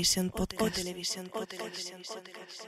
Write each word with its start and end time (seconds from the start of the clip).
Televisión 0.00 0.30
podcast. 0.30 0.62
O 0.62 0.70
televisión 0.70 1.28
podcast. 1.28 2.66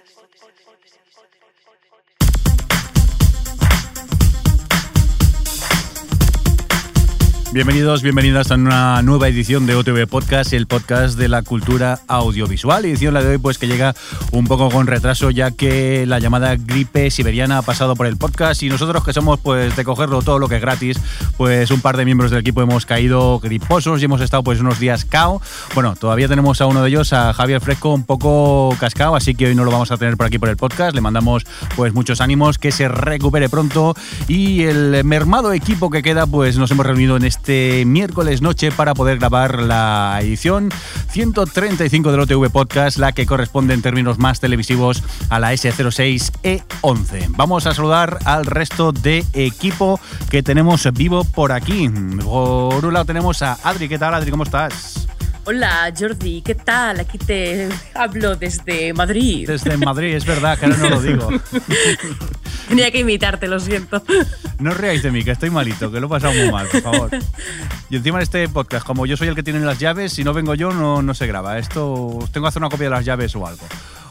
Bienvenidos, 7.52 8.02
bienvenidas 8.02 8.50
a 8.50 8.54
una 8.54 9.02
nueva 9.02 9.28
edición 9.28 9.66
de 9.66 9.74
OTV 9.74 10.06
Podcast, 10.08 10.54
el 10.54 10.66
podcast 10.66 11.18
de 11.18 11.28
la 11.28 11.42
cultura 11.42 12.00
audiovisual. 12.08 12.86
Edición 12.86 13.12
la 13.12 13.22
de 13.22 13.32
hoy, 13.32 13.36
pues 13.36 13.58
que 13.58 13.66
llega 13.66 13.94
un 14.30 14.46
poco 14.46 14.70
con 14.70 14.86
retraso, 14.86 15.30
ya 15.30 15.50
que 15.50 16.06
la 16.06 16.18
llamada 16.18 16.56
gripe 16.56 17.10
siberiana 17.10 17.58
ha 17.58 17.62
pasado 17.62 17.94
por 17.94 18.06
el 18.06 18.16
podcast 18.16 18.62
y 18.62 18.70
nosotros 18.70 19.04
que 19.04 19.12
somos 19.12 19.38
pues 19.38 19.76
de 19.76 19.84
cogerlo 19.84 20.22
todo 20.22 20.38
lo 20.38 20.48
que 20.48 20.56
es 20.56 20.62
gratis, 20.62 20.98
pues 21.36 21.70
un 21.70 21.82
par 21.82 21.98
de 21.98 22.06
miembros 22.06 22.30
del 22.30 22.40
equipo 22.40 22.62
hemos 22.62 22.86
caído 22.86 23.38
griposos 23.38 24.00
y 24.00 24.06
hemos 24.06 24.22
estado 24.22 24.42
pues 24.42 24.58
unos 24.58 24.80
días 24.80 25.04
cao. 25.04 25.42
Bueno, 25.74 25.94
todavía 25.94 26.28
tenemos 26.28 26.62
a 26.62 26.66
uno 26.66 26.82
de 26.82 26.88
ellos, 26.88 27.12
a 27.12 27.34
Javier 27.34 27.60
Fresco, 27.60 27.92
un 27.92 28.04
poco 28.04 28.74
cascado, 28.80 29.14
así 29.14 29.34
que 29.34 29.48
hoy 29.48 29.54
no 29.54 29.64
lo 29.64 29.70
vamos 29.70 29.90
a 29.90 29.98
tener 29.98 30.16
por 30.16 30.24
aquí 30.24 30.38
por 30.38 30.48
el 30.48 30.56
podcast. 30.56 30.94
Le 30.94 31.02
mandamos 31.02 31.44
pues 31.76 31.92
muchos 31.92 32.22
ánimos, 32.22 32.56
que 32.56 32.72
se 32.72 32.88
recupere 32.88 33.50
pronto 33.50 33.94
y 34.26 34.62
el 34.62 35.04
mermado 35.04 35.52
equipo 35.52 35.90
que 35.90 36.00
queda, 36.00 36.26
pues 36.26 36.56
nos 36.56 36.70
hemos 36.70 36.86
reunido 36.86 37.18
en 37.18 37.26
este 37.26 37.41
miércoles 37.48 38.42
noche 38.42 38.70
para 38.72 38.94
poder 38.94 39.18
grabar 39.18 39.60
la 39.62 40.18
edición 40.20 40.70
135 41.10 42.10
del 42.10 42.20
OTV 42.20 42.50
Podcast, 42.50 42.98
la 42.98 43.12
que 43.12 43.26
corresponde 43.26 43.74
en 43.74 43.82
términos 43.82 44.18
más 44.18 44.40
televisivos 44.40 45.02
a 45.28 45.38
la 45.38 45.52
S06E11. 45.52 47.26
Vamos 47.30 47.66
a 47.66 47.74
saludar 47.74 48.18
al 48.24 48.46
resto 48.46 48.92
de 48.92 49.24
equipo 49.32 50.00
que 50.30 50.42
tenemos 50.42 50.88
vivo 50.92 51.24
por 51.24 51.52
aquí. 51.52 51.88
Por 51.88 52.84
un 52.84 52.92
lado 52.92 53.04
tenemos 53.04 53.42
a 53.42 53.58
Adri. 53.62 53.88
¿Qué 53.88 53.98
tal, 53.98 54.14
Adri? 54.14 54.30
¿Cómo 54.30 54.44
estás? 54.44 55.08
Hola 55.44 55.92
Jordi, 55.98 56.40
¿qué 56.40 56.54
tal? 56.54 57.00
Aquí 57.00 57.18
te 57.18 57.68
hablo 57.94 58.36
desde 58.36 58.92
Madrid. 58.92 59.48
Desde 59.48 59.76
Madrid, 59.76 60.14
es 60.14 60.24
verdad, 60.24 60.56
que 60.56 60.66
ahora 60.66 60.78
no 60.78 60.90
lo 60.90 61.02
digo. 61.02 61.28
Tenía 62.68 62.92
que 62.92 63.00
imitarte, 63.00 63.48
lo 63.48 63.58
siento. 63.58 64.02
No 64.60 64.70
os 64.70 64.76
reáis 64.76 65.02
de 65.02 65.10
mí, 65.10 65.24
que 65.24 65.32
estoy 65.32 65.50
malito, 65.50 65.90
que 65.90 65.98
lo 65.98 66.06
he 66.06 66.10
pasado 66.10 66.32
muy 66.32 66.50
mal, 66.50 66.68
por 66.68 66.82
favor. 66.82 67.10
Y 67.90 67.96
encima 67.96 68.18
en 68.18 68.22
este 68.22 68.48
podcast, 68.48 68.86
como 68.86 69.04
yo 69.04 69.16
soy 69.16 69.28
el 69.28 69.34
que 69.34 69.42
tiene 69.42 69.58
las 69.60 69.80
llaves, 69.80 70.12
si 70.12 70.22
no 70.22 70.32
vengo 70.32 70.54
yo 70.54 70.72
no, 70.72 71.02
no 71.02 71.12
se 71.12 71.26
graba. 71.26 71.58
Esto 71.58 72.20
tengo 72.32 72.44
que 72.44 72.48
hacer 72.48 72.62
una 72.62 72.70
copia 72.70 72.84
de 72.84 72.90
las 72.90 73.04
llaves 73.04 73.34
o 73.34 73.44
algo. 73.44 73.66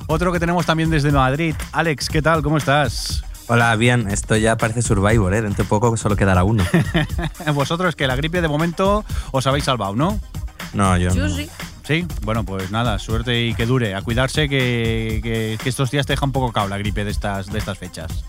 Otro 0.07 0.33
que 0.33 0.39
tenemos 0.39 0.65
también 0.65 0.89
desde 0.89 1.11
Madrid, 1.11 1.55
Alex, 1.71 2.09
¿qué 2.09 2.21
tal? 2.21 2.43
¿Cómo 2.43 2.57
estás? 2.57 3.23
Hola, 3.47 3.75
bien, 3.77 4.09
esto 4.09 4.35
ya 4.35 4.57
parece 4.57 4.81
Survivor, 4.81 5.33
¿eh? 5.33 5.41
Dentro 5.41 5.63
de 5.63 5.69
poco 5.69 5.95
solo 5.95 6.17
quedará 6.17 6.43
uno. 6.43 6.65
Vosotros 7.53 7.95
que 7.95 8.05
la 8.05 8.17
gripe 8.17 8.41
de 8.41 8.49
momento 8.49 9.05
os 9.31 9.47
habéis 9.47 9.63
salvado, 9.63 9.95
¿no? 9.95 10.19
No, 10.73 10.97
yo, 10.97 11.13
Yo 11.13 11.27
no. 11.27 11.35
sí. 11.35 11.49
Sí, 11.83 12.05
bueno, 12.21 12.45
pues 12.45 12.71
nada, 12.71 12.99
suerte 12.99 13.41
y 13.47 13.53
que 13.53 13.65
dure. 13.65 13.95
A 13.95 14.01
cuidarse 14.01 14.47
que, 14.47 15.19
que- 15.23 15.57
que 15.61 15.69
estos 15.69 15.91
días 15.91 16.05
te 16.05 16.13
deja 16.13 16.25
un 16.25 16.31
poco 16.31 16.51
cao 16.53 16.67
la 16.67 16.77
gripe 16.77 17.03
de 17.03 17.11
estas, 17.11 17.47
de 17.51 17.59
estas 17.59 17.77
fechas. 17.77 18.23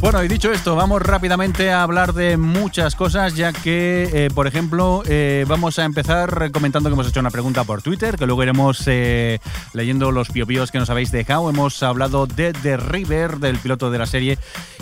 Bueno, 0.00 0.22
y 0.22 0.28
dicho 0.28 0.52
esto, 0.52 0.76
vamos 0.76 1.00
rápidamente 1.00 1.70
a 1.72 1.82
hablar 1.82 2.12
de 2.12 2.36
muchas 2.36 2.94
cosas, 2.94 3.34
ya 3.34 3.52
que, 3.52 4.08
eh, 4.12 4.30
por 4.32 4.46
ejemplo, 4.46 5.02
eh, 5.06 5.44
vamos 5.48 5.78
a 5.78 5.84
empezar 5.84 6.50
comentando 6.52 6.90
que 6.90 6.92
hemos 6.92 7.08
hecho 7.08 7.20
una 7.20 7.30
pregunta 7.30 7.64
por 7.64 7.80
Twitter, 7.80 8.16
que 8.16 8.26
luego 8.26 8.42
iremos 8.42 8.82
eh, 8.86 9.40
leyendo 9.72 10.12
los 10.12 10.28
piopíos 10.28 10.70
que 10.70 10.78
nos 10.78 10.90
habéis 10.90 11.10
dejado. 11.10 11.48
Hemos 11.48 11.82
hablado 11.82 12.26
de 12.26 12.52
The 12.52 12.76
River, 12.76 13.38
del 13.38 13.58
piloto 13.58 13.90
de 13.90 13.98
la 13.98 14.06
serie, 14.06 14.38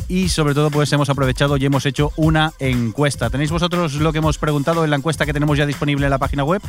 y 0.08 0.28
sobre 0.30 0.52
todo, 0.52 0.70
pues 0.70 0.92
hemos 0.92 1.08
aprovechado 1.08 1.56
y 1.56 1.64
hemos 1.64 1.86
hecho 1.86 2.12
una 2.16 2.52
encuesta. 2.58 3.30
¿Tenéis 3.30 3.52
vosotros 3.52 3.94
lo 3.94 4.12
que 4.12 4.18
hemos 4.18 4.38
preguntado 4.38 4.84
en 4.84 4.90
la 4.90 4.96
encuesta 4.96 5.24
que 5.24 5.32
tenemos 5.32 5.56
ya 5.56 5.64
disponible 5.64 6.06
en 6.06 6.10
la 6.10 6.18
página 6.18 6.42
web? 6.42 6.60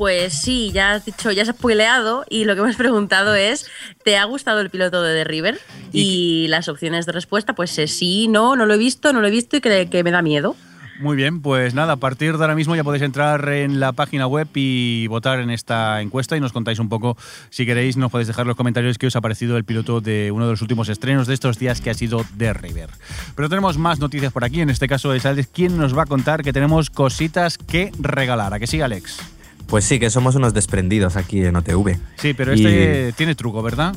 Pues 0.00 0.32
sí, 0.32 0.70
ya 0.72 0.92
has 0.92 1.04
dicho, 1.04 1.30
ya 1.30 1.42
has 1.42 1.48
spoileado 1.48 2.24
y 2.30 2.46
lo 2.46 2.56
que 2.56 2.62
me 2.62 2.70
has 2.70 2.76
preguntado 2.78 3.34
es, 3.34 3.66
¿te 4.02 4.16
ha 4.16 4.24
gustado 4.24 4.60
el 4.60 4.70
piloto 4.70 5.02
de 5.02 5.12
The 5.12 5.24
River? 5.24 5.60
Y, 5.92 6.46
las 6.48 6.68
opciones 6.68 7.04
de 7.04 7.12
respuesta, 7.12 7.52
pues 7.52 7.78
es 7.78 7.98
sí, 7.98 8.26
no, 8.26 8.56
no 8.56 8.64
lo 8.64 8.72
he 8.72 8.78
visto, 8.78 9.12
no 9.12 9.20
lo 9.20 9.26
he 9.26 9.30
visto 9.30 9.58
y 9.58 9.60
que, 9.60 9.90
que 9.90 10.02
me 10.02 10.10
da 10.10 10.22
miedo. 10.22 10.56
Muy 11.00 11.16
bien, 11.16 11.42
pues 11.42 11.74
nada, 11.74 11.92
a 11.92 11.96
partir 11.96 12.38
de 12.38 12.42
ahora 12.42 12.54
mismo 12.54 12.74
ya 12.74 12.82
podéis 12.82 13.02
entrar 13.02 13.46
en 13.50 13.78
la 13.78 13.92
página 13.92 14.26
web 14.26 14.48
y 14.54 15.06
votar 15.08 15.38
en 15.38 15.50
esta 15.50 16.00
encuesta 16.00 16.34
y 16.34 16.40
nos 16.40 16.54
contáis 16.54 16.78
un 16.78 16.88
poco, 16.88 17.18
si 17.50 17.66
queréis, 17.66 17.98
nos 17.98 18.10
podéis 18.10 18.28
dejar 18.28 18.46
los 18.46 18.56
comentarios 18.56 18.96
qué 18.96 19.06
os 19.06 19.16
ha 19.16 19.20
parecido 19.20 19.58
el 19.58 19.64
piloto 19.64 20.00
de 20.00 20.30
uno 20.30 20.46
de 20.46 20.52
los 20.52 20.62
últimos 20.62 20.88
estrenos 20.88 21.26
de 21.26 21.34
estos 21.34 21.58
días 21.58 21.82
que 21.82 21.90
ha 21.90 21.94
sido 21.94 22.24
The 22.38 22.54
River. 22.54 22.88
Pero 23.36 23.50
tenemos 23.50 23.76
más 23.76 23.98
noticias 23.98 24.32
por 24.32 24.44
aquí, 24.44 24.62
en 24.62 24.70
este 24.70 24.88
caso 24.88 25.12
es 25.12 25.26
Alex 25.26 25.48
quien 25.52 25.76
nos 25.76 25.94
va 25.94 26.04
a 26.04 26.06
contar 26.06 26.42
que 26.42 26.54
tenemos 26.54 26.88
cositas 26.88 27.58
que 27.58 27.92
regalar. 27.98 28.54
¿A 28.54 28.58
que 28.58 28.66
sí, 28.66 28.80
Alex? 28.80 29.39
Pues 29.70 29.84
sí, 29.84 29.98
que 30.00 30.10
somos 30.10 30.34
unos 30.34 30.52
desprendidos 30.52 31.16
aquí 31.16 31.44
en 31.44 31.56
OTV. 31.56 31.96
Sí, 32.16 32.34
pero 32.34 32.52
Y- 32.54 32.66
este 32.66 33.12
tiene 33.16 33.34
truco, 33.34 33.62
¿verdad? 33.62 33.94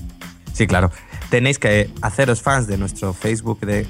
Sí, 0.53 0.67
claro. 0.67 0.91
Tenéis 1.29 1.57
que 1.59 1.89
haceros 2.01 2.41
fans 2.43 2.67
de 2.67 2.77
nuestro 2.77 3.11
Facebook 3.13 3.59
de, 3.61 3.87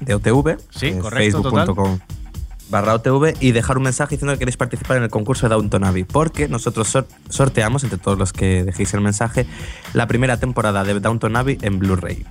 de 0.00 0.14
OTV. 0.14 0.56
Sí, 0.70 0.92
correcto, 0.94 1.42
Facebook.com 1.42 1.98
barra 2.68 2.94
OTV 2.94 3.34
y 3.38 3.52
dejar 3.52 3.76
un 3.76 3.84
mensaje 3.84 4.16
diciendo 4.16 4.32
que 4.32 4.40
queréis 4.40 4.56
participar 4.56 4.96
en 4.96 5.04
el 5.04 5.08
concurso 5.10 5.46
de 5.48 5.54
Downton 5.54 5.84
Abbey, 5.84 6.02
porque 6.02 6.48
nosotros 6.48 6.88
sor- 6.88 7.06
sorteamos, 7.28 7.84
entre 7.84 7.96
todos 7.98 8.18
los 8.18 8.32
que 8.32 8.64
dejéis 8.64 8.92
el 8.94 9.02
mensaje, 9.02 9.46
la 9.92 10.08
primera 10.08 10.38
temporada 10.40 10.82
de 10.82 10.98
Downton 10.98 11.36
Abbey 11.36 11.58
en 11.62 11.78
Blu-ray. 11.78 12.26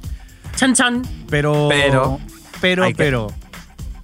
Chan 0.58 0.74
chan. 0.74 1.04
Pero... 1.30 1.68
Pero- 1.70 2.20
Pero, 2.60 2.86
que- 2.88 2.96
pero... 2.96 3.28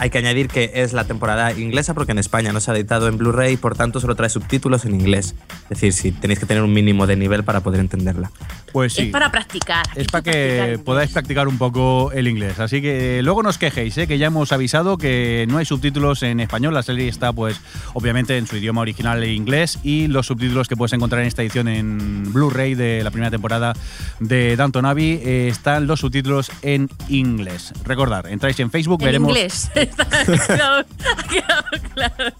Hay 0.01 0.09
que 0.09 0.17
añadir 0.17 0.47
que 0.47 0.71
es 0.73 0.93
la 0.93 1.03
temporada 1.03 1.51
inglesa 1.53 1.93
porque 1.93 2.11
en 2.11 2.17
España 2.17 2.51
no 2.51 2.59
se 2.59 2.71
ha 2.71 2.73
editado 2.73 3.07
en 3.07 3.19
Blu-ray, 3.19 3.55
por 3.55 3.75
tanto 3.75 3.99
solo 3.99 4.15
trae 4.15 4.29
subtítulos 4.31 4.83
en 4.85 4.95
inglés. 4.95 5.35
Es 5.65 5.69
decir, 5.69 5.93
si 5.93 6.11
tenéis 6.11 6.39
que 6.39 6.47
tener 6.47 6.63
un 6.63 6.73
mínimo 6.73 7.05
de 7.05 7.15
nivel 7.15 7.43
para 7.43 7.59
poder 7.59 7.81
entenderla. 7.81 8.31
Pues 8.73 8.93
sí. 8.93 9.03
Es 9.03 9.07
para 9.09 9.31
practicar. 9.31 9.85
Es 9.95 10.07
para 10.07 10.23
practicar 10.23 10.23
que 10.23 10.57
inglés. 10.63 10.79
podáis 10.79 11.11
practicar 11.11 11.47
un 11.47 11.59
poco 11.59 12.11
el 12.13 12.27
inglés. 12.27 12.57
Así 12.59 12.81
que 12.81 13.19
eh, 13.19 13.21
luego 13.21 13.43
nos 13.43 13.59
quejéis, 13.59 13.95
¿eh? 13.99 14.07
que 14.07 14.17
ya 14.17 14.25
hemos 14.25 14.51
avisado 14.51 14.97
que 14.97 15.45
no 15.49 15.59
hay 15.59 15.65
subtítulos 15.65 16.23
en 16.23 16.39
español. 16.39 16.73
La 16.73 16.81
serie 16.81 17.07
está, 17.07 17.31
pues, 17.31 17.61
obviamente 17.93 18.39
en 18.39 18.47
su 18.47 18.57
idioma 18.57 18.81
original 18.81 19.23
en 19.23 19.29
inglés. 19.29 19.77
Y 19.83 20.07
los 20.07 20.25
subtítulos 20.25 20.67
que 20.67 20.75
puedes 20.75 20.93
encontrar 20.93 21.21
en 21.21 21.27
esta 21.27 21.43
edición 21.43 21.67
en 21.67 22.33
Blu-ray 22.33 22.73
de 22.73 23.03
la 23.03 23.11
primera 23.11 23.29
temporada 23.29 23.73
de 24.19 24.55
Downton 24.55 24.85
Abbey 24.87 25.21
eh, 25.23 25.47
están 25.51 25.85
los 25.85 25.99
subtítulos 25.99 26.51
en 26.63 26.89
inglés. 27.07 27.71
Recordad, 27.85 28.25
entráis 28.25 28.59
en 28.59 28.71
Facebook, 28.71 29.01
En 29.01 29.05
veremos. 29.05 29.29
inglés. 29.29 29.69
Está- 29.91 30.03
ha 30.21 30.47
quedado- 30.47 30.85
ha 31.19 31.23
quedado 31.27 31.63
claro. 31.93 32.33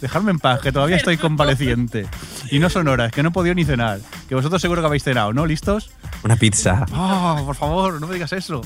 Dejadme 0.00 0.30
en 0.32 0.38
paz, 0.38 0.60
que 0.60 0.72
todavía 0.72 0.96
estoy 0.96 1.16
convaleciente. 1.16 2.06
Y 2.50 2.58
no 2.58 2.70
son 2.70 2.88
horas, 2.88 3.12
que 3.12 3.22
no 3.22 3.28
he 3.30 3.32
podido 3.32 3.54
ni 3.54 3.64
cenar. 3.64 4.00
Que 4.28 4.34
vosotros 4.34 4.60
seguro 4.60 4.82
que 4.82 4.86
habéis 4.86 5.04
cenado, 5.04 5.32
¿no? 5.32 5.46
¿Listos? 5.46 5.90
Una 6.22 6.36
pizza. 6.36 6.84
¡Ah, 6.92 7.42
por 7.44 7.56
favor, 7.56 8.00
no 8.00 8.06
me 8.06 8.14
digas 8.14 8.32
eso! 8.32 8.60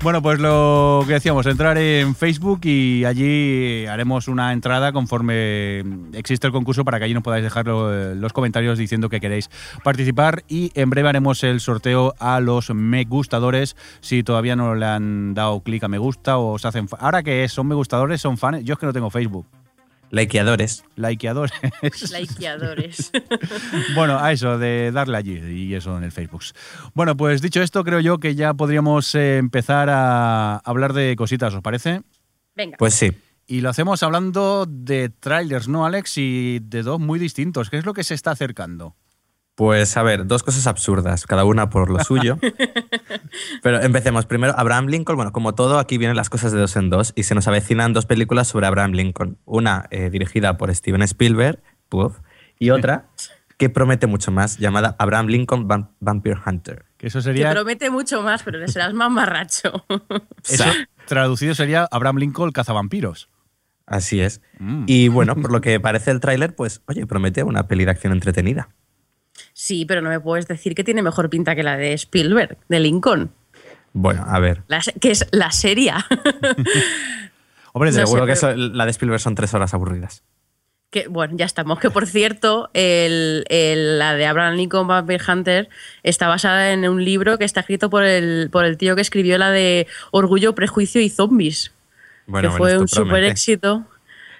Bueno, 0.00 0.20
pues 0.20 0.40
lo 0.40 1.04
que 1.06 1.12
decíamos, 1.14 1.46
entrar 1.46 1.78
en 1.78 2.16
Facebook 2.16 2.60
y 2.64 3.04
allí 3.04 3.86
haremos 3.86 4.26
una 4.26 4.52
entrada 4.52 4.92
conforme 4.92 5.84
existe 6.12 6.46
el 6.48 6.52
concurso 6.52 6.84
para 6.84 6.98
que 6.98 7.04
allí 7.04 7.14
nos 7.14 7.22
podáis 7.22 7.44
dejar 7.44 7.66
lo- 7.66 8.14
los 8.14 8.32
comentarios 8.32 8.78
diciendo 8.78 9.08
que 9.08 9.20
queréis 9.20 9.48
participar. 9.84 10.42
Y 10.48 10.72
en 10.74 10.90
breve 10.90 11.08
haremos 11.08 11.44
el 11.44 11.60
sorteo 11.60 12.14
a 12.18 12.40
los 12.40 12.70
me 12.74 13.04
gustadores. 13.04 13.76
Si 14.00 14.24
todavía 14.24 14.56
no 14.56 14.74
le 14.74 14.86
han 14.86 15.34
dado 15.34 15.60
clic 15.60 15.84
a 15.84 15.88
me 15.88 15.98
gusta 15.98 16.36
o 16.36 16.58
se 16.58 16.66
hacen... 16.66 16.88
Ahora 16.98 17.22
que 17.22 17.48
son 17.48 17.68
me 17.68 17.76
gustadores, 17.76 18.20
son 18.20 18.38
fans, 18.38 18.64
yo 18.64 18.72
es 18.72 18.80
que 18.80 18.86
no 18.86 18.92
tengo 18.92 19.10
Facebook. 19.10 19.46
Likeadores. 20.12 20.84
Likeadores. 20.94 21.52
Likeadores. 22.12 23.10
Bueno, 23.94 24.18
a 24.18 24.30
eso, 24.32 24.58
de 24.58 24.92
darle 24.92 25.16
allí 25.16 25.38
y 25.38 25.74
eso 25.74 25.96
en 25.96 26.04
el 26.04 26.12
Facebook. 26.12 26.42
Bueno, 26.94 27.16
pues 27.16 27.40
dicho 27.40 27.62
esto, 27.62 27.82
creo 27.82 28.00
yo 28.00 28.18
que 28.18 28.34
ya 28.34 28.52
podríamos 28.52 29.14
eh, 29.14 29.38
empezar 29.38 29.88
a 29.90 30.58
hablar 30.58 30.92
de 30.92 31.16
cositas, 31.16 31.54
¿os 31.54 31.62
parece? 31.62 32.02
Venga. 32.54 32.76
Pues 32.76 32.94
sí. 32.94 33.12
Y 33.46 33.62
lo 33.62 33.70
hacemos 33.70 34.02
hablando 34.02 34.66
de 34.68 35.08
trailers, 35.08 35.68
¿no, 35.68 35.86
Alex? 35.86 36.18
Y 36.18 36.58
de 36.60 36.82
dos 36.82 37.00
muy 37.00 37.18
distintos. 37.18 37.70
¿Qué 37.70 37.78
es 37.78 37.86
lo 37.86 37.94
que 37.94 38.04
se 38.04 38.14
está 38.14 38.32
acercando? 38.32 38.94
Pues 39.62 39.96
a 39.96 40.02
ver, 40.02 40.26
dos 40.26 40.42
cosas 40.42 40.66
absurdas, 40.66 41.24
cada 41.24 41.44
una 41.44 41.70
por 41.70 41.88
lo 41.88 42.02
suyo. 42.02 42.36
Pero 43.62 43.80
empecemos. 43.80 44.26
Primero, 44.26 44.54
Abraham 44.58 44.86
Lincoln. 44.88 45.14
Bueno, 45.14 45.30
como 45.30 45.54
todo, 45.54 45.78
aquí 45.78 45.98
vienen 45.98 46.16
las 46.16 46.30
cosas 46.30 46.50
de 46.50 46.58
dos 46.58 46.74
en 46.74 46.90
dos 46.90 47.12
y 47.14 47.22
se 47.22 47.36
nos 47.36 47.46
avecinan 47.46 47.92
dos 47.92 48.04
películas 48.04 48.48
sobre 48.48 48.66
Abraham 48.66 48.90
Lincoln. 48.90 49.38
Una 49.44 49.86
eh, 49.92 50.10
dirigida 50.10 50.56
por 50.58 50.74
Steven 50.74 51.02
Spielberg 51.02 51.62
puff, 51.88 52.18
y 52.58 52.70
otra 52.70 53.06
que 53.56 53.70
promete 53.70 54.08
mucho 54.08 54.32
más, 54.32 54.58
llamada 54.58 54.96
Abraham 54.98 55.28
Lincoln 55.28 55.68
Vam- 55.68 55.90
Vampire 56.00 56.40
Hunter. 56.44 56.84
Que 56.96 57.06
eso 57.06 57.20
sería. 57.22 57.52
promete 57.52 57.88
mucho 57.88 58.20
más, 58.20 58.42
pero 58.42 58.58
le 58.58 58.66
serás 58.66 58.94
más 58.94 59.12
marracho. 59.12 59.84
Eso, 60.48 60.64
traducido 61.06 61.54
sería 61.54 61.86
Abraham 61.92 62.16
Lincoln 62.16 62.50
cazavampiros. 62.50 63.28
Así 63.86 64.20
es. 64.20 64.40
Mm. 64.58 64.86
Y 64.88 65.06
bueno, 65.06 65.36
por 65.36 65.52
lo 65.52 65.60
que 65.60 65.78
parece 65.78 66.10
el 66.10 66.18
tráiler, 66.18 66.56
pues, 66.56 66.82
oye, 66.86 67.06
promete 67.06 67.44
una 67.44 67.68
peli 67.68 67.84
de 67.84 67.92
acción 67.92 68.12
entretenida. 68.12 68.70
Sí, 69.62 69.84
pero 69.84 70.00
no 70.02 70.08
me 70.10 70.18
puedes 70.18 70.48
decir 70.48 70.74
que 70.74 70.82
tiene 70.82 71.02
mejor 71.02 71.30
pinta 71.30 71.54
que 71.54 71.62
la 71.62 71.76
de 71.76 71.92
Spielberg, 71.92 72.58
de 72.68 72.80
Lincoln. 72.80 73.30
Bueno, 73.92 74.24
a 74.26 74.40
ver. 74.40 74.64
La 74.66 74.80
que 75.00 75.12
es 75.12 75.24
la 75.30 75.52
seria. 75.52 76.04
Hombre, 77.72 77.90
No 77.90 77.96
sé, 77.96 78.00
Seguro 78.00 78.26
que 78.26 78.32
pero- 78.34 78.50
eso- 78.52 78.56
la 78.56 78.84
de 78.84 78.90
Spielberg 78.90 79.20
son 79.20 79.36
tres 79.36 79.54
horas 79.54 79.72
aburridas. 79.72 80.24
que, 80.90 81.06
bueno, 81.08 81.34
ya 81.36 81.46
estamos. 81.46 81.78
Que 81.78 81.90
por 81.90 82.06
cierto, 82.08 82.70
el- 82.74 83.44
el- 83.48 83.98
la 84.00 84.14
de 84.14 84.26
Abraham 84.26 84.56
Lincoln 84.56 84.88
Vampire 84.88 85.22
Hunter 85.26 85.68
está 86.02 86.26
basada 86.28 86.72
en 86.72 86.86
un 86.88 87.02
libro 87.04 87.38
que 87.38 87.44
está 87.46 87.60
escrito 87.60 87.88
por 87.88 88.02
el, 88.02 88.50
por 88.50 88.64
el 88.66 88.76
tío 88.76 88.94
que 88.96 89.00
escribió 89.00 89.38
la 89.38 89.50
de 89.52 89.86
Orgullo, 90.10 90.54
Prejuicio 90.56 91.00
y 91.00 91.08
Zombies. 91.08 91.72
Bueno, 92.26 92.50
que 92.50 92.56
fue 92.58 92.76
un 92.78 92.88
super 92.88 93.22
éxito. 93.24 93.84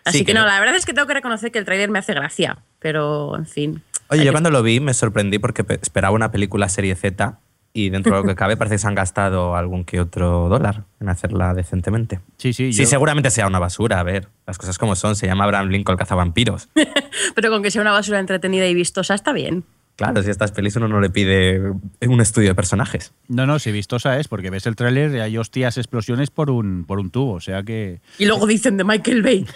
Así 0.05 0.19
Sí, 0.19 0.25
que, 0.25 0.33
que 0.33 0.35
no, 0.35 0.41
no- 0.41 0.49
la 0.49 0.59
verdad 0.59 0.75
es 0.77 0.85
que 0.85 0.93
tengo 0.93 1.07
que 1.07 1.15
reconocer 1.15 1.53
que 1.53 1.59
el 1.61 1.65
tráiler 1.65 1.89
me 1.91 2.01
hace 2.01 2.13
gracia. 2.13 2.59
Pero, 2.81 3.37
en 3.39 3.47
fin. 3.47 3.83
Oye, 4.13 4.25
yo 4.25 4.33
cuando 4.33 4.51
lo 4.51 4.63
vi 4.63 4.81
me 4.81 4.95
sorprendí 4.95 5.39
porque 5.39 5.65
pe- 5.65 5.79
esperaba 5.83 6.15
una 6.15 6.31
película 6.31 6.69
serie 6.69 6.95
Z 6.95 7.39
y 7.75 7.89
dentro 7.91 8.15
de 8.15 8.23
lo 8.23 8.29
que 8.29 8.35
cabe 8.37 8.57
parece 8.57 8.75
que 8.75 8.79
se 8.81 8.87
han 8.87 8.95
gastado 8.95 9.57
algún 9.57 9.85
que 9.85 10.01
otro 10.01 10.49
dólar 10.49 10.85
en 11.01 11.09
hacerla 11.09 11.55
decentemente. 11.55 12.21
Sí, 12.37 12.53
sí. 12.53 12.73
Sí, 12.73 12.83
yo- 12.83 12.87
seguramente 12.89 13.31
sea 13.31 13.47
una 13.47 13.59
basura, 13.59 13.99
a 13.99 14.03
ver, 14.03 14.29
las 14.47 14.59
cosas 14.59 14.79
como 14.79 14.95
son, 14.95 15.17
se 15.17 15.27
llama 15.27 15.45
Abraham 15.45 15.69
Lincoln 15.69 15.97
cazavampiros. 15.97 16.69
Pero 17.35 17.51
con 17.51 17.63
que 17.63 17.71
sea 17.71 17.81
una 17.83 17.93
basura 17.93 18.19
entretenida 18.21 18.67
y 18.67 18.75
vistosa 18.75 19.15
está 19.15 19.33
bien. 19.33 19.65
Claro, 19.97 20.23
si 20.23 20.31
estas 20.31 20.53
pelis 20.53 20.75
uno 20.77 20.89
no 20.89 21.01
le 21.01 21.11
pide 21.11 21.61
un 21.61 22.21
estudio 22.21 22.49
de 22.49 22.55
personajes. 22.55 23.13
No, 23.29 23.47
no, 23.47 23.59
si 23.59 23.71
vistosa 23.73 24.19
es, 24.19 24.27
porque 24.27 24.49
ves 24.49 24.67
el 24.67 24.75
tráiler 24.75 25.15
y 25.15 25.21
hay 25.21 25.37
hostias, 25.37 25.77
explosiones 25.77 26.31
por 26.31 26.51
un, 26.51 26.85
por 26.87 26.99
un 26.99 27.11
tubo. 27.11 27.35
O 27.35 27.41
sea 27.41 27.63
que. 27.63 28.01
Y 28.19 28.25
luego 28.25 28.47
dicen 28.47 28.79
de 28.79 28.85
Michael 28.85 29.23
Bay. 29.23 29.47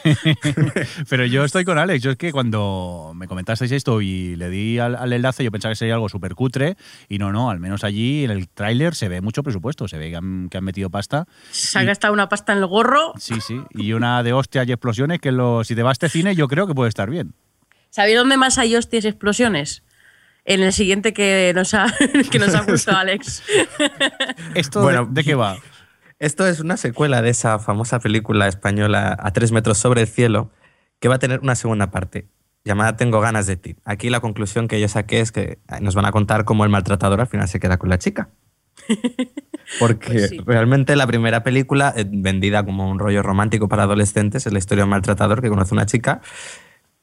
Pero 1.09 1.25
yo 1.25 1.45
estoy 1.45 1.65
con 1.65 1.79
Alex. 1.79 2.03
Yo 2.03 2.11
es 2.11 2.17
que 2.19 2.33
cuando 2.33 3.13
me 3.15 3.29
comentasteis 3.29 3.73
esto 3.73 4.03
y 4.03 4.37
le 4.37 4.51
di 4.51 4.79
al, 4.79 4.95
al 4.95 5.13
enlace, 5.13 5.43
yo 5.43 5.51
pensaba 5.51 5.73
que 5.73 5.77
sería 5.77 5.95
algo 5.95 6.11
súper 6.11 6.35
cutre. 6.35 6.77
Y 7.09 7.19
no, 7.19 7.33
no, 7.33 7.51
al 7.51 7.59
menos 7.59 7.83
allí 7.83 8.25
en 8.25 8.31
el 8.31 8.49
tráiler 8.49 8.95
se 8.95 9.09
ve 9.09 9.23
mucho 9.23 9.43
presupuesto. 9.43 9.89
Se 9.89 9.97
ve 9.97 10.11
que 10.11 10.17
han, 10.17 10.49
que 10.51 10.59
han 10.59 10.65
metido 10.65 10.91
pasta. 10.91 11.27
Se 11.51 11.79
ha 11.79 11.83
gastado 11.85 12.13
una 12.13 12.29
pasta 12.29 12.53
en 12.53 12.59
el 12.59 12.67
gorro. 12.67 13.15
Sí, 13.19 13.41
sí. 13.41 13.59
Y 13.71 13.95
una 13.95 14.23
de 14.23 14.35
hostias 14.35 14.69
y 14.69 14.73
explosiones 14.73 15.19
que 15.19 15.33
lo, 15.33 15.65
si 15.65 15.75
te 15.75 15.83
va 15.83 15.91
a 15.91 15.93
este 15.93 16.11
cine, 16.11 16.35
yo 16.35 16.47
creo 16.47 16.67
que 16.67 16.75
puede 16.75 16.91
estar 16.91 17.09
bien. 17.09 17.35
¿Sabéis 17.91 18.19
dónde 18.19 18.37
más 18.37 18.59
hay 18.59 18.77
hostias 18.77 19.07
y 19.07 19.09
explosiones? 19.09 19.83
En 20.47 20.63
el 20.63 20.73
siguiente 20.73 21.13
que 21.13 21.53
nos 21.55 21.75
ha, 21.75 21.93
que 22.31 22.39
nos 22.39 22.55
ha 22.55 22.65
puesto 22.65 22.93
Alex. 22.97 23.43
¿Esto 24.55 24.81
Bueno, 24.83 25.05
de, 25.07 25.13
de 25.13 25.25
qué 25.25 25.35
va? 25.35 25.59
Esto 26.19 26.47
es 26.47 26.61
una 26.61 26.77
secuela 26.77 27.21
de 27.21 27.29
esa 27.31 27.59
famosa 27.59 27.99
película 27.99 28.49
española 28.49 29.17
A 29.21 29.33
tres 29.33 29.53
metros 29.53 29.77
sobre 29.77 30.01
el 30.03 30.07
cielo, 30.07 30.51
que 30.99 31.09
va 31.09 31.17
a 31.17 31.19
tener 31.19 31.41
una 31.41 31.55
segunda 31.57 31.91
parte, 31.91 32.29
llamada 32.65 32.97
Tengo 32.97 33.21
ganas 33.21 33.47
de 33.47 33.57
ti. 33.57 33.77
Aquí 33.85 34.09
la 34.09 34.21
conclusión 34.21 34.67
que 34.69 34.81
yo 34.81 34.89
saqué 34.89 35.21
es 35.21 35.31
que 35.33 35.59
nos 35.81 35.95
van 35.95 36.07
a 36.07 36.13
contar 36.13 36.45
cómo 36.45 36.65
el 36.65 36.71
maltratador 36.71 37.21
al 37.21 37.27
final 37.27 37.49
se 37.49 37.61
queda 37.61 37.77
con 37.77 37.91
la 37.91 37.99
chica. 37.99 38.31
Porque 39.81 40.13
Pues 40.13 40.29
sí. 40.31 40.39
realmente 40.47 40.95
la 40.97 41.07
primera 41.09 41.43
película, 41.43 41.93
eh, 41.97 42.05
vendida 42.09 42.65
como 42.65 42.89
un 42.89 42.99
rollo 43.01 43.23
romántico 43.23 43.69
para 43.69 43.83
adolescentes, 43.83 44.47
es 44.47 44.53
la 44.53 44.59
historia 44.59 44.83
de 44.83 44.85
un 44.85 44.91
maltratador 44.91 45.43
que 45.43 45.49
conoce 45.49 45.75
a 45.75 45.77
una 45.77 45.87
chica, 45.87 46.21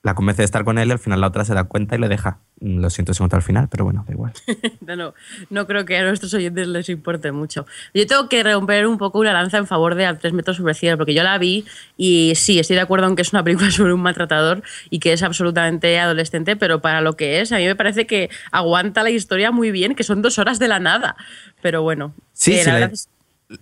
la 0.04 0.16
convence 0.16 0.42
de 0.42 0.46
estar 0.46 0.66
con 0.66 0.78
él 0.78 0.90
y 0.90 0.92
al 0.92 1.00
final 1.00 1.22
la 1.22 1.28
otra 1.28 1.46
se 1.46 1.54
da 1.54 1.64
cuenta 1.64 1.96
y 1.96 2.00
le 2.00 2.10
deja. 2.10 2.40
Mm, 2.60 2.82
Lo 2.82 2.90
siento 2.90 3.14
si 3.14 3.24
al 3.24 3.42
final, 3.42 3.70
pero 3.70 3.86
bueno, 3.86 4.04
da 4.06 4.14
igual. 4.14 4.34
No, 4.82 5.14
no, 5.50 5.66
creo 5.66 5.86
que 5.86 5.98
a 5.98 6.04
nuestros 6.04 6.34
oyentes 6.34 6.68
les 6.68 6.90
importe 6.90 7.32
mucho. 7.32 7.66
Yo 7.94 8.06
tengo 8.06 8.28
que 8.28 8.44
romper 8.44 8.86
un 8.86 8.98
poco 8.98 9.20
una 9.20 9.32
lanza 9.32 9.58
en 9.58 9.66
favor 9.66 9.96
de 9.96 10.06
A 10.06 10.18
tres 10.18 10.34
metros 10.34 10.58
sobre 10.58 10.72
el 10.74 10.76
cielo, 10.78 10.98
porque 10.98 11.14
yo 11.14 11.24
la 11.24 11.38
vi 11.38 11.66
y 11.96 12.34
sí, 12.36 12.60
estoy 12.60 12.76
de 12.76 12.82
acuerdo 12.82 13.08
en 13.08 13.16
que 13.16 13.22
es 13.22 13.32
una 13.32 13.44
película 13.46 13.72
sobre 13.72 13.94
un 13.94 14.02
maltratador 14.02 14.62
y 14.90 15.00
que 15.00 15.14
es 15.14 15.24
absolutamente 15.24 15.98
adolescente, 16.00 16.58
pero 16.58 16.82
para 16.82 17.00
lo 17.00 17.14
que 17.14 17.40
es, 17.40 17.54
a 17.54 17.58
mí 17.58 17.66
me 17.66 17.76
parece 17.76 18.06
que 18.06 18.30
aguanta 18.52 19.04
la 19.04 19.10
historia 19.10 19.52
muy 19.52 19.72
bien, 19.72 19.96
que 19.96 20.04
son 20.04 20.22
dos 20.22 20.38
horas 20.38 20.60
de 20.60 20.68
la 20.68 20.80
nada. 20.80 21.16
Pero 21.62 21.82
bueno, 21.82 22.14
Sí, 22.34 22.54
eh, 22.60 22.64
la 22.66 22.74
la, 22.74 22.80
verdad 22.80 22.94
es- 22.94 23.10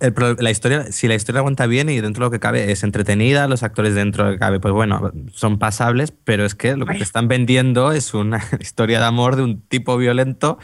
el 0.00 0.14
la 0.38 0.50
historia, 0.50 0.90
si 0.92 1.08
la 1.08 1.14
historia 1.14 1.40
aguanta 1.40 1.66
bien 1.66 1.88
y 1.88 2.00
dentro 2.00 2.24
de 2.24 2.26
lo 2.26 2.30
que 2.30 2.40
cabe 2.40 2.70
es 2.72 2.82
entretenida, 2.82 3.48
los 3.48 3.62
actores 3.62 3.94
dentro 3.94 4.24
de 4.24 4.30
lo 4.30 4.36
que 4.36 4.40
cabe, 4.40 4.60
pues 4.60 4.72
bueno, 4.72 5.12
son 5.32 5.58
pasables, 5.58 6.12
pero 6.24 6.44
es 6.44 6.54
que 6.54 6.76
lo 6.76 6.86
que 6.86 6.94
te 6.94 7.02
están 7.04 7.28
vendiendo 7.28 7.92
es 7.92 8.14
una 8.14 8.42
historia 8.60 8.98
de 9.00 9.06
amor 9.06 9.36
de 9.36 9.42
un 9.42 9.60
tipo 9.62 9.96
violento 9.96 10.58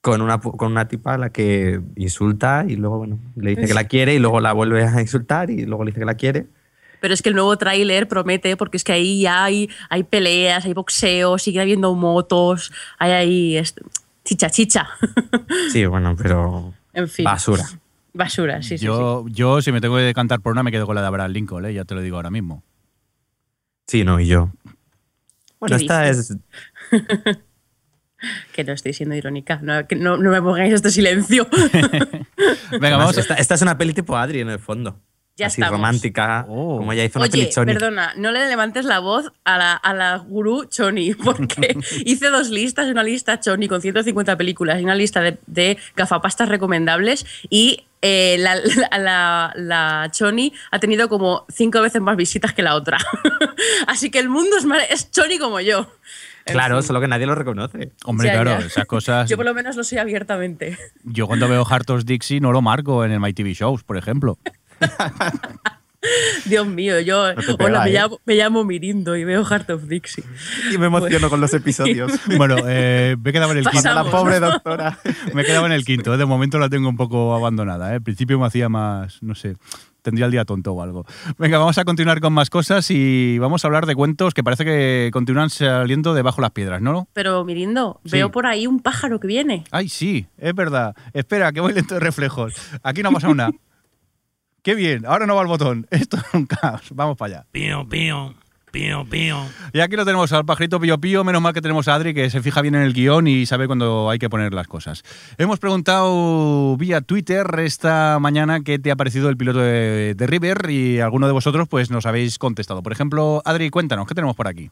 con 0.00 0.22
una, 0.22 0.38
con 0.40 0.72
una 0.72 0.88
tipa 0.88 1.14
a 1.14 1.18
la 1.18 1.30
que 1.30 1.80
insulta 1.96 2.64
y 2.66 2.76
luego, 2.76 2.98
bueno, 2.98 3.18
le 3.36 3.50
dice 3.50 3.66
que 3.66 3.74
la 3.74 3.84
quiere 3.84 4.14
y 4.14 4.18
luego 4.18 4.40
la 4.40 4.52
vuelve 4.54 4.82
a 4.84 5.00
insultar 5.00 5.50
y 5.50 5.66
luego 5.66 5.84
le 5.84 5.90
dice 5.90 6.00
que 6.00 6.06
la 6.06 6.14
quiere. 6.14 6.46
Pero 7.00 7.14
es 7.14 7.22
que 7.22 7.28
el 7.30 7.34
nuevo 7.34 7.56
tráiler 7.56 8.08
promete, 8.08 8.56
porque 8.56 8.76
es 8.76 8.84
que 8.84 8.92
ahí 8.92 9.22
ya 9.22 9.44
hay, 9.44 9.68
hay 9.88 10.02
peleas, 10.04 10.64
hay 10.64 10.72
boxeo, 10.74 11.38
sigue 11.38 11.60
habiendo 11.60 11.94
motos, 11.94 12.72
hay 12.98 13.10
ahí 13.12 13.56
est- 13.56 13.80
chicha 14.24 14.50
chicha. 14.50 14.88
Sí, 15.70 15.84
bueno, 15.86 16.14
pero 16.16 16.72
en 16.94 17.08
fin. 17.08 17.24
basura. 17.24 17.64
Basura, 18.12 18.62
sí, 18.62 18.70
sí, 18.70 18.78
sí. 18.78 18.86
yo, 18.86 19.24
yo, 19.28 19.62
si 19.62 19.72
me 19.72 19.80
tengo 19.80 19.96
que 19.96 20.02
decantar 20.02 20.40
por 20.40 20.52
una, 20.52 20.62
me 20.62 20.72
quedo 20.72 20.86
con 20.86 20.94
la 20.94 21.00
de 21.00 21.06
Abraham 21.06 21.32
Lincoln, 21.32 21.64
¿eh? 21.66 21.74
ya 21.74 21.84
te 21.84 21.94
lo 21.94 22.02
digo 22.02 22.16
ahora 22.16 22.30
mismo. 22.30 22.64
Sí, 23.86 24.04
no, 24.04 24.20
y 24.20 24.26
yo. 24.26 24.50
Bueno, 25.58 25.76
¿Qué 25.76 25.84
esta 25.84 26.02
dices? 26.04 26.36
es 26.90 27.38
Que 28.52 28.64
no 28.64 28.72
estoy 28.72 28.92
siendo 28.92 29.14
irónica. 29.14 29.60
No, 29.62 29.86
que 29.86 29.96
no, 29.96 30.16
no 30.16 30.30
me 30.30 30.42
pongáis 30.42 30.74
este 30.74 30.90
silencio. 30.90 31.48
Venga, 31.72 32.26
Además, 32.70 32.98
vamos 32.98 33.18
esta, 33.18 33.34
esta 33.34 33.54
es 33.54 33.62
una 33.62 33.78
peli 33.78 33.94
tipo 33.94 34.16
Adri 34.16 34.40
en 34.40 34.50
el 34.50 34.58
fondo. 34.58 35.00
Ya 35.40 35.46
Así 35.46 35.60
estamos. 35.62 35.78
romántica, 35.78 36.44
Oh. 36.48 36.76
como 36.76 36.92
ya 36.92 37.02
hizo 37.02 37.18
una 37.18 37.28
Oye, 37.28 37.46
peli 37.50 37.72
perdona, 37.72 38.12
no 38.16 38.30
le 38.30 38.46
levantes 38.46 38.84
la 38.84 38.98
voz 38.98 39.32
a 39.44 39.56
la, 39.56 39.72
a 39.74 39.94
la 39.94 40.18
gurú 40.18 40.66
Choni, 40.66 41.14
porque 41.24 41.76
hice 42.04 42.28
dos 42.28 42.50
listas, 42.50 42.88
una 42.88 43.02
lista 43.02 43.40
Choni 43.40 43.66
con 43.66 43.80
150 43.80 44.36
películas 44.36 44.78
y 44.80 44.84
una 44.84 44.94
lista 44.94 45.22
de, 45.22 45.38
de 45.46 45.78
gafapastas 45.96 46.50
recomendables 46.50 47.24
y 47.48 47.84
eh, 48.02 48.36
la, 48.38 48.56
la, 48.56 48.98
la- 48.98 49.52
la 49.56 50.08
Choni 50.12 50.52
ha 50.70 50.78
tenido 50.78 51.08
como 51.08 51.46
cinco 51.50 51.80
veces 51.80 52.02
más 52.02 52.16
visitas 52.18 52.52
que 52.52 52.62
la 52.62 52.74
otra. 52.74 52.98
Así 53.86 54.10
que 54.10 54.18
el 54.18 54.28
mundo 54.28 54.56
es, 54.58 54.64
mar- 54.66 54.80
es 54.90 55.10
Choni 55.10 55.38
como 55.38 55.60
yo. 55.60 55.90
En 56.46 56.54
Claro, 56.54 56.76
fin. 56.78 56.86
solo 56.86 57.00
que 57.00 57.08
nadie 57.08 57.26
lo 57.26 57.34
reconoce. 57.34 57.92
Hombre, 58.04 58.28
Ya, 58.28 58.32
claro, 58.42 58.60
ya. 58.60 58.66
esas 58.66 58.86
cosas... 58.86 59.28
Yo 59.28 59.36
por 59.36 59.44
lo 59.44 59.52
menos 59.54 59.76
lo 59.76 59.84
soy 59.84 59.98
abiertamente. 59.98 60.76
Yo 61.04 61.26
cuando 61.26 61.48
veo 61.48 61.66
Hartos 61.68 62.06
Dixie 62.06 62.40
no 62.40 62.52
lo 62.52 62.62
marco 62.62 63.04
en 63.04 63.12
el 63.12 63.20
My 63.20 63.32
TV 63.34 63.52
Shows, 63.52 63.84
por 63.84 63.96
ejemplo. 63.98 64.38
Dios 66.46 66.66
mío, 66.66 66.98
yo 67.00 67.24
hola, 67.24 67.34
pega, 67.58 67.84
me, 67.84 67.90
¿eh? 67.90 67.92
llamo, 67.92 68.20
me 68.24 68.34
llamo 68.34 68.64
Mirindo 68.64 69.16
y 69.16 69.24
veo 69.24 69.44
Heart 69.44 69.68
of 69.70 69.82
Dixie. 69.86 70.24
Y 70.72 70.78
me 70.78 70.86
emociono 70.86 71.28
con 71.28 71.42
los 71.42 71.52
episodios. 71.52 72.12
Bueno, 72.38 72.56
eh, 72.66 73.16
me 73.22 73.30
he 73.30 73.32
quedado 73.34 73.52
en 73.52 73.58
el 73.58 73.66
quinto. 73.66 73.92
La 73.92 74.04
pobre 74.04 74.40
doctora. 74.40 74.98
Me 75.34 75.42
he 75.42 75.44
quedado 75.44 75.66
en 75.66 75.72
el 75.72 75.84
quinto. 75.84 76.14
¿eh? 76.14 76.16
De 76.16 76.24
momento 76.24 76.58
la 76.58 76.70
tengo 76.70 76.88
un 76.88 76.96
poco 76.96 77.34
abandonada. 77.34 77.90
¿eh? 77.90 77.94
Al 77.96 78.02
principio 78.02 78.38
me 78.38 78.46
hacía 78.46 78.70
más, 78.70 79.22
no 79.22 79.34
sé, 79.34 79.56
tendría 80.00 80.24
el 80.24 80.32
día 80.32 80.46
tonto 80.46 80.72
o 80.72 80.82
algo. 80.82 81.04
Venga, 81.36 81.58
vamos 81.58 81.76
a 81.76 81.84
continuar 81.84 82.20
con 82.20 82.32
más 82.32 82.48
cosas 82.48 82.90
y 82.90 83.38
vamos 83.38 83.62
a 83.62 83.68
hablar 83.68 83.84
de 83.84 83.94
cuentos 83.94 84.32
que 84.32 84.42
parece 84.42 84.64
que 84.64 85.10
continúan 85.12 85.50
saliendo 85.50 86.14
debajo 86.14 86.40
las 86.40 86.52
piedras, 86.52 86.80
¿no? 86.80 87.08
Pero 87.12 87.44
Mirindo, 87.44 88.00
Sí. 88.04 88.12
veo 88.12 88.30
por 88.30 88.46
ahí 88.46 88.66
un 88.66 88.80
pájaro 88.80 89.20
que 89.20 89.26
viene. 89.26 89.64
Ay, 89.70 89.90
sí, 89.90 90.26
es 90.38 90.54
verdad. 90.54 90.94
Espera, 91.12 91.52
que 91.52 91.60
voy 91.60 91.74
lento 91.74 91.94
de 91.94 92.00
reflejos. 92.00 92.54
Aquí 92.82 93.02
no 93.02 93.10
ha 93.10 93.12
pasado 93.12 93.34
nada. 93.34 93.50
Qué 94.62 94.74
bien, 94.74 95.06
ahora 95.06 95.26
no 95.26 95.34
va 95.36 95.42
el 95.42 95.48
botón. 95.48 95.86
Esto 95.90 96.16
es 96.18 96.24
un 96.34 96.46
caos. 96.46 96.82
Vamos 96.92 97.16
para 97.16 97.34
allá. 97.38 97.46
Pío, 97.50 97.88
pío, 97.88 98.34
pío, 98.70 99.04
pío. 99.08 99.38
Y 99.72 99.80
aquí 99.80 99.96
lo 99.96 100.04
tenemos 100.04 100.32
al 100.32 100.44
pajarito 100.44 100.78
Pío 100.78 100.98
Pío. 101.00 101.24
Menos 101.24 101.40
mal 101.40 101.54
que 101.54 101.62
tenemos 101.62 101.88
a 101.88 101.94
Adri, 101.94 102.12
que 102.14 102.28
se 102.30 102.42
fija 102.42 102.60
bien 102.60 102.74
en 102.74 102.82
el 102.82 102.92
guion 102.92 103.26
y 103.26 103.46
sabe 103.46 103.66
cuándo 103.66 104.10
hay 104.10 104.18
que 104.18 104.28
poner 104.28 104.52
las 104.52 104.66
cosas. 104.68 105.02
Hemos 105.38 105.58
preguntado 105.58 106.76
vía 106.76 107.00
Twitter 107.00 107.46
esta 107.60 108.18
mañana 108.20 108.60
qué 108.60 108.78
te 108.78 108.90
ha 108.90 108.96
parecido 108.96 109.28
el 109.30 109.36
piloto 109.36 109.60
de, 109.60 110.14
de 110.14 110.26
River 110.26 110.68
y 110.70 111.00
alguno 111.00 111.26
de 111.26 111.32
vosotros 111.32 111.66
pues 111.68 111.90
nos 111.90 112.04
habéis 112.06 112.38
contestado. 112.38 112.82
Por 112.82 112.92
ejemplo, 112.92 113.42
Adri, 113.44 113.70
cuéntanos, 113.70 114.06
¿qué 114.06 114.14
tenemos 114.14 114.36
por 114.36 114.46
aquí? 114.46 114.70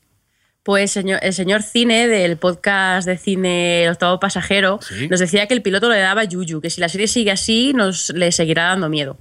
Pues 0.64 0.90
señor- 0.94 1.20
el 1.22 1.32
señor 1.32 1.62
Cine 1.62 2.08
del 2.08 2.36
podcast 2.36 3.08
de 3.08 3.16
cine 3.16 3.84
El 3.84 3.90
octavo 3.92 4.20
pasajero 4.20 4.80
Sí. 4.82 5.08
nos 5.08 5.18
decía 5.18 5.46
que 5.46 5.54
el 5.54 5.62
piloto 5.62 5.88
le 5.88 5.98
daba 5.98 6.24
yuyu, 6.24 6.60
que 6.60 6.68
si 6.68 6.80
la 6.80 6.90
serie 6.90 7.08
sigue 7.08 7.30
así 7.30 7.72
nos 7.74 8.10
le 8.10 8.32
seguirá 8.32 8.64
dando 8.64 8.88
miedo. 8.90 9.16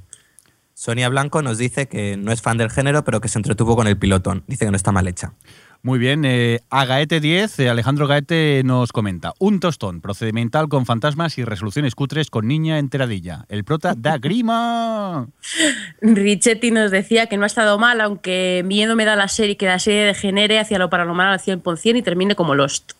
Sonia 0.79 1.09
Blanco 1.09 1.41
nos 1.41 1.57
dice 1.57 1.87
que 1.87 2.17
no 2.17 2.31
es 2.31 2.43
fan 2.43 2.59
del 2.59 2.69
género, 2.69 3.03
pero 3.03 3.19
que 3.19 3.29
se 3.29 3.39
entretuvo 3.39 3.75
con 3.75 3.87
el 3.87 3.97
pilotón. 3.97 4.43
Dice 4.45 4.65
que 4.65 4.69
no 4.69 4.77
está 4.77 4.91
mal 4.91 5.07
hecha. 5.07 5.33
Muy 5.81 5.97
bien, 5.97 6.23
eh, 6.23 6.59
a 6.69 6.85
Gaete 6.85 7.19
10, 7.19 7.61
eh, 7.61 7.69
Alejandro 7.69 8.05
Gaete 8.05 8.61
nos 8.63 8.91
comenta, 8.91 9.33
un 9.39 9.59
tostón 9.59 10.01
procedimental 10.01 10.69
con 10.69 10.85
fantasmas 10.85 11.39
y 11.39 11.45
resoluciones 11.45 11.95
cutres 11.95 12.29
con 12.29 12.47
niña 12.47 12.77
enteradilla. 12.77 13.45
El 13.49 13.63
prota 13.63 13.95
da 13.97 14.17
grima. 14.19 15.27
Richetti 16.01 16.69
nos 16.69 16.91
decía 16.91 17.25
que 17.25 17.37
no 17.37 17.45
ha 17.45 17.47
estado 17.47 17.79
mal, 17.79 17.99
aunque 17.99 18.61
miedo 18.63 18.95
me 18.95 19.05
da 19.05 19.15
la 19.15 19.29
serie 19.29 19.57
que 19.57 19.65
la 19.65 19.79
serie 19.79 20.03
degenere 20.03 20.59
hacia 20.59 20.77
lo 20.77 20.91
paranormal 20.91 21.33
al 21.33 21.39
100% 21.39 21.97
y 21.97 22.03
termine 22.03 22.35
como 22.35 22.53
Lost. 22.53 22.96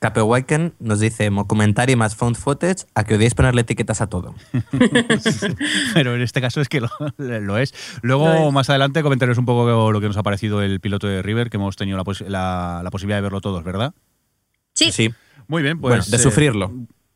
Capewaken 0.00 0.74
nos 0.80 0.98
dice, 0.98 1.30
documentary 1.30 1.94
más 1.94 2.16
found 2.16 2.34
footage, 2.36 2.86
a 2.94 3.04
que 3.04 3.14
odiéis 3.14 3.34
ponerle 3.34 3.60
etiquetas 3.60 4.00
a 4.00 4.08
todo. 4.08 4.34
Pero 5.94 6.14
en 6.14 6.22
este 6.22 6.40
caso 6.40 6.60
es 6.60 6.68
que 6.68 6.80
lo, 6.80 6.88
lo 7.18 7.58
es. 7.58 7.74
Luego, 8.02 8.28
Lo 8.28 8.48
es. 8.48 8.52
más 8.52 8.70
adelante, 8.70 9.02
comentaros 9.02 9.38
un 9.38 9.44
poco 9.46 9.92
lo 9.92 10.00
que 10.00 10.06
nos 10.06 10.16
ha 10.16 10.22
parecido 10.22 10.62
el 10.62 10.80
piloto 10.80 11.06
de 11.06 11.22
River, 11.22 11.50
que 11.50 11.56
hemos 11.58 11.76
tenido 11.76 11.96
la, 11.98 12.04
pos- 12.04 12.22
la- 12.26 12.80
la 12.82 12.90
posibilidad 12.90 13.18
de 13.18 13.22
verlo 13.22 13.40
todos, 13.40 13.62
¿verdad? 13.62 13.92
Sí, 14.74 14.90
Sí, 14.92 15.12
Muy 15.48 15.62
bien, 15.62 15.78
pues. 15.80 15.90
bueno, 15.96 16.04
de 16.08 16.16
eh, 16.16 16.20
sufrirlo. 16.20 16.72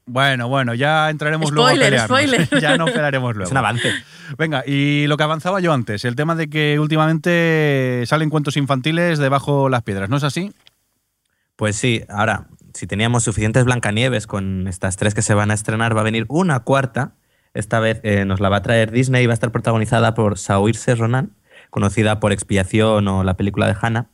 Bueno, 0.06 0.48
bueno, 0.48 0.74
ya 0.74 1.08
entraremos 1.08 1.50
luego 1.50 1.68
a 1.68 2.04
spoiler. 2.04 2.48
ya 2.60 2.76
no 2.76 2.84
pelearemos 2.84 3.34
luego. 3.34 3.46
Es 3.48 3.50
un 3.52 3.56
avance. 3.56 3.90
Venga, 4.36 4.62
y 4.66 5.06
lo 5.06 5.16
que 5.16 5.22
avanzaba 5.22 5.60
yo 5.60 5.72
antes, 5.72 6.04
el 6.04 6.14
tema 6.16 6.34
de 6.34 6.50
que 6.50 6.78
últimamente 6.78 8.02
salen 8.06 8.28
cuentos 8.28 8.58
infantiles 8.58 9.18
debajo 9.18 9.70
las 9.70 9.82
piedras, 9.82 10.10
¿no 10.10 10.18
es 10.18 10.24
así? 10.24 10.52
Pues 11.56 11.76
sí, 11.76 12.02
ahora, 12.08 12.48
si 12.74 12.86
teníamos 12.86 13.24
suficientes 13.24 13.64
Blancanieves 13.64 14.26
con 14.26 14.68
estas 14.68 14.96
tres 14.96 15.14
que 15.14 15.22
se 15.22 15.34
van 15.34 15.50
a 15.50 15.54
estrenar, 15.54 15.96
va 15.96 16.00
a 16.02 16.04
venir 16.04 16.26
una 16.28 16.60
cuarta. 16.60 17.14
Esta 17.54 17.80
vez 17.80 18.00
eh, 18.02 18.24
nos 18.24 18.40
la 18.40 18.48
va 18.48 18.56
a 18.58 18.62
traer 18.62 18.90
Disney 18.90 19.24
y 19.24 19.26
va 19.26 19.32
a 19.32 19.34
estar 19.34 19.52
protagonizada 19.52 20.14
por 20.14 20.38
Saoirse 20.38 20.94
Ronan, 20.96 21.32
conocida 21.70 22.20
por 22.20 22.32
Expiación 22.32 23.06
o 23.08 23.22
la 23.24 23.36
película 23.36 23.66
de 23.66 23.76
Hannah. 23.80 24.10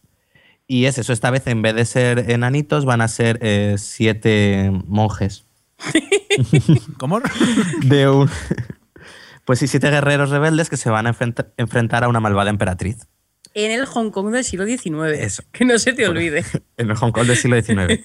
Y 0.67 0.85
es 0.85 0.99
eso, 0.99 1.13
esta 1.13 1.31
vez 1.31 1.47
en 1.49 1.63
vez 1.63 1.75
de 1.75 1.85
ser 1.85 2.31
enanitos 2.31 2.85
van 2.85 3.01
a 3.01 3.09
ser 3.09 3.39
eh, 3.43 3.75
siete 3.79 4.71
monjes. 4.87 5.47
¿Cómo? 6.99 7.21
De 7.83 8.09
un... 8.09 8.31
Pues 9.47 9.59
sí, 9.59 9.67
siete 9.67 9.91
guerreros 9.91 10.31
rebeldes 10.31 10.71
que 10.71 10.77
se 10.77 10.91
van 10.91 11.09
a 11.09 11.11
enfrenta- 11.13 11.49
enfrentar 11.57 12.05
a 12.05 12.09
una 12.09 12.21
malvada 12.21 12.51
emperatriz. 12.51 13.09
En 13.55 13.71
el 13.73 13.85
Hong 13.87 14.11
Kong 14.11 14.31
del 14.33 14.45
siglo 14.45 14.65
XIX. 14.67 15.19
Eso. 15.19 15.43
Que 15.53 15.65
no 15.65 15.79
se 15.79 15.93
te 15.93 16.07
olvide. 16.07 16.45
En 16.77 16.91
el 16.91 16.97
Hong 16.97 17.11
Kong 17.13 17.27
del 17.27 17.37
siglo 17.37 17.61
XIX. 17.61 18.01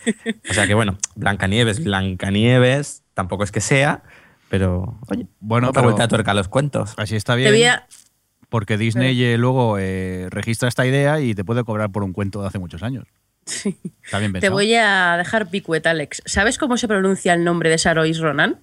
O 0.49 0.53
sea 0.53 0.67
que 0.67 0.73
bueno, 0.73 0.97
Blancanieves, 1.15 1.83
Blancanieves, 1.83 3.03
tampoco 3.13 3.43
es 3.43 3.51
que 3.51 3.61
sea, 3.61 4.03
pero 4.49 4.99
oye, 5.09 5.27
Bueno, 5.39 5.69
otra 5.69 5.81
pero- 5.81 5.91
vuelta 5.91 6.03
de 6.03 6.09
tuerca 6.09 6.31
a 6.31 6.33
los 6.33 6.47
cuentos. 6.47 6.93
Así 6.97 7.15
está 7.15 7.35
Te 7.35 7.51
bien. 7.51 7.69
a- 7.71 7.87
Porque 8.49 8.77
Disney 8.77 9.21
eh, 9.23 9.37
luego 9.37 9.77
eh, 9.79 10.27
registra 10.29 10.67
esta 10.69 10.85
idea 10.85 11.19
y 11.21 11.33
te 11.35 11.43
puede 11.43 11.63
cobrar 11.63 11.91
por 11.91 12.03
un 12.03 12.13
cuento 12.13 12.41
de 12.41 12.47
hace 12.47 12.59
muchos 12.59 12.83
años. 12.83 13.05
Está 13.45 14.19
bien 14.19 14.31
Te 14.31 14.39
pensado. 14.41 14.53
voy 14.53 14.73
a 14.73 15.15
dejar 15.17 15.49
picuet, 15.49 15.85
Alex. 15.85 16.21
¿Sabes 16.25 16.57
cómo 16.57 16.77
se 16.77 16.87
pronuncia 16.87 17.33
el 17.33 17.43
nombre 17.43 17.69
de 17.69 17.77
Sarois 17.77 18.17
Ronan? 18.19 18.59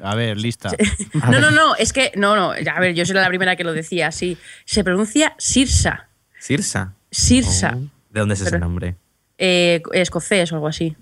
A 0.00 0.14
ver, 0.14 0.36
lista. 0.36 0.70
No, 1.30 1.40
no, 1.40 1.50
no, 1.50 1.74
es 1.76 1.92
que, 1.92 2.12
no, 2.16 2.34
no, 2.36 2.50
a 2.52 2.80
ver, 2.80 2.94
yo 2.94 3.06
soy 3.06 3.14
la 3.14 3.28
primera 3.28 3.56
que 3.56 3.64
lo 3.64 3.72
decía, 3.72 4.10
sí. 4.12 4.36
Se 4.64 4.84
pronuncia 4.84 5.34
Sirsa. 5.38 6.08
Sirsa. 6.46 6.94
Sirsa. 7.10 7.74
Oh, 7.76 7.80
¿De 8.10 8.20
dónde 8.20 8.34
es 8.34 8.40
ese 8.40 8.50
Pero- 8.50 8.60
nombre? 8.64 8.96
Eh, 9.38 9.82
escocés 9.92 10.50
o 10.52 10.56
algo 10.56 10.68
así. 10.68 10.96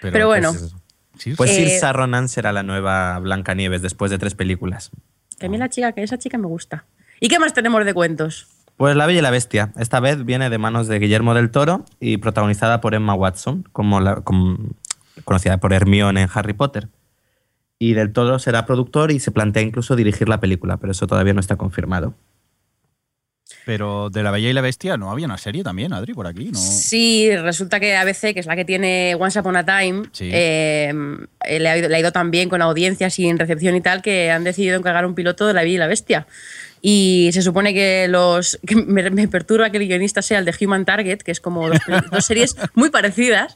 Pero 0.00 0.26
bueno. 0.28 0.52
Pues, 0.52 1.36
Pues 1.36 1.50
Eh, 1.50 1.54
Sirsa 1.68 1.92
Ronan 1.92 2.28
será 2.28 2.52
la 2.52 2.62
nueva 2.62 3.18
Blancanieves 3.18 3.82
después 3.82 4.10
de 4.10 4.18
tres 4.18 4.34
películas. 4.34 4.90
Que 5.38 5.46
a 5.46 5.48
mí 5.48 5.58
la 5.58 5.68
chica, 5.68 5.92
que 5.92 6.02
esa 6.02 6.18
chica 6.18 6.38
me 6.38 6.46
gusta. 6.46 6.84
¿Y 7.20 7.28
qué 7.28 7.38
más 7.38 7.52
tenemos 7.52 7.84
de 7.84 7.94
cuentos? 7.94 8.48
Pues 8.76 8.96
La 8.96 9.06
Bella 9.06 9.18
y 9.18 9.22
la 9.22 9.30
Bestia. 9.30 9.72
Esta 9.78 10.00
vez 10.00 10.24
viene 10.24 10.48
de 10.50 10.58
manos 10.58 10.88
de 10.88 10.98
Guillermo 10.98 11.34
del 11.34 11.50
Toro 11.50 11.84
y 12.00 12.16
protagonizada 12.16 12.80
por 12.80 12.94
Emma 12.94 13.14
Watson, 13.14 13.68
como 13.72 14.00
la, 14.00 14.16
como- 14.22 14.58
conocida 15.24 15.58
por 15.58 15.72
Hermione 15.72 16.22
en 16.22 16.28
Harry 16.32 16.54
Potter. 16.54 16.88
Y 17.78 17.92
del 17.94 18.12
Toro 18.12 18.38
será 18.38 18.64
productor 18.66 19.12
y 19.12 19.20
se 19.20 19.30
plantea 19.30 19.62
incluso 19.62 19.94
dirigir 19.96 20.28
la 20.28 20.40
película, 20.40 20.78
pero 20.78 20.92
eso 20.92 21.06
todavía 21.06 21.34
no 21.34 21.40
está 21.40 21.56
confirmado. 21.56 22.14
Pero 23.64 24.10
de 24.10 24.22
La 24.22 24.30
Bella 24.30 24.50
y 24.50 24.52
la 24.52 24.60
Bestia 24.60 24.96
no 24.96 25.10
había 25.10 25.26
una 25.26 25.38
serie 25.38 25.62
también, 25.62 25.92
Adri, 25.92 26.14
por 26.14 26.26
aquí, 26.26 26.50
¿no? 26.52 26.58
Sí, 26.58 27.30
resulta 27.36 27.78
que 27.78 27.94
ABC, 27.96 28.34
que 28.34 28.40
es 28.40 28.46
la 28.46 28.56
que 28.56 28.64
tiene 28.64 29.16
Once 29.18 29.38
Upon 29.38 29.56
a 29.56 29.64
Time, 29.64 30.04
Sí. 30.12 30.30
eh, 30.32 30.92
eh, 31.44 31.60
le, 31.60 31.68
ha 31.68 31.78
ido, 31.78 31.88
le 31.88 31.96
ha 31.96 32.00
ido 32.00 32.12
tan 32.12 32.30
bien 32.30 32.48
con 32.48 32.60
audiencias 32.62 33.18
y 33.18 33.28
en 33.28 33.38
recepción 33.38 33.76
y 33.76 33.80
tal 33.80 34.02
que 34.02 34.30
han 34.30 34.44
decidido 34.44 34.76
encargar 34.76 35.06
un 35.06 35.14
piloto 35.14 35.46
de 35.46 35.54
La 35.54 35.62
Bella 35.62 35.74
y 35.74 35.78
la 35.78 35.86
Bestia. 35.86 36.26
Y 36.84 37.30
se 37.32 37.42
supone 37.42 37.72
que 37.72 38.08
los. 38.08 38.58
que 38.66 38.74
me, 38.74 39.08
me 39.10 39.28
perturba 39.28 39.70
que 39.70 39.76
el 39.78 39.86
guionista 39.86 40.20
sea 40.20 40.40
el 40.40 40.44
de 40.44 40.52
Human 40.60 40.84
Target, 40.84 41.18
que 41.18 41.30
es 41.30 41.38
como 41.40 41.70
dos, 42.10 42.24
series 42.26 42.56
muy 42.74 42.90
parecidas. 42.90 43.54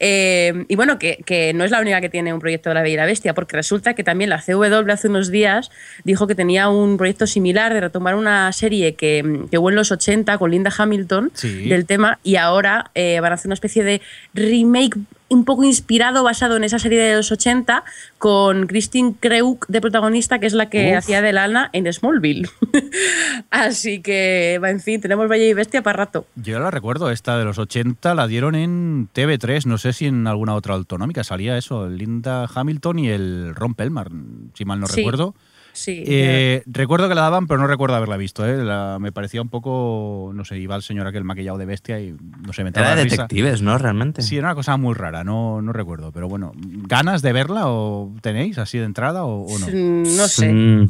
Eh, 0.00 0.64
y 0.68 0.74
bueno, 0.76 0.98
que, 0.98 1.18
que 1.26 1.52
no 1.52 1.64
es 1.64 1.70
la 1.70 1.80
única 1.80 2.00
que 2.00 2.08
tiene 2.08 2.32
un 2.32 2.40
proyecto 2.40 2.70
de 2.70 2.74
La 2.74 2.80
Bella 2.82 2.94
y 2.94 2.96
la 2.96 3.04
Bestia, 3.04 3.34
porque 3.34 3.56
resulta 3.56 3.92
que 3.94 4.02
también 4.04 4.30
la 4.30 4.40
CW 4.42 4.90
hace 4.90 5.08
unos 5.08 5.30
días 5.30 5.70
dijo 6.04 6.26
que 6.26 6.34
tenía 6.34 6.70
un 6.70 6.96
proyecto 6.96 7.26
similar 7.26 7.74
de 7.74 7.80
retomar 7.82 8.14
una 8.14 8.50
serie 8.52 8.94
que, 8.94 9.40
que 9.50 9.58
hubo 9.58 9.68
en 9.68 9.76
los 9.76 9.92
80 9.92 10.38
con 10.38 10.50
Linda 10.50 10.72
Hamilton 10.76 11.30
Sí. 11.34 11.68
del 11.68 11.84
tema 11.84 12.18
y 12.22 12.36
ahora 12.36 12.90
eh, 12.94 13.20
van 13.20 13.32
a 13.32 13.34
hacer 13.34 13.48
una 13.48 13.54
especie 13.54 13.84
de 13.84 14.00
remake 14.32 14.98
un 15.32 15.44
poco 15.44 15.64
inspirado, 15.64 16.22
basado 16.22 16.56
en 16.56 16.64
esa 16.64 16.78
serie 16.78 17.00
de 17.00 17.16
los 17.16 17.32
80, 17.32 17.84
con 18.18 18.66
Christine 18.66 19.14
Kreuk 19.18 19.66
de 19.68 19.80
protagonista, 19.80 20.38
que 20.38 20.46
es 20.46 20.52
la 20.52 20.68
que 20.70 20.92
Uf. 20.92 20.98
hacía 20.98 21.22
de 21.22 21.32
Lana 21.32 21.70
en 21.72 21.92
Smallville. 21.92 22.48
Así 23.50 24.00
que, 24.00 24.54
en 24.54 24.80
fin, 24.80 25.00
tenemos 25.00 25.28
Bella 25.28 25.46
y 25.46 25.54
Bestia 25.54 25.82
para 25.82 25.96
rato. 26.04 26.26
Yo 26.36 26.58
la 26.58 26.70
recuerdo, 26.70 27.10
esta 27.10 27.38
de 27.38 27.44
los 27.44 27.58
80 27.58 28.14
la 28.14 28.26
dieron 28.26 28.54
en 28.54 29.08
TV3, 29.14 29.66
no 29.66 29.78
sé 29.78 29.92
si 29.92 30.06
en 30.06 30.26
alguna 30.26 30.54
otra 30.54 30.74
autonómica 30.74 31.24
salía 31.24 31.56
eso, 31.56 31.88
Linda 31.88 32.48
Hamilton 32.52 32.98
y 32.98 33.08
el 33.08 33.54
Ron 33.54 33.74
Pelmar, 33.74 34.10
si 34.54 34.64
mal 34.64 34.80
no 34.80 34.86
Sí, 34.86 34.96
recuerdo. 34.96 35.34
Sí. 35.74 36.04
Eh, 36.06 36.62
recuerdo 36.66 37.08
que 37.08 37.14
la 37.14 37.22
daban, 37.22 37.46
pero 37.46 37.58
no 37.60 37.66
recuerdo 37.66 37.96
haberla 37.96 38.16
visto. 38.16 38.46
¿eh? 38.46 38.62
La- 38.62 38.98
me 39.00 39.10
parecía 39.12 39.40
un 39.42 39.48
poco, 39.48 40.30
no 40.34 40.44
sé, 40.44 40.58
iba 40.58 40.76
el 40.76 40.82
señor 40.82 41.06
aquel 41.06 41.24
maquillado 41.24 41.56
de 41.58 41.64
bestia 41.66 41.98
y 42.00 42.14
no 42.46 42.52
sé, 42.52 42.62
me 42.64 42.70
Era 42.70 42.94
de 42.94 43.04
risa. 43.04 43.16
detectives, 43.22 43.62
¿no? 43.62 43.76
Realmente. 43.78 44.22
Sí, 44.22 44.36
era 44.36 44.48
una 44.48 44.54
cosa 44.54 44.76
muy 44.76 44.94
rara, 44.94 45.24
no, 45.24 45.62
no 45.62 45.72
recuerdo. 45.72 46.12
Pero 46.12 46.28
bueno, 46.28 46.52
¿ganas 46.56 47.22
de 47.22 47.32
verla 47.32 47.62
o 47.68 48.12
tenéis 48.20 48.58
así 48.58 48.78
de 48.78 48.84
entrada 48.84 49.24
o, 49.24 49.46
o 49.46 49.58
no? 49.58 49.66
Mm, 49.66 50.16
no 50.16 50.28
sé, 50.28 50.52
Mm, 50.52 50.88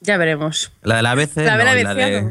ya 0.00 0.16
veremos. 0.16 0.72
la 0.82 0.96
de 0.96 1.02
la 1.02 1.10
ABC. 1.12 1.36
La 1.36 1.56
de 1.56 1.84
la 1.84 1.94
de... 1.94 2.30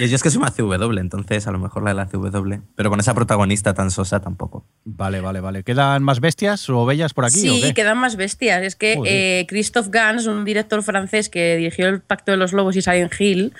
Y 0.00 0.08
yo 0.08 0.16
es 0.16 0.22
que 0.22 0.30
soy 0.30 0.40
una 0.42 0.50
CW, 0.50 0.98
entonces 0.98 1.46
a 1.46 1.50
lo 1.52 1.58
mejor 1.58 1.82
la 1.82 1.90
de 1.90 1.96
la 1.96 2.06
CW. 2.06 2.54
Pero 2.74 2.90
con 2.90 3.00
esa 3.00 3.14
protagonista 3.14 3.74
tan 3.74 3.90
sosa 3.90 4.20
tampoco. 4.20 4.66
Vale, 4.84 5.20
vale, 5.20 5.40
vale. 5.40 5.62
¿Quedan 5.64 6.02
más 6.02 6.20
bestias 6.20 6.68
o 6.70 6.86
bellas 6.86 7.14
por 7.14 7.24
aquí? 7.24 7.48
o 7.48 7.54
Sí, 7.54 7.60
qué? 7.62 7.74
quedan 7.74 7.98
más 7.98 8.16
bestias. 8.16 8.62
Es 8.62 8.76
que 8.76 8.98
eh, 9.04 9.46
Christoph 9.48 9.88
Gans, 9.88 10.26
un 10.26 10.44
director 10.44 10.82
francés 10.82 11.28
que 11.28 11.56
dirigió 11.56 11.88
El 11.88 12.00
Pacto 12.00 12.30
de 12.32 12.36
los 12.38 12.52
Lobos 12.52 12.76
y 12.76 12.82
Silent 12.82 13.12
Hill, 13.18 13.52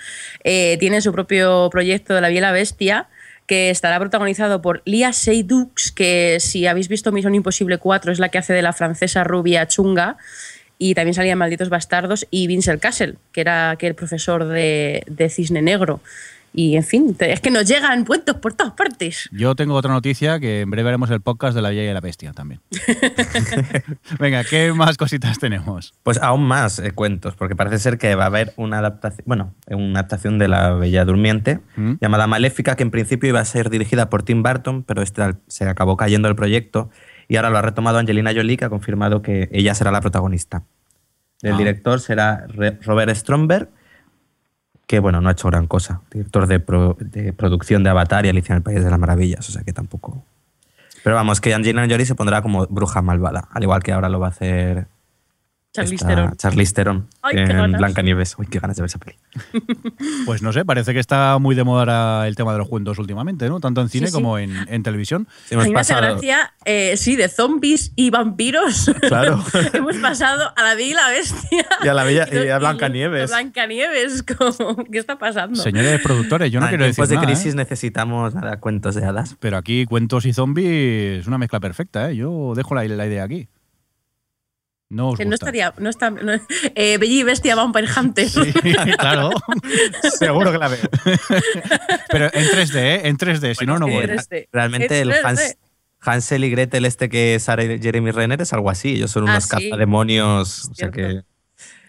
eh, 0.43 0.77
tiene 0.79 1.01
su 1.01 1.11
propio 1.11 1.69
proyecto 1.71 2.13
de 2.13 2.21
La 2.21 2.27
Bella 2.29 2.37
y 2.39 2.41
la 2.41 2.51
Bestia 2.51 3.07
que 3.47 3.71
estará 3.71 3.97
protagonizado 3.99 4.61
por 4.61 4.83
Lia 4.85 5.11
Seydoux, 5.11 5.91
que 5.95 6.37
si 6.39 6.67
habéis 6.67 6.87
visto 6.87 7.11
Misión 7.11 7.33
Imposible 7.33 7.79
4 7.79 8.11
es 8.11 8.19
la 8.19 8.29
que 8.29 8.37
hace 8.37 8.53
de 8.53 8.61
la 8.61 8.73
francesa 8.73 9.23
rubia 9.23 9.67
chunga, 9.67 10.17
y 10.79 10.95
también 10.95 11.13
salía 11.13 11.33
en 11.33 11.37
Malditos 11.37 11.69
Bastardos, 11.69 12.25
y 12.31 12.47
Vincent 12.47 12.81
Castle, 12.81 13.15
que 13.33 13.41
era 13.41 13.69
aquel 13.69 13.93
profesor 13.93 14.45
de, 14.45 15.03
de 15.07 15.29
Cisne 15.29 15.61
Negro. 15.61 16.01
Y 16.51 16.75
en 16.75 16.83
fin, 16.83 17.15
es 17.19 17.41
que 17.41 17.51
nos 17.51 17.67
llegan 17.67 18.05
cuentos 18.05 18.37
por 18.37 18.53
todas 18.53 18.73
partes. 18.73 19.29
Yo 19.31 19.55
tengo 19.55 19.75
otra 19.75 19.93
noticia 19.93 20.39
que 20.39 20.61
en 20.61 20.71
breve 20.71 20.89
haremos 20.89 21.11
el 21.11 21.21
podcast 21.21 21.55
de 21.55 21.61
la 21.61 21.69
Bella 21.69 21.83
y 21.83 21.93
la 21.93 22.01
Bestia 22.01 22.33
también. 22.33 22.61
Venga, 24.19 24.43
¿qué 24.43 24.73
más 24.73 24.97
cositas 24.97 25.37
tenemos? 25.37 25.93
Pues 26.01 26.17
aún 26.17 26.43
más 26.43 26.79
eh, 26.79 26.91
cuentos, 26.91 27.35
porque 27.35 27.55
parece 27.55 27.77
ser 27.77 27.97
que 27.97 28.15
va 28.15 28.23
a 28.23 28.27
haber 28.27 28.53
una 28.55 28.79
adaptación, 28.79 29.23
bueno, 29.27 29.53
una 29.67 29.99
adaptación 29.99 30.39
de 30.39 30.47
La 30.47 30.73
Bella 30.73 31.05
Durmiente 31.05 31.59
¿Mm? 31.75 31.93
llamada 32.01 32.25
Maléfica, 32.25 32.75
que 32.75 32.83
en 32.83 32.91
principio 32.91 33.29
iba 33.29 33.39
a 33.39 33.45
ser 33.45 33.69
dirigida 33.69 34.09
por 34.09 34.23
Tim 34.23 34.41
Burton, 34.41 34.83
pero 34.83 35.03
este 35.03 35.21
se 35.47 35.65
acabó 35.65 35.97
cayendo 35.97 36.29
el 36.29 36.35
proyecto 36.35 36.89
y 37.29 37.37
ahora 37.37 37.49
lo 37.49 37.57
ha 37.59 37.61
retomado 37.61 37.97
Angelina 37.99 38.31
Jolie, 38.35 38.57
que 38.57 38.65
ha 38.65 38.69
confirmado 38.69 39.21
que 39.21 39.47
ella 39.53 39.73
será 39.75 39.91
la 39.91 40.01
protagonista. 40.01 40.63
El 41.41 41.53
Ah. 41.53 41.57
director 41.57 42.01
será 42.01 42.45
Robert 42.83 43.11
Stromberg, 43.15 43.69
que 44.87 44.99
bueno, 44.99 45.21
no 45.21 45.29
ha 45.29 45.33
hecho 45.33 45.47
gran 45.47 45.67
cosa. 45.67 46.01
Director 46.11 46.47
de, 46.47 46.59
pro- 46.59 46.97
de 46.99 47.31
producción 47.31 47.83
de 47.83 47.91
Avatar 47.91 48.25
y 48.25 48.29
Alicia 48.29 48.53
en 48.53 48.57
el 48.57 48.63
País 48.63 48.83
de 48.83 48.89
las 48.89 48.99
Maravillas, 48.99 49.47
o 49.47 49.51
sea 49.51 49.63
que 49.63 49.71
tampoco. 49.71 50.25
Pero 51.03 51.15
vamos, 51.15 51.39
que 51.39 51.53
Angelina 51.53 51.87
Jolie 51.89 52.05
se 52.05 52.15
pondrá 52.15 52.41
como 52.41 52.65
bruja 52.67 53.01
malvada, 53.01 53.47
al 53.53 53.63
igual 53.63 53.81
que 53.83 53.93
ahora 53.93 54.09
lo 54.09 54.19
va 54.19 54.27
a 54.27 54.31
hacer 54.31 54.87
Charlize 55.71 56.03
Theron. 56.05 56.35
Charlize 56.35 56.73
Theron 56.73 57.07
Ay, 57.21 57.35
qué 57.35 57.41
en. 57.43 57.71
Blancanieves. 57.73 58.35
Uy, 58.39 58.47
qué 58.47 58.59
ganas 58.59 58.75
de 58.77 58.81
ver 58.81 58.87
esa 58.87 58.97
peli. 58.97 59.17
Pues 60.25 60.41
no 60.41 60.51
sé, 60.53 60.65
parece 60.65 60.93
que 60.93 60.99
está 60.99 61.37
muy 61.39 61.55
de 61.55 61.63
moda 61.63 62.27
el 62.27 62.35
tema 62.35 62.51
de 62.53 62.57
los 62.59 62.67
cuentos 62.67 62.97
últimamente, 62.99 63.47
¿no? 63.49 63.59
Tanto 63.59 63.81
en 63.81 63.89
cine 63.89 64.07
sí. 64.07 64.13
como 64.13 64.37
en, 64.37 64.51
en 64.67 64.83
televisión. 64.83 65.27
Sí, 65.45 65.55
A 65.55 65.59
hemos 65.59 65.69
me 65.73 65.79
hace 65.79 65.93
pasado. 65.93 66.13
gracia, 66.13 66.53
eh, 66.65 66.95
sí, 66.97 67.15
de 67.15 67.29
zombies 67.29 67.91
y 67.95 68.09
vampiros. 68.09 68.91
Claro. 69.01 69.43
Hemos 69.73 69.97
pasado 69.97 70.51
a 70.55 70.63
la 70.63 70.75
Bella 70.75 70.89
y 70.89 70.93
la 70.93 71.09
Bestia. 71.09 71.65
Y 71.83 71.87
a 71.87 71.93
la 71.93 72.03
Bella- 72.03 72.27
y 72.31 72.37
a 72.49 72.55
y- 72.55 72.59
Blancanieves. 72.59 73.31
a 73.31 73.35
Blancanieves, 73.37 74.23
como, 74.23 74.75
¿qué 74.91 74.97
está 74.99 75.17
pasando? 75.17 75.55
Señores 75.61 76.01
productores, 76.01 76.51
yo 76.51 76.59
no 76.59 76.65
Ah, 76.65 76.69
quiero 76.69 76.83
decir 76.85 76.95
tiempos 76.95 77.09
de 77.09 77.15
nada, 77.15 77.27
crisis 77.27 77.53
¿eh? 77.53 77.57
necesitamos 77.57 78.35
nada, 78.35 78.59
cuentos 78.59 78.95
de 78.95 79.05
hadas. 79.05 79.35
pero 79.39 79.57
aquí 79.57 79.85
cuentos 79.85 80.25
y 80.25 80.33
zombies 80.33 81.21
es 81.21 81.27
una 81.27 81.37
mezcla 81.37 81.59
perfecta, 81.59 82.09
¿eh? 82.11 82.15
Yo 82.15 82.53
dejo 82.55 82.75
la, 82.75 82.83
la 82.85 83.05
idea 83.07 83.23
aquí. 83.23 83.47
No 84.89 85.09
os 85.09 85.17
Que 85.19 85.25
no 85.25 85.31
gusta. 85.31 85.45
estaría. 85.45 85.73
No 85.77 85.89
está, 85.89 86.09
no- 86.09 86.33
eh, 86.75 86.97
Bella 86.97 87.13
y 87.13 87.23
Bestia 87.23 87.55
Vampire 87.55 87.87
Hunter. 87.95 88.27
Sí, 88.29 88.39
claro. 88.97 89.29
Seguro 90.17 90.51
que 90.51 90.57
la 90.57 90.67
veo. 90.67 90.79
Pero 92.09 92.25
en 92.33 92.45
3D, 92.47 92.75
¿eh? 92.75 93.01
En 93.07 93.17
3D, 93.17 93.53
si 93.55 93.65
no, 93.65 93.77
no 93.77 93.87
voy. 93.87 94.03
eres- 94.03 94.27
3D. 94.29 94.47
Realmente 94.51 95.01
el 95.01 95.11
Es 95.11 95.17
3D. 95.17 95.25
Hans, 95.25 95.57
Hansel 96.01 96.43
y 96.43 96.49
Gretel 96.49 96.85
este 96.85 97.07
que 97.09 97.35
es 97.35 97.43
Sara 97.43 97.63
y 97.63 97.79
Jeremy 97.79 98.11
Renner 98.11 98.41
es 98.41 98.51
algo 98.53 98.69
así. 98.69 98.95
Ellos 98.95 99.11
son 99.11 99.27
Ah, 99.27 99.33
unos 99.33 99.43
sí. 99.43 99.49
cazademonios. 99.49 100.65
O 100.69 100.73
sea 100.73 100.89
Cierto. 100.91 100.95
que... 100.95 101.21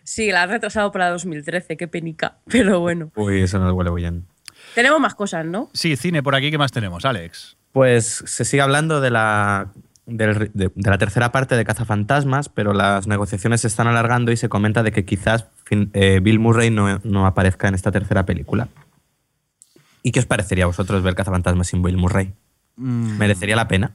Sí, 0.04 0.30
la 0.30 0.42
han 0.42 0.50
retrasado 0.50 0.90
para 0.92 1.08
2013, 1.10 1.76
qué 1.76 1.88
penica. 1.88 2.38
Pero 2.48 2.80
bueno. 2.80 3.10
Uy, 3.16 3.40
eso 3.42 3.58
no 3.58 3.72
huele 3.72 3.90
muy 3.90 4.02
bien. 4.02 4.26
Tenemos 4.74 5.00
más 5.00 5.14
cosas, 5.14 5.46
¿no? 5.46 5.70
Sí, 5.72 5.96
cine 5.96 6.22
por 6.22 6.34
aquí, 6.34 6.50
¿qué 6.50 6.58
más 6.58 6.70
tenemos, 6.72 7.04
Alex? 7.04 7.56
Pues 7.72 8.22
se 8.26 8.44
sigue 8.44 8.60
hablando 8.62 9.00
de 9.00 9.10
la, 9.10 9.72
del 10.10 10.50
de, 10.54 10.70
de 10.74 10.90
la 10.90 10.98
tercera 10.98 11.32
parte 11.32 11.56
de 11.56 11.64
Cazafantasmas, 11.64 12.48
pero 12.48 12.72
las 12.72 13.06
negociaciones 13.06 13.60
se 13.62 13.66
están 13.68 13.86
alargando 13.86 14.32
y 14.32 14.36
se 14.36 14.48
comenta 14.48 14.82
de 14.82 14.92
que 14.92 15.04
quizás 15.04 15.46
fin- 15.64 15.90
eh, 15.94 16.20
Bill 16.22 16.38
Murray 16.38 16.70
no, 16.70 17.00
no 17.04 17.26
aparezca 17.26 17.68
en 17.68 17.74
esta 17.74 17.90
tercera 17.92 18.26
película. 18.26 18.68
¿Y 20.02 20.12
qué 20.12 20.20
os 20.20 20.26
parecería 20.26 20.64
a 20.64 20.68
vosotros 20.68 21.02
ver 21.02 21.14
Cazafantasmas 21.14 21.68
sin 21.68 21.82
Bill 21.82 21.96
Murray? 21.96 22.32
Mm, 22.76 23.18
¿Merecería 23.18 23.56
la 23.56 23.68
pena? 23.68 23.92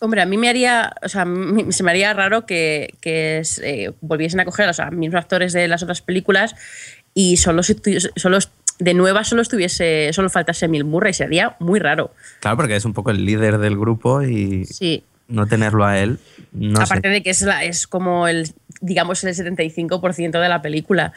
Hombre, 0.00 0.20
a 0.20 0.26
mí 0.26 0.36
me 0.36 0.48
haría, 0.48 0.92
o 1.02 1.08
sea, 1.08 1.24
se 1.70 1.82
me 1.82 1.90
haría 1.90 2.12
raro 2.12 2.46
que, 2.46 2.94
que 3.00 3.42
eh, 3.62 3.92
volviesen 4.00 4.40
a 4.40 4.44
coger 4.44 4.64
a 4.64 4.68
los 4.68 4.92
mismos 4.92 5.18
actores 5.22 5.52
de 5.52 5.68
las 5.68 5.82
otras 5.82 6.02
películas 6.02 6.54
y 7.14 7.36
solo, 7.36 7.62
solo 7.62 8.38
de 8.80 8.92
nueva 8.92 9.22
solo 9.22 9.40
estuviese, 9.40 10.10
solo 10.12 10.28
faltase 10.30 10.66
Bill 10.66 10.84
Murray, 10.84 11.14
sería 11.14 11.56
muy 11.60 11.78
raro. 11.78 12.12
Claro, 12.40 12.56
porque 12.56 12.74
es 12.76 12.84
un 12.84 12.92
poco 12.92 13.12
el 13.12 13.24
líder 13.24 13.58
del 13.58 13.78
grupo 13.78 14.20
y 14.22 14.64
Sí. 14.66 15.04
No 15.28 15.46
tenerlo 15.46 15.84
a 15.84 15.98
él, 15.98 16.18
no 16.52 16.80
Aparte 16.80 17.08
sé. 17.08 17.14
de 17.14 17.22
que 17.22 17.30
es, 17.30 17.42
la, 17.42 17.64
es 17.64 17.86
como 17.86 18.28
el, 18.28 18.52
digamos, 18.80 19.24
el 19.24 19.34
75% 19.34 20.40
de 20.40 20.48
la 20.48 20.62
película. 20.62 21.12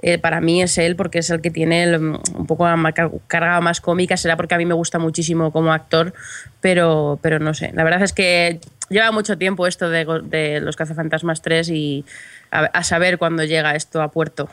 Eh, 0.00 0.16
para 0.18 0.40
mí 0.40 0.62
es 0.62 0.78
él 0.78 0.94
porque 0.94 1.18
es 1.18 1.30
el 1.30 1.40
que 1.40 1.50
tiene 1.50 1.82
el, 1.82 1.96
un 2.00 2.46
poco 2.46 2.68
la 2.68 2.94
carga 3.26 3.60
más 3.60 3.80
cómica, 3.80 4.16
será 4.16 4.36
porque 4.36 4.54
a 4.54 4.58
mí 4.58 4.64
me 4.64 4.74
gusta 4.74 5.00
muchísimo 5.00 5.50
como 5.50 5.72
actor, 5.72 6.14
pero, 6.60 7.18
pero 7.20 7.40
no 7.40 7.52
sé. 7.52 7.72
La 7.74 7.82
verdad 7.82 8.02
es 8.02 8.12
que 8.12 8.60
lleva 8.90 9.10
mucho 9.10 9.36
tiempo 9.38 9.66
esto 9.66 9.90
de 9.90 10.60
los 10.60 10.76
cazafantasmas 10.76 11.42
3 11.42 11.70
y 11.70 12.04
a, 12.52 12.60
a 12.60 12.82
saber 12.84 13.18
cuándo 13.18 13.42
llega 13.42 13.74
esto 13.74 14.00
a 14.00 14.12
puerto. 14.12 14.48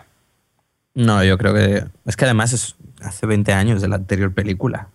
No, 0.96 1.24
yo 1.24 1.38
creo 1.38 1.54
que... 1.54 1.84
Es 2.06 2.16
que 2.16 2.26
además 2.26 2.54
es 2.54 2.76
hace 3.02 3.28
20 3.28 3.54
años 3.54 3.82
de 3.82 3.90
la 3.90 3.98
anterior 3.98 4.34
película. 4.34 4.88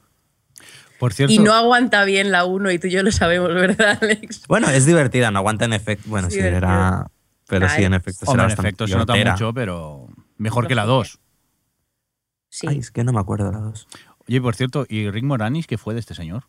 Por 1.00 1.14
cierto, 1.14 1.32
Y 1.32 1.38
no 1.38 1.54
aguanta 1.54 2.04
bien 2.04 2.30
la 2.30 2.44
1 2.44 2.72
y 2.72 2.78
tú 2.78 2.88
y 2.88 2.90
yo 2.90 3.02
lo 3.02 3.10
sabemos, 3.10 3.48
¿verdad, 3.54 3.98
Alex? 4.02 4.46
Bueno, 4.46 4.68
es 4.68 4.84
divertida, 4.84 5.30
no 5.30 5.38
aguanta 5.38 5.64
en 5.64 5.72
efecto. 5.72 6.04
Bueno, 6.10 6.28
Sí, 6.28 6.36
sí, 6.36 6.46
era... 6.46 7.10
Pero 7.46 7.70
sí, 7.70 7.82
en 7.84 7.94
efecto 7.94 8.26
será 8.26 8.42
hombre, 8.42 8.52
en 8.52 8.60
efecto, 8.60 8.86
se 8.86 8.96
nota 8.96 9.14
mucho, 9.14 9.54
pero 9.54 10.08
mejor 10.36 10.68
que 10.68 10.74
la 10.74 10.84
2. 10.84 11.18
Sí. 12.50 12.66
Ay, 12.68 12.80
es 12.80 12.90
que 12.90 13.02
no 13.02 13.14
me 13.14 13.18
acuerdo 13.18 13.46
de 13.46 13.52
la 13.52 13.60
dos. 13.60 13.88
Oye, 14.28 14.42
por 14.42 14.54
cierto, 14.54 14.84
¿y 14.88 15.10
Rick 15.10 15.24
Moranis 15.24 15.66
qué 15.66 15.78
fue 15.78 15.94
de 15.94 16.00
este 16.00 16.14
señor? 16.14 16.44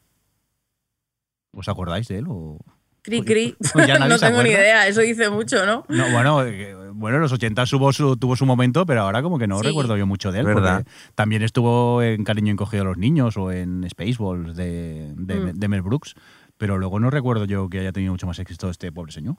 ¿Os 1.53 1.69
acordáis 1.69 2.09
de 2.09 2.17
él? 2.17 2.25
O... 2.27 2.59
Cri, 3.03 3.21
cri. 3.23 3.55
Ya 3.87 3.97
nadie 3.99 4.09
no 4.09 4.19
tengo 4.19 4.43
ni 4.43 4.49
idea, 4.49 4.87
eso 4.87 5.01
dice 5.01 5.29
mucho, 5.29 5.65
¿no? 5.65 5.85
No, 5.89 6.09
bueno, 6.11 6.43
eh, 6.45 6.75
bueno, 6.93 7.15
en 7.17 7.21
los 7.23 7.31
80 7.31 7.65
tuvo 7.65 7.91
su, 7.91 8.15
tuvo 8.17 8.35
su 8.35 8.45
momento, 8.45 8.85
pero 8.85 9.01
ahora 9.01 9.23
como 9.23 9.39
que 9.39 9.47
no 9.47 9.57
Sí. 9.59 9.67
recuerdo 9.67 9.97
yo 9.97 10.05
mucho 10.05 10.31
de 10.31 10.39
él. 10.41 10.45
¿Verdad? 10.45 10.83
porque 10.83 10.91
También 11.15 11.41
estuvo 11.41 12.01
en 12.03 12.23
Cariño 12.23 12.51
encogido 12.51 12.83
a 12.83 12.85
los 12.85 12.97
niños 12.97 13.37
o 13.37 13.51
en 13.51 13.87
Spaceballs 13.89 14.55
de, 14.55 15.13
de, 15.15 15.35
Mm. 15.39 15.59
de 15.59 15.67
Mel 15.67 15.81
Brooks, 15.81 16.13
pero 16.57 16.77
luego 16.77 16.99
no 16.99 17.09
recuerdo 17.09 17.45
yo 17.45 17.69
que 17.69 17.79
haya 17.79 17.91
tenido 17.91 18.13
mucho 18.13 18.27
más 18.27 18.37
éxito 18.37 18.69
este 18.69 18.91
pobre 18.91 19.11
señor. 19.11 19.35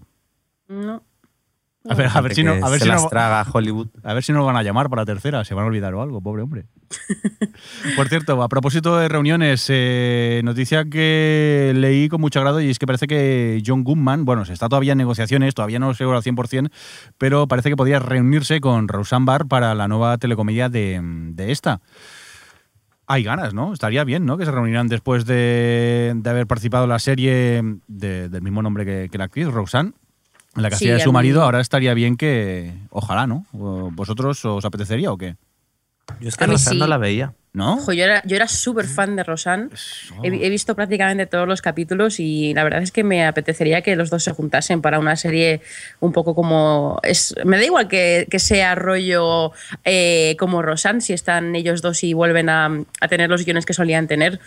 No. 0.68 1.04
A 1.88 1.94
ver, 1.94 2.08
a 2.14 2.20
ver 2.20 2.32
si 2.34 2.44
no, 2.44 2.52
a 2.52 2.68
ver 2.70 2.78
se 2.78 2.84
si 2.84 2.88
las 2.88 3.02
no, 3.02 3.08
traga 3.08 3.44
Hollywood. 3.52 3.88
a 4.04 4.14
ver 4.14 4.22
si 4.22 4.32
nos 4.32 4.46
van 4.46 4.56
a 4.56 4.62
llamar 4.62 4.88
para 4.88 5.02
la 5.02 5.06
tercera, 5.06 5.44
se 5.44 5.52
van 5.54 5.64
a 5.64 5.66
olvidar 5.66 5.92
o 5.94 6.02
algo, 6.02 6.20
pobre 6.20 6.42
hombre. 6.42 6.66
Por 7.96 8.08
cierto, 8.08 8.40
a 8.42 8.48
propósito 8.48 8.96
de 8.98 9.08
reuniones, 9.08 9.66
eh, 9.68 10.42
noticia 10.44 10.84
que 10.84 11.72
leí 11.74 12.08
con 12.08 12.20
mucho 12.20 12.38
agrado 12.38 12.60
y 12.60 12.70
es 12.70 12.78
que 12.78 12.86
parece 12.86 13.06
que 13.08 13.60
John 13.66 13.82
Goodman, 13.82 14.24
bueno, 14.24 14.44
se 14.44 14.52
está 14.52 14.68
todavía 14.68 14.92
en 14.92 14.98
negociaciones, 14.98 15.54
todavía 15.54 15.78
no 15.80 15.92
seguro 15.94 16.16
al 16.18 16.22
100%, 16.22 16.70
pero 17.18 17.48
parece 17.48 17.68
que 17.70 17.76
podría 17.76 17.98
reunirse 17.98 18.60
con 18.60 18.86
Roseanne 18.86 19.26
Barr 19.26 19.48
para 19.48 19.74
la 19.74 19.88
nueva 19.88 20.18
telecomedia 20.18 20.68
de, 20.68 21.00
de 21.02 21.50
esta. 21.50 21.80
Hay 23.08 23.24
ganas, 23.24 23.52
¿no? 23.52 23.72
Estaría 23.72 24.04
bien, 24.04 24.24
¿no? 24.24 24.38
Que 24.38 24.44
se 24.44 24.52
reunirán 24.52 24.86
después 24.88 25.26
de, 25.26 26.12
de 26.14 26.30
haber 26.30 26.46
participado 26.46 26.84
en 26.84 26.90
la 26.90 26.98
serie 27.00 27.60
de- 27.88 28.28
del 28.28 28.42
mismo 28.42 28.62
nombre 28.62 28.84
que, 28.86 29.08
que 29.10 29.18
la 29.18 29.24
actriz, 29.24 29.48
Roseanne, 29.48 29.88
en 29.88 29.94
la 30.56 30.68
que 30.70 30.76
Sí, 30.76 30.84
hacía 30.86 30.94
de 30.94 31.00
su 31.00 31.10
mí- 31.10 31.14
marido. 31.14 31.42
Ahora 31.42 31.60
estaría 31.60 31.94
bien 31.94 32.16
que, 32.16 32.72
ojalá, 32.90 33.26
¿no? 33.26 33.46
¿O 33.52 33.90
¿Vosotros 33.92 34.44
os 34.44 34.64
apetecería 34.64 35.10
o 35.12 35.16
qué? 35.18 35.36
Yo 36.20 36.28
es 36.28 36.36
que 36.36 36.44
A 36.44 36.58
sí. 36.58 36.78
no 36.78 36.86
la 36.86 36.98
veía. 36.98 37.32
¿No? 37.54 37.74
Ojo, 37.74 37.92
yo 37.92 38.04
era, 38.04 38.22
yo 38.24 38.34
era 38.34 38.48
súper 38.48 38.86
fan 38.86 39.14
de 39.14 39.24
Rosanne. 39.24 39.68
He, 40.22 40.28
he 40.28 40.48
visto 40.48 40.74
prácticamente 40.74 41.26
todos 41.26 41.46
los 41.46 41.60
capítulos 41.60 42.18
y 42.18 42.54
la 42.54 42.64
verdad 42.64 42.82
es 42.82 42.92
que 42.92 43.04
me 43.04 43.26
apetecería 43.26 43.82
que 43.82 43.94
los 43.94 44.08
dos 44.08 44.24
se 44.24 44.32
juntasen 44.32 44.80
para 44.80 44.98
una 44.98 45.16
serie 45.16 45.60
un 46.00 46.12
poco 46.12 46.34
como... 46.34 46.98
Es, 47.02 47.34
me 47.44 47.58
da 47.58 47.64
igual 47.64 47.88
que, 47.88 48.26
que 48.30 48.38
sea 48.38 48.74
rollo 48.74 49.52
eh, 49.84 50.34
como 50.38 50.62
Rosanne, 50.62 51.02
si 51.02 51.12
están 51.12 51.54
ellos 51.54 51.82
dos 51.82 52.02
y 52.04 52.14
vuelven 52.14 52.48
a, 52.48 52.70
a 53.02 53.08
tener 53.08 53.28
los 53.28 53.44
guiones 53.44 53.66
que 53.66 53.74
solían 53.74 54.06
tener. 54.08 54.40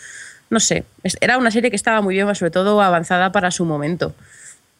No 0.50 0.58
sé, 0.58 0.84
era 1.20 1.38
una 1.38 1.52
serie 1.52 1.70
que 1.70 1.76
estaba 1.76 2.00
muy 2.00 2.14
bien, 2.16 2.34
sobre 2.34 2.50
todo 2.50 2.82
avanzada 2.82 3.30
para 3.30 3.52
su 3.52 3.64
momento. 3.64 4.16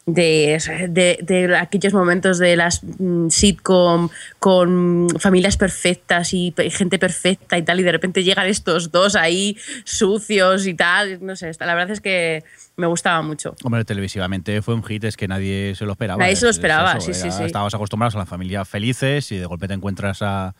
De, 0.09 0.57
de- 0.89 1.19
de 1.21 1.55
aquellos 1.57 1.93
momentos 1.93 2.39
de 2.39 2.55
las 2.55 2.81
mm, 2.81 3.27
sitcom 3.27 4.07
con 4.39 5.09
familias 5.19 5.57
perfectas 5.57 6.33
y 6.33 6.53
gente 6.71 6.97
perfecta 6.97 7.57
y 7.57 7.61
tal, 7.63 7.81
y 7.81 7.83
de 7.83 7.91
repente 7.91 8.23
llegan 8.23 8.47
estos 8.47 8.89
dos 8.93 9.17
ahí 9.17 9.57
sucios 9.83 10.65
y 10.65 10.73
tal. 10.75 11.19
No 11.25 11.35
sé, 11.35 11.51
la 11.59 11.75
verdad 11.75 11.91
es 11.91 11.99
que 11.99 12.45
me 12.77 12.87
gustaba 12.87 13.21
mucho. 13.21 13.53
Hombre, 13.65 13.83
televisivamente 13.83 14.61
fue 14.61 14.75
un 14.75 14.83
hit, 14.85 15.03
es 15.03 15.17
que 15.17 15.27
nadie 15.27 15.73
se 15.75 15.83
lo 15.85 15.91
esperaba. 15.91 16.23
Nadie 16.23 16.37
se 16.37 16.45
lo 16.45 16.51
Es- 16.51 16.55
es 16.55 16.59
esperaba, 16.59 16.93
eso, 16.93 17.13
sí, 17.13 17.13
sí, 17.13 17.29
sí. 17.29 17.43
Estábamos 17.43 17.73
acostumbrados 17.73 18.15
a 18.15 18.19
las 18.19 18.29
familias 18.29 18.65
felices 18.67 19.29
y 19.33 19.37
de 19.37 19.45
golpe 19.45 19.67
te 19.67 19.73
encuentras 19.73 20.21
a, 20.21 20.55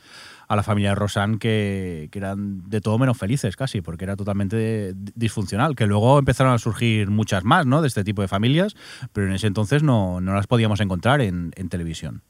a 0.50 0.56
la 0.56 0.64
familia 0.64 0.90
de 0.90 0.96
Rosanne 0.96 1.40
que, 1.40 2.08
que 2.12 2.20
eran 2.20 2.70
de 2.70 2.80
todo 2.82 2.98
menos 2.98 3.18
felices 3.18 3.56
casi, 3.58 3.82
porque 3.82 4.06
era 4.06 4.16
totalmente 4.16 4.94
disfuncional. 5.16 5.76
Que 5.76 5.86
luego 5.88 6.18
empezaron 6.20 6.54
a 6.54 6.58
surgir 6.58 7.10
muchas 7.10 7.44
más, 7.44 7.66
¿no? 7.66 7.82
De 7.82 7.88
este 7.90 8.04
tipo 8.04 8.22
de 8.22 8.28
familias, 8.30 8.76
pero 9.14 9.28
en 9.28 9.34
ese 9.34 9.48
entonces 9.48 9.84
no, 9.84 10.22
no 10.22 10.34
las 10.34 10.48
podíamos 10.48 10.80
encontrar 10.80 11.20
en, 11.22 11.52
en 11.56 11.68
televisión. 11.70 12.22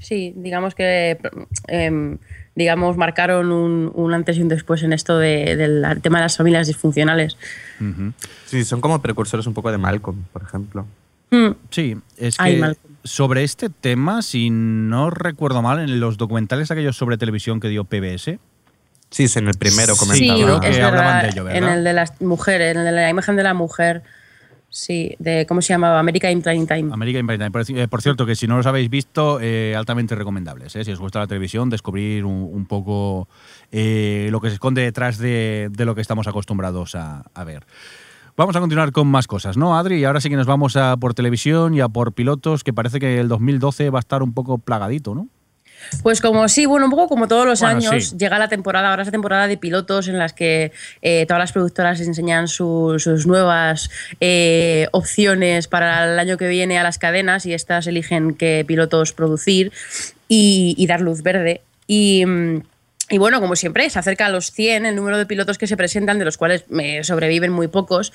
Sí, 0.00 0.32
digamos 0.34 0.74
que 0.74 1.18
em, 1.68 2.16
digamos 2.54 2.96
marcaron 2.96 3.52
un, 3.52 3.92
un 3.94 4.14
antes 4.14 4.38
y 4.38 4.42
un 4.42 4.48
después 4.48 4.82
en 4.82 4.94
esto 4.94 5.18
de- 5.18 5.56
del 5.56 5.84
tema 6.00 6.18
de 6.18 6.24
las 6.24 6.38
familias 6.38 6.66
disfuncionales. 6.66 7.36
Sí, 8.46 8.64
son 8.64 8.80
como 8.80 9.00
precursores 9.02 9.46
un 9.46 9.52
poco 9.54 9.70
de 9.70 9.78
Malcolm, 9.78 10.24
por 10.32 10.42
ejemplo. 10.42 10.86
Mm, 11.30 11.50
Sí, 11.70 11.96
es 12.16 12.34
Ay, 12.40 12.54
que 12.54 12.60
Malcolm. 12.60 12.89
Sobre 13.04 13.44
este 13.44 13.70
tema, 13.70 14.22
si 14.22 14.50
no 14.50 15.10
recuerdo 15.10 15.62
mal, 15.62 15.78
en 15.80 16.00
los 16.00 16.16
documentales 16.16 16.70
aquellos 16.70 16.96
sobre 16.96 17.16
televisión 17.18 17.60
que 17.60 17.68
dio 17.68 17.84
PBS, 17.84 18.38
Sí, 19.12 19.26
en 19.34 19.48
el 19.48 19.54
primero 19.54 19.94
Sí, 19.94 19.98
comentaba. 19.98 20.36
Sí, 20.38 20.42
creo 20.44 20.60
que 20.60 20.68
es 20.68 20.78
hablaban 20.78 21.06
verdad. 21.06 21.22
de 21.22 21.28
ello, 21.30 21.44
¿verdad? 21.44 21.58
En 21.58 21.68
el 21.78 21.82
de 21.84 21.92
las 21.92 22.20
mujeres, 22.20 22.70
en 22.76 22.78
el 22.78 22.84
de 22.84 22.92
la 22.92 23.10
imagen 23.10 23.34
de 23.34 23.42
la 23.42 23.54
mujer. 23.54 24.02
Sí, 24.68 25.16
de 25.18 25.46
cómo 25.46 25.62
se 25.62 25.72
llamaba, 25.72 25.98
America 25.98 26.30
in 26.30 26.42
Prime 26.42 26.64
Time. 26.64 26.92
American 26.94 27.26
Prime 27.26 27.38
Time. 27.38 27.50
Por, 27.50 27.64
eh, 27.76 27.88
por 27.88 28.02
cierto, 28.02 28.24
que 28.24 28.36
si 28.36 28.46
no 28.46 28.56
los 28.56 28.66
habéis 28.66 28.88
visto, 28.88 29.40
eh, 29.40 29.74
altamente 29.76 30.14
recomendables. 30.14 30.76
¿eh? 30.76 30.84
Si 30.84 30.92
os 30.92 31.00
gusta 31.00 31.18
la 31.18 31.26
televisión, 31.26 31.70
descubrir 31.70 32.24
un, 32.24 32.48
un 32.52 32.66
poco 32.66 33.28
eh, 33.72 34.28
lo 34.30 34.40
que 34.40 34.46
se 34.50 34.54
esconde 34.54 34.82
detrás 34.82 35.18
de, 35.18 35.70
de 35.72 35.84
lo 35.84 35.96
que 35.96 36.02
estamos 36.02 36.28
acostumbrados 36.28 36.94
a, 36.94 37.24
a 37.34 37.42
ver. 37.42 37.66
Vamos 38.36 38.56
a 38.56 38.60
continuar 38.60 38.92
con 38.92 39.06
más 39.08 39.26
cosas, 39.26 39.56
¿no, 39.56 39.76
Adri? 39.78 39.96
Y 39.98 40.04
ahora 40.04 40.20
sí 40.20 40.30
que 40.30 40.36
nos 40.36 40.46
vamos 40.46 40.76
a 40.76 40.96
por 40.96 41.14
televisión 41.14 41.74
y 41.74 41.80
a 41.80 41.88
por 41.88 42.12
pilotos, 42.14 42.64
que 42.64 42.72
parece 42.72 42.98
que 42.98 43.18
el 43.20 43.28
2012 43.28 43.90
va 43.90 43.98
a 43.98 44.00
estar 44.00 44.22
un 44.22 44.32
poco 44.32 44.58
plagadito, 44.58 45.14
¿no? 45.14 45.28
Pues 46.02 46.20
como 46.20 46.46
sí, 46.48 46.66
bueno, 46.66 46.84
un 46.86 46.90
poco 46.90 47.08
como 47.08 47.26
todos 47.26 47.46
los 47.46 47.60
Bueno, 47.60 47.78
años, 47.78 48.08
sí. 48.10 48.16
llega 48.18 48.38
la 48.38 48.48
temporada, 48.48 48.90
ahora 48.90 49.02
esa 49.02 49.10
temporada 49.12 49.46
de 49.48 49.56
pilotos 49.56 50.08
en 50.08 50.18
las 50.18 50.34
que 50.34 50.72
eh, 51.00 51.24
todas 51.26 51.38
las 51.40 51.52
productoras 51.52 52.00
enseñan 52.02 52.48
su- 52.48 52.96
sus 52.98 53.26
nuevas 53.26 53.88
eh, 54.20 54.88
opciones 54.92 55.68
para 55.68 56.12
el 56.12 56.18
año 56.18 56.36
que 56.36 56.48
viene 56.48 56.78
a 56.78 56.82
las 56.82 56.98
cadenas 56.98 57.46
y 57.46 57.54
estas 57.54 57.86
eligen 57.86 58.34
qué 58.34 58.62
pilotos 58.68 59.12
producir 59.14 59.72
y, 60.28 60.74
y 60.76 60.86
dar 60.86 61.00
luz 61.00 61.22
verde. 61.22 61.62
Y. 61.86 62.24
y 63.10 63.18
bueno, 63.18 63.40
como 63.40 63.56
siempre, 63.56 63.90
se 63.90 63.98
acerca 63.98 64.26
a 64.26 64.28
los 64.28 64.52
100 64.52 64.86
el 64.86 64.94
número 64.94 65.18
de 65.18 65.26
pilotos 65.26 65.58
que 65.58 65.66
se 65.66 65.76
presentan, 65.76 66.18
de 66.20 66.24
los 66.24 66.36
cuales 66.38 66.64
me 66.68 67.02
sobreviven 67.02 67.50
muy 67.50 67.66
pocos. 67.68 68.12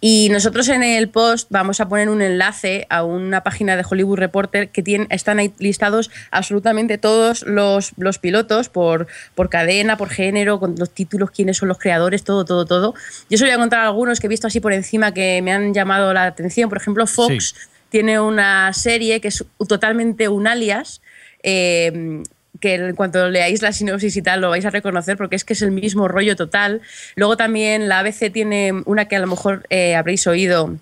Y 0.00 0.28
nosotros 0.30 0.68
en 0.70 0.82
el 0.82 1.10
post 1.10 1.48
vamos 1.50 1.80
a 1.80 1.88
poner 1.88 2.08
un 2.08 2.22
enlace 2.22 2.86
a 2.88 3.04
una 3.04 3.42
página 3.42 3.76
de 3.76 3.84
Hollywood 3.88 4.18
Reporter 4.18 4.70
que 4.70 4.82
tiene, 4.82 5.06
están 5.10 5.38
ahí 5.38 5.52
listados 5.58 6.10
absolutamente 6.30 6.96
todos 6.96 7.42
los, 7.42 7.92
los 7.98 8.18
pilotos 8.18 8.68
por, 8.70 9.06
por 9.34 9.50
cadena, 9.50 9.96
por 9.98 10.08
género, 10.08 10.58
con 10.58 10.74
los 10.78 10.90
títulos, 10.90 11.30
quiénes 11.30 11.58
son 11.58 11.68
los 11.68 11.78
creadores, 11.78 12.24
todo, 12.24 12.44
todo, 12.46 12.64
todo. 12.64 12.94
Yo 13.28 13.34
os 13.36 13.40
voy 13.42 13.50
a 13.50 13.58
contar 13.58 13.80
algunos 13.80 14.18
que 14.18 14.28
he 14.28 14.30
visto 14.30 14.46
así 14.46 14.60
por 14.60 14.72
encima 14.72 15.12
que 15.12 15.42
me 15.42 15.52
han 15.52 15.74
llamado 15.74 16.14
la 16.14 16.24
atención. 16.24 16.68
Por 16.70 16.78
ejemplo, 16.78 17.06
Fox 17.06 17.54
Sí. 17.58 17.66
tiene 17.90 18.18
una 18.18 18.72
serie 18.72 19.20
que 19.20 19.28
es 19.28 19.44
totalmente 19.68 20.28
un 20.28 20.46
alias. 20.46 21.02
eh, 21.42 22.22
que 22.60 22.74
en 22.74 22.94
cuanto 22.94 23.28
leáis 23.28 23.62
la 23.62 23.72
sinopsis 23.72 24.16
y 24.16 24.22
tal 24.22 24.40
lo 24.40 24.50
vais 24.50 24.64
a 24.64 24.70
reconocer 24.70 25.16
porque 25.16 25.36
es 25.36 25.44
que 25.44 25.52
es 25.52 25.62
el 25.62 25.70
mismo 25.70 26.08
rollo 26.08 26.36
total. 26.36 26.80
Luego 27.14 27.36
también 27.36 27.88
la 27.88 28.00
ABC 28.00 28.32
tiene 28.32 28.72
una 28.84 29.06
que 29.06 29.16
a 29.16 29.20
lo 29.20 29.26
mejor 29.26 29.66
eh, 29.70 29.94
habréis 29.94 30.26
oído, 30.26 30.76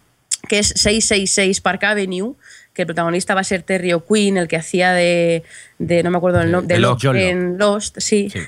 que 0.49 0.59
es 0.59 0.69
666 0.69 1.61
Park 1.61 1.85
Avenue, 1.85 2.35
que 2.73 2.83
el 2.83 2.87
protagonista 2.87 3.35
va 3.35 3.41
a 3.41 3.45
ser 3.45 3.63
Terry 3.63 3.93
O'Quinn, 3.93 4.37
el 4.37 4.49
que 4.49 4.57
hacía 4.57 4.93
de, 4.93 5.43
de 5.79 6.03
no 6.03 6.11
me 6.11 6.19
acuerdo 6.19 6.41
el 6.41 6.53
nombre, 6.53 6.69
de 6.69 6.75
de 6.75 6.81
Lost. 6.81 7.05
En 7.05 7.59
Lost, 7.59 7.99
sí. 8.01 8.29
Sí. 8.31 8.41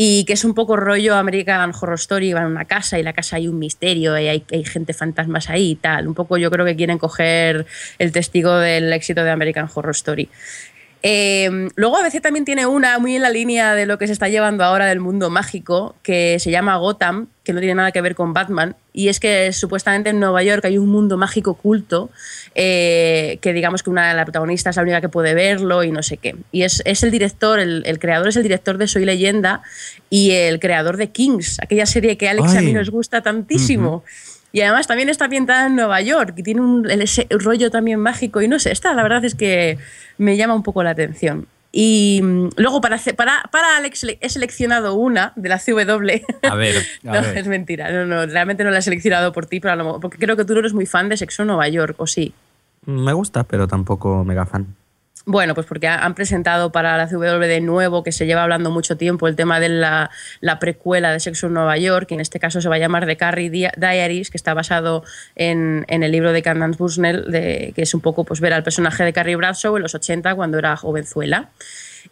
Y 0.00 0.24
que 0.26 0.34
es 0.34 0.44
un 0.44 0.54
poco 0.54 0.76
rollo 0.76 1.16
American 1.16 1.72
Horror 1.74 1.96
Story, 1.96 2.32
van 2.32 2.44
a 2.44 2.46
una 2.46 2.64
casa 2.66 3.00
y 3.00 3.02
la 3.02 3.12
casa 3.12 3.34
hay 3.34 3.48
un 3.48 3.58
misterio 3.58 4.16
y 4.16 4.28
hay, 4.28 4.44
hay 4.52 4.64
gente 4.64 4.94
fantasmas 4.94 5.50
ahí 5.50 5.72
y 5.72 5.74
tal. 5.74 6.06
Un 6.06 6.14
poco 6.14 6.38
yo 6.38 6.52
creo 6.52 6.64
que 6.64 6.76
quieren 6.76 6.98
coger 6.98 7.66
el 7.98 8.12
testigo 8.12 8.56
del 8.58 8.92
éxito 8.92 9.24
de 9.24 9.32
American 9.32 9.68
Horror 9.74 9.90
Story. 9.90 10.28
Eh, 11.02 11.68
luego 11.76 11.96
a 11.96 12.02
veces 12.02 12.20
también 12.20 12.44
tiene 12.44 12.66
una 12.66 12.98
muy 12.98 13.14
en 13.14 13.22
la 13.22 13.30
línea 13.30 13.74
de 13.74 13.86
lo 13.86 13.98
que 13.98 14.06
se 14.06 14.12
está 14.12 14.28
llevando 14.28 14.64
ahora 14.64 14.86
del 14.86 14.98
mundo 14.98 15.30
mágico, 15.30 15.94
que 16.02 16.38
se 16.40 16.50
llama 16.50 16.76
Gotham, 16.76 17.28
que 17.44 17.52
no 17.52 17.60
tiene 17.60 17.76
nada 17.76 17.92
que 17.92 18.00
ver 18.00 18.14
con 18.14 18.32
Batman, 18.32 18.74
y 18.92 19.08
es 19.08 19.20
que 19.20 19.52
supuestamente 19.52 20.10
en 20.10 20.18
Nueva 20.18 20.42
York 20.42 20.64
hay 20.64 20.76
un 20.76 20.88
mundo 20.88 21.16
mágico 21.16 21.52
oculto, 21.52 22.10
eh, 22.56 23.38
que 23.40 23.52
digamos 23.52 23.84
que 23.84 23.90
una 23.90 24.12
la 24.12 24.24
protagonista 24.24 24.70
es 24.70 24.76
la 24.76 24.82
única 24.82 25.00
que 25.00 25.08
puede 25.08 25.34
verlo 25.34 25.84
y 25.84 25.92
no 25.92 26.02
sé 26.02 26.16
qué. 26.16 26.34
Y 26.50 26.62
es, 26.62 26.82
es 26.84 27.04
el 27.04 27.12
director, 27.12 27.60
el, 27.60 27.84
el 27.86 27.98
creador 28.00 28.28
es 28.28 28.36
el 28.36 28.42
director 28.42 28.76
de 28.76 28.88
Soy 28.88 29.04
Leyenda 29.04 29.62
y 30.10 30.32
el 30.32 30.58
creador 30.58 30.96
de 30.96 31.10
Kings, 31.10 31.58
aquella 31.62 31.86
serie 31.86 32.18
que 32.18 32.26
a 32.26 32.32
Alex 32.32 32.56
a 32.56 32.60
mí 32.60 32.72
nos 32.72 32.90
gusta 32.90 33.22
tantísimo. 33.22 34.02
Y 34.58 34.62
además 34.62 34.88
también 34.88 35.08
está 35.08 35.26
ambientada 35.26 35.66
en 35.68 35.76
Nueva 35.76 36.00
York 36.00 36.34
y 36.36 36.42
tiene 36.42 36.60
un 36.60 36.90
ese 36.90 37.26
rollo 37.30 37.70
también 37.70 38.00
mágico. 38.00 38.42
Y 38.42 38.48
no 38.48 38.58
sé, 38.58 38.72
esta 38.72 38.92
la 38.92 39.04
verdad 39.04 39.24
es 39.24 39.34
que 39.36 39.78
me 40.18 40.36
llama 40.36 40.54
un 40.54 40.64
poco 40.64 40.82
la 40.82 40.90
atención. 40.90 41.46
Y 41.70 42.20
mm, 42.22 42.48
luego 42.56 42.80
para, 42.80 42.98
para, 43.16 43.42
para 43.52 43.76
Alex 43.76 44.02
le- 44.02 44.18
he 44.20 44.28
seleccionado 44.28 44.94
una 44.94 45.32
de 45.36 45.48
la 45.48 45.58
CW. 45.58 46.24
A 46.50 46.54
ver, 46.56 46.74
A 47.06 47.12
no, 47.14 47.22
ver. 47.22 47.38
es 47.38 47.46
mentira. 47.46 47.90
No, 47.92 48.04
no, 48.06 48.26
realmente 48.26 48.64
no 48.64 48.70
la 48.70 48.78
he 48.78 48.82
seleccionado 48.82 49.32
por 49.32 49.46
ti, 49.46 49.60
pero 49.60 49.72
a 49.74 49.76
lo 49.76 49.84
mejor- 49.84 50.00
porque 50.00 50.18
creo 50.18 50.36
que 50.36 50.44
tú 50.44 50.54
no 50.54 50.60
eres 50.60 50.72
muy 50.74 50.86
fan 50.86 51.08
de 51.08 51.16
Sexo 51.16 51.42
en 51.42 51.48
Nueva 51.48 51.68
York, 51.68 51.94
¿o 51.98 52.06
sí? 52.06 52.34
me 52.86 53.12
gusta, 53.12 53.44
pero 53.44 53.68
tampoco 53.68 54.24
mega 54.24 54.46
fan. 54.46 54.66
Bueno, 55.30 55.54
pues 55.54 55.66
porque 55.66 55.86
ha- 55.88 56.06
han 56.06 56.14
presentado 56.14 56.72
para 56.72 56.96
la 56.96 57.06
CW 57.06 57.38
de 57.46 57.60
nuevo, 57.60 58.02
que 58.02 58.12
se 58.12 58.24
lleva 58.24 58.44
hablando 58.44 58.70
mucho 58.70 58.96
tiempo, 58.96 59.28
el 59.28 59.36
tema 59.36 59.60
de 59.60 59.68
la, 59.68 60.10
la 60.40 60.58
precuela 60.58 61.12
de 61.12 61.20
Sexo 61.20 61.48
en 61.48 61.52
Nueva 61.52 61.76
York, 61.76 62.06
que 62.08 62.14
en 62.14 62.20
este 62.20 62.40
caso 62.40 62.62
se 62.62 62.68
va 62.70 62.76
a 62.76 62.78
llamar 62.78 63.04
The 63.04 63.18
Carrie 63.18 63.50
Di- 63.50 63.68
Diaries, 63.76 64.30
que 64.30 64.38
está 64.38 64.54
basado 64.54 65.04
en, 65.36 65.84
el 65.88 66.10
libro 66.10 66.32
de 66.32 66.40
Candace 66.40 66.78
Bushnell, 66.78 67.26
que 67.30 67.82
es 67.82 67.92
un 67.92 68.00
poco 68.00 68.24
pues, 68.24 68.40
ver 68.40 68.54
al 68.54 68.62
personaje 68.62 69.04
de 69.04 69.12
Carrie 69.12 69.36
Bradshaw 69.36 69.76
en 69.76 69.82
los 69.82 69.94
80, 69.94 70.34
cuando 70.34 70.56
era 70.58 70.74
jovenzuela. 70.78 71.50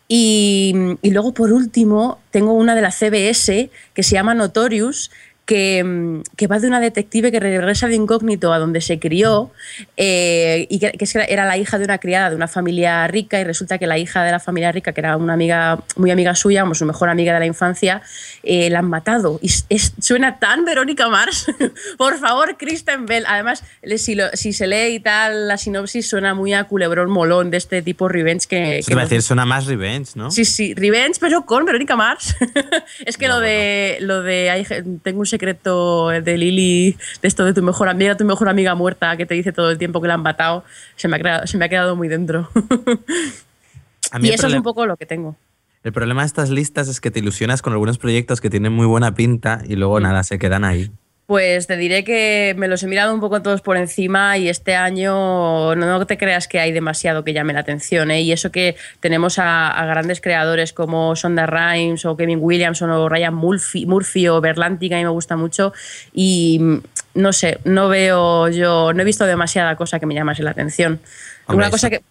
Y, 0.08 0.74
y 1.00 1.10
luego, 1.10 1.32
por 1.32 1.52
último, 1.52 2.20
tengo 2.30 2.52
una 2.52 2.74
de 2.74 2.82
la 2.82 2.90
CBS 2.90 3.70
que 3.94 4.02
se 4.02 4.12
llama 4.12 4.34
Notorious, 4.34 5.10
que, 5.46 5.82
mm, 5.82 6.22
que 6.36 6.46
va 6.48 6.58
de 6.58 6.66
una 6.66 6.80
detective 6.80 7.30
que 7.30 7.40
regresa 7.40 7.86
de 7.86 7.94
incógnito 7.94 8.52
a 8.52 8.58
donde 8.58 8.80
se 8.80 8.98
crió 8.98 9.52
eh, 9.96 10.66
y 10.68 10.80
que, 10.80 10.92
era 11.28 11.44
la 11.46 11.56
hija 11.56 11.78
de 11.78 11.84
una 11.84 11.98
criada 11.98 12.30
de 12.30 12.36
una 12.36 12.48
familia 12.48 13.06
rica 13.06 13.40
y 13.40 13.44
resulta 13.44 13.78
que 13.78 13.86
la 13.86 13.96
hija 13.96 14.24
de 14.24 14.32
la 14.32 14.40
familia 14.40 14.72
rica, 14.72 14.92
que 14.92 15.00
era 15.00 15.16
una 15.16 15.34
amiga 15.34 15.78
muy 15.96 16.10
amiga 16.10 16.34
suya, 16.34 16.62
como 16.62 16.74
su 16.74 16.84
mejor 16.84 17.08
amiga 17.08 17.32
de 17.32 17.38
la 17.38 17.46
infancia, 17.46 18.02
eh, 18.42 18.68
la 18.70 18.80
han 18.80 18.88
matado. 18.90 19.38
Y 19.40 19.46
es- 19.46 19.94
suena 20.00 20.38
tan 20.40 20.64
Verónica 20.64 21.08
Mars. 21.08 21.46
Por 21.96 22.18
favor, 22.18 22.56
Kristen 22.56 23.06
Bell. 23.06 23.24
Además, 23.28 23.62
si, 23.98 24.16
lo- 24.16 24.30
si 24.34 24.52
se 24.52 24.66
lee 24.66 24.96
y 24.96 25.00
tal 25.00 25.46
la 25.46 25.56
sinopsis, 25.56 26.08
suena 26.08 26.34
muy 26.34 26.54
a 26.54 26.64
culebrón 26.64 27.08
molón 27.10 27.50
de 27.50 27.58
este 27.58 27.82
tipo 27.82 28.08
revenge 28.08 28.48
que... 28.48 28.78
Eso 28.78 28.88
que 28.88 28.94
nos 28.96 29.04
decir, 29.04 29.22
suena 29.22 29.44
más 29.44 29.66
Revenge, 29.66 30.10
¿no? 30.16 30.30
Sí, 30.32 30.44
sí, 30.44 30.74
Revenge, 30.74 31.18
pero 31.20 31.46
con 31.46 31.64
Verónica 31.64 31.94
Mars. 31.94 32.34
es 33.06 33.16
que 33.16 33.28
lo 33.28 33.38
de 33.38 33.98
lo 34.00 34.22
de 34.22 34.66
tengo 35.02 35.20
un 35.20 35.26
secreto 35.36 36.08
de 36.08 36.38
Lily, 36.38 36.96
de 37.22 37.28
esto 37.28 37.44
de 37.44 37.52
tu 37.52 37.62
mejor 37.62 37.88
amiga, 37.88 38.16
tu 38.16 38.24
mejor 38.24 38.48
amiga 38.48 38.74
muerta, 38.74 39.16
que 39.16 39.26
te 39.26 39.34
dice 39.34 39.52
todo 39.52 39.70
el 39.70 39.78
tiempo 39.78 40.00
que 40.00 40.08
la 40.08 40.14
han 40.14 40.22
matado, 40.22 40.64
se 40.96 41.08
me 41.08 41.16
ha 41.16 41.18
quedado, 41.18 41.46
se 41.46 41.58
me 41.58 41.64
ha 41.66 41.68
quedado 41.68 41.94
muy 41.96 42.08
dentro. 42.08 42.48
A 44.12 44.18
mí 44.18 44.28
y 44.28 44.32
eso 44.32 44.46
es 44.46 44.54
un 44.54 44.62
poco 44.62 44.86
lo 44.86 44.96
que 44.96 45.04
tengo. 45.06 45.36
El 45.82 45.92
problema 45.92 46.22
de 46.22 46.26
estas 46.26 46.50
listas 46.50 46.88
es 46.88 47.00
que 47.00 47.10
te 47.10 47.18
ilusionas 47.20 47.60
con 47.62 47.72
algunos 47.72 47.98
proyectos 47.98 48.40
que 48.40 48.50
tienen 48.50 48.72
muy 48.72 48.86
buena 48.86 49.14
pinta 49.14 49.60
y 49.68 49.76
Mm. 49.76 49.78
luego 49.78 50.00
nada, 50.00 50.22
se 50.24 50.38
quedan 50.38 50.64
ahí. 50.64 50.90
Pues 51.26 51.66
te 51.66 51.76
diré 51.76 52.04
que 52.04 52.54
me 52.56 52.68
los 52.68 52.84
he 52.84 52.86
mirado 52.86 53.12
un 53.12 53.18
poco 53.18 53.42
todos 53.42 53.60
por 53.60 53.76
encima 53.76 54.38
y 54.38 54.48
este 54.48 54.76
año 54.76 55.74
no 55.74 56.06
te 56.06 56.18
creas 56.18 56.46
que 56.46 56.60
hay 56.60 56.70
demasiado 56.70 57.24
que 57.24 57.32
llame 57.32 57.52
la 57.52 57.60
atención. 57.60 58.12
¿eh? 58.12 58.20
Y 58.20 58.30
eso 58.30 58.52
que 58.52 58.76
tenemos 59.00 59.40
a, 59.40 59.68
a 59.68 59.86
grandes 59.86 60.20
creadores 60.20 60.72
como 60.72 61.16
Sonda 61.16 61.46
Rhimes 61.46 62.04
o 62.04 62.16
Kevin 62.16 62.38
Williamson 62.40 62.90
o 62.90 63.08
Ryan 63.08 63.34
Murphy, 63.34 63.86
Murphy 63.86 64.28
o 64.28 64.40
Berlanti, 64.40 64.88
que 64.88 64.94
a 64.94 64.98
mí 64.98 65.04
me 65.04 65.10
gusta 65.10 65.36
mucho. 65.36 65.72
Y 66.12 66.58
mm, 66.60 66.82
no 67.14 67.32
sé, 67.32 67.58
no 67.64 67.88
veo 67.88 68.48
yo, 68.48 68.92
no 68.92 69.02
he 69.02 69.04
visto 69.04 69.26
demasiada 69.26 69.74
cosa 69.74 69.98
que 69.98 70.06
me 70.06 70.14
llamase 70.14 70.44
la 70.44 70.52
atención. 70.52 71.00
Hombre, 71.46 71.64
Una 71.66 71.70
cosa 71.70 71.90
que, 71.90 72.02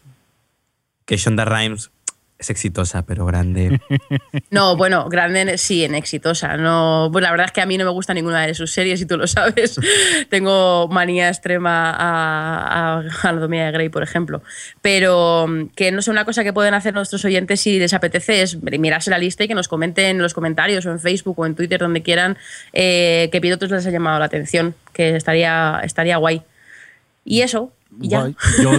Que 1.05 1.15
Shonda 1.15 1.45
Rhimes 1.45 1.89
es 2.37 2.49
exitosa, 2.49 3.05
pero 3.05 3.25
grande. 3.25 3.79
No, 4.51 4.77
bueno, 4.77 5.09
grande 5.09 5.57
sí, 5.57 5.83
en 5.83 5.95
exitosa. 5.95 6.55
No, 6.55 7.09
pues 7.11 7.23
la 7.23 7.31
verdad 7.31 7.47
es 7.47 7.51
que 7.51 7.61
a 7.61 7.65
mí 7.65 7.77
no 7.77 7.83
me 7.83 7.91
gusta 7.91 8.13
ninguna 8.13 8.45
de 8.45 8.53
sus 8.53 8.71
series 8.71 9.01
y 9.01 9.05
tú 9.05 9.17
lo 9.17 9.27
sabes. 9.27 9.79
Tengo 10.29 10.87
manía 10.87 11.27
extrema 11.27 11.91
a, 11.91 12.99
a 12.99 13.29
Anatomía 13.29 13.65
de 13.65 13.71
Grey, 13.71 13.89
por 13.89 14.03
ejemplo. 14.03 14.41
Pero 14.81 15.47
mm, 15.47 15.67
que 15.75 15.91
no 15.91 16.01
sé, 16.01 16.11
una 16.11 16.25
cosa 16.25 16.43
que 16.43 16.53
pueden 16.53 16.73
hacer 16.73 16.93
nuestros 16.93 17.25
oyentes 17.25 17.61
si 17.61 17.79
les 17.79 17.93
apetece 17.93 18.41
es 18.41 18.61
mirarse 18.61 19.09
la 19.09 19.17
lista 19.17 19.43
y 19.43 19.47
que 19.47 19.55
nos 19.55 19.67
comenten 19.67 20.17
en 20.17 20.21
los 20.21 20.33
comentarios 20.33 20.85
o 20.85 20.91
en 20.91 20.99
Facebook 20.99 21.39
o 21.39 21.45
en 21.45 21.55
Twitter, 21.55 21.79
donde 21.79 22.01
quieran, 22.01 22.37
eh, 22.73 23.29
qué 23.31 23.41
pilotos 23.41 23.71
les 23.71 23.85
ha 23.85 23.91
llamado 23.91 24.19
la 24.19 24.25
atención, 24.25 24.75
que 24.93 25.15
estaría, 25.15 25.81
estaría 25.83 26.17
guay. 26.17 26.43
Y 27.25 27.41
eso, 27.41 27.73
y 27.99 28.09
ya. 28.09 28.21
Guay. 28.21 28.35
Yo 28.61 28.71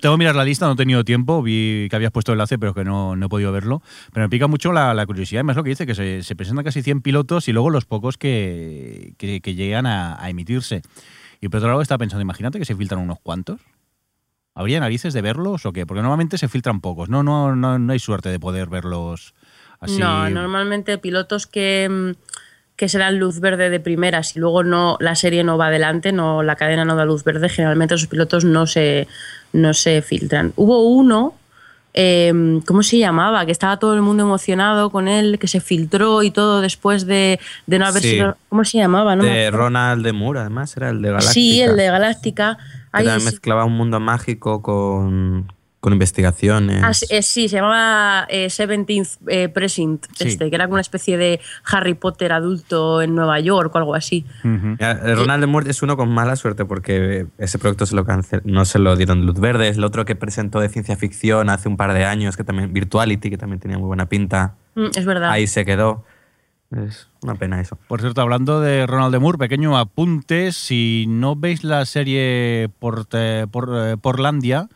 tengo 0.00 0.14
que 0.14 0.18
mirar 0.18 0.36
la 0.36 0.44
lista, 0.44 0.66
no 0.66 0.72
he 0.72 0.76
tenido 0.76 1.04
tiempo, 1.04 1.42
vi 1.42 1.88
que 1.90 1.96
habías 1.96 2.12
puesto 2.12 2.32
el 2.32 2.36
enlace, 2.36 2.58
pero 2.58 2.74
que 2.74 2.84
no, 2.84 3.16
no 3.16 3.26
he 3.26 3.28
podido 3.28 3.52
verlo. 3.52 3.82
Pero 4.12 4.26
me 4.26 4.30
pica 4.30 4.46
mucho 4.46 4.72
la, 4.72 4.94
la 4.94 5.06
curiosidad, 5.06 5.44
más 5.44 5.56
lo 5.56 5.64
que 5.64 5.70
dice, 5.70 5.86
que 5.86 5.94
se, 5.94 6.22
se 6.22 6.36
presentan 6.36 6.64
casi 6.64 6.82
100 6.82 7.02
pilotos 7.02 7.48
y 7.48 7.52
luego 7.52 7.70
los 7.70 7.84
pocos 7.84 8.16
que, 8.16 9.14
que, 9.18 9.40
que 9.40 9.54
llegan 9.54 9.86
a, 9.86 10.22
a 10.22 10.30
emitirse. 10.30 10.82
Y 11.40 11.48
por 11.48 11.58
otro 11.58 11.70
lado 11.70 11.82
estaba 11.82 11.98
pensando, 11.98 12.22
imagínate 12.22 12.58
que 12.58 12.64
se 12.64 12.76
filtran 12.76 13.00
unos 13.00 13.18
cuantos. 13.20 13.60
¿Habría 14.54 14.80
narices 14.80 15.14
de 15.14 15.22
verlos 15.22 15.64
o 15.64 15.72
qué? 15.72 15.86
Porque 15.86 16.02
normalmente 16.02 16.36
se 16.36 16.48
filtran 16.48 16.80
pocos, 16.80 17.08
no, 17.08 17.22
no, 17.22 17.54
no, 17.54 17.78
no 17.78 17.92
hay 17.92 17.98
suerte 17.98 18.28
de 18.28 18.40
poder 18.40 18.68
verlos 18.68 19.34
así. 19.78 19.98
No, 19.98 20.28
normalmente 20.28 20.98
pilotos 20.98 21.46
que, 21.46 21.88
mm, 21.88 22.29
que 22.80 22.88
se 22.88 22.96
dan 22.98 23.18
luz 23.18 23.40
verde 23.40 23.68
de 23.68 23.78
primeras 23.78 24.34
y 24.34 24.38
luego 24.40 24.64
no 24.64 24.96
la 25.00 25.14
serie 25.14 25.44
no 25.44 25.58
va 25.58 25.66
adelante, 25.66 26.12
no 26.12 26.42
la 26.42 26.56
cadena 26.56 26.86
no 26.86 26.96
da 26.96 27.04
luz 27.04 27.24
verde, 27.24 27.50
generalmente 27.50 27.94
esos 27.94 28.08
pilotos 28.08 28.46
no 28.46 28.66
se, 28.66 29.06
no 29.52 29.74
se 29.74 30.00
filtran. 30.00 30.54
Hubo 30.56 30.88
uno, 30.88 31.34
eh, 31.92 32.32
¿cómo 32.66 32.82
se 32.82 32.96
llamaba? 32.96 33.44
Que 33.44 33.52
estaba 33.52 33.76
todo 33.78 33.92
el 33.92 34.00
mundo 34.00 34.22
emocionado 34.22 34.88
con 34.88 35.08
él, 35.08 35.38
que 35.38 35.46
se 35.46 35.60
filtró 35.60 36.22
y 36.22 36.30
todo 36.30 36.62
después 36.62 37.04
de, 37.04 37.38
de 37.66 37.78
no 37.78 37.84
haber 37.84 38.02
Sí. 38.02 38.10
sido... 38.12 38.38
¿Cómo 38.48 38.64
se 38.64 38.78
llamaba? 38.78 39.14
No 39.14 39.24
de. 39.24 39.50
Ronald 39.50 40.02
de 40.02 40.14
Moore, 40.14 40.40
además, 40.40 40.74
era 40.78 40.88
el 40.88 41.02
de 41.02 41.08
Galáctica. 41.08 41.32
Sí, 41.34 41.60
el 41.60 41.76
de 41.76 41.86
Galáctica. 41.86 42.56
Sí. 42.96 43.04
mezclaba 43.26 43.66
un 43.66 43.74
mundo 43.76 44.00
mágico 44.00 44.62
con, 44.62 45.52
con 45.80 45.94
investigaciones. 45.94 46.82
Ah, 46.84 46.92
sí, 46.92 47.06
eh, 47.08 47.22
sí, 47.22 47.48
se 47.48 47.56
llamaba 47.56 48.26
eh, 48.28 48.48
17th 48.48 49.16
eh, 49.28 49.48
Precinct, 49.48 50.04
Sí. 50.14 50.28
este, 50.28 50.50
que 50.50 50.54
era 50.54 50.66
como 50.66 50.74
una 50.74 50.82
especie 50.82 51.16
de 51.16 51.40
Harry 51.64 51.94
Potter 51.94 52.32
adulto 52.32 53.00
en 53.00 53.14
Nueva 53.14 53.40
York 53.40 53.74
o 53.74 53.78
algo 53.78 53.94
así. 53.94 54.26
Ya, 54.78 54.90
el 54.92 55.16
Ronald 55.16 55.46
Moore 55.46 55.70
es 55.70 55.82
uno 55.82 55.96
con 55.96 56.10
mala 56.10 56.36
suerte 56.36 56.66
porque 56.66 57.26
ese 57.38 57.58
proyecto 57.58 57.86
se 57.86 57.96
lo 57.96 58.04
cance- 58.04 58.42
no 58.44 58.66
se 58.66 58.78
lo 58.78 58.94
dieron 58.94 59.24
luz 59.24 59.40
verde. 59.40 59.68
Es 59.68 59.78
el 59.78 59.84
otro 59.84 60.04
que 60.04 60.14
presentó 60.16 60.60
de 60.60 60.68
ciencia 60.68 60.96
ficción 60.96 61.48
hace 61.48 61.68
un 61.70 61.78
par 61.78 61.94
de 61.94 62.04
años, 62.04 62.36
que 62.36 62.44
también 62.44 62.72
Virtuality, 62.74 63.30
que 63.30 63.38
también 63.38 63.58
tenía 63.60 63.78
muy 63.78 63.86
buena 63.86 64.04
pinta. 64.06 64.56
Mm, 64.74 64.86
es 64.94 65.04
verdad. 65.06 65.30
Ahí 65.30 65.46
se 65.46 65.64
quedó. 65.64 66.04
Es 66.70 67.08
una 67.22 67.34
pena 67.34 67.60
eso. 67.60 67.76
Por 67.88 68.00
cierto, 68.00 68.20
hablando 68.20 68.60
de 68.60 68.86
Ronald 68.86 69.12
de 69.12 69.18
Moore, 69.18 69.38
pequeño 69.38 69.76
apunte, 69.76 70.52
si 70.52 71.06
no 71.08 71.34
veis 71.36 71.64
la 71.64 71.84
serie 71.86 72.68
por, 72.78 73.06
por, 73.50 73.70
eh, 73.74 73.96
Portlandia, 73.96 74.68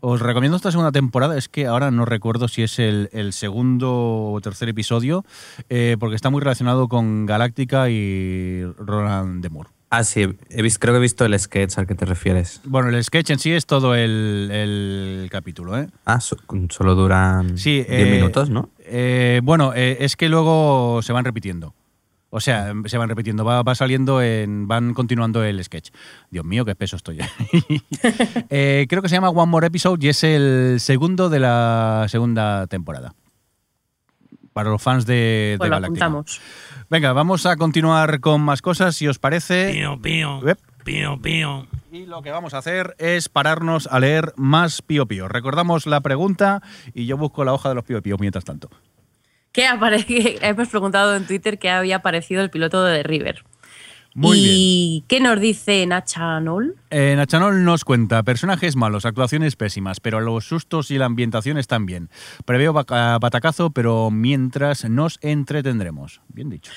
os 0.00 0.20
recomiendo 0.20 0.56
esta 0.56 0.70
segunda 0.70 0.92
temporada, 0.92 1.36
es 1.36 1.48
que 1.48 1.66
ahora 1.66 1.90
no 1.90 2.04
recuerdo 2.04 2.48
si 2.48 2.62
es 2.62 2.78
el, 2.78 3.08
el 3.12 3.32
segundo 3.32 4.32
o 4.32 4.40
tercer 4.40 4.68
episodio, 4.68 5.24
eh, 5.68 5.96
porque 5.98 6.16
está 6.16 6.30
muy 6.30 6.40
relacionado 6.40 6.88
con 6.88 7.26
Galáctica 7.26 7.90
y 7.90 8.62
Ronald 8.78 9.42
de 9.42 9.50
Moore. 9.50 9.70
Ah, 9.90 10.04
sí, 10.04 10.26
he 10.50 10.60
visto, 10.62 10.80
creo 10.80 10.92
que 10.92 10.98
he 10.98 11.00
visto 11.00 11.24
el 11.24 11.38
sketch 11.38 11.78
al 11.78 11.86
que 11.86 11.94
te 11.94 12.04
refieres. 12.04 12.60
Bueno, 12.64 12.90
el 12.90 13.02
sketch 13.02 13.30
en 13.30 13.38
sí 13.38 13.52
es 13.52 13.64
todo 13.64 13.94
el, 13.94 14.50
el 14.52 15.28
capítulo, 15.30 15.78
¿eh? 15.78 15.88
Ah, 16.04 16.20
so- 16.20 16.36
solo 16.68 16.94
duran 16.94 17.56
Sí, 17.56 17.76
10 17.76 17.86
eh, 17.88 18.10
minutos, 18.12 18.50
¿no? 18.50 18.68
eh, 18.80 19.40
bueno, 19.42 19.72
es 19.74 20.16
que 20.16 20.28
luego 20.28 21.00
se 21.02 21.14
van 21.14 21.24
repitiendo. 21.24 21.74
O 22.30 22.40
sea, 22.40 22.72
se 22.84 22.98
van 22.98 23.08
repitiendo, 23.08 23.44
va, 23.44 23.62
va 23.62 23.74
saliendo, 23.74 24.20
en, 24.20 24.68
van 24.68 24.92
continuando 24.92 25.42
el 25.42 25.62
sketch. 25.64 25.90
Dios 26.30 26.44
mío, 26.44 26.64
qué 26.64 26.74
peso 26.74 26.96
estoy. 26.96 27.18
Eh, 28.50 28.86
creo 28.88 29.02
que 29.02 29.08
se 29.08 29.14
llama 29.14 29.30
One 29.30 29.50
More 29.50 29.66
Episode 29.66 30.04
y 30.04 30.08
es 30.08 30.24
el 30.24 30.76
segundo 30.80 31.28
de 31.28 31.40
la 31.40 32.06
segunda 32.08 32.66
temporada. 32.66 33.14
Para 34.52 34.70
los 34.70 34.82
fans 34.82 35.06
de, 35.06 35.56
pues 35.58 35.68
de 35.68 35.76
Galáctica. 35.76 36.12
Venga, 36.90 37.12
vamos 37.12 37.46
a 37.46 37.56
continuar 37.56 38.20
con 38.20 38.40
más 38.40 38.62
cosas, 38.62 38.96
si 38.96 39.06
os 39.06 39.18
parece. 39.18 39.72
Pío, 39.72 40.00
pío, 40.00 40.40
pío, 40.84 41.20
pío. 41.20 41.66
Y 41.90 42.06
lo 42.06 42.22
que 42.22 42.30
vamos 42.30 42.54
a 42.54 42.58
hacer 42.58 42.94
es 42.98 43.28
pararnos 43.28 43.86
a 43.86 44.00
leer 44.00 44.32
más 44.36 44.82
Pío 44.82 45.06
Pío. 45.06 45.28
Recordamos 45.28 45.86
la 45.86 46.00
pregunta 46.00 46.62
y 46.94 47.06
yo 47.06 47.16
busco 47.16 47.44
la 47.44 47.54
hoja 47.54 47.68
de 47.70 47.74
los 47.74 47.84
Pío 47.84 48.02
Pío 48.02 48.16
mientras 48.18 48.44
tanto. 48.44 48.70
¿Qué 49.58 49.66
apare- 49.66 50.38
Hemos 50.42 50.68
preguntado 50.68 51.16
en 51.16 51.26
Twitter 51.26 51.58
qué 51.58 51.68
había 51.68 51.98
parecido 51.98 52.42
el 52.42 52.48
piloto 52.50 52.84
de 52.84 52.98
The 52.98 53.02
River. 53.02 53.42
Muy 54.14 54.38
¿Y 54.40 55.04
qué 55.08 55.18
nos 55.18 55.40
dice 55.40 55.84
Nacha 55.84 56.38
Nol? 56.38 56.76
Eh, 56.90 57.14
Nachanol 57.16 57.64
nos 57.64 57.84
cuenta, 57.84 58.22
personajes 58.22 58.76
malos, 58.76 59.04
actuaciones 59.04 59.56
pésimas, 59.56 59.98
pero 59.98 60.20
los 60.20 60.44
sustos 60.46 60.92
y 60.92 60.98
la 60.98 61.06
ambientación 61.06 61.58
están 61.58 61.86
bien. 61.86 62.08
Preveo 62.44 62.72
batacazo, 62.72 63.70
pero 63.70 64.12
mientras 64.12 64.88
nos 64.88 65.18
entretendremos. 65.22 66.20
Bien 66.28 66.50
dicho. 66.50 66.70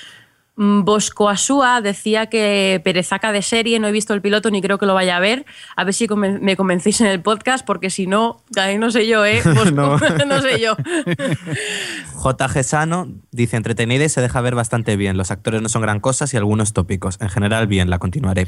Mm, 0.62 0.84
Bosco 0.84 1.28
Asúa 1.28 1.80
decía 1.80 2.26
que 2.26 2.80
perezaca 2.84 3.32
de 3.32 3.42
serie, 3.42 3.80
no 3.80 3.88
he 3.88 3.92
visto 3.92 4.14
el 4.14 4.22
piloto 4.22 4.48
ni 4.50 4.62
creo 4.62 4.78
que 4.78 4.86
lo 4.86 4.94
vaya 4.94 5.16
a 5.16 5.20
ver. 5.20 5.44
A 5.76 5.82
ver 5.82 5.92
si 5.92 6.06
conven- 6.06 6.38
me 6.40 6.56
convencéis 6.56 7.00
en 7.00 7.08
el 7.08 7.20
podcast, 7.20 7.66
porque 7.66 7.90
si 7.90 8.06
no, 8.06 8.42
ahí 8.56 8.78
no 8.78 8.90
sé 8.92 9.06
yo, 9.08 9.24
¿eh? 9.26 9.42
Bosco, 9.54 9.70
No. 9.72 9.98
no. 10.26 10.40
sé 10.40 10.60
yo. 10.60 10.76
JG 12.22 12.62
Sano 12.64 13.08
dice 13.32 13.56
entretenida 13.56 14.04
y 14.04 14.08
se 14.08 14.20
deja 14.20 14.40
ver 14.40 14.54
bastante 14.54 14.96
bien. 14.96 15.16
Los 15.16 15.30
actores 15.30 15.62
no 15.62 15.68
son 15.68 15.82
gran 15.82 15.98
cosas 16.00 16.32
y 16.32 16.36
algunos 16.36 16.72
tópicos. 16.72 17.18
En 17.20 17.28
general, 17.28 17.66
bien, 17.66 17.90
la 17.90 17.98
continuaré. 17.98 18.46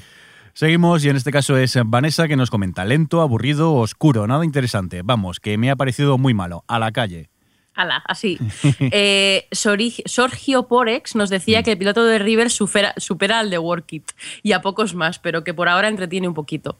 Seguimos 0.52 1.04
y 1.04 1.08
en 1.08 1.16
este 1.16 1.32
caso 1.32 1.56
es 1.58 1.76
Vanessa 1.84 2.28
que 2.28 2.36
nos 2.36 2.48
comenta, 2.50 2.84
lento, 2.84 3.22
aburrido, 3.22 3.74
oscuro, 3.74 4.28
nada 4.28 4.44
interesante. 4.44 5.02
Vamos, 5.02 5.40
que 5.40 5.58
me 5.58 5.68
ha 5.68 5.74
parecido 5.74 6.16
muy 6.16 6.32
malo. 6.32 6.62
A 6.68 6.78
la 6.78 6.92
calle. 6.92 7.28
Ala, 7.74 8.02
así. 8.06 8.38
Eh, 8.96 9.48
Sorgio 9.52 10.68
Porex 10.68 11.16
nos 11.16 11.30
decía 11.30 11.62
que 11.62 11.72
el 11.72 11.78
piloto 11.78 12.04
de 12.04 12.18
River 12.18 12.50
supera, 12.50 12.94
supera 12.96 13.40
al 13.40 13.50
de 13.50 13.58
Work 13.58 13.92
It 13.92 14.12
y 14.42 14.52
a 14.52 14.60
pocos 14.60 14.94
más, 14.94 15.18
pero 15.18 15.42
que 15.42 15.54
por 15.54 15.68
ahora 15.68 15.88
entretiene 15.88 16.28
un 16.28 16.34
poquito. 16.34 16.78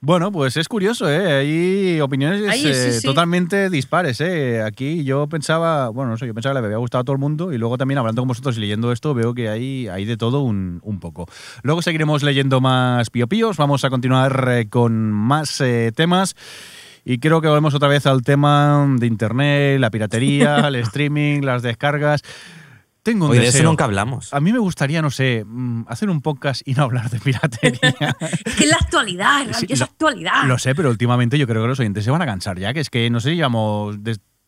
Bueno, 0.00 0.30
pues 0.30 0.56
es 0.58 0.68
curioso, 0.68 1.10
¿eh? 1.10 1.32
Hay 1.32 2.00
opiniones 2.00 2.42
sí, 2.60 2.68
eh, 2.68 2.92
sí. 2.92 3.06
totalmente 3.06 3.70
dispares, 3.70 4.20
¿eh? 4.20 4.62
Aquí 4.62 5.04
yo 5.04 5.26
pensaba, 5.26 5.88
bueno, 5.88 6.10
no 6.10 6.18
sé, 6.18 6.26
yo 6.26 6.34
pensaba 6.34 6.54
que 6.54 6.60
le 6.60 6.66
había 6.66 6.76
gustado 6.76 7.00
a 7.00 7.04
todo 7.04 7.14
el 7.14 7.18
mundo 7.18 7.52
y 7.52 7.58
luego 7.58 7.78
también 7.78 7.98
hablando 7.98 8.20
con 8.20 8.28
vosotros 8.28 8.58
y 8.58 8.60
leyendo 8.60 8.92
esto 8.92 9.14
veo 9.14 9.32
que 9.32 9.48
hay, 9.48 9.88
hay 9.88 10.04
de 10.04 10.18
todo 10.18 10.42
un, 10.42 10.80
un 10.84 11.00
poco. 11.00 11.26
Luego 11.62 11.80
seguiremos 11.80 12.22
leyendo 12.22 12.60
más 12.60 13.08
piopíos, 13.08 13.56
vamos 13.56 13.84
a 13.84 13.90
continuar 13.90 14.68
con 14.68 15.10
más 15.10 15.60
eh, 15.62 15.92
temas. 15.94 16.36
Y 17.08 17.18
creo 17.20 17.40
que 17.40 17.46
volvemos 17.46 17.72
otra 17.72 17.86
vez 17.86 18.04
al 18.06 18.22
tema 18.22 18.84
de 18.98 19.06
internet, 19.06 19.78
la 19.78 19.90
piratería, 19.90 20.58
el 20.68 20.74
streaming, 20.74 21.42
las 21.42 21.62
descargas. 21.62 22.22
Tengo 23.04 23.26
un 23.26 23.30
Hoy 23.30 23.38
de 23.38 23.44
eso 23.44 23.58
deseo. 23.58 23.70
nunca 23.70 23.84
hablamos. 23.84 24.34
A 24.34 24.40
mí 24.40 24.52
me 24.52 24.58
gustaría, 24.58 25.00
no 25.00 25.10
sé, 25.12 25.44
mm, 25.46 25.84
hacer 25.86 26.10
un 26.10 26.20
podcast 26.20 26.62
y 26.66 26.74
no 26.74 26.82
hablar 26.82 27.08
de 27.08 27.20
piratería. 27.20 27.94
Es 28.44 28.54
que 28.56 28.64
es 28.64 28.70
la 28.70 28.78
actualidad, 28.80 29.42
es 29.42 29.46
la 29.46 29.54
Sí, 29.54 29.66
lo- 29.68 29.84
actualidad. 29.84 30.44
Lo 30.46 30.58
sé, 30.58 30.74
pero 30.74 30.90
últimamente 30.90 31.38
yo 31.38 31.46
creo 31.46 31.62
que 31.62 31.68
los 31.68 31.78
oyentes 31.78 32.04
se 32.04 32.10
van 32.10 32.22
a 32.22 32.26
cansar 32.26 32.58
ya, 32.58 32.74
que 32.74 32.80
es 32.80 32.90
que 32.90 33.08
no 33.08 33.20
sé, 33.20 33.36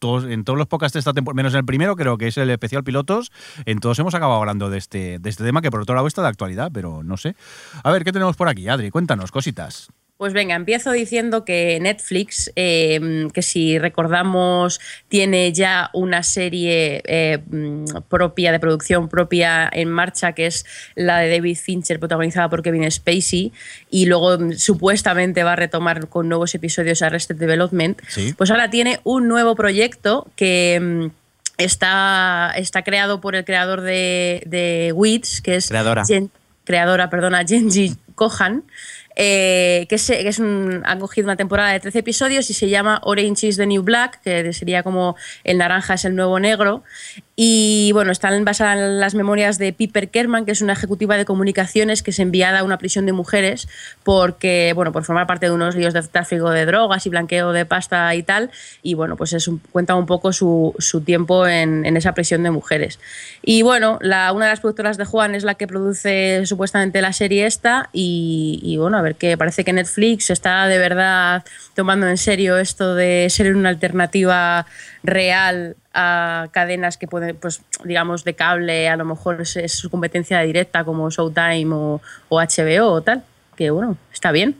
todos, 0.00 0.24
en 0.24 0.42
todos 0.42 0.58
los 0.58 0.66
podcasts 0.66 0.94
de 0.94 0.98
esta 0.98 1.12
temporada, 1.12 1.36
menos 1.36 1.52
en 1.54 1.58
el 1.60 1.64
primero, 1.64 1.94
creo 1.94 2.18
que 2.18 2.26
es 2.26 2.36
el 2.38 2.50
especial 2.50 2.82
pilotos, 2.82 3.30
en 3.66 3.78
todos 3.78 3.96
hemos 4.00 4.14
acabado 4.14 4.40
hablando 4.40 4.70
de 4.70 4.78
este, 4.78 5.20
de 5.20 5.30
este 5.30 5.44
tema 5.44 5.60
que 5.62 5.70
por 5.70 5.80
otro 5.80 5.94
lado 5.94 6.06
está 6.08 6.22
de 6.22 6.28
actualidad, 6.28 6.70
pero 6.74 7.04
no 7.04 7.16
sé. 7.16 7.36
A 7.84 7.92
ver, 7.92 8.02
¿qué 8.04 8.12
tenemos 8.12 8.34
por 8.36 8.48
aquí, 8.48 8.68
Adri? 8.68 8.90
Cuéntanos, 8.90 9.30
cositas. 9.30 9.88
Pues 10.18 10.32
venga, 10.32 10.56
empiezo 10.56 10.90
diciendo 10.90 11.44
que 11.44 11.78
Netflix, 11.80 12.50
eh, 12.56 13.28
que 13.32 13.40
si 13.40 13.78
recordamos, 13.78 14.80
tiene 15.06 15.52
ya 15.52 15.90
una 15.92 16.24
serie 16.24 17.02
eh, 17.06 17.38
mm, 17.48 17.84
propia, 18.08 18.50
de 18.50 18.58
producción 18.58 19.08
propia 19.08 19.70
en 19.72 19.88
marcha, 19.88 20.32
que 20.32 20.46
es 20.46 20.66
la 20.96 21.18
de 21.18 21.30
David 21.30 21.56
Fincher, 21.56 22.00
protagonizada 22.00 22.50
por 22.50 22.64
Kevin 22.64 22.90
Spacey, 22.90 23.52
y 23.90 24.06
luego 24.06 24.36
mm, 24.36 24.54
supuestamente 24.54 25.44
va 25.44 25.52
a 25.52 25.56
retomar 25.56 26.08
con 26.08 26.28
nuevos 26.28 26.52
episodios 26.52 27.00
Arrested 27.00 27.36
Development. 27.36 28.00
Sí. 28.08 28.34
Pues 28.36 28.50
ahora 28.50 28.70
tiene 28.70 28.98
un 29.04 29.28
nuevo 29.28 29.54
proyecto 29.54 30.26
que. 30.34 31.10
Está, 31.58 32.52
está 32.54 32.82
creado 32.82 33.20
por 33.20 33.34
el 33.34 33.44
creador 33.44 33.80
de, 33.80 34.44
de 34.46 34.92
Wits, 34.94 35.40
que 35.40 35.56
es 35.56 35.66
Creadora. 35.66 36.04
Creadora, 36.64 37.10
perdona, 37.10 37.44
Genji 37.44 37.96
Kohan, 38.14 38.62
eh, 39.20 39.86
que, 39.88 39.96
es, 39.96 40.38
un- 40.38 40.82
han 40.86 41.00
cogido 41.00 41.26
una 41.26 41.36
temporada 41.36 41.72
de 41.72 41.80
13 41.80 41.98
episodios 41.98 42.48
y 42.50 42.54
se 42.54 42.68
llama 42.68 43.00
Orange 43.02 43.48
is 43.48 43.56
the 43.56 43.66
New 43.66 43.82
Black, 43.82 44.20
que 44.22 44.52
sería 44.52 44.84
como 44.84 45.16
el 45.42 45.58
naranja 45.58 45.94
es 45.94 46.04
el 46.04 46.14
nuevo 46.14 46.38
negro. 46.38 46.84
Y 47.40 47.92
bueno, 47.92 48.10
están 48.10 48.44
basadas 48.44 48.78
en 48.78 48.98
las 48.98 49.14
memorias 49.14 49.58
de 49.58 49.72
Piper 49.72 50.08
Kerman, 50.08 50.44
que 50.44 50.50
es 50.50 50.60
una 50.60 50.72
ejecutiva 50.72 51.16
de 51.16 51.24
comunicaciones 51.24 52.02
que 52.02 52.10
es 52.10 52.18
enviada 52.18 52.58
a 52.58 52.64
una 52.64 52.78
prisión 52.78 53.06
de 53.06 53.12
mujeres 53.12 53.68
porque, 54.02 54.72
bueno, 54.74 54.90
por 54.90 55.04
formar 55.04 55.28
parte 55.28 55.46
de 55.46 55.52
unos 55.52 55.76
líos 55.76 55.94
de 55.94 56.02
tráfico 56.02 56.50
de 56.50 56.66
drogas 56.66 57.06
y 57.06 57.10
blanqueo 57.10 57.52
de 57.52 57.64
pasta 57.64 58.12
y 58.16 58.24
tal. 58.24 58.50
Y 58.82 58.94
bueno, 58.94 59.16
pues 59.16 59.34
es 59.34 59.46
un- 59.46 59.60
cuenta 59.70 59.94
un 59.94 60.06
poco 60.06 60.32
su, 60.32 60.74
su 60.80 61.02
tiempo 61.02 61.46
en, 61.46 61.86
en 61.86 61.96
esa 61.96 62.12
prisión 62.12 62.42
de 62.42 62.50
mujeres. 62.50 62.98
Y 63.40 63.62
bueno, 63.62 64.00
la, 64.02 64.32
una 64.32 64.46
de 64.46 64.50
las 64.52 64.58
productoras 64.60 64.96
de 64.96 65.04
Juan 65.04 65.36
es 65.36 65.44
la 65.44 65.54
que 65.54 65.68
produce 65.68 66.44
supuestamente 66.44 67.00
la 67.02 67.12
serie 67.12 67.46
esta. 67.46 67.88
Y, 67.92 68.58
y 68.64 68.78
bueno, 68.78 68.98
a 68.98 69.02
ver 69.02 69.14
qué 69.14 69.38
parece 69.38 69.62
que 69.62 69.72
Netflix 69.72 70.30
está 70.30 70.66
de 70.66 70.78
verdad 70.78 71.44
tomando 71.76 72.08
en 72.08 72.16
serio 72.16 72.58
esto 72.58 72.96
de 72.96 73.28
ser 73.30 73.54
una 73.54 73.68
alternativa 73.68 74.66
real 75.04 75.76
a 75.94 76.48
cadenas 76.52 76.96
que 76.96 77.06
pueden, 77.06 77.36
pues 77.36 77.62
digamos, 77.84 78.24
de 78.24 78.34
cable, 78.34 78.88
a 78.88 78.96
lo 78.96 79.04
mejor 79.04 79.40
es, 79.40 79.56
es 79.56 79.72
su 79.72 79.90
competencia 79.90 80.40
directa 80.40 80.84
como 80.84 81.10
Showtime 81.10 81.74
o, 81.74 82.00
o 82.28 82.40
HBO 82.40 82.92
o 82.92 83.02
tal. 83.02 83.24
Que 83.56 83.70
bueno, 83.70 83.96
está 84.12 84.30
bien. 84.30 84.56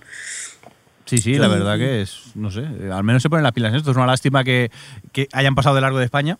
Sí, 1.04 1.18
sí, 1.18 1.38
la 1.38 1.48
verdad 1.48 1.78
que 1.78 2.02
es, 2.02 2.32
no 2.34 2.50
sé, 2.50 2.66
al 2.92 3.02
menos 3.02 3.22
se 3.22 3.30
ponen 3.30 3.42
las 3.42 3.52
pilas 3.52 3.70
en 3.70 3.76
esto. 3.76 3.92
Es 3.92 3.96
una 3.96 4.06
lástima 4.06 4.44
que, 4.44 4.70
que 5.12 5.26
hayan 5.32 5.54
pasado 5.54 5.74
de 5.74 5.80
largo 5.80 5.98
de 5.98 6.04
España, 6.04 6.38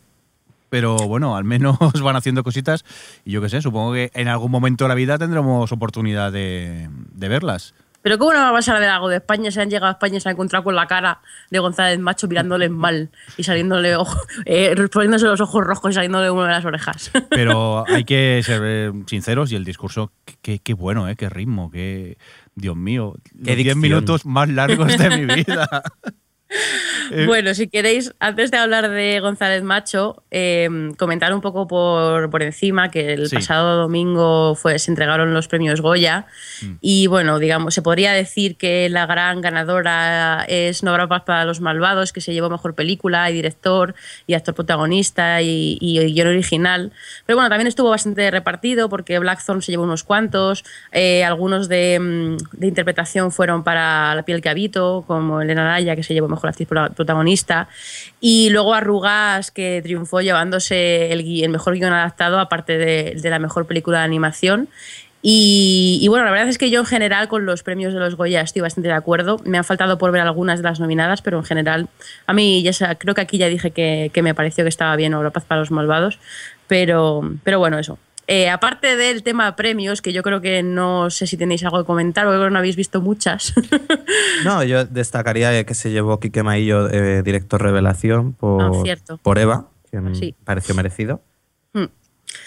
pero 0.69 0.97
bueno, 0.97 1.37
al 1.37 1.45
menos 1.45 1.79
van 2.03 2.17
haciendo 2.17 2.45
cositas 2.45 2.85
y 3.25 3.31
yo 3.31 3.41
qué 3.41 3.49
sé, 3.49 3.63
supongo 3.63 3.95
que 3.95 4.11
en 4.13 4.29
algún 4.29 4.51
momento 4.51 4.85
de 4.85 4.89
la 4.89 4.95
vida 4.95 5.17
tendremos 5.17 5.73
oportunidad 5.73 6.33
de, 6.33 6.91
de 6.91 7.29
verlas. 7.29 7.75
Pero 8.03 8.17
¿cómo 8.19 8.33
no 8.33 8.53
vas 8.53 8.69
a 8.69 8.79
ver 8.79 8.89
algo 8.89 9.09
de 9.09 9.17
España? 9.17 9.51
Se 9.51 9.61
han 9.61 9.71
llegado 9.71 9.87
a 9.89 9.93
España 9.93 10.17
y 10.17 10.21
se 10.21 10.29
han 10.29 10.35
encontrado 10.35 10.65
con 10.65 10.75
la 10.75 10.87
cara 10.87 11.21
de 11.51 11.59
González 11.59 11.99
Macho 11.99 12.29
mirándoles 12.29 12.71
mal 12.71 13.11
y 13.37 13.43
saliéndole 13.43 13.97
ojo, 13.97 14.19
eh, 14.47 14.75
poniéndose 14.93 15.27
los 15.27 15.41
ojos 15.41 15.65
rojos 15.65 15.91
y 15.91 15.95
saliéndole 15.95 16.31
uno 16.31 16.45
de 16.45 16.51
las 16.51 16.65
orejas. 16.65 17.11
Pero 17.31 17.85
hay 17.89 18.05
que 18.05 18.41
ser 18.45 18.63
eh, 18.65 18.93
sinceros 19.07 19.51
y 19.53 19.57
el 19.57 19.65
discurso, 19.65 20.13
qué, 20.43 20.59
qué 20.61 20.75
bueno, 20.75 21.09
¿eh? 21.09 21.17
qué 21.17 21.29
ritmo, 21.29 21.71
qué... 21.71 22.17
Dios 22.55 22.75
mío, 22.75 23.15
Qué 23.25 23.31
los 23.37 23.45
10 23.45 23.57
dicción. 23.59 23.81
minutos 23.81 24.27
más 24.27 24.49
largos 24.49 24.99
de 24.99 25.11
mi 25.11 25.33
vida. 25.33 25.83
Eh, 27.11 27.25
Bueno, 27.27 27.53
si 27.55 27.69
queréis, 27.69 28.15
antes 28.21 28.51
de 28.51 28.57
hablar 28.59 28.89
de 28.91 29.21
González 29.21 29.63
Macho, 29.63 30.23
eh, 30.31 30.69
comentar 30.99 31.33
un 31.35 31.41
poco 31.41 31.67
por, 31.67 32.31
por 32.31 32.43
encima 32.43 32.91
que 32.91 33.13
el 33.13 33.29
Sí. 33.29 33.37
pasado 33.37 33.77
domingo 33.77 34.55
fue, 34.55 34.79
se 34.79 34.91
entregaron 34.91 35.35
los 35.35 35.47
premios 35.49 35.81
Goya 35.81 36.27
Mm. 36.63 36.73
y 36.81 37.07
bueno, 37.07 37.39
digamos, 37.39 37.75
se 37.75 37.83
podría 37.83 38.13
decir 38.13 38.57
que 38.57 38.89
la 38.89 39.07
gran 39.07 39.41
ganadora 39.41 40.45
es 40.49 40.83
No 40.83 40.91
habrá 40.93 41.07
paz 41.09 41.23
para 41.27 41.45
los 41.45 41.61
malvados, 41.61 42.13
que 42.13 42.21
se 42.21 42.33
llevó 42.33 42.49
mejor 42.51 42.75
película 42.75 43.29
y 43.31 43.35
director 43.35 43.95
y 44.27 44.35
actor 44.35 44.55
protagonista 44.55 45.43
y, 45.43 45.77
y 45.81 45.99
guion 46.13 46.29
original. 46.29 46.93
Pero 47.27 47.37
bueno, 47.37 47.49
también 47.51 47.67
estuvo 47.67 47.91
bastante 47.91 48.31
repartido 48.31 48.89
porque 48.89 49.19
Blackthorn 49.19 49.61
se 49.63 49.73
llevó 49.73 49.85
unos 49.85 50.03
cuantos, 50.05 50.65
eh, 50.93 51.25
algunos 51.25 51.69
de, 51.69 51.99
mm, 52.01 52.37
de 52.59 52.67
interpretación 52.67 53.33
fueron 53.33 53.65
para 53.65 54.15
La 54.15 54.23
piel 54.25 54.41
que 54.41 54.49
habito, 54.49 55.05
como 55.07 55.41
Elena 55.43 55.63
Araya, 55.63 55.95
que 55.97 56.03
se 56.03 56.15
llevó 56.15 56.29
mejor 56.29 56.38
actriz 56.47 56.69
pro- 56.69 56.91
protagonista, 56.91 57.69
y 58.21 58.51
luego 58.51 58.75
Arrugas, 58.75 59.51
que 59.51 59.81
triunfó 59.83 60.21
llevándose 60.21 61.13
el, 61.13 61.49
mejor 61.49 61.75
guion 61.75 61.93
adaptado, 61.93 62.39
aparte 62.39 62.79
de, 62.79 63.17
de 63.21 63.31
la 63.31 63.39
mejor 63.39 63.67
película 63.67 63.99
de 63.99 64.05
animación. 64.05 64.69
Y, 65.21 66.07
bueno, 66.09 66.25
la 66.25 66.31
verdad 66.31 66.49
es 66.49 66.59
que 66.59 66.71
yo 66.71 66.79
en 66.81 66.87
general 66.87 67.27
con 67.27 67.45
los 67.45 67.65
premios 67.65 67.93
de 67.93 67.99
los 67.99 68.15
Goya 68.15 68.41
estoy 68.41 68.63
bastante 68.63 68.89
de 68.89 68.95
acuerdo. 68.95 69.41
Me 69.45 69.59
han 69.59 69.65
faltado 69.65 69.99
por 69.99 70.13
ver 70.13 70.23
algunas 70.23 70.61
de 70.61 70.63
las 70.63 70.79
nominadas, 70.79 71.23
pero 71.23 71.39
en 71.39 71.45
general, 71.45 71.89
a 72.27 72.33
mí 72.33 72.63
ya 72.63 72.95
creo 72.95 73.15
que 73.15 73.21
aquí 73.21 73.37
ya 73.37 73.49
dije 73.49 73.73
que, 73.73 74.11
que 74.15 74.23
me 74.23 74.35
pareció 74.35 74.65
que 74.65 74.69
estaba 74.69 74.95
bien 74.95 75.13
Europa 75.13 75.41
para 75.41 75.61
los 75.61 75.73
malvados, 75.73 76.21
pero, 76.69 77.23
pero 77.43 77.59
bueno, 77.59 77.79
eso. 77.79 77.99
Eh, 78.31 78.51
aparte 78.51 78.95
del 78.97 79.23
tema 79.23 79.57
premios, 79.57 80.03
que 80.03 80.13
yo 80.13 80.23
creo 80.23 80.43
que 80.43 80.63
no 80.63 81.09
sé 81.09 81.27
si 81.27 81.39
tenéis 81.39 81.65
algo 81.65 81.79
que 81.79 81.85
comentar, 81.87 82.25
porque 82.27 82.37
creo 82.37 82.49
que 82.49 82.53
no 82.53 82.59
habéis 82.59 82.77
visto 82.77 83.01
muchas. 83.01 83.55
No, 84.45 84.63
yo 84.63 84.85
destacaría 84.85 85.65
que 85.65 85.75
se 85.75 85.91
llevó 85.91 86.21
Quique 86.21 86.43
Maillo, 86.45 86.89
eh, 86.91 87.23
director 87.23 87.61
revelación, 87.61 88.35
por, 88.35 88.63
Ah, 88.63 88.71
cierto. 88.85 89.19
por 89.19 89.39
Eva, 89.39 89.69
que 89.91 90.01
me 90.01 90.15
Sí. 90.15 90.35
pareció 90.45 90.75
merecido. 90.77 91.23
Hmm. 91.73 91.87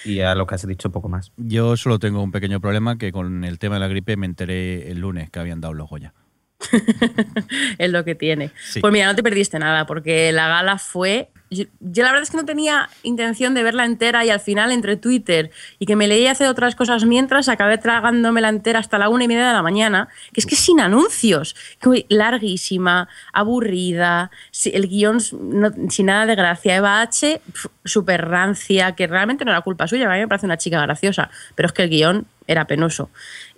Y 0.05 0.21
a 0.21 0.33
lo 0.35 0.47
que 0.47 0.55
has 0.55 0.65
dicho, 0.65 0.89
poco 0.91 1.09
más. 1.09 1.31
Yo 1.37 1.75
solo 1.75 1.99
tengo 1.99 2.23
un 2.23 2.31
pequeño 2.31 2.61
problema 2.61 2.97
que 2.97 3.11
con 3.11 3.43
el 3.43 3.59
tema 3.59 3.75
de 3.75 3.79
la 3.81 3.87
gripe 3.89 4.15
me 4.15 4.25
enteré 4.25 4.89
el 4.91 4.99
lunes 4.99 5.29
que 5.29 5.39
habían 5.39 5.59
dado 5.59 5.73
los 5.73 5.89
Goya. 5.89 6.13
es 7.78 7.89
lo 7.91 8.04
que 8.04 8.15
tiene. 8.15 8.52
Sí. 8.63 8.80
Pues 8.80 8.91
mira, 8.93 9.08
no 9.08 9.15
te 9.15 9.24
perdiste 9.24 9.60
nada, 9.60 9.86
porque 9.86 10.32
la 10.32 10.47
gala 10.47 10.78
fue. 10.78 11.30
Yo, 11.50 11.65
yo 11.82 12.04
la 12.04 12.12
verdad 12.12 12.24
es 12.24 12.32
que 12.32 12.38
no 12.38 12.45
tenía 12.45 12.88
intención 13.04 13.54
de 13.54 13.62
verla 13.63 13.84
entera 13.84 14.24
y 14.24 14.30
al 14.30 14.39
final, 14.39 14.71
entre 14.71 14.95
Twitter 14.95 15.52
y 15.80 15.86
que 15.86 15.97
me 15.97 16.08
leí 16.08 16.26
hacer 16.28 16.47
otras 16.47 16.76
cosas 16.76 17.04
mientras, 17.04 17.50
acabé 17.50 17.78
tragándomela 17.78 18.47
entera 18.47 18.80
hasta 18.80 18.97
la 18.97 19.10
una 19.10 19.26
y 19.26 19.28
media 19.28 19.47
de 19.47 19.54
la 19.54 19.62
mañana, 19.62 20.08
que 20.32 20.39
es 20.39 20.45
que 20.45 20.56
sin 20.56 20.80
anuncios, 20.80 21.56
que 21.82 22.06
larguísima, 22.08 23.10
aburrida, 23.34 24.32
el 24.71 24.88
guion 24.88 25.17
no- 25.41 25.74
sin 25.89 26.06
nada 26.06 26.26
de 26.26 26.36
gracia. 26.36 26.78
Eva 26.78 27.02
H, 27.02 27.41
súper 27.84 28.30
rancia, 28.30 28.93
que 28.95 29.08
realmente 29.08 29.43
no 29.43 29.52
era 29.52 29.60
culpa 29.60 29.88
suya, 29.89 30.10
a 30.10 30.13
mí 30.13 30.19
me 30.19 30.28
parece 30.30 30.45
una 30.45 30.58
chica 30.58 30.82
graciosa, 30.82 31.30
pero 31.56 31.67
es 31.67 31.74
que 31.74 31.84
el 31.84 31.89
guion 31.89 32.28
era 32.47 32.65
penoso. 32.65 33.10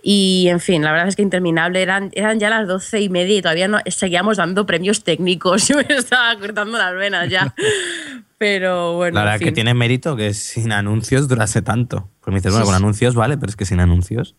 Y 0.06 0.48
en 0.50 0.60
fin, 0.60 0.82
la 0.84 0.92
verdad 0.92 1.08
es 1.08 1.16
que 1.16 1.22
interminable. 1.22 1.82
Eran, 1.82 2.12
eran 2.13 2.38
ya 2.38 2.50
las 2.50 2.68
doce 2.68 3.00
y 3.00 3.08
media 3.08 3.38
y 3.38 3.42
todavía 3.42 3.70
no, 3.70 3.80
seguíamos 3.88 4.36
dando 4.36 4.66
premios 4.66 5.06
técnicos. 5.06 5.68
Yo 5.70 5.78
me 5.78 5.86
estaba 5.89 6.38
cortando 6.38 6.78
las 6.78 6.94
venas 6.94 7.30
ya. 7.30 7.56
Pero 8.38 8.96
bueno. 8.96 9.16
La 9.16 9.22
en 9.22 9.26
verdad 9.26 9.39
que 9.39 9.46
fin. 9.46 9.54
tiene 9.54 9.74
mérito 9.74 10.18
que 10.18 10.34
sin 10.34 10.74
anuncios 10.74 11.30
durase 11.30 11.62
tanto. 11.62 12.10
Pues 12.20 12.34
me 12.34 12.39
dices, 12.39 12.52
Sí, 12.52 12.58
bueno, 12.58 12.66
con 12.66 12.76
sí. 12.76 12.84
anuncios 12.84 13.16
vale, 13.16 13.38
pero 13.38 13.50
es 13.50 13.56
que 13.56 13.66
sin 13.66 13.80
anuncios. 13.80 14.36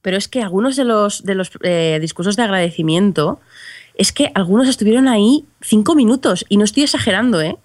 Pero 0.00 0.16
es 0.16 0.28
que 0.28 0.40
algunos 0.42 0.76
de 0.76 0.84
los, 0.84 1.24
de 1.24 1.34
los 1.34 1.50
eh, 1.62 1.98
discursos 2.00 2.36
de 2.36 2.44
agradecimiento, 2.44 3.38
es 3.96 4.12
que 4.12 4.30
algunos 4.34 4.66
estuvieron 4.66 5.08
ahí 5.08 5.44
cinco 5.60 5.94
minutos. 5.94 6.46
Y 6.48 6.56
no 6.56 6.64
estoy 6.64 6.84
exagerando, 6.84 7.42
¿eh? 7.42 7.58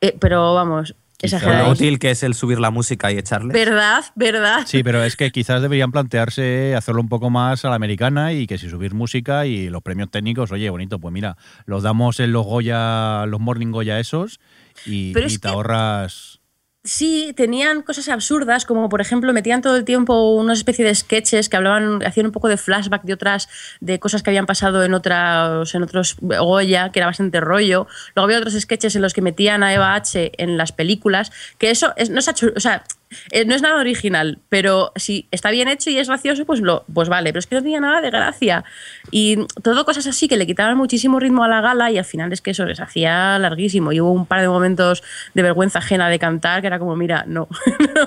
Eh, 0.00 0.16
pero 0.18 0.54
vamos, 0.54 0.96
Con 1.20 1.30
lo 1.30 1.36
exagerado. 1.36 1.70
útil 1.72 1.98
que 1.98 2.10
es 2.12 2.22
el 2.22 2.34
subir 2.34 2.60
la 2.60 2.70
música 2.70 3.10
y 3.10 3.18
echarle. 3.18 3.52
¿Verdad? 3.52 4.04
¿Verdad? 4.14 4.62
Sí, 4.66 4.82
pero 4.84 5.02
es 5.02 5.16
que 5.16 5.30
quizás 5.32 5.60
deberían 5.62 5.90
plantearse 5.90 6.74
hacerlo 6.76 7.00
un 7.00 7.08
poco 7.08 7.28
más 7.28 7.64
a 7.64 7.70
la 7.70 7.74
americana 7.74 8.32
y 8.32 8.46
que 8.46 8.56
si 8.56 8.70
subir 8.70 8.94
música 8.94 9.44
y 9.44 9.68
los 9.68 9.82
premios 9.82 10.10
técnicos, 10.10 10.52
oye, 10.52 10.70
bonito, 10.70 10.98
pues 11.00 11.12
mira, 11.12 11.36
los 11.66 11.82
damos 11.82 12.20
en 12.20 12.32
los 12.32 12.46
Goya, 12.46 13.26
los 13.26 13.40
Morning 13.40 13.72
Goya 13.72 13.98
esos 13.98 14.38
y, 14.86 15.12
Pero 15.12 15.26
y 15.26 15.32
es 15.32 15.40
te 15.40 15.48
que- 15.48 15.54
ahorras... 15.54 16.37
Sí, 16.84 17.34
tenían 17.36 17.82
cosas 17.82 18.08
absurdas, 18.08 18.64
como 18.64 18.88
por 18.88 19.00
ejemplo 19.00 19.32
metían 19.32 19.60
todo 19.60 19.76
el 19.76 19.84
tiempo 19.84 20.32
una 20.36 20.52
especie 20.54 20.84
de 20.84 20.94
sketches 20.94 21.48
que 21.48 21.56
hablaban, 21.56 22.02
hacían 22.06 22.26
un 22.26 22.32
poco 22.32 22.48
de 22.48 22.56
flashback 22.56 23.02
de 23.02 23.12
otras, 23.12 23.48
de 23.80 23.98
cosas 23.98 24.22
que 24.22 24.30
habían 24.30 24.46
pasado 24.46 24.82
en 24.84 24.94
otras, 24.94 25.74
en 25.74 25.82
otros 25.82 26.16
Goya, 26.20 26.90
que 26.90 27.00
era 27.00 27.06
bastante 27.06 27.40
rollo. 27.40 27.88
Luego 28.14 28.24
había 28.24 28.38
otros 28.38 28.54
sketches 28.54 28.96
en 28.96 29.02
los 29.02 29.12
que 29.12 29.20
metían 29.20 29.62
a 29.64 29.74
Eva 29.74 29.94
H 29.96 30.32
en 30.38 30.56
las 30.56 30.72
películas, 30.72 31.30
que 31.58 31.70
eso 31.70 31.92
es, 31.96 32.10
no, 32.10 32.20
es 32.20 32.28
o 32.28 32.60
sea, 32.60 32.84
eh, 33.30 33.44
no 33.44 33.54
es 33.54 33.62
nada 33.62 33.80
original, 33.80 34.38
pero 34.48 34.92
si 34.96 35.26
está 35.30 35.50
bien 35.50 35.68
hecho 35.68 35.90
y 35.90 35.98
es 35.98 36.08
gracioso, 36.08 36.44
pues, 36.44 36.60
lo, 36.60 36.84
pues 36.92 37.08
vale, 37.08 37.30
pero 37.30 37.40
es 37.40 37.46
que 37.46 37.54
no 37.56 37.62
tenía 37.62 37.80
nada 37.80 38.00
de 38.00 38.10
gracia. 38.10 38.64
Y 39.10 39.38
todo 39.62 39.84
cosas 39.84 40.06
así 40.06 40.28
que 40.28 40.36
le 40.36 40.46
quitaban 40.46 40.76
muchísimo 40.76 41.18
ritmo 41.18 41.44
a 41.44 41.48
la 41.48 41.60
gala 41.60 41.90
y 41.90 41.98
al 41.98 42.04
final 42.04 42.32
es 42.32 42.40
que 42.40 42.50
eso 42.50 42.64
les 42.66 42.80
hacía 42.80 43.38
larguísimo. 43.38 43.92
Y 43.92 44.00
hubo 44.00 44.12
un 44.12 44.26
par 44.26 44.40
de 44.40 44.48
momentos 44.48 45.02
de 45.34 45.42
vergüenza 45.42 45.78
ajena 45.78 46.08
de 46.08 46.18
cantar 46.18 46.60
que 46.60 46.66
era 46.66 46.78
como, 46.78 46.96
mira, 46.96 47.24
no. 47.26 47.48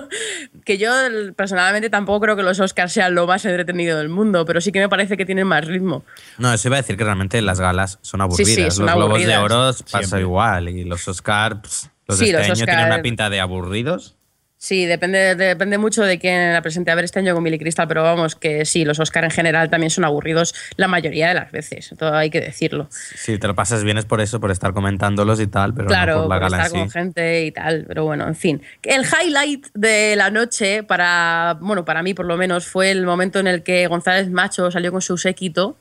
que 0.65 0.77
yo 0.77 0.91
personalmente 1.35 1.89
tampoco 1.89 2.21
creo 2.21 2.35
que 2.35 2.43
los 2.43 2.59
Oscars 2.59 2.93
sean 2.93 3.15
lo 3.15 3.27
más 3.27 3.43
entretenido 3.45 3.97
del 3.97 4.09
mundo, 4.09 4.45
pero 4.45 4.61
sí 4.61 4.71
que 4.71 4.79
me 4.79 4.89
parece 4.89 5.17
que 5.17 5.25
tienen 5.25 5.47
más 5.47 5.65
ritmo. 5.65 6.03
No, 6.37 6.53
eso 6.53 6.67
iba 6.67 6.77
a 6.77 6.81
decir 6.81 6.97
que 6.97 7.03
realmente 7.03 7.41
las 7.41 7.59
galas 7.59 7.99
son 8.01 8.21
aburridas. 8.21 8.47
Sí, 8.53 8.63
sí, 8.63 8.71
son 8.71 8.85
los 8.85 8.95
globos 8.95 9.25
de 9.25 9.37
oro 9.37 9.57
pasa 9.71 9.99
Siempre. 9.99 10.21
igual. 10.21 10.69
Y 10.69 10.83
los 10.83 11.07
Oscars, 11.07 11.89
los 12.07 12.17
Sí, 12.17 12.27
de 12.27 12.33
los 12.33 12.41
este 12.41 12.51
año 12.53 12.65
tienen 12.65 12.83
Oscar- 12.85 12.93
una 12.93 13.01
pinta 13.01 13.29
de 13.29 13.39
aburridos. 13.39 14.15
Sí, 14.63 14.85
depende, 14.85 15.33
depende 15.33 15.79
mucho 15.79 16.03
de 16.03 16.19
quién 16.19 16.53
la 16.53 16.61
presente. 16.61 16.91
A 16.91 16.95
ver, 16.95 17.03
este 17.03 17.17
año 17.17 17.33
con 17.33 17.43
Billy 17.43 17.57
Crystal, 17.57 17.87
pero 17.87 18.03
vamos, 18.03 18.35
que 18.35 18.63
sí, 18.63 18.85
los 18.85 18.99
Oscar 18.99 19.23
en 19.23 19.31
general 19.31 19.71
también 19.71 19.89
son 19.89 20.05
aburridos 20.05 20.53
la 20.75 20.87
mayoría 20.87 21.29
de 21.29 21.33
las 21.33 21.51
veces. 21.51 21.91
Todo 21.97 22.13
hay 22.13 22.29
que 22.29 22.41
decirlo. 22.41 22.87
Si 22.91 23.39
te 23.39 23.47
lo 23.47 23.55
pasas 23.55 23.83
bien 23.83 23.97
es 23.97 24.05
por 24.05 24.21
eso, 24.21 24.39
por 24.39 24.51
estar 24.51 24.71
comentándolos 24.71 25.39
y 25.39 25.47
tal, 25.47 25.73
pero 25.73 25.87
claro, 25.87 26.13
no 26.13 26.21
por 26.21 26.29
la 26.29 26.35
por 26.35 26.43
gala 26.43 26.57
en 26.57 26.61
estar 26.61 26.77
sí. 26.77 26.77
con 26.77 26.91
gente 26.91 27.45
y 27.45 27.51
tal, 27.51 27.85
pero 27.87 28.05
bueno, 28.05 28.27
en 28.27 28.35
fin. 28.35 28.61
El 28.83 29.01
highlight 29.03 29.65
de 29.73 30.15
la 30.15 30.29
noche, 30.29 30.83
para, 30.83 31.57
bueno, 31.59 31.83
para 31.83 32.03
mí 32.03 32.13
por 32.13 32.27
lo 32.27 32.37
menos, 32.37 32.67
fue 32.67 32.91
el 32.91 33.03
momento 33.03 33.39
en 33.39 33.47
el 33.47 33.63
que 33.63 33.87
González 33.87 34.29
Macho 34.29 34.69
salió 34.69 34.91
con 34.91 35.01
su 35.01 35.17
séquito, 35.17 35.79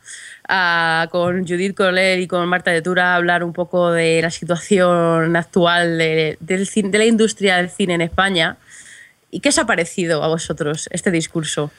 ah, 0.48 1.06
con 1.10 1.46
Judith 1.46 1.76
Coller 1.76 2.18
y 2.18 2.26
con 2.26 2.48
Marta 2.48 2.70
de 2.70 2.80
Tura 2.80 3.12
a 3.12 3.16
hablar 3.16 3.44
un 3.44 3.52
poco 3.52 3.92
de 3.92 4.22
la 4.22 4.30
situación 4.30 5.36
actual 5.36 5.98
de, 5.98 6.38
de 6.40 6.98
la 6.98 7.04
industria 7.04 7.58
del 7.58 7.68
cine 7.68 7.92
en 7.92 8.00
España. 8.00 8.56
¿Y 9.30 9.40
qué 9.40 9.50
os 9.50 9.58
ha 9.58 9.66
parecido 9.66 10.22
a 10.22 10.28
vosotros 10.28 10.88
este 10.92 11.10
discurso? 11.10 11.70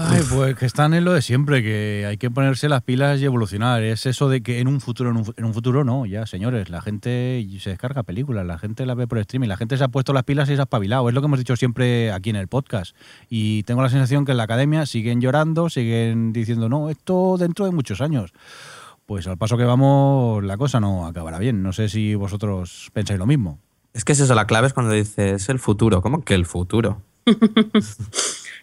Ay, 0.00 0.22
pues 0.30 0.54
que 0.54 0.64
están 0.64 0.94
en 0.94 1.04
lo 1.04 1.12
de 1.12 1.22
siempre, 1.22 1.60
que 1.60 2.04
hay 2.06 2.18
que 2.18 2.30
ponerse 2.30 2.68
las 2.68 2.82
pilas 2.82 3.20
y 3.20 3.24
evolucionar. 3.24 3.82
Es 3.82 4.06
eso 4.06 4.28
de 4.28 4.42
que 4.42 4.60
en 4.60 4.68
un 4.68 4.80
futuro, 4.80 5.10
en 5.10 5.16
un, 5.16 5.34
en 5.36 5.44
un 5.44 5.52
futuro 5.52 5.82
no, 5.82 6.06
ya, 6.06 6.24
señores, 6.24 6.70
la 6.70 6.80
gente 6.80 7.44
se 7.58 7.70
descarga 7.70 8.04
películas, 8.04 8.46
la 8.46 8.58
gente 8.58 8.86
la 8.86 8.94
ve 8.94 9.08
por 9.08 9.18
streaming, 9.18 9.48
la 9.48 9.56
gente 9.56 9.76
se 9.76 9.82
ha 9.82 9.88
puesto 9.88 10.12
las 10.12 10.22
pilas 10.22 10.48
y 10.50 10.54
se 10.54 10.60
ha 10.60 10.64
espabilado. 10.64 11.08
Es 11.08 11.16
lo 11.16 11.20
que 11.20 11.24
hemos 11.24 11.40
dicho 11.40 11.56
siempre 11.56 12.12
aquí 12.12 12.30
en 12.30 12.36
el 12.36 12.46
podcast. 12.46 12.94
Y 13.28 13.64
tengo 13.64 13.82
la 13.82 13.88
sensación 13.88 14.24
que 14.24 14.30
en 14.30 14.36
la 14.36 14.44
academia 14.44 14.86
siguen 14.86 15.20
llorando, 15.20 15.68
siguen 15.68 16.32
diciendo, 16.32 16.68
no, 16.68 16.90
esto 16.90 17.36
dentro 17.36 17.64
de 17.64 17.72
muchos 17.72 18.00
años. 18.00 18.32
Pues 19.04 19.26
al 19.26 19.36
paso 19.36 19.56
que 19.56 19.64
vamos, 19.64 20.44
la 20.44 20.56
cosa 20.56 20.78
no 20.78 21.06
acabará 21.06 21.40
bien. 21.40 21.60
No 21.64 21.72
sé 21.72 21.88
si 21.88 22.14
vosotros 22.14 22.90
pensáis 22.92 23.18
lo 23.18 23.26
mismo. 23.26 23.58
Es 23.98 24.04
que 24.04 24.12
es 24.12 24.20
eso, 24.20 24.36
la 24.36 24.46
clave 24.46 24.68
es 24.68 24.72
cuando 24.72 24.92
dices 24.92 25.48
el 25.48 25.58
futuro. 25.58 26.02
¿Cómo 26.02 26.22
que 26.22 26.34
el 26.34 26.46
futuro? 26.46 27.02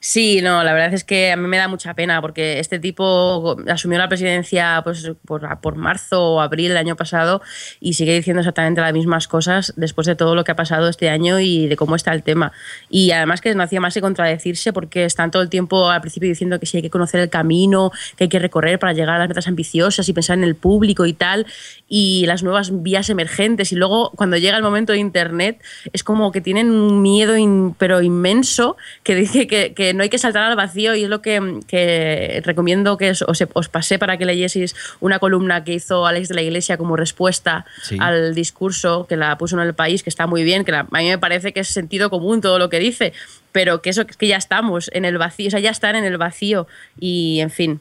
Sí, 0.08 0.40
no, 0.44 0.64
la 0.64 0.72
verdad 0.74 0.94
es 0.94 1.04
que 1.04 1.32
a 1.32 1.36
mí 1.36 1.48
me 1.48 1.58
da 1.58 1.68
mucha 1.68 1.96
pena 1.96 2.22
porque 2.22 2.60
este 2.60 2.78
tipo 2.78 3.58
asumió 3.68 3.98
la 3.98 4.08
presidencia 4.08 4.80
pues, 4.84 5.12
por, 5.26 5.60
por 5.62 5.78
marzo 5.78 6.34
o 6.36 6.42
abril 6.42 6.68
del 6.68 6.78
año 6.78 6.96
pasado 6.96 7.42
y 7.80 7.94
sigue 7.94 8.14
diciendo 8.14 8.42
exactamente 8.42 8.82
las 8.82 8.94
mismas 8.94 9.28
cosas 9.28 9.74
después 9.78 10.06
de 10.06 10.16
todo 10.16 10.36
lo 10.36 10.44
que 10.44 10.52
ha 10.52 10.56
pasado 10.56 10.90
este 10.90 11.10
año 11.10 11.40
y 11.40 11.66
de 11.66 11.76
cómo 11.76 11.96
está 11.96 12.14
el 12.14 12.22
tema. 12.22 12.52
Y 12.88 13.10
además 13.14 13.42
que 13.42 13.56
no 13.56 13.64
hacía 13.64 13.82
más 13.82 13.96
que 13.96 14.02
contradecirse 14.02 14.74
porque 14.74 15.06
están 15.06 15.32
todo 15.32 15.42
el 15.42 15.50
tiempo 15.50 15.90
al 15.90 16.02
principio 16.02 16.30
diciendo 16.30 16.60
que 16.60 16.68
sí 16.68 16.78
hay 16.78 16.84
que 16.84 16.92
conocer 16.92 17.20
el 17.22 17.32
camino, 17.32 17.92
que 18.16 18.26
hay 18.26 18.30
que 18.30 18.38
recorrer 18.38 18.78
para 18.78 18.94
llegar 18.94 19.16
a 19.16 19.18
las 19.18 19.28
metas 19.28 19.48
ambiciosas 19.48 20.08
y 20.08 20.14
pensar 20.14 20.38
en 20.38 20.44
el 20.44 20.54
público 20.54 21.08
y 21.08 21.14
tal, 21.14 21.48
y 21.90 22.26
las 22.28 22.44
nuevas 22.44 22.84
vías 22.84 23.10
emergentes. 23.10 23.72
Y 23.72 23.76
luego 23.76 24.12
cuando 24.12 24.38
llega 24.38 24.56
el 24.56 24.62
momento 24.62 24.94
de 24.94 25.00
Internet 25.00 25.64
es 25.94 26.04
como 26.04 26.32
que 26.32 26.42
tienen 26.42 26.70
un 26.70 27.02
miedo 27.02 27.36
in- 27.38 27.74
pero 27.80 28.04
inmenso 28.04 28.78
que 29.02 29.16
dice 29.16 29.48
que, 29.48 29.74
que 29.74 29.95
no 29.96 30.04
hay 30.04 30.10
que 30.10 30.18
saltar 30.18 30.44
al 30.44 30.56
vacío 30.56 30.94
y 30.96 31.04
es 31.04 31.10
lo 31.10 31.22
que, 31.22 31.60
que 31.68 32.42
recomiendo 32.46 32.98
que 32.98 33.12
os, 33.12 33.24
os, 33.54 33.70
pasé 33.70 33.98
para 33.98 34.18
que 34.18 34.26
leyeseis 34.26 34.76
una 35.00 35.20
columna 35.20 35.64
que 35.64 35.74
hizo 35.74 36.06
Alex 36.06 36.30
de 36.30 36.36
la 36.36 36.42
Iglesia 36.42 36.78
como 36.78 36.96
respuesta 36.96 37.66
Sí. 37.84 37.98
al 38.00 38.36
discurso 38.36 39.08
que 39.08 39.18
la 39.18 39.38
puso 39.38 39.56
en 39.60 39.66
el 39.68 39.74
país, 39.74 40.04
que 40.04 40.10
está 40.10 40.28
muy 40.28 40.44
bien, 40.44 40.66
que 40.66 40.72
la- 40.72 40.88
a 40.92 40.98
mí 41.00 41.08
me 41.10 41.18
parece 41.18 41.54
que 41.54 41.62
es 41.62 41.68
sentido 41.70 42.10
común 42.10 42.42
todo 42.42 42.60
lo 42.60 42.70
que 42.70 42.80
dice, 42.80 43.14
pero 43.52 43.82
que 43.82 43.90
eso 43.90 44.06
que 44.06 44.28
ya 44.28 44.38
estamos 44.38 44.90
en 44.94 45.06
el 45.06 45.18
vacío, 45.18 45.48
o 45.48 45.52
sea, 45.52 45.60
ya 45.60 45.72
están 45.72 45.96
en 45.96 46.04
el 46.04 46.18
vacío 46.18 46.68
y 47.00 47.40
en 47.40 47.50
fin. 47.50 47.80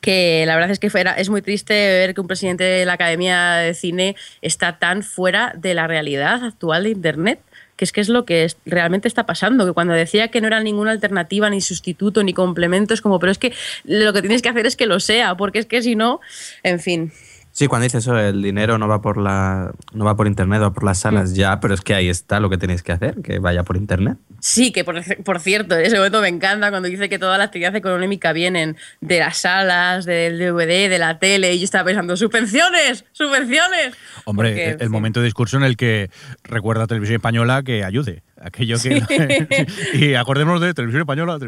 que 0.00 0.44
la 0.46 0.54
verdad 0.54 0.70
es 0.70 0.78
que 0.78 0.90
fuera, 0.90 1.12
es 1.14 1.30
muy 1.30 1.42
triste 1.42 1.72
ver 1.74 2.14
que 2.14 2.20
un 2.20 2.26
presidente 2.26 2.64
de 2.64 2.84
la 2.84 2.94
Academia 2.94 3.52
de 3.54 3.72
Cine 3.74 4.14
está 4.42 4.78
tan 4.78 5.02
fuera 5.02 5.52
de 5.56 5.74
la 5.74 5.86
realidad 5.86 6.44
actual 6.44 6.84
de 6.84 6.90
Internet 6.90 7.40
que 7.76 7.84
es 7.84 7.92
que 7.92 8.00
es 8.00 8.08
lo 8.08 8.24
que 8.24 8.44
es- 8.44 8.56
realmente 8.66 9.06
está 9.08 9.26
pasando, 9.26 9.66
que 9.66 9.72
cuando 9.72 9.94
decía 9.94 10.28
que 10.28 10.40
no 10.40 10.46
era 10.46 10.60
ninguna 10.60 10.90
alternativa, 10.90 11.50
ni 11.50 11.60
sustituto, 11.60 12.22
ni 12.22 12.32
complemento, 12.32 12.94
es 12.94 13.00
como, 13.00 13.18
pero 13.18 13.30
es 13.32 13.38
que 13.38 13.52
lo 13.84 14.12
que 14.12 14.20
tienes 14.22 14.42
que 14.42 14.48
hacer 14.48 14.66
es 14.66 14.76
que 14.76 14.86
lo 14.86 15.00
sea, 15.00 15.36
porque 15.36 15.58
es 15.58 15.66
que 15.66 15.82
si 15.82 15.94
no, 15.94 16.20
en 16.62 16.80
fin. 16.80 17.12
Sí, 17.56 17.68
cuando 17.68 17.84
dices 17.84 18.04
eso, 18.04 18.18
el 18.18 18.42
dinero 18.42 18.76
no 18.76 18.86
va 18.86 19.00
por 19.00 19.16
la 19.16 19.72
no 19.94 20.04
va 20.04 20.14
por 20.14 20.26
internet 20.26 20.60
o 20.60 20.74
por 20.74 20.84
las 20.84 20.98
salas, 20.98 21.34
ya, 21.34 21.58
pero 21.58 21.72
es 21.72 21.80
que 21.80 21.94
ahí 21.94 22.10
está 22.10 22.38
lo 22.38 22.50
que 22.50 22.58
tenéis 22.58 22.82
que 22.82 22.92
hacer, 22.92 23.22
que 23.22 23.38
vaya 23.38 23.62
por 23.62 23.78
internet. 23.78 24.18
Sí, 24.40 24.72
que 24.72 24.84
por, 24.84 25.02
por 25.24 25.40
cierto, 25.40 25.74
en 25.74 25.86
ese 25.86 25.96
momento 25.96 26.20
me 26.20 26.28
encanta 26.28 26.68
cuando 26.68 26.90
dice 26.90 27.08
que 27.08 27.18
toda 27.18 27.38
la 27.38 27.44
actividad 27.44 27.74
económica 27.74 28.34
vienen 28.34 28.76
de 29.00 29.20
las 29.20 29.38
salas, 29.38 30.04
del 30.04 30.38
DVD, 30.38 30.90
de 30.90 30.98
la 30.98 31.18
tele, 31.18 31.54
y 31.54 31.60
yo 31.60 31.64
estaba 31.64 31.84
pensando, 31.84 32.14
subvenciones, 32.18 33.06
subvenciones. 33.12 33.94
Hombre, 34.26 34.50
Porque, 34.50 34.84
el, 34.84 34.90
momento 34.90 35.20
de 35.20 35.24
discurso 35.24 35.56
en 35.56 35.62
el 35.62 35.78
que 35.78 36.10
recuerda 36.44 36.84
a 36.84 36.86
Televisión 36.86 37.16
Española 37.16 37.62
que 37.62 37.84
ayude. 37.84 38.22
Aquello 38.38 38.76
que. 38.78 39.66
y 39.94 40.12
acordémonos 40.12 40.60
de 40.60 40.74
Televisión 40.74 41.00
Española. 41.00 41.38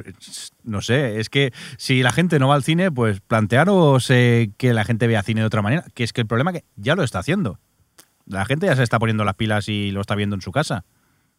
No 0.64 0.80
sé, 0.80 1.20
es 1.20 1.28
que 1.28 1.52
si 1.76 2.02
la 2.02 2.12
gente 2.12 2.38
no 2.38 2.48
va 2.48 2.54
al 2.54 2.64
cine, 2.64 2.90
pues 2.90 3.20
plantearos 3.20 4.11
eh, 4.11 4.50
que 4.56 4.72
la 4.72 4.84
gente 4.84 5.06
vea 5.06 5.22
cine 5.22 5.42
de 5.42 5.46
otra 5.46 5.61
manera. 5.61 5.84
Que 5.99 6.05
es 6.05 6.12
que 6.12 6.20
el 6.20 6.28
problema 6.28 6.53
es 6.53 6.59
que 6.61 6.64
ya 6.76 6.94
lo 6.94 7.03
está 7.03 7.18
haciendo. 7.18 7.59
La 8.24 8.44
gente 8.44 8.66
ya 8.66 8.76
se 8.76 8.84
está 8.84 9.01
poniendo 9.01 9.24
las 9.24 9.34
pilas 9.34 9.68
y 9.68 9.90
lo 9.90 10.01
está 10.01 10.14
viendo 10.14 10.36
en 10.36 10.42
su 10.42 10.53
casa. 10.53 10.84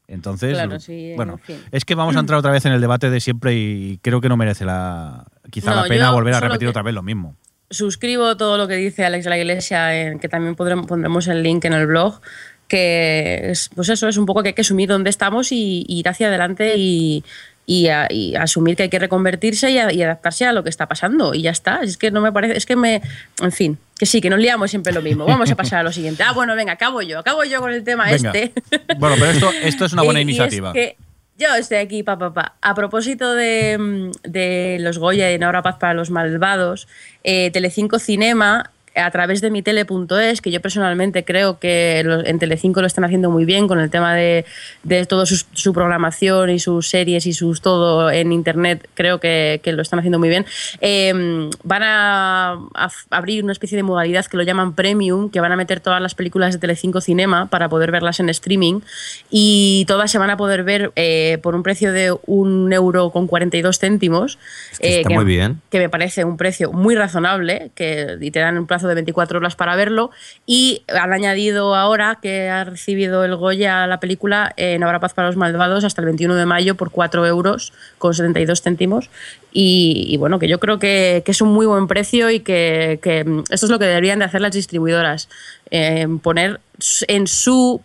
Entonces, 0.10 0.51
Claro, 0.51 0.78
sí, 0.82 1.14
bueno, 1.16 1.36
en 1.36 1.39
fin. 1.39 1.57
es 1.72 1.86
que 1.86 1.95
vamos 1.95 2.18
a 2.18 2.20
entrar 2.20 2.38
otra 2.39 2.51
vez 2.51 2.66
en 2.66 2.74
el 2.74 2.82
debate 2.82 3.10
de 3.10 3.22
siempre 3.22 3.55
y 3.55 3.99
creo 4.01 4.20
que 4.20 4.28
no 4.28 4.36
merece 4.36 4.66
la 4.66 5.24
quizá 5.49 5.70
No, 5.70 5.78
la 5.78 5.84
pena 5.88 6.12
volver 6.12 6.34
a 6.34 6.41
repetir 6.41 6.68
otra 6.68 6.82
vez 6.82 6.93
lo 6.93 7.03
mismo. 7.03 7.38
suscribo 7.70 8.36
todo 8.36 8.57
lo 8.57 8.68
que 8.68 8.76
dice 8.76 9.05
Alex 9.05 9.24
de 9.24 9.30
la 9.30 9.38
Iglesia, 9.38 9.95
en, 9.95 10.20
que 10.20 10.28
también 10.28 10.55
podremos, 10.55 10.88
pondremos 10.88 11.28
el 11.28 11.41
link 11.41 11.64
en 11.64 11.72
el 11.74 11.88
blog, 11.88 12.20
que 12.68 13.51
es, 13.51 13.70
pues 13.74 13.88
eso, 13.89 14.07
es 14.10 14.18
un 14.18 14.26
poco 14.26 14.41
que 14.43 14.49
hay 14.49 14.53
que 14.55 14.62
asumir 14.62 14.89
dónde 14.89 15.10
estamos 15.10 15.51
y, 15.51 15.86
y 15.88 15.99
ir 15.99 16.10
hacia 16.10 16.28
adelante 16.28 16.74
y, 16.78 17.24
y, 17.66 17.88
a- 17.88 18.07
y 18.10 18.36
asumir 18.36 18.76
que 18.76 18.84
hay 18.84 18.89
que 18.89 18.99
reconvertirse 18.99 19.70
y, 19.72 19.78
a- 19.78 19.93
y 19.93 20.01
adaptarse 20.01 20.45
a 20.45 20.53
lo 20.53 20.64
que 20.64 20.70
está 20.70 20.88
pasando 20.88 21.34
y 21.34 21.43
ya 21.43 21.51
está. 21.51 21.82
Es 21.82 21.97
que 21.97 22.12
no 22.12 22.22
me 22.22 22.32
parece, 22.32 22.57
es 22.57 22.66
que 22.66 22.76
me, 22.76 23.01
en 23.41 23.51
fin, 23.51 23.78
que 24.00 24.06
sí, 24.08 24.20
que 24.22 24.30
nos 24.32 24.39
liamos 24.39 24.72
siempre 24.72 24.91
lo 24.93 25.02
mismo. 25.04 25.26
Vamos 25.26 25.52
a 25.52 25.56
pasar 25.58 25.80
a 25.82 25.84
lo 25.84 25.91
siguiente. 25.91 26.24
Ah, 26.24 26.32
bueno, 26.34 26.56
venga, 26.56 26.72
acabo 26.74 27.02
yo, 27.04 27.20
acabo 27.20 27.43
yo 27.43 27.60
con 27.62 27.72
el 27.72 27.84
tema 27.84 28.06
Venga. 28.06 28.32
este. 28.32 28.54
Bueno, 28.97 29.16
pero 29.20 29.30
esto, 29.32 29.52
esto 29.62 29.86
es 29.86 29.93
una 29.93 30.02
buena 30.02 30.20
Y- 30.22 30.24
y 30.24 30.26
es 30.26 30.30
iniciativa. 30.38 30.74
que 30.74 30.95
yo 31.38 31.54
estoy 31.56 31.78
aquí, 31.78 32.02
papá. 32.04 32.34
Pa, 32.34 32.41
pa. 32.50 32.56
A 32.62 32.74
propósito 32.76 33.34
de, 33.34 33.78
mm, 33.78 34.12
de 34.24 34.78
los 34.82 34.97
Goya 34.97 35.32
y 35.32 35.36
en 35.36 35.43
Ahora 35.43 35.62
Paz 35.62 35.76
para 35.80 35.93
los 35.93 36.10
Malvados, 36.10 36.88
eh, 37.24 37.50
Telecinco 37.52 38.00
Cinema 38.00 38.72
a 38.96 39.12
través 39.12 39.42
de 39.42 39.52
mitele.es, 39.52 40.42
que 40.42 40.52
yo 40.52 40.62
personalmente 40.62 41.24
creo 41.24 41.60
que 41.60 42.00
en 42.00 42.40
Telecinco 42.40 42.82
lo 42.82 42.88
están 42.88 43.04
haciendo 43.04 43.30
muy 43.30 43.46
bien 43.46 43.68
con 43.68 43.80
el 43.80 43.90
tema 43.90 44.14
de, 44.14 44.46
de 44.84 45.06
toda 45.06 45.26
su, 45.26 45.44
su 45.54 45.74
programación 45.74 46.50
y 46.50 46.60
sus 46.60 46.88
series 46.88 47.26
y 47.26 47.34
sus 47.34 47.62
todo 47.62 48.12
en 48.12 48.32
internet, 48.32 48.88
creo 48.94 49.20
que, 49.20 49.60
que 49.64 49.74
lo 49.74 49.82
están 49.82 50.00
haciendo 50.00 50.20
muy 50.20 50.30
bien. 50.30 50.46
Eh, 50.82 51.50
van 51.64 51.84
a, 51.84 52.60
a 52.74 52.90
abrir 53.10 53.44
una 53.44 53.54
especie 53.54 53.76
de 53.76 53.84
modalidad 53.84 54.26
que 54.26 54.38
lo 54.38 54.44
llaman 54.44 54.74
Premium, 54.74 55.30
que 55.30 55.40
van 55.40 55.52
a 55.52 55.56
meter 55.56 55.80
todas 55.80 56.02
las 56.02 56.16
películas 56.16 56.54
de 56.54 56.60
Telecinco 56.60 57.02
Cinema 57.02 57.48
para 57.48 57.70
poder 57.70 57.92
verlas 57.92 58.20
en 58.20 58.30
streaming 58.30 58.82
y 59.30 59.86
todas 59.88 60.12
se 60.12 60.18
van 60.18 60.30
a 60.30 60.38
poder 60.38 60.64
ver 60.64 60.92
eh, 60.96 61.38
por 61.42 61.56
un 61.56 61.64
precio 61.64 61.92
de 61.92 62.16
un 62.26 62.72
euro 62.74 63.10
con 63.12 63.28
42 63.28 63.80
céntimos. 63.80 64.38
Es 64.74 64.80
que 64.80 65.02
está 65.02 65.10
muy 65.10 65.26
bien. 65.26 65.62
Que 65.70 65.80
me 65.80 65.90
parece 65.90 66.26
un 66.26 66.38
precio 66.38 66.72
muy 66.72 66.96
razonable 66.96 67.72
que, 67.76 68.18
y 68.20 68.32
te 68.32 68.40
dan 68.40 68.58
un 68.58 68.68
de 68.88 68.95
24 68.95 69.39
horas 69.39 69.55
para 69.55 69.75
verlo. 69.75 70.11
Y 70.45 70.84
han 70.88 71.13
añadido 71.13 71.75
ahora 71.75 72.19
que 72.21 72.49
ha 72.49 72.63
recibido 72.63 73.25
el 73.25 73.36
Goya 73.36 73.88
la 73.88 73.99
película 73.99 74.53
en 74.57 74.84
Habrá 74.84 74.99
Paz 74.99 75.13
para 75.13 75.27
los 75.27 75.38
Malvados 75.38 75.84
hasta 75.84 76.01
el 76.01 76.05
21 76.05 76.36
de 76.36 76.45
mayo 76.45 76.75
por 76.75 76.91
4 76.91 77.25
euros 77.25 77.73
con 77.97 78.13
72 78.13 78.61
céntimos. 78.61 79.09
Y, 79.51 80.05
y 80.09 80.17
bueno, 80.17 80.39
que 80.39 80.47
yo 80.47 80.59
creo 80.59 80.80
que, 80.80 81.23
es 81.25 81.41
un 81.41 81.49
muy 81.49 81.65
buen 81.65 81.88
precio 81.88 82.30
y 82.32 82.39
que, 82.39 82.99
que, 83.01 83.23
mm, 83.23 83.43
esto 83.49 83.65
es 83.65 83.71
lo 83.71 83.80
que 83.80 83.86
deberían 83.86 84.19
de 84.19 84.25
hacer 84.25 84.41
las 84.41 84.51
distribuidoras. 84.51 85.30
eh, 85.71 86.07
poner 86.21 86.59
en 87.07 87.27
su... 87.27 87.82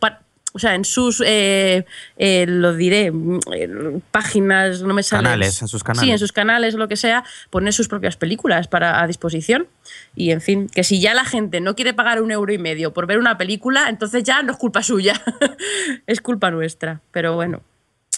o 0.56 0.60
sea, 0.60 0.76
en 0.76 0.84
sus, 0.84 1.20
eh, 1.26 1.84
eh, 2.16 2.46
lo 2.46 2.74
diré, 2.74 3.12
eh, 3.52 4.00
páginas, 4.12 4.82
no 4.82 4.94
me 4.94 5.02
sale. 5.02 5.24
Canales, 5.24 5.60
en 5.60 5.66
sus 5.66 5.80
Sí, 5.80 5.84
canales. 5.84 6.10
en 6.10 6.18
sus 6.20 6.30
canales 6.30 6.74
lo 6.74 6.86
que 6.86 6.94
sea, 6.96 7.24
poner 7.50 7.72
sus 7.72 7.88
propias 7.88 8.16
películas 8.16 8.68
para, 8.68 9.02
a 9.02 9.06
disposición. 9.08 9.66
Y 10.14 10.30
en 10.30 10.40
fin, 10.40 10.68
que 10.68 10.84
si 10.84 11.00
ya 11.00 11.12
la 11.12 11.24
gente 11.24 11.60
no 11.60 11.74
quiere 11.74 11.92
pagar 11.92 12.22
un 12.22 12.30
euro 12.30 12.52
y 12.52 12.58
medio 12.58 12.92
por 12.94 13.06
ver 13.08 13.18
una 13.18 13.36
película, 13.36 13.88
entonces 13.88 14.22
ya 14.22 14.44
no 14.44 14.52
es 14.52 14.58
culpa 14.58 14.84
suya, 14.84 15.20
es 16.06 16.20
culpa 16.20 16.52
nuestra. 16.52 17.00
Pero 17.10 17.34
bueno. 17.34 17.60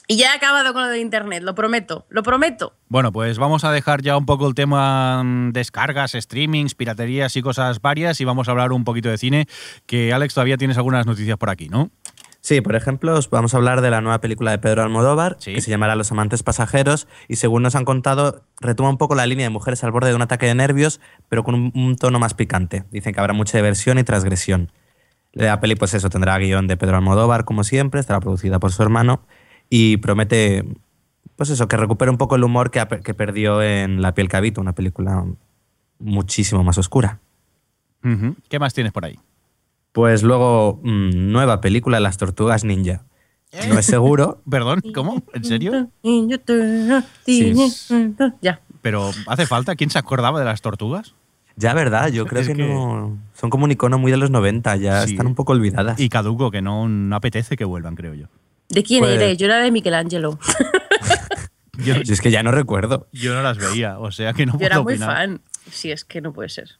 Y 0.08 0.18
ya 0.18 0.32
he 0.32 0.36
acabado 0.36 0.72
con 0.72 0.82
lo 0.82 0.88
de 0.88 1.00
internet, 1.00 1.42
lo 1.42 1.56
prometo, 1.56 2.06
lo 2.10 2.22
prometo. 2.22 2.74
Bueno, 2.88 3.10
pues 3.10 3.38
vamos 3.38 3.64
a 3.64 3.72
dejar 3.72 4.02
ya 4.02 4.16
un 4.16 4.24
poco 4.24 4.46
el 4.46 4.54
tema 4.54 5.20
mm, 5.24 5.50
descargas, 5.50 6.12
streamings, 6.12 6.76
piraterías 6.76 7.34
y 7.34 7.42
cosas 7.42 7.80
varias 7.80 8.20
y 8.20 8.24
vamos 8.24 8.46
a 8.46 8.52
hablar 8.52 8.70
un 8.70 8.84
poquito 8.84 9.08
de 9.08 9.18
cine, 9.18 9.48
que 9.86 10.12
Alex 10.12 10.34
todavía 10.34 10.58
tienes 10.58 10.76
algunas 10.76 11.06
noticias 11.06 11.36
por 11.38 11.50
aquí, 11.50 11.68
¿no? 11.68 11.90
Sí, 12.46 12.60
por 12.60 12.76
ejemplo, 12.76 13.12
os 13.14 13.28
vamos 13.28 13.54
a 13.54 13.56
hablar 13.56 13.80
de 13.80 13.90
la 13.90 14.00
nueva 14.00 14.20
película 14.20 14.52
de 14.52 14.58
Pedro 14.58 14.84
Almodóvar, 14.84 15.34
Sí. 15.40 15.52
que 15.52 15.60
se 15.60 15.68
llamará 15.68 15.96
Los 15.96 16.12
amantes 16.12 16.44
pasajeros, 16.44 17.08
y 17.26 17.34
según 17.36 17.64
nos 17.64 17.74
han 17.74 17.84
contado, 17.84 18.44
retoma 18.60 18.88
un 18.88 18.98
poco 18.98 19.16
la 19.16 19.26
línea 19.26 19.46
de 19.46 19.50
mujeres 19.50 19.82
al 19.82 19.90
borde 19.90 20.10
de 20.10 20.14
un 20.14 20.22
ataque 20.22 20.46
de 20.46 20.54
nervios, 20.54 21.00
pero 21.28 21.42
con 21.42 21.56
un, 21.56 21.72
un 21.74 21.96
tono 21.96 22.20
más 22.20 22.34
picante. 22.34 22.84
Dicen 22.92 23.12
que 23.12 23.18
habrá 23.18 23.32
mucha 23.32 23.58
diversión 23.58 23.98
y 23.98 24.04
transgresión. 24.04 24.70
La 25.32 25.58
peli, 25.58 25.74
pues 25.74 25.92
eso, 25.94 26.08
tendrá 26.08 26.38
guion 26.38 26.68
de 26.68 26.76
Pedro 26.76 26.98
Almodóvar, 26.98 27.44
como 27.44 27.64
siempre, 27.64 27.98
estará 27.98 28.20
producida 28.20 28.60
por 28.60 28.70
su 28.70 28.80
hermano, 28.80 29.22
y 29.68 29.96
promete, 29.96 30.64
pues 31.34 31.50
eso, 31.50 31.66
que 31.66 31.76
recupere 31.76 32.12
un 32.12 32.16
poco 32.16 32.36
el 32.36 32.44
humor 32.44 32.70
que, 32.70 32.86
que 33.02 33.12
perdió 33.12 33.60
en 33.60 34.00
La 34.02 34.14
piel 34.14 34.28
que 34.28 34.36
habito, 34.36 34.60
una 34.60 34.72
película 34.72 35.24
muchísimo 35.98 36.62
más 36.62 36.78
oscura. 36.78 37.18
¿Qué 38.48 38.60
más 38.60 38.72
tienes 38.72 38.92
por 38.92 39.04
ahí? 39.04 39.18
Pues 39.96 40.22
luego, 40.22 40.78
mm, 40.82 41.32
nueva 41.32 41.62
película, 41.62 42.00
Las 42.00 42.18
Tortugas 42.18 42.64
Ninja. 42.64 43.04
No 43.66 43.78
es 43.78 43.86
seguro, 43.86 44.42
Perdón, 44.50 44.82
¿cómo? 44.94 45.22
¿En 45.32 45.42
serio? 45.42 45.88
Sí. 47.24 47.54
Ya. 48.42 48.60
Pero 48.82 49.10
¿hace 49.26 49.46
falta? 49.46 49.74
¿Quién 49.74 49.88
se 49.88 49.98
acordaba 49.98 50.38
de 50.38 50.44
las 50.44 50.60
tortugas? 50.60 51.14
Ya, 51.56 51.72
verdad, 51.72 52.08
yo 52.08 52.26
creo 52.26 52.42
Es 52.42 52.48
que, 52.48 52.54
que- 52.54 52.68
no. 52.68 53.16
Son 53.32 53.48
como 53.48 53.64
un 53.64 53.70
icono 53.70 53.98
muy 53.98 54.10
de 54.12 54.18
los 54.18 54.30
90, 54.30 54.76
ya 54.76 55.06
Sí. 55.06 55.12
están 55.12 55.26
un 55.28 55.34
poco 55.34 55.52
olvidadas. 55.52 55.98
Y 55.98 56.10
caduco, 56.10 56.50
que 56.50 56.60
no, 56.60 56.86
no 56.90 57.16
apetece 57.16 57.56
que 57.56 57.64
vuelvan, 57.64 57.96
creo 57.96 58.12
yo. 58.12 58.26
¿De 58.68 58.82
quién 58.82 59.00
Pues- 59.00 59.14
eres? 59.16 59.38
Yo 59.38 59.46
era 59.46 59.56
de 59.60 59.70
Michelangelo. 59.72 60.38
Yo, 61.78 61.94
Yo 62.02 62.12
es 62.12 62.20
que 62.20 62.30
ya 62.30 62.42
no 62.42 62.52
recuerdo. 62.52 63.06
yo 63.12 63.34
no 63.34 63.42
las 63.42 63.58
veía, 63.58 63.98
o 63.98 64.10
sea 64.10 64.32
que 64.32 64.44
no 64.46 64.58
Yo 64.58 64.64
era 64.66 64.76
puedo 64.76 64.84
muy 64.84 64.94
opinar. 64.94 65.14
fan. 65.16 65.40
Sí, 65.70 65.90
es 65.90 66.04
que 66.06 66.20
no 66.22 66.32
puede 66.32 66.48
ser. 66.48 66.70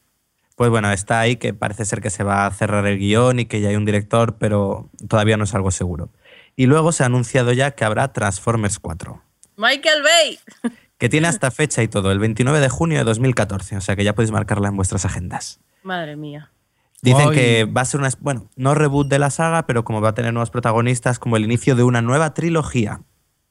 Pues 0.56 0.70
bueno, 0.70 0.90
está 0.90 1.20
ahí 1.20 1.36
que 1.36 1.54
parece 1.54 1.84
ser 1.84 2.00
que 2.00 2.10
se 2.10 2.24
va 2.24 2.46
a 2.46 2.50
cerrar 2.50 2.86
el 2.86 2.98
guion 2.98 3.38
y 3.38 3.44
que 3.44 3.60
ya 3.60 3.68
hay 3.68 3.76
un 3.76 3.84
director, 3.84 4.36
pero 4.38 4.88
todavía 5.06 5.36
no 5.36 5.44
es 5.44 5.54
algo 5.54 5.70
seguro. 5.70 6.10
Y 6.56 6.66
luego 6.66 6.92
se 6.92 7.02
ha 7.02 7.06
anunciado 7.06 7.52
ya 7.52 7.72
que 7.72 7.84
habrá 7.84 8.12
Transformers 8.12 8.78
4, 8.78 9.22
Michael 9.56 10.02
Bay. 10.02 10.38
que 10.98 11.10
tiene 11.10 11.28
hasta 11.28 11.50
fecha 11.50 11.82
y 11.82 11.88
todo, 11.88 12.10
el 12.10 12.18
29 12.18 12.58
de 12.60 12.68
junio 12.70 12.98
de 12.98 13.04
2014, 13.04 13.76
o 13.76 13.80
sea 13.82 13.96
que 13.96 14.04
ya 14.04 14.14
podéis 14.14 14.32
marcarla 14.32 14.68
en 14.68 14.76
vuestras 14.76 15.04
agendas. 15.04 15.60
Madre 15.82 16.16
mía. 16.16 16.50
Dicen 17.02 17.30
que 17.32 17.64
va 17.66 17.82
a 17.82 17.84
ser 17.84 18.00
una, 18.00 18.08
bueno, 18.20 18.50
no 18.56 18.74
reboot 18.74 19.08
de 19.08 19.18
la 19.18 19.30
saga, 19.30 19.66
pero 19.66 19.84
como 19.84 20.00
va 20.00 20.08
a 20.08 20.14
tener 20.14 20.32
nuevos 20.32 20.50
protagonistas, 20.50 21.18
como 21.18 21.36
el 21.36 21.44
inicio 21.44 21.76
de 21.76 21.82
una 21.82 22.00
nueva 22.00 22.32
trilogía. 22.32 23.02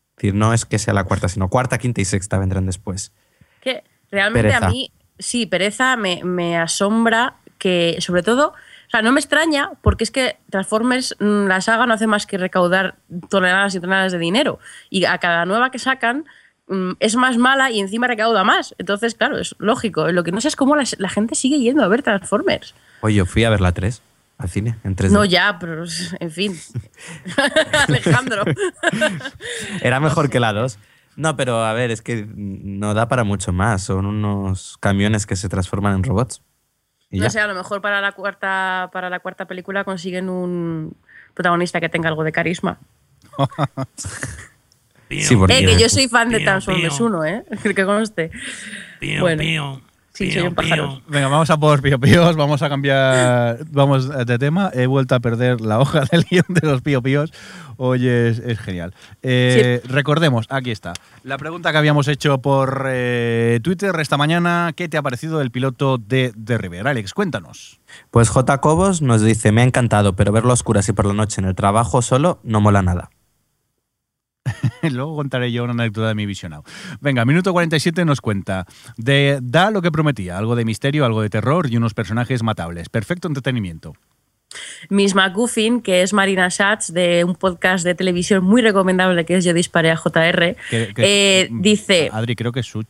Es 0.09 0.15
decir, 0.17 0.33
no 0.33 0.53
es 0.53 0.65
que 0.65 0.79
sea 0.79 0.93
la 0.93 1.03
cuarta, 1.03 1.29
sino 1.29 1.49
cuarta, 1.49 1.77
quinta 1.77 2.01
y 2.01 2.05
sexta 2.05 2.39
vendrán 2.39 2.65
después. 2.65 3.13
Que 3.61 3.83
realmente 4.09 4.49
Pereza. 4.49 4.67
a 4.67 4.69
mí, 4.71 4.91
sí, 5.19 5.45
pereza 5.45 5.95
me, 5.97 6.23
me 6.23 6.57
asombra 6.57 7.35
que, 7.57 7.97
sobre 7.99 8.23
todo, 8.23 8.49
o 8.49 8.89
sea, 8.89 9.01
no 9.01 9.11
me 9.11 9.19
extraña 9.19 9.71
porque 9.81 10.03
es 10.03 10.11
que 10.11 10.37
Transformers, 10.49 11.15
mm, 11.19 11.47
la 11.47 11.61
saga 11.61 11.85
no 11.85 11.93
hace 11.93 12.07
más 12.07 12.25
que 12.25 12.37
recaudar 12.37 12.95
toneladas 13.29 13.75
y 13.75 13.79
toneladas 13.79 14.11
de 14.11 14.19
dinero. 14.19 14.59
Y 14.89 15.05
a 15.05 15.17
cada 15.17 15.45
nueva 15.45 15.71
que 15.71 15.79
sacan 15.79 16.25
mm, 16.67 16.91
es 16.99 17.15
más 17.15 17.37
mala 17.37 17.71
y 17.71 17.79
encima 17.79 18.07
recauda 18.07 18.43
más. 18.43 18.75
Entonces, 18.77 19.15
claro, 19.15 19.37
es 19.37 19.55
lógico. 19.57 20.11
Lo 20.11 20.23
que 20.23 20.31
no 20.31 20.41
sé 20.41 20.49
es 20.49 20.55
cómo 20.55 20.75
la, 20.75 20.83
la 20.97 21.09
gente 21.09 21.35
sigue 21.35 21.59
yendo 21.59 21.83
a 21.83 21.87
ver 21.87 22.03
Transformers. 22.03 22.75
Oye, 23.01 23.15
yo 23.15 23.25
fui 23.25 23.43
a 23.43 23.49
ver 23.49 23.61
la 23.61 23.71
3 23.71 24.01
al 24.37 24.49
cine, 24.49 24.75
en 24.83 24.95
3D. 24.95 25.11
No, 25.11 25.25
ya, 25.25 25.57
pero 25.59 25.85
en 26.19 26.31
fin. 26.31 26.59
Alejandro. 27.87 28.43
Era 29.81 29.99
mejor 29.99 30.29
que 30.29 30.39
la 30.39 30.53
2. 30.53 30.77
No, 31.15 31.35
pero 31.35 31.63
a 31.63 31.73
ver, 31.73 31.91
es 31.91 32.01
que 32.01 32.27
no 32.35 32.93
da 32.93 33.07
para 33.07 33.23
mucho 33.23 33.53
más. 33.53 33.83
Son 33.83 34.05
unos 34.05 34.77
camiones 34.79 35.25
que 35.25 35.35
se 35.35 35.47
transforman 35.49 35.95
en 35.95 36.03
robots. 36.03 36.41
Y 37.09 37.19
No 37.19 37.23
ya. 37.25 37.29
sé, 37.29 37.39
a 37.39 37.47
lo 37.47 37.55
mejor 37.55 37.81
para 37.81 38.01
la 38.01 38.11
cuarta, 38.11 38.89
para 38.91 39.09
la 39.09 39.19
cuarta 39.19 39.45
película 39.45 39.83
consiguen 39.85 40.29
un 40.29 40.95
protagonista 41.33 41.79
que 41.79 41.87
tenga 41.89 42.09
algo 42.09 42.23
de 42.23 42.31
carisma. 42.31 42.79
Sí, 45.07 45.35
porque 45.35 45.59
Eh, 45.59 45.65
que 45.65 45.79
yo 45.79 45.87
soy 45.87 46.07
fan 46.07 46.29
de 46.29 46.39
Transformers 46.39 46.97
pío. 46.97 47.05
1, 47.05 47.25
¿eh? 47.25 47.45
Que 47.75 47.85
conste. 47.85 48.31
Pío, 48.99 49.21
Bueno. 49.21 49.39
pío. 49.39 49.81
Sí, 50.15 50.31
soy 50.31 50.43
un 50.43 50.55
pájaro. 50.55 51.01
Venga, 51.09 51.27
vamos 51.27 51.49
a 51.49 51.57
por 51.57 51.81
Pío 51.81 51.99
Píos, 51.99 52.37
vamos 52.37 52.61
a 52.61 52.69
cambiar 52.69 53.59
vamos 53.69 54.07
de 54.25 54.39
tema. 54.39 54.71
He 54.73 54.87
vuelto 54.87 55.13
a 55.13 55.19
perder 55.19 55.59
la 55.59 55.77
hoja 55.77 56.05
del 56.09 56.23
guion 56.23 56.45
de 56.47 56.65
los 56.65 56.81
Pío 56.81 57.01
Píos. 57.01 57.33
Hoy 57.75 58.07
es, 58.07 58.39
es 58.39 58.57
genial. 58.57 58.93
Eh, 59.23 59.81
Recordemos, 59.83 60.45
aquí 60.49 60.71
está. 60.71 60.93
La 61.23 61.37
pregunta 61.37 61.73
que 61.73 61.79
habíamos 61.79 62.07
hecho 62.07 62.37
por 62.37 62.85
eh, 62.87 63.59
Twitter 63.61 63.93
esta 63.99 64.15
mañana, 64.15 64.71
¿qué 64.73 64.87
te 64.87 64.95
ha 64.95 65.01
parecido 65.01 65.41
el 65.41 65.51
piloto 65.51 65.97
de 65.97 66.31
The 66.41 66.57
River? 66.59 66.87
Alex, 66.87 67.13
cuéntanos. 67.13 67.81
Pues 68.09 68.29
J. 68.29 68.61
Cobos 68.61 69.01
nos 69.01 69.21
dice, 69.21 69.51
me 69.51 69.63
ha 69.63 69.65
encantado, 69.65 70.15
pero 70.15 70.31
verlo 70.31 70.51
a 70.51 70.53
oscuras 70.53 70.87
y 70.87 70.93
por 70.93 71.05
la 71.05 71.13
noche 71.13 71.41
en 71.41 71.47
el 71.47 71.55
trabajo 71.55 72.01
solo 72.01 72.39
no 72.43 72.61
mola 72.61 72.81
nada. 72.81 73.09
Luego 74.91 75.15
contaré 75.15 75.51
yo 75.51 75.63
una 75.63 75.73
anécdota 75.73 76.09
de 76.09 76.15
mi 76.15 76.25
visionado. 76.25 76.63
Venga, 77.01 77.25
minuto 77.25 77.51
47 77.53 78.05
nos 78.05 78.21
cuenta. 78.21 78.65
De, 78.97 79.39
da 79.41 79.71
lo 79.71 79.81
que 79.81 79.91
prometía, 79.91 80.37
algo 80.37 80.55
de 80.55 80.65
misterio, 80.65 81.05
algo 81.05 81.21
de 81.21 81.29
terror 81.29 81.67
y 81.71 81.77
unos 81.77 81.93
personajes 81.93 82.43
matables. 82.43 82.89
Perfecto 82.89 83.27
entretenimiento. 83.27 83.93
Miss 84.89 85.15
McGuffin, 85.15 85.81
que 85.81 86.01
es 86.01 86.13
Marina 86.13 86.49
Schatz, 86.49 86.93
de 86.93 87.23
un 87.25 87.35
podcast 87.35 87.83
de 87.83 87.95
televisión 87.95 88.43
muy 88.43 88.61
recomendable 88.61 89.25
que 89.25 89.35
es 89.37 89.43
Yo 89.43 89.53
disparé 89.53 89.91
a 89.91 89.97
JR, 89.97 90.55
Que- 90.69 90.93
que- 90.93 91.41
eh, 91.41 91.49
dice... 91.51 92.09
Adri, 92.13 92.35
creo 92.35 92.51
que 92.51 92.61
es 92.61 92.65
Such. 92.67 92.87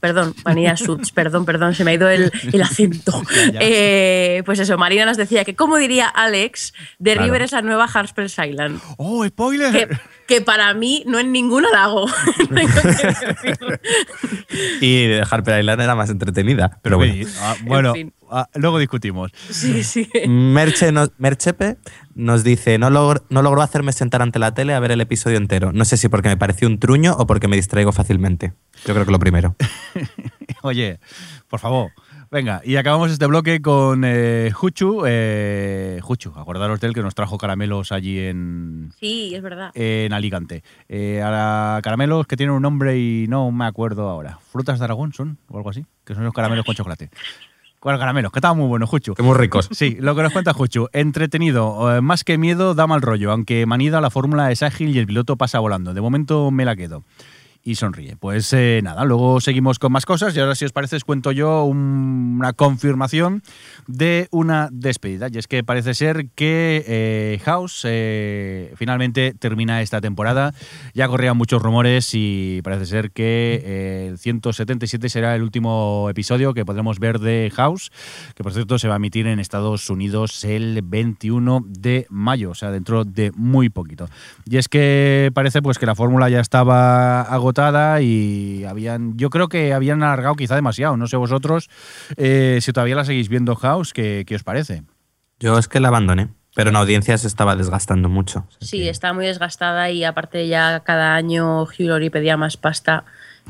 Perdón, 0.00 0.34
Vanilla 0.42 0.74
Suits, 0.76 1.10
perdón, 1.14 1.44
perdón, 1.44 1.74
se 1.74 1.84
me 1.84 1.90
ha 1.90 1.94
ido 1.94 2.08
el, 2.08 2.32
el 2.52 2.62
acento. 2.62 3.22
Ya, 3.30 3.52
ya. 3.52 3.58
Eh, 3.62 4.42
pues 4.46 4.58
eso, 4.58 4.76
Marina 4.78 5.04
nos 5.04 5.16
decía 5.16 5.44
que, 5.44 5.54
como 5.54 5.76
diría 5.76 6.08
Alex, 6.08 6.72
The 6.98 7.12
Claro. 7.12 7.22
River 7.24 7.42
es 7.42 7.52
la 7.52 7.62
nueva 7.62 7.84
Harper's 7.84 8.36
Island. 8.38 8.80
¡Oh, 8.96 9.26
spoiler! 9.26 9.70
Que, 9.72 9.96
que 10.26 10.40
para 10.40 10.72
mí 10.74 11.04
no 11.06 11.18
es 11.18 11.26
ningún 11.26 11.64
halago. 11.72 12.06
Y 14.80 15.12
Harper 15.30 15.60
Island 15.60 15.82
era 15.82 15.94
más 15.94 16.10
entretenida, 16.10 16.78
pero 16.82 16.96
bueno. 16.96 17.26
Ah, 17.40 17.56
bueno, 17.62 17.92
fin. 17.94 18.12
Ah, 18.30 18.48
luego 18.54 18.78
discutimos. 18.78 19.32
sí, 19.50 19.82
sí. 19.84 20.08
Merche 20.28 20.92
nos- 20.92 21.10
Merchepe 21.18 21.76
nos 22.14 22.44
dice, 22.44 22.78
no, 22.78 22.90
logr- 22.90 23.22
no 23.30 23.42
logró 23.42 23.62
hacerme 23.62 23.92
sentar 23.92 24.22
ante 24.22 24.38
la 24.38 24.52
tele 24.54 24.74
a 24.74 24.80
ver 24.80 24.92
el 24.92 25.00
episodio 25.00 25.36
entero. 25.36 25.72
No 25.72 25.84
sé 25.84 25.96
si 25.96 26.08
porque 26.08 26.28
me 26.28 26.36
pareció 26.36 26.68
un 26.68 26.78
truño 26.78 27.14
o 27.18 27.26
porque 27.26 27.48
me 27.48 27.56
distraigo 27.56 27.92
fácilmente. 27.92 28.52
Yo 28.86 28.94
creo 28.94 29.04
que 29.06 29.12
lo 29.12 29.18
primero. 29.18 29.56
Oye, 30.62 31.00
por 31.48 31.60
favor. 31.60 31.90
Venga, 32.30 32.60
y 32.64 32.76
acabamos 32.76 33.10
este 33.10 33.26
bloque 33.26 33.60
con 33.60 34.02
eh, 34.04 34.50
Juchu. 34.54 35.02
eh, 35.06 35.98
Juchu, 36.00 36.32
acordaros 36.36 36.78
de 36.78 36.86
él 36.86 36.94
que 36.94 37.02
nos 37.02 37.14
trajo 37.16 37.38
caramelos 37.38 37.90
allí 37.90 38.20
en, 38.20 38.92
Sí, 39.00 39.34
es 39.34 39.42
verdad. 39.42 39.72
en 39.74 40.12
Alicante. 40.12 40.62
Eh, 40.88 41.22
ahora, 41.24 41.80
caramelos 41.82 42.28
que 42.28 42.36
tienen 42.36 42.54
un 42.54 42.62
nombre 42.62 42.98
y 42.98 43.26
no 43.28 43.50
me 43.50 43.64
acuerdo 43.64 44.08
ahora. 44.08 44.38
¿Frutas 44.52 44.78
de 44.78 44.84
Aragón 44.84 45.12
son? 45.12 45.38
O 45.48 45.56
algo 45.56 45.70
así. 45.70 45.84
Que 46.04 46.14
son 46.14 46.22
los 46.22 46.32
caramelos 46.32 46.64
con 46.64 46.76
chocolate. 46.76 47.10
Bueno, 47.82 47.98
caramelos, 47.98 48.30
que 48.30 48.40
estaban 48.40 48.58
muy 48.58 48.68
buenos, 48.68 48.90
Juchu. 48.90 49.14
Que 49.14 49.22
muy 49.22 49.34
ricos. 49.34 49.68
Sí, 49.72 49.96
lo 49.98 50.14
que 50.14 50.22
nos 50.22 50.32
cuenta 50.32 50.52
Juchu. 50.52 50.88
Entretenido, 50.92 51.96
eh, 51.96 52.02
más 52.02 52.24
que 52.24 52.36
miedo, 52.36 52.74
da 52.74 52.86
mal 52.86 53.00
rollo. 53.00 53.32
Aunque 53.32 53.64
manida, 53.64 54.02
la 54.02 54.10
fórmula 54.10 54.50
es 54.52 54.62
ágil 54.62 54.94
y 54.94 54.98
el 54.98 55.06
piloto 55.06 55.36
pasa 55.36 55.60
volando. 55.60 55.94
De 55.94 56.00
momento 56.02 56.50
me 56.50 56.66
la 56.66 56.76
quedo. 56.76 57.04
Y 57.62 57.74
sonríe. 57.74 58.16
Pues 58.16 58.50
eh, 58.54 58.80
nada, 58.82 59.04
luego 59.04 59.38
seguimos 59.42 59.78
con 59.78 59.92
más 59.92 60.06
cosas 60.06 60.34
y 60.34 60.40
ahora 60.40 60.54
si 60.54 60.64
os 60.64 60.72
parece 60.72 60.96
os 60.96 61.04
cuento 61.04 61.30
yo 61.30 61.64
un- 61.64 62.36
una 62.38 62.54
confirmación 62.54 63.42
de 63.86 64.28
una 64.30 64.70
despedida. 64.72 65.28
Y 65.30 65.36
es 65.36 65.46
que 65.46 65.62
parece 65.62 65.92
ser 65.92 66.28
que 66.34 66.82
eh, 66.88 67.38
House 67.44 67.82
eh, 67.86 68.72
finalmente 68.76 69.34
termina 69.38 69.82
esta 69.82 70.00
temporada. 70.00 70.54
Ya 70.94 71.06
corrían 71.06 71.36
muchos 71.36 71.60
rumores 71.60 72.08
y 72.14 72.62
parece 72.64 72.86
ser 72.86 73.10
que 73.10 73.60
eh, 73.62 74.06
el 74.08 74.16
177 74.16 75.10
será 75.10 75.34
el 75.34 75.42
último 75.42 76.08
episodio 76.08 76.54
que 76.54 76.64
podremos 76.64 76.98
ver 76.98 77.18
de 77.18 77.52
House, 77.54 77.92
que 78.36 78.42
por 78.42 78.54
cierto 78.54 78.78
se 78.78 78.88
va 78.88 78.94
a 78.94 78.96
emitir 78.96 79.26
en 79.26 79.38
Estados 79.38 79.90
Unidos 79.90 80.44
el 80.44 80.80
21 80.82 81.62
de 81.68 82.06
mayo, 82.08 82.52
o 82.52 82.54
sea, 82.54 82.70
dentro 82.70 83.04
de 83.04 83.32
muy 83.36 83.68
poquito. 83.68 84.08
Y 84.46 84.56
es 84.56 84.66
que 84.68 85.30
parece 85.34 85.60
pues 85.60 85.78
que 85.78 85.84
la 85.84 85.94
fórmula 85.94 86.30
ya 86.30 86.40
estaba 86.40 87.20
agotada 87.20 87.49
y 88.00 88.64
habían, 88.64 89.16
yo 89.16 89.30
creo 89.30 89.48
que 89.48 89.72
habían 89.72 90.02
alargado 90.02 90.34
quizá 90.36 90.54
demasiado. 90.54 90.96
No 90.96 91.06
sé 91.06 91.16
vosotros 91.16 91.68
eh, 92.16 92.58
si 92.60 92.72
todavía 92.72 92.96
la 92.96 93.04
seguís 93.04 93.28
viendo 93.28 93.54
House, 93.56 93.92
¿qué, 93.92 94.24
qué 94.26 94.36
os 94.36 94.42
parece? 94.42 94.82
Yo 95.38 95.58
es 95.58 95.68
que 95.68 95.80
la 95.80 95.88
abandoné, 95.88 96.28
pero 96.54 96.70
en 96.70 96.76
audiencia 96.76 97.16
se 97.18 97.26
estaba 97.26 97.56
desgastando 97.56 98.08
mucho. 98.08 98.40
O 98.48 98.50
sea 98.52 98.58
Sí, 98.68 98.78
que- 98.80 98.90
está 98.90 99.12
muy 99.12 99.26
desgastada 99.26 99.90
y 99.90 100.04
aparte 100.04 100.46
ya 100.48 100.80
cada 100.80 101.14
año 101.14 101.62
Hugh 101.62 101.86
Laurie 101.88 102.10
pedía 102.10 102.36
más 102.36 102.56
pasta 102.56 103.04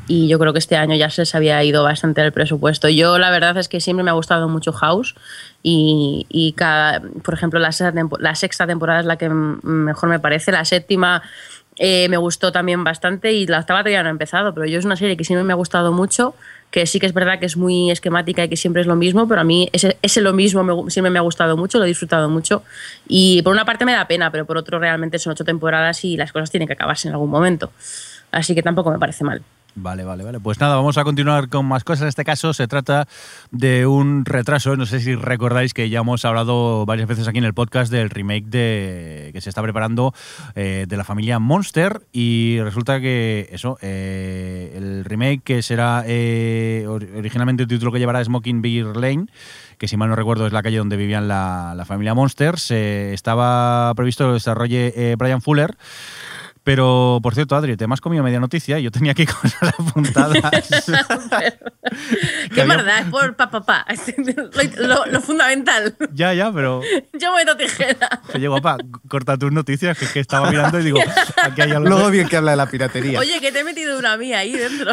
y 0.07 0.29
yo 0.29 0.39
creo 0.39 0.53
que 0.53 0.61
este 0.61 0.77
año 0.77 0.95
ya 0.95 1.11
se 1.11 1.23
les 1.23 1.35
había 1.35 1.63
ido 1.65 1.83
bastante 1.83 2.23
el 2.23 2.33
presupuesto. 2.33 2.89
Yo 2.89 3.19
la 3.19 3.31
verdad 3.31 3.57
es 3.59 3.69
que 3.69 3.81
siempre 3.81 4.03
me 4.05 4.11
ha 4.11 4.15
gustado 4.15 4.49
mucho 4.49 4.73
House 4.73 5.15
y, 5.63 6.27
y 6.31 6.53
cada, 6.53 7.01
por 7.23 7.35
ejemplo 7.35 7.59
la 7.61 7.71
sexta, 7.73 7.93
la 8.19 8.35
sexta 8.35 8.67
temporada 8.67 9.01
es 9.01 9.07
la 9.07 9.17
que 9.19 9.29
mejor 9.29 10.09
me 10.09 10.19
parece, 10.21 10.53
la 10.53 10.65
séptima 10.65 11.23
eh, 11.83 12.11
me 12.11 12.19
gustó 12.19 12.53
también 12.53 12.85
bastante 12.85 13.33
y 13.33 13.47
la 13.47 13.61
octava 13.61 13.81
todavía 13.81 14.03
no 14.03 14.11
ha 14.11 14.13
empezado, 14.13 14.53
pero 14.53 14.67
yo 14.67 14.79
es 14.79 14.85
una 14.85 14.97
serie 14.97 15.17
que 15.17 15.25
siempre 15.25 15.45
me 15.45 15.55
ha 15.55 15.57
gustado 15.57 15.93
mucho, 15.93 16.35
que 16.71 16.85
sí 16.85 17.01
que 17.01 17.07
es 17.07 17.15
verdad 17.15 17.41
que 17.41 17.47
es 17.47 17.57
muy 17.57 17.91
esquemática 17.91 18.45
y 18.45 18.51
que 18.51 18.57
siempre 18.59 18.83
es 18.83 18.87
lo 18.87 18.97
mismo, 18.97 19.27
pero 19.27 19.41
a 19.41 19.45
mí 19.45 19.71
ese, 19.73 19.97
ese 20.03 20.21
lo 20.21 20.35
mismo 20.35 20.63
me 20.63 20.91
siempre 20.91 21.11
me 21.11 21.19
ha 21.19 21.23
gustado 21.23 21.57
mucho, 21.57 21.79
lo 21.79 21.87
he 21.87 21.89
disfrutado 21.89 22.29
mucho 22.29 22.63
y 23.09 23.41
por 23.41 23.55
una 23.55 23.65
parte 23.65 23.87
me 23.87 23.93
da 23.93 24.07
pena, 24.07 24.31
pero 24.31 24.45
por 24.45 24.59
otro 24.59 24.79
realmente 24.79 25.19
son 25.19 25.33
ocho 25.33 25.45
temporadas 25.45 26.05
y 26.05 26.19
las 26.19 26.33
cosas 26.33 26.51
tienen 26.51 26.67
que 26.67 26.75
acabarse 26.75 27.09
en 27.09 27.15
algún 27.15 27.31
momento. 27.31 27.73
Así 28.31 28.55
que 28.55 28.63
tampoco 28.63 28.91
me 28.91 28.99
parece 28.99 29.25
mal. 29.25 29.43
Vale, 29.83 30.05
vale, 30.05 30.25
vale. 30.25 30.41
Pues 30.41 30.61
nada, 30.61 30.77
vamos 30.77 30.99
a 30.99 31.05
continuar 31.05 31.49
con 31.49 31.65
más 31.65 31.85
cosas. 31.85 32.03
En 32.03 32.09
este 32.09 32.23
caso 32.25 32.53
se 32.53 32.69
trata 32.69 33.09
de 33.51 33.87
un 33.87 34.27
retraso. 34.27 34.77
No 34.77 34.85
sé 34.85 35.01
si 35.01 35.15
recordáis 35.15 35.73
que 35.73 35.89
ya 35.89 36.01
hemos 36.01 36.25
hablado 36.27 36.85
varias 36.85 37.09
veces 37.09 37.27
aquí 37.27 37.39
en 37.39 37.45
el 37.45 37.55
podcast 37.55 37.91
del 37.91 38.11
remake 38.11 38.45
de 38.45 39.31
que 39.33 39.41
se 39.41 39.49
está 39.49 39.63
preparando 39.63 40.13
eh, 40.55 40.85
de 40.87 40.97
la 40.99 41.05
familia 41.05 41.39
Monster 41.39 42.03
y 42.13 42.59
resulta 42.61 43.01
que 43.01 43.49
eso, 43.53 43.79
eh, 43.81 44.75
el 44.77 45.05
remake 45.07 45.43
que 45.45 45.63
será 45.63 46.05
eh, 46.07 46.85
or- 46.87 47.07
originalmente 47.17 47.63
el 47.63 47.69
título 47.69 47.91
que 47.91 47.99
llevará 47.99 48.23
Smoking 48.23 48.61
Beer 48.61 48.97
Lane 48.97 49.27
que 49.79 49.89
si 49.89 49.97
mal 49.97 50.11
no 50.11 50.15
recuerdo 50.15 50.47
es 50.47 50.53
la 50.53 50.63
calle 50.63 50.77
donde 50.77 50.99
vivían 50.99 51.27
la, 51.27 51.73
la 51.75 51.87
familia 51.87 52.13
Monster, 52.13 52.57
estaba 52.69 53.95
previsto 53.97 54.27
que 54.27 54.35
desarrolle 54.35 54.93
eh, 54.95 55.17
Brian 55.17 55.41
Fuller. 55.41 55.75
Pero, 56.63 57.21
por 57.23 57.35
cierto, 57.35 57.57
Adri, 57.57 57.77
te 57.77 57.87
me 57.87 57.95
has 57.95 58.01
comido 58.03 58.23
media 58.23 58.39
noticia 58.39 58.79
y 58.79 58.83
yo 58.83 58.91
tenía 58.91 59.13
aquí 59.13 59.25
cosas 59.43 59.75
apuntadas. 59.79 60.39
Qué 62.55 62.61
había- 62.63 62.77
verdad, 62.77 62.99
es 63.01 63.07
por 63.07 63.35
pa, 63.37 63.51
pa, 63.51 63.61
pa. 63.63 63.87
Lo, 64.79 64.87
lo- 64.87 65.07
lo 65.07 65.21
fundamental. 65.21 65.97
ya, 66.13 66.33
ya, 66.35 66.53
pero 66.53 66.83
Yo 67.19 67.35
meto 67.35 67.57
tijera. 67.57 68.21
oye, 68.35 68.49
guapa, 68.49 68.77
corta 69.09 69.37
tus 69.39 69.53
noticias, 69.53 69.97
que 69.99 70.05
es 70.05 70.13
que 70.13 70.21
estaba 70.21 70.51
mirando 70.51 70.79
y 70.81 70.85
digo, 70.85 70.99
aquí 71.43 71.63
hay 71.63 71.71
algo. 71.73 71.89
Luego 71.89 72.11
bien 72.11 72.29
que 72.29 72.37
habla 72.37 72.53
de 72.53 72.57
la 72.59 72.67
piratería. 72.67 73.19
Oye, 73.19 73.41
que 73.41 73.53
te 73.53 73.61
he 73.61 73.65
metido 73.65 73.99
una 73.99 74.17
mía 74.17 74.39
ahí 74.41 74.53
dentro. 74.53 74.93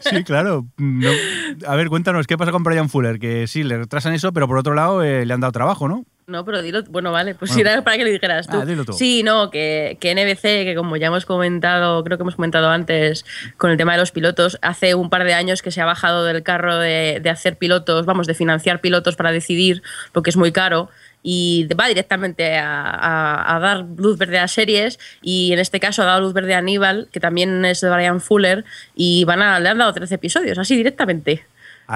Sí, 0.00 0.22
claro. 0.24 0.66
No- 0.78 1.10
A 1.66 1.76
ver, 1.76 1.88
cuéntanos, 1.88 2.26
¿qué 2.26 2.38
pasa 2.38 2.52
con 2.52 2.62
Brian 2.62 2.88
Fuller? 2.88 3.18
Que 3.18 3.46
sí, 3.46 3.62
le 3.64 3.76
retrasan 3.78 4.12
eso, 4.14 4.32
pero 4.32 4.46
por 4.46 4.58
otro 4.58 4.74
lado 4.74 5.02
eh, 5.02 5.26
le 5.26 5.34
han 5.34 5.40
dado 5.40 5.52
trabajo, 5.52 5.88
¿no? 5.88 6.04
No, 6.26 6.44
pero 6.44 6.62
dilo. 6.62 6.82
Bueno, 6.84 7.10
vale, 7.10 7.34
pues 7.34 7.50
Bueno. 7.50 7.54
si 7.54 7.60
era 7.72 7.82
para 7.84 7.96
que 7.96 8.04
lo 8.04 8.10
dijeras 8.10 8.46
tú. 8.46 8.56
Ah, 8.56 8.64
dilo 8.64 8.84
tú. 8.84 8.92
Sí, 8.92 9.22
no, 9.24 9.50
que, 9.50 9.98
que 10.00 10.14
NBC, 10.14 10.64
que 10.64 10.74
como 10.76 10.96
ya 10.96 11.08
hemos 11.08 11.26
comentado, 11.26 12.02
creo 12.04 12.16
que 12.16 12.22
hemos 12.22 12.36
comentado 12.36 12.68
antes 12.70 13.24
con 13.56 13.70
el 13.70 13.76
tema 13.76 13.92
de 13.92 13.98
los 13.98 14.12
pilotos, 14.12 14.56
hace 14.62 14.94
un 14.94 15.10
par 15.10 15.24
de 15.24 15.34
años 15.34 15.62
que 15.62 15.70
se 15.72 15.80
ha 15.80 15.84
bajado 15.84 16.24
del 16.24 16.42
carro 16.42 16.78
de, 16.78 17.18
de 17.20 17.28
hacer 17.30 17.56
pilotos, 17.58 18.06
vamos, 18.06 18.26
de 18.28 18.34
financiar 18.34 18.80
pilotos 18.80 19.16
para 19.16 19.32
decidir, 19.32 19.82
porque 20.12 20.30
es 20.30 20.36
muy 20.36 20.52
caro. 20.52 20.88
Y 21.24 21.68
va 21.78 21.86
directamente 21.86 22.56
a, 22.58 22.82
a- 22.82 23.56
a 23.56 23.60
dar 23.60 23.84
luz 23.96 24.18
verde 24.18 24.38
a 24.40 24.48
series. 24.48 24.98
Y 25.22 25.52
en 25.52 25.58
este 25.60 25.78
caso 25.78 26.02
ha 26.02 26.06
dado 26.06 26.20
luz 26.20 26.32
verde 26.32 26.54
a 26.54 26.58
Aníbal, 26.58 27.08
que 27.12 27.20
también 27.20 27.64
es 27.64 27.80
de 27.80 27.90
Brian 27.90 28.20
Fuller. 28.20 28.64
Y 28.96 29.24
van 29.24 29.40
a, 29.42 29.60
le 29.60 29.68
han 29.68 29.78
dado 29.78 29.92
13 29.92 30.16
episodios, 30.16 30.58
así 30.58 30.76
directamente. 30.76 31.44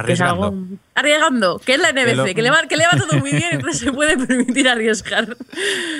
Que 0.04 0.12
es 0.12 0.20
Arriesgando. 0.20 0.44
algo- 0.48 0.66
arriesgando, 0.94 1.58
que 1.64 1.74
es 1.74 1.80
la 1.80 1.90
NBC, 1.90 2.16
lo- 2.16 2.24
que, 2.26 2.42
le 2.42 2.50
va, 2.50 2.62
que 2.68 2.76
le 2.76 2.84
va 2.84 2.98
todo 2.98 3.18
muy 3.18 3.30
bien, 3.30 3.44
entonces 3.52 3.80
se 3.80 3.92
puede 3.92 4.18
permitir 4.18 4.68
arriesgar. 4.68 5.36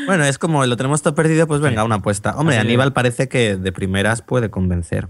Bueno, 0.06 0.24
es 0.24 0.38
como 0.38 0.64
lo 0.66 0.76
tenemos 0.76 1.02
todo 1.02 1.14
perdido, 1.14 1.46
pues 1.46 1.60
venga, 1.60 1.84
una 1.84 1.96
apuesta. 1.96 2.36
Hombre, 2.36 2.56
Así 2.58 2.66
Aníbal 2.66 2.92
parece 2.92 3.28
que 3.28 3.56
de 3.56 3.72
primeras 3.72 4.22
puede 4.22 4.50
convencer. 4.50 5.08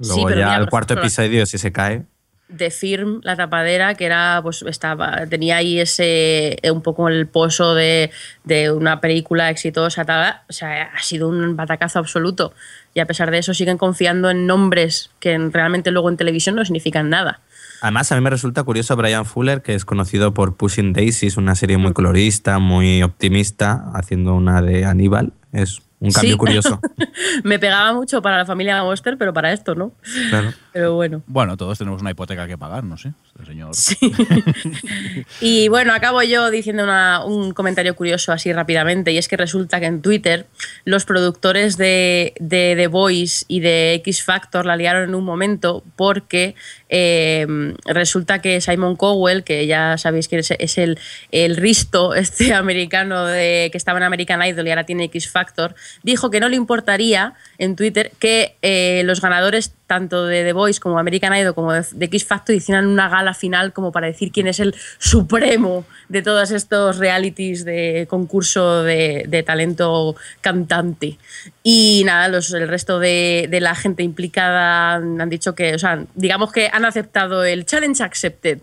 Sí, 0.00 0.08
Luego 0.08 0.26
pero 0.28 0.40
ya 0.40 0.46
mira, 0.46 0.56
el 0.56 0.62
por 0.64 0.70
cuarto 0.70 0.94
ejemplo, 0.94 1.06
episodio, 1.06 1.46
si 1.46 1.58
se 1.58 1.72
cae. 1.72 2.04
de 2.48 2.70
Firm, 2.70 3.20
la 3.22 3.36
tapadera, 3.36 3.94
que 3.94 4.06
era, 4.06 4.40
pues 4.42 4.62
estaba, 4.62 5.26
tenía 5.28 5.56
ahí 5.58 5.78
ese, 5.78 6.56
eh, 6.62 6.70
un 6.72 6.82
poco 6.82 7.08
el 7.08 7.26
pozo 7.28 7.74
de, 7.74 8.10
de 8.44 8.70
una 8.72 9.00
película 9.00 9.50
exitosa, 9.50 10.04
tal, 10.04 10.40
o 10.48 10.52
sea, 10.52 10.90
ha 10.94 11.02
sido 11.02 11.28
un 11.28 11.54
batacazo 11.54 11.98
absoluto. 12.00 12.52
Y 12.92 12.98
a 13.00 13.06
pesar 13.06 13.30
de 13.30 13.38
eso 13.38 13.54
siguen 13.54 13.78
confiando 13.78 14.30
en 14.30 14.46
nombres 14.46 15.10
que 15.20 15.32
en- 15.32 15.52
realmente 15.52 15.90
luego 15.92 16.08
en 16.10 16.16
televisión 16.16 16.56
no 16.56 16.64
significan 16.64 17.08
nada. 17.08 17.40
Además, 17.82 18.12
a 18.12 18.14
mí 18.16 18.20
me 18.20 18.30
resulta 18.30 18.62
curioso 18.62 18.94
Brian 18.96 19.24
Fuller, 19.24 19.62
que 19.62 19.74
es 19.74 19.84
conocido 19.84 20.34
por 20.34 20.56
Pushing 20.56 20.92
Daisies, 20.92 21.36
una 21.36 21.54
serie 21.54 21.78
muy 21.78 21.92
colorista, 21.92 22.58
muy 22.58 23.02
optimista, 23.02 23.90
haciendo 23.94 24.34
una 24.34 24.60
de 24.62 24.84
Aníbal. 24.84 25.32
Es 25.52 25.80
un 25.98 26.10
cambio 26.12 26.32
Sí. 26.32 26.38
curioso. 26.38 26.80
Me 27.44 27.58
pegaba 27.58 27.92
mucho 27.92 28.22
para 28.22 28.38
la 28.38 28.46
familia 28.46 28.82
Monster, 28.82 29.16
pero 29.18 29.32
para 29.32 29.52
esto 29.52 29.74
no. 29.74 29.92
Claro. 30.30 30.52
Pero 30.72 30.94
bueno. 30.94 31.22
Bueno, 31.26 31.56
todos 31.56 31.78
tenemos 31.78 32.00
una 32.00 32.10
hipoteca 32.12 32.46
que 32.46 32.56
pagar, 32.56 32.84
no 32.84 32.96
sé. 32.96 33.12
Este 33.26 33.46
señor. 33.46 33.74
Sí. 33.74 33.96
y 35.40 35.68
bueno, 35.68 35.92
acabo 35.92 36.22
yo 36.22 36.50
diciendo 36.50 36.84
una- 36.84 37.24
un 37.24 37.52
comentario 37.52 37.94
curioso 37.96 38.32
así 38.32 38.52
rápidamente, 38.52 39.12
y 39.12 39.18
es 39.18 39.28
que 39.28 39.36
resulta 39.36 39.80
que 39.80 39.86
en 39.86 40.02
Twitter 40.02 40.46
los 40.84 41.04
productores 41.04 41.76
de, 41.76 42.34
de 42.38 42.74
The 42.76 42.86
Voice 42.86 43.44
y 43.48 43.60
de 43.60 43.94
X 43.94 44.22
Factor 44.22 44.66
la 44.66 44.76
liaron 44.76 45.08
en 45.08 45.14
un 45.14 45.24
momento 45.24 45.82
porque 45.96 46.54
eh, 46.88 47.46
resulta 47.86 48.40
que 48.40 48.60
Simon 48.60 48.96
Cowell, 48.96 49.44
que 49.44 49.66
ya 49.66 49.96
sabéis 49.98 50.28
que 50.28 50.38
es, 50.38 50.50
es 50.52 50.78
el, 50.78 50.98
el 51.32 51.56
Risto 51.56 52.14
este 52.14 52.54
americano 52.54 53.26
de, 53.26 53.68
que 53.72 53.78
estaba 53.78 53.98
en 53.98 54.04
American 54.04 54.42
Idol 54.44 54.66
y 54.66 54.70
ahora 54.70 54.84
tiene 54.84 55.04
X 55.04 55.28
Factor, 55.30 55.74
dijo 56.02 56.30
que 56.30 56.40
no 56.40 56.48
le 56.48 56.56
importaría 56.56 57.34
en 57.58 57.76
Twitter 57.76 58.12
que 58.18 58.56
eh, 58.62 59.02
los 59.04 59.20
ganadores 59.20 59.72
tanto 59.90 60.24
de 60.24 60.44
The 60.44 60.52
Voice 60.52 60.78
como 60.78 61.00
American 61.00 61.34
Idol 61.34 61.52
como 61.52 61.72
de, 61.72 61.84
de 61.90 62.04
X 62.04 62.24
Factor 62.24 62.54
hicieran 62.54 62.86
una 62.86 63.08
gala 63.08 63.34
final 63.34 63.72
como 63.72 63.90
para 63.90 64.06
decir 64.06 64.30
quién 64.30 64.46
es 64.46 64.60
el 64.60 64.72
supremo 64.98 65.84
de 66.08 66.22
todos 66.22 66.52
estos 66.52 66.98
realities 66.98 67.64
de 67.64 68.06
concurso 68.08 68.84
de, 68.84 69.42
talento 69.44 70.14
cantante. 70.40 71.18
Y 71.64 72.04
nada, 72.06 72.28
los, 72.28 72.52
el 72.52 72.68
resto 72.68 73.00
de, 73.00 73.48
de 73.50 73.60
la 73.60 73.74
gente 73.74 74.04
implicada 74.04 74.94
han 74.94 75.28
dicho 75.28 75.56
que, 75.56 75.74
o 75.74 75.78
sea, 75.80 76.04
digamos 76.14 76.52
que 76.52 76.70
han 76.72 76.84
aceptado 76.84 77.42
el 77.42 77.66
challenge 77.66 78.04
accepted. 78.04 78.60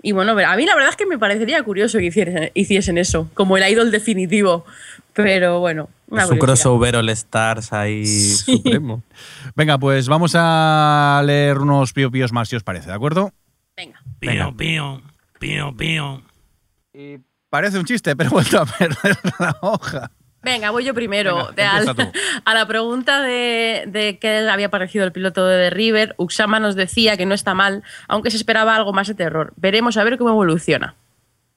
Y 0.00 0.12
bueno, 0.12 0.32
a 0.32 0.56
mí 0.56 0.64
la 0.64 0.74
verdad 0.74 0.88
es 0.88 0.96
que 0.96 1.04
me 1.04 1.18
parecería 1.18 1.62
curioso 1.62 1.98
que 1.98 2.06
hiciesen, 2.06 2.50
hiciesen 2.54 2.96
eso, 2.96 3.28
como 3.34 3.58
el 3.58 3.70
idol 3.70 3.90
definitivo. 3.90 4.64
Pero 5.12 5.60
bueno, 5.60 5.90
una 6.12 6.24
Es 6.24 6.30
un 6.30 6.38
curiosidad. 6.38 6.64
crossover 6.64 6.96
All 6.96 7.08
Stars 7.10 7.72
ahí 7.72 8.06
supremo. 8.06 9.02
Venga, 9.56 9.78
pues 9.78 10.08
vamos 10.08 10.32
a 10.36 11.22
leer 11.24 11.58
unos 11.58 11.92
pío 11.92 12.10
píos 12.10 12.32
más 12.32 12.48
si 12.48 12.56
os 12.56 12.62
parece, 12.62 12.88
¿de 12.88 12.94
acuerdo? 12.94 13.32
Venga. 13.76 14.00
Pío, 14.20 14.56
pío, 14.56 15.02
pío, 15.38 15.76
pío. 15.76 16.22
Y 16.94 17.18
parece 17.50 17.78
un 17.78 17.84
chiste, 17.84 18.14
pero 18.14 18.28
he 18.30 18.32
vuelto 18.32 18.60
a 18.60 18.66
perder 18.66 19.16
la 19.38 19.56
hoja. 19.62 20.10
Venga, 20.44 20.70
voy 20.70 20.84
yo 20.84 20.92
primero. 20.92 21.36
Venga, 21.36 21.52
De 21.52 21.62
al- 21.62 21.88
empieza 21.88 22.12
tú. 22.12 22.18
a 22.44 22.54
la 22.54 22.66
pregunta 22.66 23.20
de, 23.22 23.84
de 23.86 24.18
qué 24.18 24.40
le 24.42 24.50
había 24.50 24.70
parecido 24.70 25.04
el 25.04 25.12
piloto 25.12 25.46
de 25.46 25.56
The 25.56 25.70
River, 25.70 26.14
Uxama 26.18 26.58
nos 26.60 26.74
decía 26.74 27.16
que 27.16 27.26
no 27.26 27.34
está 27.34 27.54
mal, 27.54 27.84
aunque 28.08 28.30
se 28.32 28.36
esperaba 28.36 28.74
algo 28.74 28.92
más 28.92 29.06
de 29.06 29.14
terror. 29.14 29.52
Veremos 29.56 29.96
a 29.96 30.04
ver 30.04 30.18
cómo 30.18 30.30
evoluciona. 30.30 30.96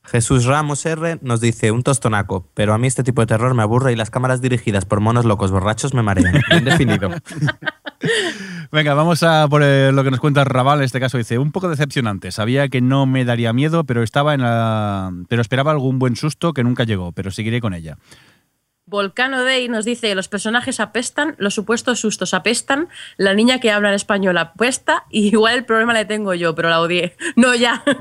Jesús 0.07 0.45
Ramos 0.45 0.85
R 0.85 1.19
nos 1.21 1.41
dice 1.41 1.71
un 1.71 1.83
tostonaco, 1.83 2.47
pero 2.53 2.73
a 2.73 2.77
mí 2.77 2.87
este 2.87 3.03
tipo 3.03 3.21
de 3.21 3.27
terror 3.27 3.53
me 3.53 3.63
aburre 3.63 3.91
y 3.91 3.95
las 3.95 4.09
cámaras 4.09 4.41
dirigidas 4.41 4.85
por 4.85 4.99
monos 4.99 5.25
locos 5.25 5.51
borrachos 5.51 5.93
me 5.93 6.03
marean. 6.03 6.41
Bien 6.49 6.65
definido. 6.65 7.09
Venga, 8.71 8.93
vamos 8.93 9.23
a 9.23 9.47
por 9.47 9.63
eh, 9.63 9.91
lo 9.91 10.03
que 10.03 10.11
nos 10.11 10.19
cuenta 10.19 10.43
Raval. 10.43 10.79
En 10.79 10.85
este 10.85 10.99
caso 10.99 11.17
dice, 11.17 11.37
un 11.39 11.51
poco 11.51 11.69
decepcionante. 11.69 12.31
Sabía 12.31 12.67
que 12.67 12.81
no 12.81 13.05
me 13.05 13.25
daría 13.25 13.53
miedo, 13.53 13.83
pero 13.83 14.03
estaba 14.03 14.33
en 14.33 14.41
la... 14.41 15.11
pero 15.27 15.41
esperaba 15.41 15.71
algún 15.71 15.99
buen 15.99 16.15
susto 16.15 16.53
que 16.53 16.63
nunca 16.63 16.83
llegó, 16.83 17.11
pero 17.11 17.31
seguiré 17.31 17.61
con 17.61 17.73
ella. 17.73 17.97
Volcano 18.87 19.43
Day 19.43 19.67
nos 19.67 19.83
dice 19.83 20.13
los 20.13 20.27
personajes 20.27 20.79
apestan, 20.79 21.35
los 21.39 21.55
supuestos 21.55 21.99
sustos 21.99 22.33
apestan, 22.35 22.87
la 23.17 23.33
niña 23.33 23.59
que 23.59 23.71
habla 23.71 23.89
en 23.89 23.95
español 23.95 24.37
apesta 24.37 25.05
y 25.09 25.27
igual 25.29 25.55
el 25.55 25.65
problema 25.65 25.93
le 25.93 26.05
tengo 26.05 26.33
yo, 26.35 26.53
pero 26.53 26.69
la 26.69 26.79
odié. 26.81 27.15
No, 27.35 27.55
ya. 27.55 27.83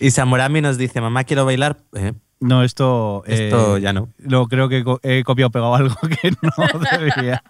Y 0.00 0.10
Samurami 0.12 0.62
nos 0.62 0.78
dice, 0.78 1.00
mamá, 1.02 1.24
quiero 1.24 1.44
bailar. 1.44 1.76
Eh, 1.94 2.14
No, 2.40 2.62
esto... 2.62 3.22
eh, 3.26 3.48
Esto 3.48 3.76
ya 3.76 3.92
no. 3.92 4.08
No, 4.18 4.48
creo 4.48 4.68
que 4.70 4.82
he 5.02 5.24
copiado 5.24 5.48
o 5.48 5.50
pegado 5.50 5.74
algo 5.74 5.94
que 6.22 6.30
no 6.40 6.98
debía. 6.98 7.42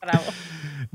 Bravo. 0.00 0.22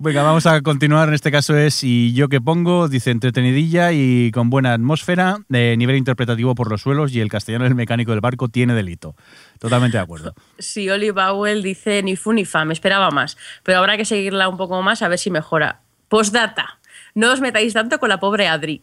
Venga, 0.04 0.24
vamos 0.24 0.48
a 0.48 0.60
continuar. 0.62 1.10
En 1.10 1.14
este 1.14 1.32
caso 1.32 1.56
es 1.56 1.84
Y 1.84 2.14
yo 2.14 2.28
que 2.28 2.42
pongo, 2.42 2.88
dice 2.88 3.12
entretenidilla 3.12 3.92
y 3.92 4.32
con 4.32 4.50
buena 4.50 4.74
atmósfera, 4.74 5.38
de 5.48 5.78
nivel 5.78 5.96
interpretativo 5.96 6.56
por 6.56 6.72
los 6.72 6.82
suelos 6.82 7.14
y 7.14 7.20
el 7.20 7.30
castellano 7.30 7.66
del 7.66 7.76
mecánico 7.76 8.10
del 8.10 8.20
barco 8.20 8.48
tiene 8.48 8.74
delito. 8.74 9.16
Totalmente 9.60 9.98
de 9.98 10.04
acuerdo. 10.04 10.34
Sí, 10.58 10.90
Oli 10.90 11.12
Bowell 11.12 11.62
dice 11.62 12.02
ni 12.02 12.16
fu 12.16 12.34
ni 12.34 12.46
fa, 12.46 12.66
me 12.66 12.74
esperaba 12.74 13.12
más, 13.12 13.38
pero 13.62 13.78
habrá 13.78 13.96
que 13.96 14.06
seguirla 14.06 14.50
un 14.50 14.58
poco 14.58 14.82
más 14.82 15.04
a 15.04 15.08
ver 15.08 15.20
si 15.20 15.30
mejora. 15.30 15.82
Postdata, 16.08 16.80
no 17.14 17.32
os 17.32 17.40
metáis 17.40 17.74
tanto 17.74 18.00
con 18.00 18.10
la 18.10 18.20
pobre 18.20 18.48
Adri. 18.48 18.82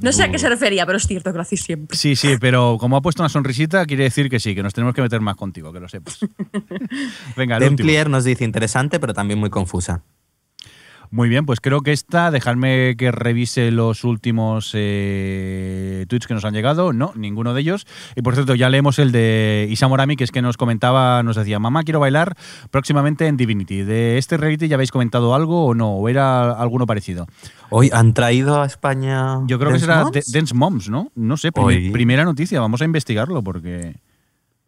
No 0.00 0.12
sé 0.12 0.24
a 0.24 0.30
qué 0.30 0.38
se 0.38 0.50
refería, 0.50 0.84
pero 0.84 0.98
es 0.98 1.06
cierto 1.06 1.32
que 1.32 1.36
lo 1.36 1.42
hacéis 1.42 1.62
siempre. 1.62 1.96
Sí, 1.96 2.16
sí, 2.16 2.36
pero 2.38 2.76
como 2.78 2.98
ha 2.98 3.00
puesto 3.00 3.22
una 3.22 3.30
sonrisita, 3.30 3.86
quiere 3.86 4.04
decir 4.04 4.28
que 4.28 4.38
sí, 4.38 4.54
que 4.54 4.62
nos 4.62 4.74
tenemos 4.74 4.94
que 4.94 5.00
meter 5.00 5.22
más 5.22 5.36
contigo, 5.36 5.72
que 5.72 5.80
lo 5.80 5.88
sepas. 5.88 6.18
Venga, 7.34 7.56
el 7.56 7.62
último. 7.62 7.76
Templier 7.76 8.10
nos 8.10 8.24
dice 8.24 8.44
interesante, 8.44 9.00
pero 9.00 9.14
también 9.14 9.40
muy 9.40 9.48
confusa. 9.48 10.02
Muy 11.12 11.28
bien, 11.28 11.44
pues 11.44 11.60
creo 11.60 11.80
que 11.80 11.90
esta, 11.90 12.30
dejadme 12.30 12.94
que 12.96 13.10
revise 13.10 13.72
los 13.72 14.04
últimos 14.04 14.70
eh, 14.74 16.06
tweets 16.08 16.28
que 16.28 16.34
nos 16.34 16.44
han 16.44 16.54
llegado. 16.54 16.92
No, 16.92 17.12
ninguno 17.16 17.52
de 17.52 17.62
ellos. 17.62 17.84
Y 18.14 18.22
por 18.22 18.34
cierto, 18.34 18.54
ya 18.54 18.68
leemos 18.68 19.00
el 19.00 19.10
de 19.10 19.66
Isamorami, 19.70 20.14
que 20.14 20.22
es 20.22 20.30
que 20.30 20.40
nos 20.40 20.56
comentaba, 20.56 21.24
nos 21.24 21.34
decía, 21.34 21.58
mamá, 21.58 21.82
quiero 21.82 21.98
bailar 21.98 22.36
próximamente 22.70 23.26
en 23.26 23.36
Divinity. 23.36 23.82
¿De 23.82 24.18
este 24.18 24.36
reality 24.36 24.68
ya 24.68 24.76
habéis 24.76 24.92
comentado 24.92 25.34
algo 25.34 25.66
o 25.66 25.74
no? 25.74 25.94
¿O 25.94 26.08
era 26.08 26.52
alguno 26.52 26.86
parecido? 26.86 27.26
Hoy 27.70 27.90
han 27.92 28.14
traído 28.14 28.62
a 28.62 28.66
España. 28.66 29.40
Yo 29.46 29.58
creo 29.58 29.72
que 29.72 29.80
será 29.80 30.04
Moms? 30.04 30.32
Dance 30.32 30.54
Moms, 30.54 30.88
¿no? 30.90 31.10
No 31.16 31.36
sé, 31.36 31.50
Hoy. 31.56 31.90
primera 31.90 32.24
noticia, 32.24 32.60
vamos 32.60 32.82
a 32.82 32.84
investigarlo 32.84 33.42
porque... 33.42 33.96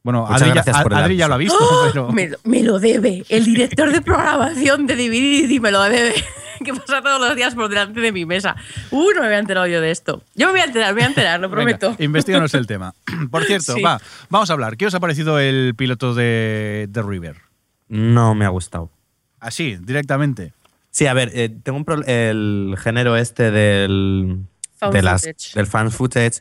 Bueno, 0.05 0.27
Adri, 0.29 0.53
ya, 0.55 0.83
por 0.83 0.95
Adri 0.95 1.17
lo 1.17 1.35
ha 1.35 1.37
visto, 1.37 1.59
pero... 1.93 2.11
Me, 2.11 2.29
lo- 2.31 2.39
me 2.45 2.63
lo 2.63 2.79
debe. 2.81 3.25
El 3.29 3.45
director 3.45 3.93
de 3.93 4.01
programación 4.03 4.87
de 4.87 4.97
Divinity 4.97 5.61
me 5.61 5.71
lo 5.71 5.83
debe. 5.83 6.15
Que 6.65 6.73
pasa 6.73 7.03
todos 7.03 7.21
los 7.21 7.35
días 7.35 7.57
por 7.57 7.69
delante 7.69 8.01
de 8.01 8.13
mi 8.13 8.25
mesa. 8.25 8.55
Uh, 8.93 9.11
no 9.17 9.21
me 9.23 9.27
había 9.27 9.41
enterado 9.41 9.67
yo 9.67 9.81
de 9.81 9.91
esto. 9.91 10.23
Yo 10.37 10.47
me 10.47 10.53
voy 10.53 10.61
a 10.61 10.65
enterar, 10.67 10.91
me 10.95 11.01
voy 11.01 11.03
a 11.03 11.07
enterar, 11.09 11.41
lo 11.41 11.49
Venga, 11.49 11.57
prometo. 11.77 11.97
investíganos 11.99 12.55
el 12.55 12.69
tema. 12.69 12.95
Por 13.33 13.43
cierto, 13.47 13.75
Sí. 13.75 13.83
va, 13.83 14.01
vamos 14.29 14.49
a 14.49 14.53
hablar. 14.53 14.77
¿Qué 14.77 14.87
os 14.87 14.95
ha 14.95 15.01
parecido 15.01 15.41
el 15.41 15.75
piloto 15.77 16.15
de, 16.15 16.87
de 16.89 17.03
River? 17.03 17.39
No 17.89 18.37
me 18.37 18.45
ha 18.45 18.49
gustado. 18.51 18.91
Así, 19.41 19.77
directamente. 19.81 20.53
Sí, 20.93 21.09
a 21.09 21.15
ver, 21.15 21.33
eh, 21.35 21.49
tengo 21.65 21.79
un 21.79 21.85
pro- 21.85 22.05
el 22.07 22.77
género 22.79 23.17
este 23.17 23.51
del, 23.51 24.43
Found 24.79 24.95
de 24.95 25.03
las- 25.03 25.23
footage. 25.23 25.55
del 25.55 25.67
fan 25.67 25.91
footage 25.91 26.41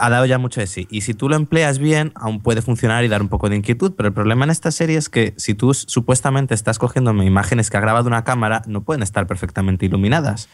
ha 0.00 0.10
dado 0.10 0.26
ya 0.26 0.38
mucho 0.38 0.60
de 0.60 0.66
sí. 0.66 0.86
Y 0.90 1.00
si 1.02 1.14
tú 1.14 1.28
lo 1.28 1.36
empleas 1.36 1.78
bien, 1.78 2.12
aún 2.14 2.40
puede 2.40 2.62
funcionar 2.62 3.04
y 3.04 3.08
dar 3.08 3.22
un 3.22 3.28
poco 3.28 3.48
de 3.48 3.56
inquietud. 3.56 3.92
Pero 3.96 4.08
el 4.08 4.14
problema 4.14 4.44
en 4.44 4.50
esta 4.50 4.70
serie 4.70 4.96
es 4.96 5.08
que 5.08 5.34
si 5.36 5.54
tú 5.54 5.72
supuestamente 5.74 6.54
estás 6.54 6.78
cogiendo 6.78 7.12
imágenes 7.22 7.70
que 7.70 7.76
ha 7.76 7.80
grabado 7.80 8.06
una 8.08 8.24
cámara, 8.24 8.62
no 8.66 8.82
pueden 8.82 9.02
estar 9.02 9.26
perfectamente 9.26 9.86
iluminadas. 9.86 10.48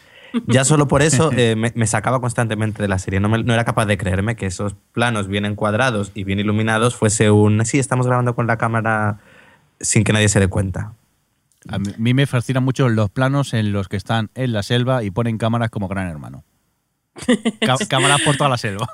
Ya 0.47 0.63
solo 0.65 0.87
por 0.87 1.01
eso 1.01 1.31
eh, 1.35 1.55
me, 1.55 1.71
me 1.75 1.85
sacaba 1.87 2.19
constantemente 2.19 2.81
de 2.81 2.87
la 2.87 2.97
serie. 2.99 3.19
No, 3.19 3.29
me- 3.29 3.43
no 3.43 3.53
era 3.53 3.65
capaz 3.65 3.85
de 3.85 3.97
creerme 3.97 4.35
que 4.35 4.45
esos 4.47 4.75
planos 4.91 5.27
bien 5.27 5.45
encuadrados 5.45 6.11
y 6.15 6.23
bien 6.23 6.39
iluminados 6.39 6.95
fuese 6.95 7.29
un... 7.31 7.63
Sí, 7.65 7.79
estamos 7.79 8.07
grabando 8.07 8.33
con 8.35 8.47
la 8.47 8.57
cámara 8.57 9.19
sin 9.79 10.03
que 10.03 10.13
nadie 10.13 10.29
se 10.29 10.39
dé 10.39 10.47
cuenta. 10.47 10.93
A 11.69 11.79
mí- 11.79 12.13
me 12.13 12.25
fascinan 12.25 12.63
mucho 12.63 12.89
los 12.89 13.09
planos 13.09 13.53
en 13.53 13.71
los 13.71 13.87
que 13.87 13.95
están 13.97 14.31
en 14.35 14.53
la 14.53 14.63
selva 14.63 15.03
y 15.03 15.11
ponen 15.11 15.37
cámaras 15.37 15.69
como 15.69 15.87
gran 15.87 16.07
hermano. 16.07 16.43
Cá- 17.61 17.77
cámaras 17.87 18.21
por 18.21 18.35
toda 18.35 18.49
la 18.49 18.57
selva. 18.57 18.87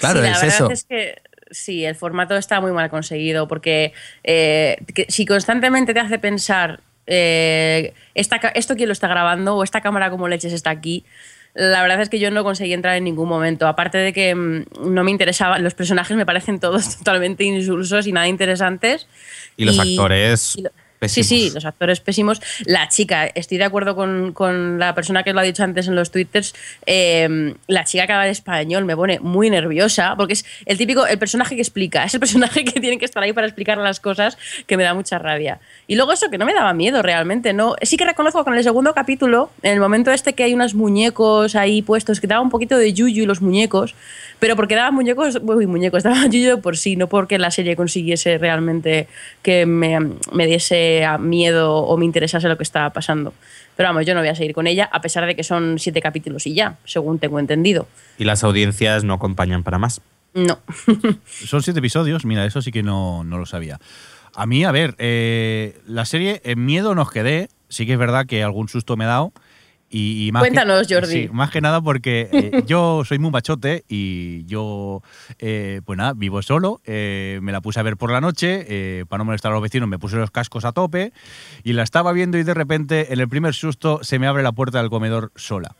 Claro, 0.00 0.20
sí, 0.20 0.24
la 0.26 0.32
es 0.32 0.40
verdad 0.42 0.56
eso. 0.56 0.70
es 0.70 0.84
que 0.84 1.22
sí, 1.50 1.84
el 1.84 1.94
formato 1.94 2.36
está 2.36 2.60
muy 2.60 2.72
mal 2.72 2.90
conseguido 2.90 3.46
porque 3.48 3.92
eh, 4.24 4.78
que 4.94 5.06
si 5.08 5.24
constantemente 5.26 5.94
te 5.94 6.00
hace 6.00 6.18
pensar 6.18 6.80
eh, 7.06 7.94
esta 8.14 8.36
esto 8.54 8.74
quién 8.74 8.88
lo 8.88 8.92
está 8.92 9.06
grabando 9.08 9.56
o 9.56 9.62
esta 9.62 9.80
cámara 9.80 10.10
como 10.10 10.26
leches 10.28 10.52
está 10.52 10.70
aquí, 10.70 11.04
la 11.54 11.80
verdad 11.82 12.02
es 12.02 12.08
que 12.08 12.18
yo 12.18 12.30
no 12.30 12.42
conseguí 12.44 12.72
entrar 12.74 12.96
en 12.96 13.04
ningún 13.04 13.28
momento. 13.28 13.66
Aparte 13.68 13.96
de 13.98 14.12
que 14.12 14.34
mm, 14.34 14.64
no 14.92 15.04
me 15.04 15.10
interesaba, 15.10 15.58
los 15.58 15.74
personajes 15.74 16.16
me 16.16 16.26
parecen 16.26 16.58
todos 16.60 16.96
totalmente 16.98 17.44
insulsos 17.44 18.06
y 18.06 18.12
nada 18.12 18.26
interesantes. 18.28 19.06
Y 19.56 19.64
los 19.64 19.78
actores 19.78 20.56
y 20.56 20.62
lo- 20.62 20.70
pésimos. 20.98 21.28
Sí, 21.28 21.48
sí, 21.48 21.50
los 21.54 21.64
actores 21.64 22.00
pésimos. 22.00 22.40
La 22.64 22.88
chica, 22.88 23.26
estoy 23.26 23.58
de 23.58 23.64
acuerdo 23.64 23.94
con, 23.94 24.32
con 24.32 24.78
la 24.78 24.94
persona 24.94 25.22
que 25.22 25.32
lo 25.32 25.40
ha 25.40 25.42
dicho 25.42 25.62
antes 25.62 25.88
en 25.88 25.94
los 25.94 26.10
twitters, 26.10 26.54
eh, 26.86 27.54
la 27.66 27.84
chica 27.84 28.06
que 28.06 28.12
habla 28.12 28.28
español 28.28 28.84
me 28.84 28.96
pone 28.96 29.20
muy 29.20 29.50
nerviosa 29.50 30.14
porque 30.16 30.34
es 30.34 30.44
el 30.66 30.78
típico, 30.78 31.06
el 31.06 31.18
personaje 31.18 31.54
que 31.54 31.62
explica, 31.62 32.04
es 32.04 32.14
el 32.14 32.20
personaje 32.20 32.64
que 32.64 32.80
tiene 32.80 32.98
que 32.98 33.04
estar 33.04 33.22
ahí 33.22 33.32
para 33.32 33.46
explicar 33.46 33.78
las 33.78 34.00
cosas 34.00 34.38
que 34.66 34.76
me 34.76 34.82
da 34.82 34.94
mucha 34.94 35.18
rabia. 35.18 35.60
Y 35.86 35.96
luego 35.96 36.12
eso 36.12 36.30
que 36.30 36.38
no 36.38 36.46
me 36.46 36.54
daba 36.54 36.72
miedo 36.72 37.02
realmente, 37.02 37.52
¿no? 37.52 37.74
Sí 37.82 37.96
que 37.96 38.04
reconozco 38.04 38.44
con 38.44 38.54
el 38.54 38.62
segundo 38.62 38.94
capítulo, 38.94 39.50
en 39.62 39.72
el 39.72 39.80
momento 39.80 40.10
este 40.10 40.32
que 40.34 40.44
hay 40.44 40.54
unos 40.54 40.74
muñecos 40.74 41.54
ahí 41.54 41.82
puestos, 41.82 42.20
que 42.20 42.26
daba 42.26 42.40
un 42.40 42.50
poquito 42.50 42.76
de 42.76 42.92
yuyu 42.92 43.22
y 43.22 43.26
los 43.26 43.40
muñecos, 43.40 43.94
pero 44.38 44.56
porque 44.56 44.74
daban 44.74 44.94
muñecos, 44.94 45.38
uy, 45.42 45.66
muñecos, 45.66 46.02
daban 46.04 46.30
yuyu 46.30 46.60
por 46.60 46.76
sí, 46.76 46.96
no 46.96 47.08
porque 47.08 47.38
la 47.38 47.50
serie 47.50 47.76
consiguiese 47.76 48.38
realmente 48.38 49.08
que 49.42 49.66
me, 49.66 49.98
me 50.32 50.46
diese 50.46 50.85
a 51.04 51.18
miedo 51.18 51.76
o 51.76 51.96
me 51.96 52.04
interesase 52.04 52.48
lo 52.48 52.56
que 52.56 52.62
estaba 52.62 52.90
pasando. 52.90 53.32
Pero 53.76 53.88
vamos, 53.88 54.06
yo 54.06 54.14
no 54.14 54.20
voy 54.20 54.28
a 54.28 54.34
seguir 54.34 54.54
con 54.54 54.66
ella, 54.66 54.88
a 54.92 55.00
pesar 55.00 55.26
de 55.26 55.36
que 55.36 55.44
son 55.44 55.78
siete 55.78 56.00
capítulos 56.00 56.46
y 56.46 56.54
ya, 56.54 56.78
según 56.84 57.18
tengo 57.18 57.38
entendido. 57.38 57.86
Y 58.18 58.24
las 58.24 58.42
audiencias 58.44 59.04
no 59.04 59.14
acompañan 59.14 59.62
para 59.62 59.78
más. 59.78 60.00
No. 60.34 60.58
Son 61.24 61.62
siete 61.62 61.78
episodios, 61.78 62.26
mira, 62.26 62.44
eso 62.44 62.60
sí 62.60 62.70
que 62.70 62.82
no, 62.82 63.24
no 63.24 63.38
lo 63.38 63.46
sabía. 63.46 63.80
A 64.34 64.44
mí, 64.44 64.64
a 64.64 64.70
ver, 64.70 64.94
eh, 64.98 65.80
la 65.86 66.04
serie 66.04 66.42
en 66.44 66.62
miedo 66.62 66.94
nos 66.94 67.10
quedé, 67.10 67.48
sí 67.70 67.86
que 67.86 67.94
es 67.94 67.98
verdad 67.98 68.26
que 68.26 68.42
algún 68.42 68.68
susto 68.68 68.98
me 68.98 69.04
he 69.04 69.06
dado. 69.06 69.32
Y, 69.88 70.26
y 70.26 70.32
más 70.32 70.42
Cuéntanos, 70.42 70.86
que, 70.88 70.94
Jordi. 70.94 71.12
Sí, 71.12 71.28
más 71.32 71.50
que 71.50 71.60
nada 71.60 71.80
porque 71.80 72.28
eh, 72.32 72.62
yo 72.66 73.04
soy 73.04 73.18
muy 73.18 73.30
machote 73.30 73.84
y 73.88 74.44
yo, 74.46 75.02
eh, 75.38 75.80
pues 75.84 75.96
nada, 75.96 76.12
vivo 76.14 76.42
solo. 76.42 76.80
eh, 76.84 77.38
me 77.42 77.52
la 77.52 77.60
puse 77.60 77.78
a 77.78 77.82
ver 77.84 77.96
por 77.96 78.10
la 78.10 78.20
noche, 78.20 78.66
eh, 78.68 79.04
para 79.08 79.18
no 79.18 79.26
molestar 79.26 79.52
a 79.52 79.54
los 79.54 79.62
vecinos, 79.62 79.88
me 79.88 79.98
puse 79.98 80.16
los 80.16 80.30
cascos 80.32 80.64
a 80.64 80.72
tope 80.72 81.12
y 81.62 81.72
la 81.72 81.82
estaba 81.84 82.12
viendo 82.12 82.36
y 82.36 82.42
de 82.42 82.54
repente, 82.54 83.12
en 83.12 83.20
el 83.20 83.28
primer 83.28 83.54
susto, 83.54 84.00
se 84.02 84.18
me 84.18 84.26
abre 84.26 84.42
la 84.42 84.52
puerta 84.52 84.78
del 84.80 84.90
comedor 84.90 85.30
sola. 85.36 85.76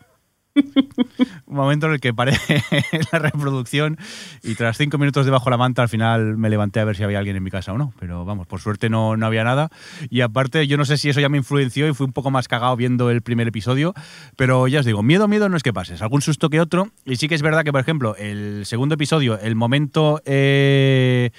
Un 1.47 1.55
momento 1.55 1.87
en 1.87 1.93
el 1.93 2.01
que 2.01 2.15
paré 2.15 2.33
la 3.13 3.19
reproducción 3.19 3.99
y 4.43 4.55
tras 4.55 4.79
cinco 4.79 4.99
minutos 4.99 5.27
debajo 5.27 5.47
de 5.47 5.51
la 5.53 5.57
manta 5.57 5.83
al 5.83 5.89
final 5.89 6.37
me 6.37 6.51
levanté 6.51 6.81
a 6.81 6.85
ver 6.85 6.97
si 6.97 7.03
había 7.03 7.19
alguien 7.19 7.37
en 7.37 7.43
mi 7.43 7.51
casa 7.51 7.73
o 7.73 7.79
no. 7.79 7.93
Pero 7.99 8.25
vamos, 8.25 8.47
por 8.47 8.61
suerte 8.61 8.89
no, 8.89 9.17
no 9.17 9.27
había 9.27 9.45
nada. 9.45 9.71
Y 10.11 10.21
aparte, 10.21 10.67
yo 10.67 10.77
no 10.77 10.85
sé 10.85 10.97
si 10.97 11.09
eso 11.09 11.21
ya 11.21 11.29
me 11.29 11.39
influenció 11.39 11.89
y 11.89 11.95
fui 11.95 12.07
un 12.07 12.13
poco 12.13 12.31
más 12.31 12.49
cagado 12.49 12.77
viendo 12.77 13.11
el 13.11 13.23
primer 13.23 13.49
episodio. 13.49 13.95
Pero 14.37 14.69
ya 14.69 14.81
os 14.81 14.87
digo, 14.87 15.03
miedo, 15.03 15.29
miedo 15.29 15.49
no 15.49 15.57
es 15.57 15.63
que 15.63 15.73
pases. 15.73 16.03
Algún 16.03 16.23
susto 16.23 16.51
que 16.51 16.61
otro. 16.61 16.89
Y 17.05 17.17
sí 17.17 17.29
que 17.29 17.35
es 17.35 17.43
verdad 17.43 17.65
que, 17.65 17.73
por 17.73 17.81
ejemplo, 17.81 18.17
el 18.17 18.65
segundo 18.67 18.95
episodio, 18.95 19.39
el 19.39 19.55
momento 19.55 20.21
eh, 20.25 21.31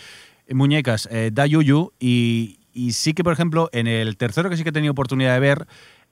muñecas 0.50 1.08
eh, 1.12 1.32
da 1.34 1.46
yuyu 1.46 1.94
y, 2.00 2.60
y 2.74 2.94
sí 2.94 3.14
que, 3.14 3.24
por 3.24 3.34
ejemplo, 3.34 3.70
en 3.72 3.88
el 3.88 4.18
tercero 4.18 4.50
que 4.50 4.58
sí 4.58 4.64
que 4.64 4.70
he 4.70 4.74
tenido 4.74 4.92
oportunidad 4.92 5.34
de 5.34 5.40
ver, 5.40 5.68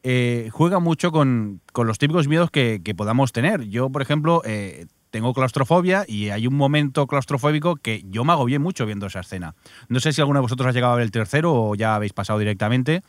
eh, 0.08 0.50
juega 0.52 0.78
mucho 0.80 1.12
con, 1.12 1.62
con 1.74 1.88
los 1.88 1.98
típicos 1.98 2.28
miedos 2.28 2.52
que, 2.52 2.80
que 2.84 2.94
podamos 2.94 3.32
tener. 3.32 3.64
Yo, 3.64 3.90
por 3.90 4.04
ejemplo, 4.04 4.44
eh, 4.46 4.86
tengo 5.10 5.34
claustrofobia 5.34 6.06
y 6.08 6.30
hay 6.30 6.46
un 6.46 6.56
momento 6.56 7.08
claustrofóbico 7.08 7.76
que 7.78 8.04
yo 8.10 8.24
me 8.24 8.34
agobié 8.34 8.60
mucho 8.60 8.86
viendo 8.86 9.08
esa 9.08 9.22
escena. 9.22 9.56
No 9.90 10.00
sé 10.00 10.14
si 10.14 10.22
alguno 10.22 10.40
de 10.40 10.44
vosotros 10.44 10.68
ha 10.68 10.72
llegado 10.74 10.94
a 10.94 10.98
ver 10.98 11.06
el 11.06 11.12
tercero 11.12 11.54
o 11.54 11.74
ya 11.76 11.96
habéis 11.96 12.14
pasado 12.14 12.38
directamente, 12.38 13.02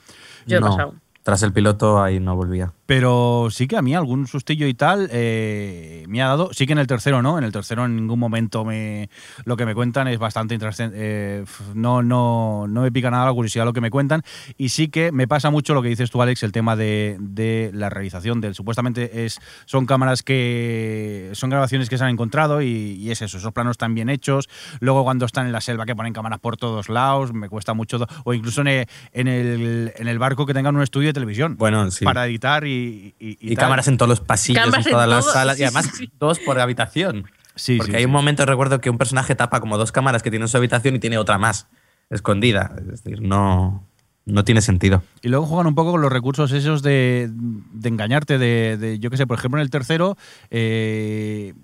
Yo 0.46 0.56
he 0.56 0.60
No. 0.60 0.68
pasado. 0.70 0.94
Tras 1.26 1.42
el 1.42 1.52
piloto 1.52 2.00
ahí 2.00 2.20
no 2.20 2.36
volvía. 2.36 2.72
pero 2.86 3.48
sí 3.50 3.66
que 3.66 3.76
a 3.76 3.82
mí 3.82 3.96
algún 3.96 4.28
sustillo 4.28 4.68
y 4.68 4.74
tal 4.74 5.08
eh, 5.10 6.04
me 6.06 6.22
ha 6.22 6.28
dado. 6.28 6.50
Sí 6.52 6.66
que 6.68 6.72
en 6.72 6.78
el 6.78 6.86
tercero 6.86 7.20
no, 7.20 7.36
en 7.36 7.42
el 7.42 7.50
tercero 7.50 7.84
en 7.84 7.96
ningún 7.96 8.20
momento 8.20 8.64
me 8.64 9.10
lo 9.44 9.56
que 9.56 9.66
me 9.66 9.74
cuentan 9.74 10.06
es 10.06 10.20
bastante 10.20 10.54
intrascendente. 10.54 10.96
eh, 11.04 11.44
no, 11.74 12.00
no, 12.04 12.66
no 12.68 12.82
me 12.82 12.92
pica 12.92 13.10
nada 13.10 13.24
la 13.26 13.32
curiosidad 13.32 13.64
lo 13.64 13.72
que 13.72 13.80
me 13.80 13.90
cuentan. 13.90 14.22
Y 14.56 14.68
sí 14.68 14.86
que 14.86 15.10
me 15.10 15.26
pasa 15.26 15.50
mucho 15.50 15.74
lo 15.74 15.82
que 15.82 15.88
dices 15.88 16.12
tú, 16.12 16.22
Alex, 16.22 16.44
el 16.44 16.52
tema 16.52 16.76
de, 16.76 17.16
de 17.18 17.72
la 17.74 17.90
realización 17.90 18.40
del. 18.40 18.54
Supuestamente 18.54 19.24
es, 19.24 19.40
son 19.64 19.84
cámaras 19.84 20.22
que. 20.22 21.30
son 21.32 21.50
grabaciones 21.50 21.88
que 21.88 21.98
se 21.98 22.04
han 22.04 22.10
encontrado 22.10 22.62
y, 22.62 22.68
y 22.68 23.10
es 23.10 23.20
eso, 23.20 23.38
esos 23.38 23.52
planos 23.52 23.72
están 23.72 23.96
bien 23.96 24.10
hechos. 24.10 24.48
Luego 24.78 25.02
cuando 25.02 25.26
están 25.26 25.46
en 25.46 25.52
la 25.52 25.60
selva 25.60 25.86
que 25.86 25.96
ponen 25.96 26.12
cámaras 26.12 26.38
por 26.38 26.56
todos 26.56 26.88
lados, 26.88 27.32
me 27.32 27.48
cuesta 27.48 27.74
mucho. 27.74 27.98
O 28.22 28.32
incluso 28.32 28.60
en 28.60 28.68
el, 28.68 28.86
en 29.12 29.26
el, 29.26 29.92
en 29.96 30.06
el 30.06 30.18
barco 30.20 30.46
que 30.46 30.54
tengan 30.54 30.76
un 30.76 30.82
estudio 30.82 31.15
televisión 31.16 31.56
Bueno, 31.56 31.90
sí. 31.90 32.04
para 32.04 32.26
editar 32.26 32.66
y, 32.66 33.14
y, 33.18 33.36
Y, 33.40 33.54
tal. 33.56 33.64
cámaras 33.64 33.88
en 33.88 33.96
todos 33.98 34.08
los 34.08 34.20
pasillos, 34.20 34.62
Cámaras 34.64 34.86
en 34.86 34.90
en 34.90 34.94
todas 34.94 35.08
las 35.08 35.24
salas. 35.32 35.56
sí, 35.56 35.62
y 35.62 35.64
además, 35.64 35.90
sí, 35.96 36.10
dos 36.18 36.38
por 36.38 36.60
habitación. 36.60 37.26
Sí, 37.56 37.78
Porque 37.78 37.92
sí, 37.92 37.96
hay 37.98 38.04
un 38.04 38.10
momento, 38.12 38.44
recuerdo, 38.46 38.80
que 38.80 38.90
un 38.90 38.98
personaje 38.98 39.34
tapa 39.34 39.60
como 39.60 39.78
dos 39.78 39.90
cámaras 39.90 40.22
que 40.22 40.30
tiene 40.30 40.44
en 40.44 40.48
su 40.48 40.56
habitación 40.56 40.94
y 40.94 40.98
tiene 40.98 41.18
otra 41.18 41.38
más, 41.38 41.66
escondida. 42.10 42.72
Es 42.78 42.86
decir, 42.86 43.22
no, 43.22 43.82
no 44.26 44.44
tiene 44.44 44.60
sentido. 44.60 45.02
Y 45.22 45.28
luego 45.28 45.46
juegan 45.46 45.66
un 45.66 45.74
poco 45.74 45.92
con 45.92 46.00
los 46.02 46.12
recursos 46.12 46.52
esos 46.52 46.82
de, 46.82 47.30
de 47.32 47.88
engañarte, 47.88 48.38
de, 48.38 48.76
de, 48.76 48.98
yo 48.98 49.08
qué 49.10 49.16
sé, 49.16 49.26
por 49.26 49.38
ejemplo, 49.38 49.58
en 49.58 49.62
el 49.62 49.70
tercero, 49.70 50.16
eh, 50.50 51.54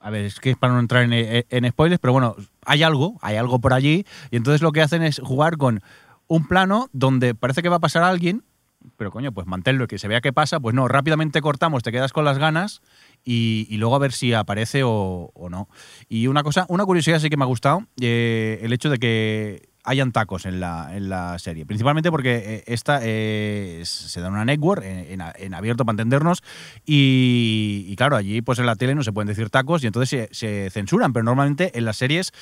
a 0.00 0.08
ver, 0.10 0.24
es 0.24 0.40
que 0.40 0.50
es 0.52 0.56
para 0.56 0.72
no 0.72 0.80
entrar 0.80 1.02
en, 1.02 1.12
en 1.48 1.70
spoilers, 1.70 2.00
pero 2.00 2.12
bueno, 2.14 2.34
hay 2.64 2.82
algo, 2.82 3.18
hay 3.20 3.36
algo 3.36 3.58
por 3.58 3.74
allí, 3.74 4.06
y 4.30 4.36
entonces 4.36 4.62
lo 4.62 4.72
que 4.72 4.80
hacen 4.80 5.02
es 5.02 5.20
jugar 5.22 5.58
con 5.58 5.82
un 6.26 6.46
plano 6.48 6.88
donde 6.92 7.34
parece 7.34 7.60
que 7.62 7.68
va 7.68 7.76
a 7.76 7.80
pasar 7.80 8.04
alguien, 8.04 8.42
pero 8.96 9.10
coño, 9.10 9.32
pues 9.32 9.46
manténlo, 9.46 9.86
que 9.86 9.98
se 9.98 10.08
vea 10.08 10.20
qué 10.20 10.32
pasa, 10.32 10.60
pues 10.60 10.74
no, 10.74 10.88
rápidamente 10.88 11.40
cortamos, 11.40 11.82
te 11.82 11.92
quedas 11.92 12.12
con 12.12 12.24
las 12.24 12.38
ganas 12.38 12.82
y, 13.24 13.66
y 13.70 13.76
luego 13.76 13.94
a 13.94 13.98
ver 13.98 14.12
si 14.12 14.32
aparece 14.32 14.82
o, 14.84 15.30
no. 15.50 15.68
Y 16.08 16.26
una 16.26 16.42
cosa, 16.42 16.66
una 16.68 16.84
curiosidad 16.84 17.18
sí 17.18 17.28
que 17.28 17.36
me 17.36 17.44
ha 17.44 17.46
gustado, 17.46 17.84
eh, 18.00 18.60
el 18.62 18.72
hecho 18.72 18.90
de 18.90 18.98
que 18.98 19.68
hayan 19.84 20.12
tacos 20.12 20.44
en 20.44 20.60
la, 20.60 20.94
en 20.94 21.08
la 21.08 21.38
serie. 21.38 21.64
Principalmente 21.64 22.10
porque 22.10 22.36
eh, 22.36 22.64
esta 22.66 23.00
eh, 23.02 23.82
se 23.84 24.20
da 24.20 24.28
en 24.28 24.34
una 24.34 24.44
network, 24.44 24.82
en, 24.84 25.54
abierto 25.54 25.84
para 25.84 25.94
entendernos, 25.94 26.42
y, 26.84 27.86
y 27.88 27.96
claro, 27.96 28.16
allí 28.16 28.42
pues 28.42 28.58
en 28.58 28.66
la 28.66 28.76
tele 28.76 28.94
no 28.94 29.02
se 29.02 29.12
pueden 29.12 29.28
decir 29.28 29.50
tacos 29.50 29.82
y 29.82 29.86
entonces 29.86 30.28
se, 30.30 30.70
censuran, 30.70 31.12
pero 31.12 31.24
normalmente 31.24 31.76
en 31.78 31.84
las 31.84 31.96
series 31.96 32.32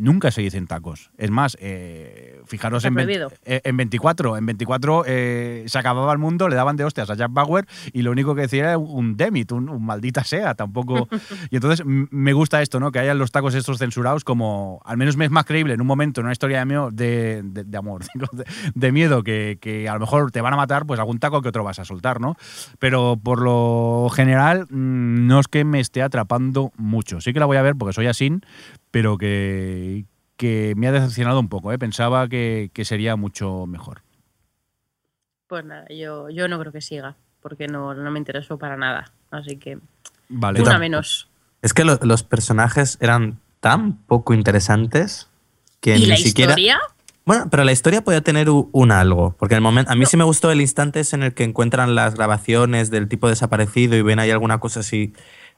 nunca 0.00 0.30
se 0.30 0.40
dicen 0.42 0.66
tacos. 0.66 1.10
Es 1.18 1.30
más, 1.30 1.56
eh, 1.60 2.40
fijaros 2.46 2.84
en, 2.84 2.94
20 2.94 3.12
prohibido. 3.12 3.32
eh, 3.44 3.60
en 3.64 3.76
24, 3.76 4.36
en 4.36 4.46
24 4.46 5.04
eh, 5.06 5.64
se 5.66 5.78
acababa 5.78 6.12
el 6.12 6.18
mundo, 6.18 6.48
le 6.48 6.56
daban 6.56 6.76
de 6.76 6.84
hostias 6.84 7.10
a 7.10 7.14
Jack 7.14 7.32
Bauer 7.32 7.66
y 7.92 8.02
lo 8.02 8.10
único 8.10 8.34
que 8.34 8.42
decía 8.42 8.60
era 8.60 8.78
un 8.78 9.16
demit, 9.16 9.52
un, 9.52 9.68
un 9.68 9.84
maldita 9.84 10.24
sea, 10.24 10.54
tampoco. 10.54 11.08
y 11.50 11.56
entonces 11.56 11.84
me 11.86 12.32
gusta 12.32 12.62
esto, 12.62 12.80
¿no? 12.80 12.90
Que 12.92 12.98
hayan 12.98 13.18
los 13.18 13.30
tacos 13.30 13.54
estos 13.54 13.78
censurados 13.78 14.24
como, 14.24 14.80
al 14.84 14.96
menos 14.96 15.16
me 15.16 15.24
es 15.26 15.30
más 15.30 15.44
creíble 15.44 15.74
en 15.74 15.80
un 15.80 15.86
momento, 15.86 16.20
en 16.20 16.26
una 16.26 16.32
historia 16.32 16.58
de, 16.60 16.64
miedo, 16.64 16.90
de, 16.90 17.42
de- 17.44 17.64
de 17.64 17.76
amor, 17.78 18.02
de 18.74 18.92
miedo, 18.92 19.22
que, 19.22 19.58
que 19.60 19.88
a 19.88 19.94
lo 19.94 20.00
mejor 20.00 20.30
te 20.30 20.40
van 20.40 20.52
a 20.54 20.56
matar, 20.56 20.86
pues 20.86 20.98
algún 20.98 21.18
taco 21.18 21.42
que 21.42 21.48
otro 21.50 21.62
vas 21.64 21.78
a 21.78 21.84
soltar, 21.84 22.20
¿no? 22.20 22.36
Pero 22.78 23.18
por 23.22 23.42
lo 23.42 24.08
general 24.14 24.62
mm, 24.70 25.26
no 25.26 25.40
es 25.40 25.48
que 25.48 25.64
me 25.64 25.80
esté 25.80 26.02
atrapando 26.02 26.72
mucho. 26.76 27.20
Sí 27.20 27.32
que 27.32 27.40
la 27.40 27.46
voy 27.46 27.56
a 27.58 27.62
ver 27.62 27.74
porque 27.76 27.92
soy 27.92 28.06
así, 28.06 28.32
pero 28.90 29.18
que, 29.18 30.04
que 30.36 30.74
me 30.76 30.88
ha 30.88 30.92
decepcionado 30.92 31.40
un 31.40 31.48
poco, 31.48 31.72
¿eh? 31.72 31.78
Pensaba 31.78 32.28
que, 32.28 32.70
que 32.72 32.84
sería 32.84 33.16
mucho 33.16 33.66
mejor. 33.66 34.02
Pues 35.48 35.64
nada, 35.64 35.86
yo, 35.88 36.30
yo 36.30 36.46
no 36.48 36.58
creo 36.60 36.72
que 36.72 36.80
siga, 36.80 37.16
porque 37.42 37.66
no, 37.66 37.94
no 37.94 38.10
me 38.10 38.18
interesó 38.18 38.58
para 38.58 38.76
nada. 38.76 39.12
Así 39.30 39.56
que 39.56 39.78
Vale. 40.28 40.60
una 40.62 40.78
menos. 40.78 41.28
Es 41.62 41.74
que 41.74 41.84
lo- 41.84 41.98
los 42.02 42.22
personajes 42.22 42.98
eran 43.00 43.38
tan 43.60 43.94
poco 43.96 44.32
interesantes 44.32 45.28
que 45.80 45.96
¿Y 45.96 46.00
ni 46.00 46.06
la 46.06 46.16
siquiera. 46.16 46.52
historia? 46.52 46.78
Bueno, 47.26 47.48
pero 47.50 47.64
la 47.64 47.72
historia 47.72 48.02
podía 48.02 48.22
tener 48.22 48.48
un 48.50 48.92
algo. 48.92 49.34
Porque 49.38 49.54
en 49.54 49.58
el 49.58 49.62
momento. 49.62 49.90
A 49.92 49.94
mí 49.94 50.06
sí 50.06 50.16
me 50.16 50.24
gustó 50.24 50.50
el 50.50 50.60
instante 50.60 51.00
ese 51.00 51.16
en 51.16 51.22
el 51.24 51.34
que 51.34 51.44
encuentran 51.44 51.94
las 51.94 52.14
grabaciones 52.14 52.90
del 52.90 53.08
tipo 53.08 53.28
desaparecido 53.28 53.96
y 53.96 54.02
ven 54.02 54.18
ahí 54.18 54.30
alguna 54.30 54.58
cosa 54.58 54.80
así. 54.80 55.12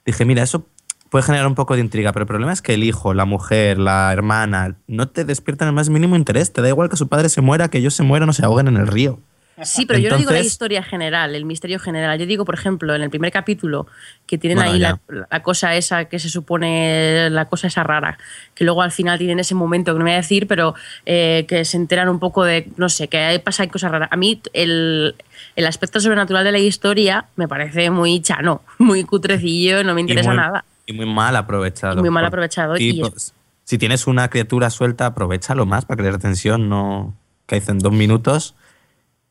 Dije, 0.05 0.25
mira, 0.25 0.43
eso 0.43 0.67
puede 1.13 1.25
generar 1.25 1.47
un 1.47 1.55
poco 1.55 1.75
de 1.75 1.83
intriga, 1.83 2.11
pero 2.13 2.23
el 2.23 2.27
problema 2.27 2.55
es 2.55 2.63
que 2.63 2.73
el 2.73 2.83
hijo, 2.83 3.13
la 3.13 3.27
mujer, 3.27 3.79
la 3.79 4.11
hermana, 4.15 4.77
no 4.87 5.09
te 5.09 5.27
despiertan 5.27 5.69
el 5.69 5.75
más 5.75 5.91
mínimo 5.91 6.17
interés. 6.17 6.55
Te 6.55 6.63
da 6.63 6.69
igual 6.69 6.89
que 6.89 6.97
su 6.97 7.07
padre 7.09 7.29
se 7.29 7.43
muera, 7.43 7.69
que 7.69 7.77
ellos 7.77 7.93
se 7.93 8.03
mueran 8.03 8.31
o 8.31 8.33
se 8.33 8.43
ahoguen 8.47 8.67
en 8.67 8.79
el 8.79 8.87
río. 8.87 9.21
Sí, 9.63 9.85
pero 9.85 9.99
yo 9.99 10.09
no 10.09 10.17
digo 10.17 10.31
la 10.31 10.41
historia 10.41 10.83
general, 10.83 11.35
el 11.35 11.45
misterio 11.45 11.79
general. 11.79 12.19
Yo 12.19 12.25
digo, 12.25 12.47
por 12.47 12.55
ejemplo, 12.55 12.95
en 12.95 13.03
el 13.03 13.11
primer 13.11 13.31
capítulo, 13.31 13.87
que 14.27 14.39
tienen 14.39 14.57
Bueno, 14.57 14.73
ahí 14.73 14.79
la, 14.79 14.99
la 15.31 15.43
cosa 15.43 15.77
esa 15.77 16.07
que 16.07 16.19
se 16.19 16.31
supone, 16.31 17.29
la 17.29 17.45
cosa 17.45 17.67
esa 17.67 17.85
rara, 17.85 18.17
que 18.55 18.65
luego 18.65 18.81
al 18.81 18.91
final 18.91 19.19
tienen 19.19 19.39
ese 19.39 19.55
momento 19.55 19.93
que 19.93 19.99
no 19.99 20.07
voy 20.07 20.15
a 20.15 20.17
decir, 20.17 20.47
pero 20.47 20.75
eh, 21.05 21.45
que 21.47 21.67
se 21.67 21.77
enteran 21.77 22.09
un 22.09 22.21
poco 22.21 22.43
de, 22.43 22.69
no 22.79 22.89
sé, 22.89 23.09
que 23.09 23.19
ahí 23.19 23.39
pasan 23.39 23.69
cosas 23.69 23.91
raras. 23.91 24.09
A 24.11 24.17
mí 24.17 24.41
el, 24.55 25.15
el 25.57 25.67
aspecto 25.67 26.01
sobrenatural 26.01 26.43
de 26.43 26.53
la 26.53 26.59
historia 26.59 27.27
me 27.37 27.47
parece 27.47 27.91
muy 27.91 28.23
chano, 28.23 28.63
muy 28.79 29.05
cutrecillo, 29.05 29.85
no 29.85 29.95
me 29.95 30.01
interesa 30.01 30.31
muy, 30.31 30.39
nada. 30.39 30.65
Y 30.87 30.93
muy 30.93 31.07
mal 31.07 31.37
aprovechado. 31.37 31.99
Y 31.99 32.01
muy 32.01 32.11
mal 32.11 32.25
aprovechado, 32.25 32.77
y 32.77 33.01
es- 33.01 33.11
pues, 33.11 33.35
si 33.65 33.79
tienes 33.79 34.07
una 34.07 34.29
criatura 34.29 34.71
suelta, 34.71 35.07
aprovechalo 35.07 35.67
más 35.67 35.85
para 35.85 35.99
crear 35.99 36.19
tensión, 36.19 36.69
no 36.69 37.15
que 37.47 37.57
dicen 37.57 37.79
dos 37.79 37.93
minutos. 37.93 38.55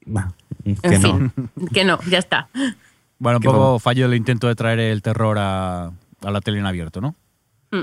Bah, 0.05 0.31
que 0.63 0.95
En 0.95 1.01
no. 1.01 1.17
fin, 1.17 1.31
que 1.73 1.83
no, 1.83 1.99
ya 2.09 2.17
está. 2.19 2.49
Bueno, 3.19 3.37
un 3.37 3.43
poco 3.43 3.79
fallo 3.79 4.05
el 4.07 4.15
intento 4.15 4.47
de 4.47 4.55
traer 4.55 4.79
el 4.79 5.01
terror 5.01 5.37
a, 5.37 5.85
a 5.87 6.31
la 6.31 6.41
tele 6.41 6.59
en 6.59 6.65
abierto, 6.65 7.01
¿no? 7.01 7.15
Mm. 7.71 7.81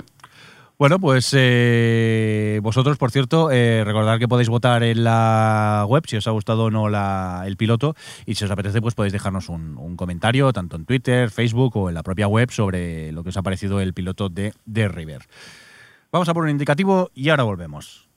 Bueno, 0.79 1.01
pues 1.01 1.31
eh, 1.37 2.61
vosotros, 2.63 2.99
por 2.99 3.11
cierto, 3.11 3.51
eh, 3.51 3.83
recordad 3.85 4.21
que 4.21 4.29
podéis 4.29 4.49
votar 4.49 4.85
en 4.85 5.03
la 5.03 5.85
web 5.89 6.05
si 6.07 6.17
os 6.17 6.27
ha 6.29 6.31
gustado 6.31 6.67
o 6.67 6.71
no 6.71 6.89
la- 6.89 7.43
el 7.47 7.57
piloto 7.57 7.97
y 8.27 8.37
si 8.37 8.45
os 8.45 8.51
apetece, 8.53 8.81
pues 8.81 8.95
podéis 8.95 9.13
dejarnos 9.13 9.49
un, 9.49 9.77
un 9.77 9.97
comentario 9.97 10.53
tanto 10.53 10.77
en 10.77 10.85
Twitter, 10.85 11.31
Facebook 11.33 11.77
o 11.77 11.89
en 11.89 11.97
la 11.97 12.05
propia 12.05 12.29
web 12.29 12.53
sobre 12.53 13.11
lo 13.11 13.25
que 13.25 13.31
os 13.31 13.37
ha 13.37 13.43
parecido 13.43 13.81
el 13.81 13.93
piloto 13.93 14.29
de 14.29 14.53
The 14.73 14.87
River. 14.87 15.23
Vamos 16.13 16.29
a 16.29 16.35
por 16.35 16.45
un 16.45 16.51
indicativo 16.51 17.11
y 17.13 17.29
ahora 17.31 17.43
volvemos. 17.43 18.09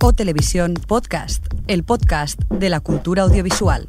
O 0.00 0.12
Televisión 0.14 0.72
Podcast, 0.88 1.44
el 1.66 1.84
podcast 1.84 2.40
de 2.48 2.70
la 2.70 2.80
cultura 2.80 3.24
audiovisual. 3.24 3.84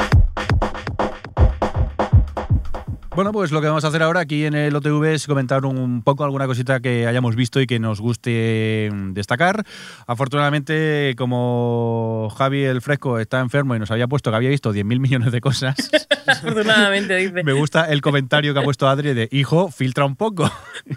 Bueno, 3.16 3.32
pues 3.32 3.52
lo 3.52 3.62
que 3.62 3.68
vamos 3.68 3.86
a 3.86 3.90
hacer 3.90 4.02
ahora 4.02 4.22
aquí 4.22 4.44
en 4.46 4.56
el 4.56 4.76
OTV 4.76 5.04
es 5.14 5.28
comentar 5.28 5.66
un 5.68 6.02
poco 6.02 6.24
alguna 6.24 6.48
cosita 6.48 6.80
que 6.80 7.06
hayamos 7.06 7.36
visto 7.36 7.62
y 7.62 7.68
que 7.68 7.78
nos 7.78 8.02
guste 8.02 8.90
destacar. 9.12 9.64
Afortunadamente, 10.08 11.14
como 11.16 12.34
Javi 12.36 12.64
el 12.64 12.82
Fresco 12.82 13.20
está 13.20 13.40
enfermo 13.40 13.76
y 13.76 13.80
nos 13.80 13.92
había 13.92 14.08
puesto 14.08 14.32
que 14.32 14.38
había 14.38 14.50
visto 14.50 14.74
10.000 14.74 15.00
millones 15.00 15.32
de 15.32 15.42
cosas, 15.42 15.76
Afortunadamente, 16.28 17.16
dice. 17.18 17.44
me 17.44 17.54
gusta 17.54 17.86
el 17.92 18.02
comentario 18.02 18.52
que 18.56 18.60
ha 18.62 18.64
puesto 18.64 18.88
Adri 18.90 19.14
de, 19.14 19.30
hijo, 19.32 19.70
filtra 19.70 20.06
un 20.06 20.16
poco. 20.16 20.52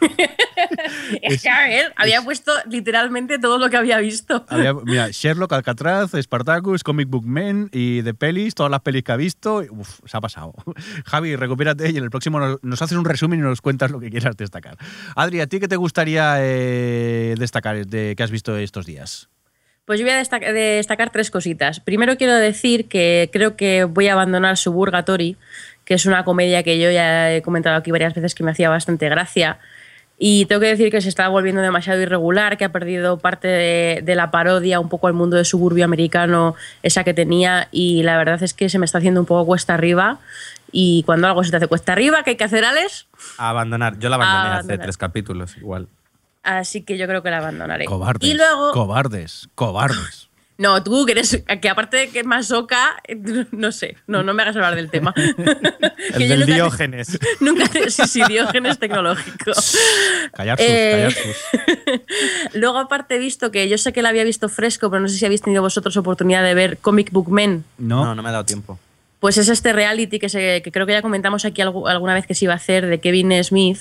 Es 1.22 1.42
que, 1.42 1.48
a 1.48 1.60
ver, 1.68 1.92
había 1.96 2.22
puesto 2.22 2.50
literalmente 2.68 3.38
todo 3.38 3.58
lo 3.58 3.70
que 3.70 3.76
había 3.76 3.98
visto. 3.98 4.44
Había- 4.48 4.72
mira, 4.84 5.08
Sherlock, 5.10 5.52
Alcatraz, 5.52 6.12
Spartacus, 6.20 6.82
Comic 6.82 7.08
Book 7.08 7.24
Men 7.26 7.68
y 7.72 8.00
de 8.02 8.14
pelis, 8.14 8.54
todas 8.54 8.70
las 8.70 8.80
pelis 8.80 9.04
que 9.04 9.12
ha 9.12 9.16
visto. 9.16 9.62
Uf, 9.70 10.00
se 10.04 10.16
ha 10.16 10.20
pasado. 10.20 10.54
Javi, 11.04 11.36
recupérate 11.36 11.90
y 11.90 11.96
en 11.98 12.04
el 12.06 12.10
próximo 12.10 12.40
nos, 12.40 12.62
nos 12.62 12.80
haces 12.80 12.96
un 12.96 13.04
resumen 13.04 13.38
y 13.40 13.42
nos 13.42 13.60
cuentas 13.60 13.90
lo 13.90 14.00
que 14.00 14.10
quieras 14.10 14.36
destacar. 14.36 14.76
Adri, 15.14 15.40
¿a 15.40 15.46
ti 15.46 15.60
qué 15.60 15.68
te 15.68 15.76
gustaría 15.76 16.36
eh, 16.38 17.34
destacar 17.38 17.86
de 17.86 18.14
que 18.16 18.22
has 18.22 18.30
visto 18.30 18.56
estos 18.56 18.86
días? 18.86 19.28
Pues 19.84 20.00
yo 20.00 20.06
voy 20.06 20.14
a 20.14 20.18
destaca- 20.18 20.52
destacar 20.52 21.10
tres 21.10 21.30
cositas. 21.30 21.78
Primero 21.78 22.16
quiero 22.16 22.34
decir 22.34 22.88
que 22.88 23.30
creo 23.32 23.54
que 23.56 23.84
voy 23.84 24.08
a 24.08 24.14
abandonar 24.14 24.56
Suburgatory, 24.56 25.36
que 25.84 25.94
es 25.94 26.06
una 26.06 26.24
comedia 26.24 26.64
que 26.64 26.80
yo 26.80 26.90
ya 26.90 27.32
he 27.32 27.42
comentado 27.42 27.76
aquí 27.76 27.92
varias 27.92 28.14
veces 28.14 28.34
que 28.34 28.42
me 28.42 28.50
hacía 28.50 28.68
bastante 28.68 29.08
gracia. 29.08 29.58
Y 30.18 30.46
tengo 30.46 30.62
que 30.62 30.68
decir 30.68 30.90
que 30.90 31.00
se 31.02 31.10
está 31.10 31.28
volviendo 31.28 31.60
demasiado 31.60 32.00
irregular, 32.00 32.56
que 32.56 32.64
ha 32.64 32.72
perdido 32.72 33.18
parte 33.18 33.46
de, 33.48 34.00
de 34.02 34.14
la 34.14 34.30
parodia, 34.30 34.80
un 34.80 34.88
poco 34.88 35.08
al 35.08 35.12
mundo 35.12 35.36
de 35.36 35.44
suburbio 35.44 35.84
americano, 35.84 36.54
esa 36.82 37.04
que 37.04 37.12
tenía. 37.12 37.68
Y 37.70 38.02
la 38.02 38.16
verdad 38.16 38.42
es 38.42 38.54
que 38.54 38.68
se 38.70 38.78
me 38.78 38.86
está 38.86 38.98
haciendo 38.98 39.20
un 39.20 39.26
poco 39.26 39.44
cuesta 39.44 39.74
arriba. 39.74 40.18
Y 40.72 41.02
cuando 41.04 41.26
algo 41.28 41.42
se 41.44 41.50
te 41.50 41.56
hace 41.58 41.66
cuesta 41.68 41.92
arriba, 41.92 42.22
¿qué 42.22 42.30
hay 42.30 42.36
que 42.36 42.44
hacer, 42.44 42.64
Alex? 42.64 43.06
Abandonar. 43.38 43.98
Yo 43.98 44.08
la 44.08 44.16
abandoné 44.16 44.38
hace 44.48 44.54
Abandonar. 44.58 44.82
tres 44.86 44.96
capítulos, 44.98 45.56
igual. 45.56 45.88
Así 46.42 46.82
que 46.82 46.96
yo 46.98 47.06
creo 47.06 47.22
que 47.22 47.30
la 47.30 47.38
abandonaré. 47.38 47.84
Cobardes. 47.86 48.28
Y 48.28 48.34
luego. 48.34 48.72
Cobardes. 48.72 49.48
Cobardes. 49.54 50.24
No, 50.58 50.82
tú 50.82 51.04
que 51.04 51.12
eres, 51.12 51.44
que 51.60 51.68
aparte 51.68 51.98
de 51.98 52.08
que 52.08 52.20
es 52.20 52.24
más 52.24 52.46
soca, 52.46 52.96
no 53.52 53.72
sé, 53.72 53.98
no, 54.06 54.22
no 54.22 54.32
me 54.32 54.40
hagas 54.42 54.56
hablar 54.56 54.74
del 54.74 54.88
tema. 54.90 55.12
Que 55.14 56.14
El 56.14 56.22
yo 56.22 56.28
del 56.28 56.40
nunca- 56.40 56.54
Diógenes. 56.54 57.18
Nunca, 57.40 57.66
sí, 57.90 58.02
sí, 58.08 58.22
Diógenes 58.26 58.78
tecnológico. 58.78 59.52
Callar 60.32 60.56
sus, 60.56 60.66
Eh, 60.66 60.92
callar 60.92 61.12
sus. 61.12 62.54
Luego 62.54 62.78
aparte 62.78 63.16
he 63.16 63.18
visto 63.18 63.50
que 63.50 63.68
yo 63.68 63.76
sé 63.76 63.92
que 63.92 64.00
la 64.00 64.08
había 64.08 64.24
visto 64.24 64.48
fresco, 64.48 64.88
pero 64.90 65.00
no 65.00 65.08
sé 65.08 65.18
si 65.18 65.26
habéis 65.26 65.42
tenido 65.42 65.60
vosotros 65.60 65.94
oportunidad 65.98 66.42
de 66.42 66.54
ver 66.54 66.78
Comic 66.78 67.10
Book 67.12 67.28
Men. 67.30 67.64
No, 67.76 68.04
No, 68.06 68.14
no 68.14 68.22
me 68.22 68.30
ha 68.30 68.32
dado 68.32 68.44
tiempo. 68.46 68.78
Pues 69.26 69.38
es 69.38 69.48
este 69.48 69.72
reality 69.72 70.20
que, 70.20 70.28
se- 70.28 70.62
que 70.62 70.70
creo 70.70 70.86
que 70.86 70.92
ya 70.92 71.02
comentamos 71.02 71.44
aquí 71.44 71.60
algu- 71.60 71.90
alguna 71.90 72.14
vez 72.14 72.28
que 72.28 72.34
se 72.36 72.44
iba 72.44 72.52
a 72.52 72.58
hacer 72.58 72.86
de 72.86 73.00
Kevin 73.00 73.32
Smith. 73.42 73.78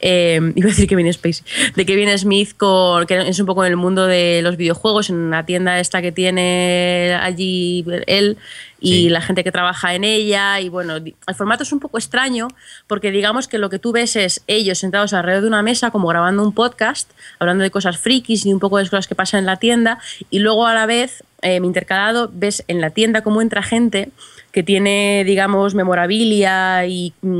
eh, 0.00 0.38
iba 0.54 0.66
a 0.68 0.70
decir 0.70 0.86
Kevin 0.88 1.12
Spacey. 1.12 1.44
De 1.74 1.84
Kevin 1.84 2.16
Smith, 2.16 2.56
con, 2.56 3.04
que 3.06 3.18
es 3.28 3.40
un 3.40 3.46
poco 3.46 3.64
en 3.64 3.72
el 3.72 3.76
mundo 3.76 4.06
de 4.06 4.38
los 4.42 4.56
videojuegos, 4.56 5.10
en 5.10 5.16
una 5.16 5.44
tienda 5.46 5.80
esta 5.80 6.00
que 6.00 6.12
tiene 6.12 7.18
allí 7.20 7.84
él 8.06 8.36
y 8.80 9.04
Sí. 9.04 9.08
la 9.08 9.20
gente 9.20 9.42
que 9.42 9.50
trabaja 9.50 9.94
en 9.96 10.04
ella. 10.04 10.60
Y 10.60 10.68
bueno, 10.68 10.94
el 10.96 11.34
formato 11.34 11.64
es 11.64 11.72
un 11.72 11.80
poco 11.80 11.98
extraño 11.98 12.46
porque 12.86 13.10
digamos 13.10 13.48
que 13.48 13.58
lo 13.58 13.70
que 13.70 13.80
tú 13.80 13.90
ves 13.90 14.14
es 14.14 14.42
ellos 14.46 14.78
sentados 14.78 15.12
alrededor 15.12 15.42
de 15.42 15.48
una 15.48 15.62
mesa, 15.64 15.90
como 15.90 16.06
grabando 16.06 16.44
un 16.44 16.52
podcast, 16.54 17.10
hablando 17.40 17.64
de 17.64 17.70
cosas 17.72 17.98
frikis 17.98 18.46
y 18.46 18.52
un 18.52 18.60
poco 18.60 18.78
de 18.78 18.84
cosas 18.84 19.08
que 19.08 19.16
pasan 19.16 19.40
en 19.40 19.46
la 19.46 19.56
tienda. 19.56 19.98
Y 20.30 20.38
luego 20.38 20.68
a 20.68 20.74
la 20.74 20.86
vez, 20.86 21.24
eh, 21.42 21.56
intercalado, 21.64 22.30
ves 22.32 22.62
en 22.68 22.80
la 22.80 22.90
tienda 22.90 23.22
cómo 23.22 23.42
entra 23.42 23.60
gente 23.62 24.10
que 24.54 24.62
tiene, 24.62 25.24
digamos, 25.26 25.74
memorabilia 25.74 26.86
y 26.86 27.12
mm, 27.22 27.38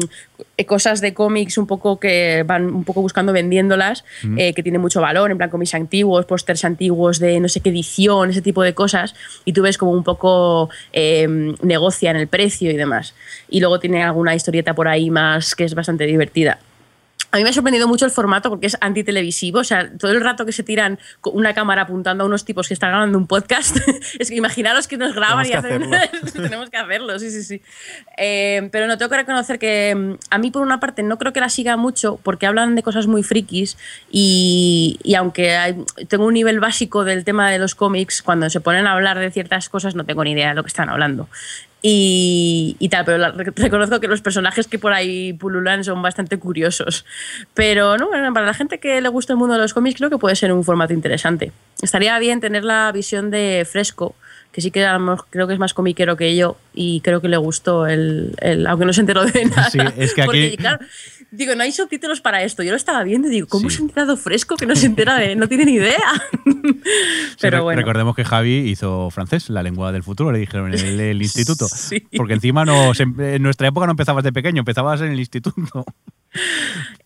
eh, 0.57 0.67
cosas 0.67 1.01
de 1.01 1.15
cómics 1.15 1.57
un 1.59 1.69
poco 1.69 2.01
que 2.01 2.43
van 2.45 2.65
un 2.65 2.83
poco 2.83 3.03
buscando 3.03 3.33
vendiéndolas, 3.33 4.05
eh, 4.37 4.53
que 4.53 4.65
tiene 4.65 4.79
mucho 4.79 5.01
valor, 5.01 5.31
en 5.31 5.39
plan 5.39 5.49
cómics 5.49 5.77
antiguos, 5.77 6.27
pósters 6.27 6.65
antiguos 6.65 7.21
de 7.21 7.39
no 7.39 7.49
sé 7.49 7.61
qué 7.61 7.71
edición, 7.71 8.31
ese 8.31 8.43
tipo 8.43 8.65
de 8.65 8.75
cosas, 8.75 9.15
y 9.45 9.53
tú 9.53 9.63
ves 9.63 9.79
como 9.79 9.93
un 9.93 10.03
poco 10.03 10.71
eh, 10.93 11.29
negocia 11.63 12.11
en 12.11 12.17
el 12.17 12.27
precio 12.27 12.73
y 12.73 12.77
demás. 12.77 13.15
Y 13.49 13.61
luego 13.61 13.79
tiene 13.79 14.03
alguna 14.03 14.35
historieta 14.35 14.75
por 14.75 14.89
ahí 14.89 15.09
más 15.09 15.55
que 15.55 15.63
es 15.63 15.75
bastante 15.77 16.07
divertida. 16.07 16.59
A 17.35 17.37
mí 17.37 17.43
me 17.43 17.51
ha 17.51 17.53
sorprendido 17.53 17.89
mucho 17.89 18.05
el 18.05 18.13
formato 18.13 18.49
porque 18.49 18.69
es 18.69 18.77
antitelevisivo, 18.81 19.59
o 19.59 19.65
sea, 19.65 19.91
todo 19.99 20.13
el 20.13 20.21
rato 20.21 20.47
que 20.47 20.53
se 20.53 20.63
tiran 20.63 21.01
con 21.21 21.37
una 21.37 21.53
cámara 21.53 21.83
apuntando 21.83 22.23
a 22.23 22.29
unos 22.29 22.45
tipos 22.45 22.69
que 22.69 22.75
están 22.75 22.91
grabando 22.91 23.19
un 23.19 23.27
podcast, 23.27 23.77
es 24.21 24.29
que 24.31 24.37
imaginaros 24.37 24.87
que 24.87 24.97
nos 24.97 25.17
graban 25.17 25.45
Tenemos 25.45 25.89
y 25.91 25.95
hacen... 25.97 26.33
Tenemos 26.33 26.71
que 26.71 26.77
hacerlo, 26.77 27.19
sí, 27.19 27.33
sí, 27.33 27.43
sí. 27.43 27.61
Eh, 28.17 28.69
pero 28.71 28.87
no, 28.87 28.97
tengo 28.99 29.11
que 29.11 29.17
reconocer 29.17 29.59
que 29.59 29.97
mm, 29.97 30.13
a 30.31 30.39
mí 30.39 30.53
por 30.53 30.63
una 30.63 30.79
parte 30.79 31.03
no 31.03 31.19
creo 31.19 31.33
que 31.33 31.41
la 31.41 31.49
siga 31.49 31.77
mucho 31.77 32.21
porque 32.23 32.47
hablan 32.47 32.77
de 32.77 32.85
cosas 32.85 33.09
muy 33.09 33.25
frikis 33.25 33.77
y, 34.13 35.01
y 35.03 35.17
aunque 35.17 35.57
hay- 35.57 35.77
tengo 36.07 36.27
un 36.27 36.35
nivel 36.35 36.61
básico 36.61 37.03
del 37.05 37.25
tema 37.25 37.51
de 37.51 37.59
los 37.59 37.75
cómics, 37.75 38.23
cuando 38.23 38.49
se 38.49 38.61
ponen 38.61 38.87
a 38.87 38.93
hablar 38.93 39.19
de 39.19 39.33
ciertas 39.33 39.69
cosas 39.69 39.97
no 39.97 40.05
tengo 40.05 40.23
ni 40.23 40.31
idea 40.31 40.51
de 40.51 40.55
lo 40.55 40.63
que 40.63 40.69
están 40.69 40.89
hablando. 40.89 41.29
Y, 41.87 42.89
tal, 42.91 43.05
pero 43.05 43.33
reconozco 43.57 44.01
que 44.01 44.09
los 44.09 44.23
personajes 44.23 44.67
que 44.67 44.79
por 44.79 44.95
ahí 44.95 45.35
pululan 45.35 45.85
son 45.85 46.01
bastante 46.01 46.39
curiosos. 46.39 47.05
Pero 47.53 47.99
no, 47.99 48.09
bueno, 48.09 48.33
para 48.33 48.47
la 48.47 48.55
gente 48.55 48.81
que 48.81 49.03
le 49.03 49.09
gusta 49.11 49.35
el 49.35 49.39
mundo 49.39 49.53
de 49.53 49.61
los 49.61 49.75
cómics 49.75 49.99
creo 49.99 50.09
que 50.09 50.17
puede 50.17 50.35
ser 50.35 50.51
un 50.55 50.65
formato 50.65 50.95
interesante. 50.95 51.53
Estaría 51.83 52.19
bien 52.19 52.41
tener 52.41 52.65
la 52.65 52.91
visión 52.91 53.31
de 53.31 53.67
Fresco, 53.71 54.15
que 54.55 54.61
sí 54.61 54.71
que 54.71 54.87
creo 55.31 55.49
que 55.49 55.53
es 55.55 55.59
más 55.59 55.75
comiquero 55.75 56.17
que 56.17 56.37
yo 56.37 56.57
y 56.75 57.01
creo 57.01 57.21
que 57.21 57.29
le 57.29 57.37
gustó 57.37 57.89
el, 57.89 58.37
el- 58.41 58.67
aunque 58.69 58.87
no 58.87 58.93
se 58.93 59.01
enteró 59.01 59.25
de 59.25 59.47
nada. 59.47 59.69
Sí, 59.69 59.79
es 59.97 60.15
que 60.15 60.23
aquí- 60.23 60.27
Porque, 60.27 60.55
claro, 60.57 60.79
digo, 61.33 61.57
no 61.57 61.65
hay 61.65 61.73
subtítulos 61.73 62.21
para 62.21 62.45
esto. 62.45 62.63
Yo 62.63 62.71
lo 62.71 62.77
estaba 62.77 63.03
viendo 63.03 63.27
y 63.27 63.33
digo, 63.33 63.49
¿cómo 63.49 63.69
Sí. 63.69 63.77
se 63.77 63.83
ha 63.83 63.87
enterado 63.87 64.17
Fresco 64.17 64.55
que 64.57 64.67
no 64.67 64.77
se 64.77 64.87
entera 64.87 65.17
de, 65.17 65.35
no 65.35 65.49
tiene 65.49 65.65
ni 65.65 65.73
idea? 65.75 65.99
Pero 67.41 67.65
bueno. 67.65 67.81
Recordemos 67.81 68.15
que 68.15 68.25
Javi 68.25 68.71
hizo 68.71 69.11
francés, 69.11 69.51
la 69.51 69.65
lengua 69.65 69.91
del 69.91 70.05
futuro, 70.05 70.31
le 70.31 70.39
dijeron 70.39 70.73
en 70.73 70.79
el, 70.87 71.01
el 71.01 71.21
instituto. 71.21 71.67
Sí. 71.67 72.07
Porque 72.17 72.35
encima 72.35 72.65
no, 72.65 72.93
en 72.97 73.43
nuestra 73.43 73.67
época 73.67 73.87
no 73.87 73.93
empezabas 73.93 74.23
de 74.23 74.33
pequeño, 74.33 74.61
empezabas 74.61 75.01
en 75.01 75.11
el 75.11 75.19
instituto. 75.19 75.85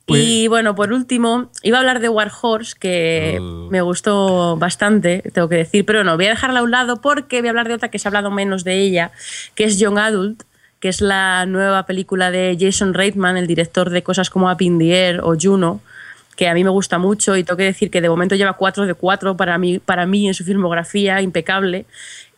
Pues- 0.08 0.24
Y 0.24 0.48
bueno, 0.48 0.74
por 0.74 0.92
último, 0.92 1.50
iba 1.62 1.76
a 1.76 1.80
hablar 1.80 2.00
de 2.00 2.08
War 2.08 2.32
Horse, 2.40 2.74
que 2.80 3.38
Oh. 3.40 3.68
me 3.70 3.82
gustó 3.82 4.56
bastante, 4.56 5.22
tengo 5.34 5.48
que 5.50 5.56
decir, 5.56 5.84
pero 5.84 6.02
no, 6.02 6.16
voy 6.16 6.26
a 6.26 6.30
dejarla 6.30 6.60
a 6.60 6.62
un 6.62 6.70
lado 6.70 7.00
porque 7.02 7.40
voy 7.40 7.48
a 7.48 7.50
hablar 7.50 7.68
de 7.68 7.74
otra 7.74 7.90
que 7.90 7.98
se 7.98 8.08
ha 8.08 8.10
hablado 8.10 8.30
menos 8.30 8.64
de 8.64 8.78
ella, 8.78 9.10
que 9.54 9.64
es 9.64 9.78
Young 9.78 9.98
Adult, 9.98 10.42
que 10.80 10.88
es 10.88 11.00
la 11.02 11.44
nueva 11.46 11.84
película 11.86 12.30
de 12.30 12.56
Jason 12.58 12.94
Reitman, 12.94 13.36
el 13.36 13.46
director 13.46 13.90
de 13.90 14.02
cosas 14.02 14.30
como 14.30 14.50
Up 14.50 14.62
in 14.62 14.78
the 14.78 14.90
Air 15.08 15.20
o 15.22 15.36
Juno, 15.38 15.80
que 16.36 16.48
a 16.48 16.54
mí 16.54 16.62
me 16.64 16.70
gusta 16.70 16.98
mucho 16.98 17.36
y 17.36 17.42
tengo 17.44 17.56
que 17.58 17.64
decir 17.64 17.90
que 17.90 18.00
de 18.00 18.08
momento 18.08 18.36
lleva 18.36 18.52
4 18.52 18.86
de 18.86 18.94
4 18.94 19.36
para 19.36 19.58
mí, 19.58 19.80
para 19.80 20.06
mí 20.06 20.28
en 20.28 20.34
su 20.34 20.44
filmografía, 20.44 21.20
impecable. 21.20 21.84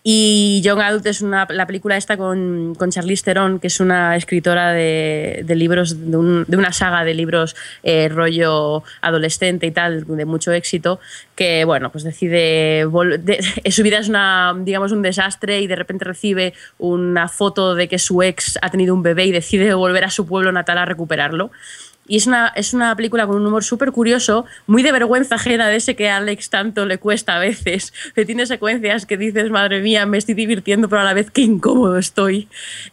Y 0.03 0.63
Young 0.65 0.81
Adult 0.81 1.05
es 1.07 1.21
una, 1.21 1.47
la 1.51 1.67
película 1.67 1.99
esta 1.99 2.17
con, 2.17 2.75
con 2.75 2.91
Charlize 2.91 3.23
Theron, 3.23 3.61
que 3.61 3.67
es 3.67 3.81
una 3.81 4.17
escritora 4.17 4.73
de, 4.73 5.43
de 5.45 5.55
libros, 5.57 6.11
de, 6.11 6.17
un- 6.17 6.45
de 6.49 6.57
una 6.57 6.73
saga 6.73 7.05
de 7.05 7.13
libros 7.13 7.55
eh, 7.83 8.09
rollo 8.09 8.83
adolescente 9.03 9.67
y 9.67 9.71
tal, 9.73 10.07
de 10.07 10.25
mucho 10.25 10.53
éxito, 10.53 11.01
que 11.35 11.67
bueno, 11.67 11.93
pues 11.93 12.03
decide, 12.05 12.87
de- 13.19 13.41
su 13.71 13.83
vida 13.83 13.99
es 13.99 14.09
una, 14.09 14.55
digamos, 14.59 14.91
un 14.93 15.03
desastre 15.03 15.61
y 15.61 15.67
de 15.67 15.77
repente 15.77 16.07
recibe 16.07 16.55
una 16.79 17.29
foto 17.29 17.75
de 17.75 17.87
que 17.87 17.99
su 17.99 18.23
ex 18.23 18.59
ha 18.63 18.71
tenido 18.71 18.95
un 18.95 19.03
bebé 19.03 19.27
y 19.27 19.33
decide 19.33 19.75
volver 19.75 20.05
a 20.05 20.11
su 20.11 20.27
pueblo 20.27 20.51
natal 20.51 20.79
a 20.79 20.87
recuperarlo. 20.87 21.51
Y 22.07 22.17
es 22.17 22.27
una, 22.27 22.49
es 22.57 22.75
una 22.75 22.97
película 22.97 23.27
con 23.27 23.37
un 23.37 23.47
humor 23.47 23.63
súper 23.63 23.93
curioso, 23.93 24.45
muy 24.67 24.83
de 24.83 24.91
vergüenza 24.91 25.37
ajena 25.37 25.69
de 25.69 25.77
ese 25.77 25.95
que 25.95 26.09
a 26.09 26.17
Alex 26.17 26.51
tanto 26.51 26.85
le 26.85 26.99
cuesta 26.99 27.37
a 27.37 27.39
veces, 27.39 27.93
que 28.15 28.27
tiene 28.27 28.47
secuencias 28.47 29.07
que 29.07 29.17
dices, 29.17 29.51
madre 29.51 29.81
mía, 29.81 30.07
me 30.07 30.19
estoy 30.19 30.35
divirtiendo, 30.35 30.89
pero 30.89 31.03
a 31.03 31.05
la 31.05 31.15
vez 31.15 31.31
qué 31.31 31.43
incómodo 31.43 31.99
estoy. 31.99 32.49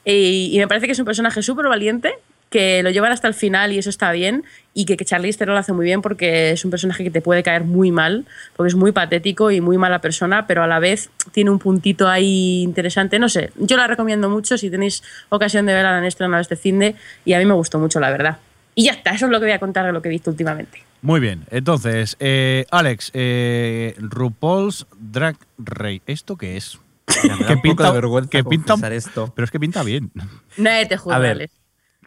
Y, 0.05 0.51
y 0.53 0.59
me 0.59 0.67
parece 0.67 0.85
que 0.85 0.91
es 0.91 0.99
un 0.99 1.05
personaje 1.05 1.41
súper 1.41 1.67
valiente, 1.67 2.13
que 2.49 2.81
lo 2.83 2.89
llevan 2.89 3.11
hasta 3.11 3.27
el 3.27 3.33
final 3.33 3.73
y 3.73 3.77
eso 3.77 3.89
está 3.89 4.11
bien, 4.11 4.43
y 4.73 4.85
que, 4.85 4.95
que 4.95 5.05
Charlize 5.05 5.37
Theron 5.37 5.55
lo 5.55 5.59
hace 5.59 5.73
muy 5.73 5.85
bien 5.85 6.01
porque 6.01 6.51
es 6.51 6.63
un 6.63 6.71
personaje 6.71 7.03
que 7.03 7.11
te 7.11 7.21
puede 7.21 7.43
caer 7.43 7.63
muy 7.63 7.91
mal, 7.91 8.25
porque 8.55 8.69
es 8.69 8.75
muy 8.75 8.91
patético 8.91 9.51
y 9.51 9.59
muy 9.59 9.77
mala 9.77 9.99
persona, 9.99 10.47
pero 10.47 10.63
a 10.63 10.67
la 10.67 10.79
vez 10.79 11.09
tiene 11.31 11.49
un 11.49 11.59
puntito 11.59 12.07
ahí 12.07 12.61
interesante. 12.61 13.19
No 13.19 13.29
sé, 13.29 13.51
yo 13.57 13.75
la 13.75 13.87
recomiendo 13.87 14.29
mucho 14.29 14.57
si 14.57 14.69
tenéis 14.69 15.03
ocasión 15.29 15.65
de 15.65 15.73
verla 15.73 15.97
en 15.97 16.05
estreno 16.05 16.39
este 16.39 16.55
fin 16.55 16.79
de, 16.79 16.95
y 17.25 17.33
a 17.33 17.39
mí 17.39 17.45
me 17.45 17.53
gustó 17.53 17.79
mucho, 17.79 17.99
la 17.99 18.11
verdad. 18.11 18.37
Y 18.79 18.83
ya 18.85 18.91
está, 18.91 19.09
eso 19.09 19.25
es 19.25 19.31
lo 19.31 19.39
que 19.39 19.45
voy 19.47 19.53
a 19.53 19.59
contar 19.59 19.87
de 19.87 19.91
lo 19.91 20.03
que 20.03 20.07
he 20.09 20.11
visto 20.11 20.29
últimamente. 20.29 20.83
Muy 21.01 21.19
bien, 21.19 21.45
entonces, 21.49 22.15
eh, 22.19 22.65
Alex, 22.69 23.09
eh, 23.15 23.95
RuPaul's 23.97 24.85
Drag 24.99 25.35
Race, 25.57 26.01
¿esto 26.05 26.37
qué 26.37 26.57
es? 26.57 26.77
Ya 27.23 27.35
me 27.37 27.41
da 27.43 27.47
Que 27.47 27.53
un 27.53 27.61
poco 27.61 27.61
pinta- 27.63 27.87
de 27.87 27.91
vergüenza 27.93 28.29
que 28.29 28.43
pinta- 28.43 28.93
esto. 28.93 29.33
Pero 29.35 29.45
es 29.45 29.49
que 29.51 29.59
pinta 29.59 29.81
bien. 29.81 30.11
Nadie 30.57 30.85
te 30.85 30.95
juzga, 30.97 31.15
A 31.15 31.19
ver, 31.19 31.31
Alex. 31.31 31.53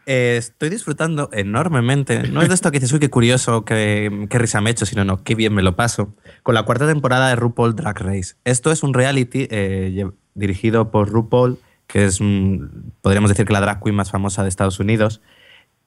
Eh, 0.05 0.35
estoy 0.37 0.69
disfrutando 0.69 1.29
enormemente. 1.33 2.23
No 2.29 2.41
es 2.41 2.47
de 2.47 2.55
esto 2.55 2.71
que 2.71 2.79
dices, 2.79 2.93
uy, 2.93 2.99
qué 2.99 3.09
curioso, 3.09 3.65
qué, 3.65 4.27
qué 4.29 4.39
risa 4.39 4.61
me 4.61 4.69
he 4.69 4.73
hecho, 4.73 4.85
sino 4.85 5.03
no, 5.03 5.23
qué 5.25 5.35
bien 5.35 5.53
me 5.53 5.63
lo 5.63 5.75
paso. 5.75 6.15
Con 6.41 6.55
la 6.55 6.63
cuarta 6.63 6.87
temporada 6.87 7.27
de 7.27 7.35
RuPaul 7.35 7.75
Drag 7.75 7.99
Race. 7.99 8.35
Esto 8.45 8.71
es 8.71 8.81
un 8.81 8.93
reality 8.93 9.47
eh, 9.51 10.05
dirigido 10.35 10.89
por 10.89 11.09
RuPaul, 11.09 11.59
que 11.87 12.05
es, 12.05 12.21
mm, 12.21 12.91
podríamos 13.01 13.29
decir 13.29 13.45
que 13.45 13.51
la 13.53 13.59
drag 13.61 13.83
queen 13.83 13.95
más 13.95 14.09
famosa 14.09 14.41
de 14.43 14.49
Estados 14.49 14.79
Unidos, 14.79 15.21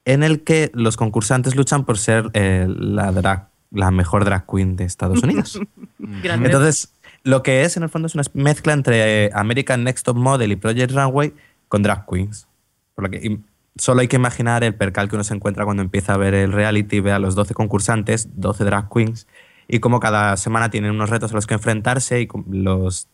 en 0.04 0.22
el 0.22 0.42
que 0.42 0.70
los 0.74 0.96
concursantes 0.96 1.56
luchan 1.56 1.84
por 1.84 1.98
ser 1.98 2.30
eh, 2.34 2.66
la, 2.68 3.12
drag, 3.12 3.48
la 3.70 3.90
mejor 3.90 4.24
drag 4.24 4.46
queen 4.46 4.76
de 4.76 4.84
Estados 4.84 5.22
Unidos. 5.22 5.60
Grande. 5.98 6.46
Entonces, 6.46 6.92
lo 7.22 7.42
que 7.42 7.62
es 7.62 7.76
en 7.76 7.82
el 7.84 7.88
fondo 7.88 8.06
es 8.06 8.14
una 8.14 8.24
mezcla 8.34 8.72
entre 8.72 9.26
eh, 9.26 9.30
American 9.34 9.84
Next 9.84 10.04
Top 10.04 10.16
Model 10.16 10.52
y 10.52 10.56
Project 10.56 10.92
Runway 10.92 11.32
con 11.68 11.82
drag 11.82 12.06
queens. 12.06 12.46
Por 12.94 13.04
lo 13.04 13.10
que, 13.10 13.38
solo 13.76 14.00
hay 14.00 14.08
que 14.08 14.16
imaginar 14.16 14.62
el 14.62 14.74
percal 14.74 15.08
que 15.08 15.16
uno 15.16 15.24
se 15.24 15.34
encuentra 15.34 15.64
cuando 15.64 15.82
empieza 15.82 16.14
a 16.14 16.16
ver 16.16 16.34
el 16.34 16.52
reality, 16.52 17.00
ve 17.00 17.12
a 17.12 17.18
los 17.18 17.34
12 17.34 17.54
concursantes, 17.54 18.28
12 18.36 18.64
drag 18.64 18.88
queens, 18.88 19.26
y 19.66 19.80
como 19.80 20.00
cada 20.00 20.36
semana 20.36 20.70
tienen 20.70 20.90
unos 20.92 21.10
retos 21.10 21.32
a 21.32 21.34
los 21.34 21.46
que 21.46 21.54
enfrentarse 21.54 22.20
y 22.20 22.28
los, 22.50 23.08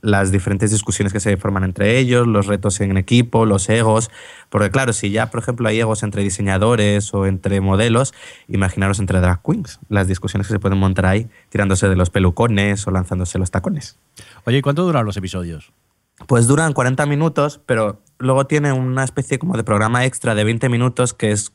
las 0.00 0.30
diferentes 0.30 0.70
discusiones 0.70 1.12
que 1.12 1.20
se 1.20 1.36
forman 1.36 1.64
entre 1.64 1.98
ellos, 1.98 2.26
los 2.26 2.46
retos 2.46 2.80
en 2.80 2.96
equipo, 2.96 3.46
los 3.46 3.68
egos. 3.68 4.10
Porque 4.48 4.70
claro, 4.70 4.92
si 4.92 5.10
ya, 5.10 5.30
por 5.30 5.40
ejemplo, 5.40 5.68
hay 5.68 5.80
egos 5.80 6.02
entre 6.02 6.22
diseñadores 6.22 7.12
o 7.14 7.26
entre 7.26 7.60
modelos, 7.60 8.14
imaginaros 8.46 9.00
entre 9.00 9.20
drag 9.20 9.42
queens, 9.42 9.80
las 9.88 10.06
discusiones 10.06 10.46
que 10.46 10.54
se 10.54 10.60
pueden 10.60 10.78
montar 10.78 11.06
ahí, 11.06 11.28
tirándose 11.48 11.88
de 11.88 11.96
los 11.96 12.10
pelucones 12.10 12.86
o 12.86 12.90
lanzándose 12.90 13.38
los 13.38 13.50
tacones. 13.50 13.98
Oye, 14.44 14.58
¿y 14.58 14.62
cuánto 14.62 14.84
duran 14.84 15.04
los 15.04 15.16
episodios? 15.16 15.72
Pues 16.26 16.46
duran 16.46 16.72
40 16.72 17.06
minutos, 17.06 17.60
pero 17.66 18.02
luego 18.18 18.46
tiene 18.46 18.72
una 18.72 19.04
especie 19.04 19.38
como 19.38 19.56
de 19.56 19.64
programa 19.64 20.04
extra 20.04 20.34
de 20.34 20.44
20 20.44 20.68
minutos 20.68 21.14
que 21.14 21.30
es 21.30 21.52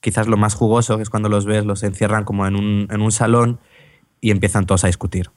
quizás 0.00 0.28
lo 0.28 0.36
más 0.36 0.54
jugoso, 0.54 0.96
que 0.96 1.02
es 1.02 1.10
cuando 1.10 1.28
los 1.28 1.44
ves, 1.44 1.64
los 1.64 1.82
encierran 1.82 2.24
como 2.24 2.46
en 2.46 2.56
un, 2.56 2.88
en 2.90 3.00
un 3.00 3.12
salón 3.12 3.60
y 4.20 4.30
empiezan 4.30 4.66
todos 4.66 4.84
a 4.84 4.86
discutir. 4.86 5.30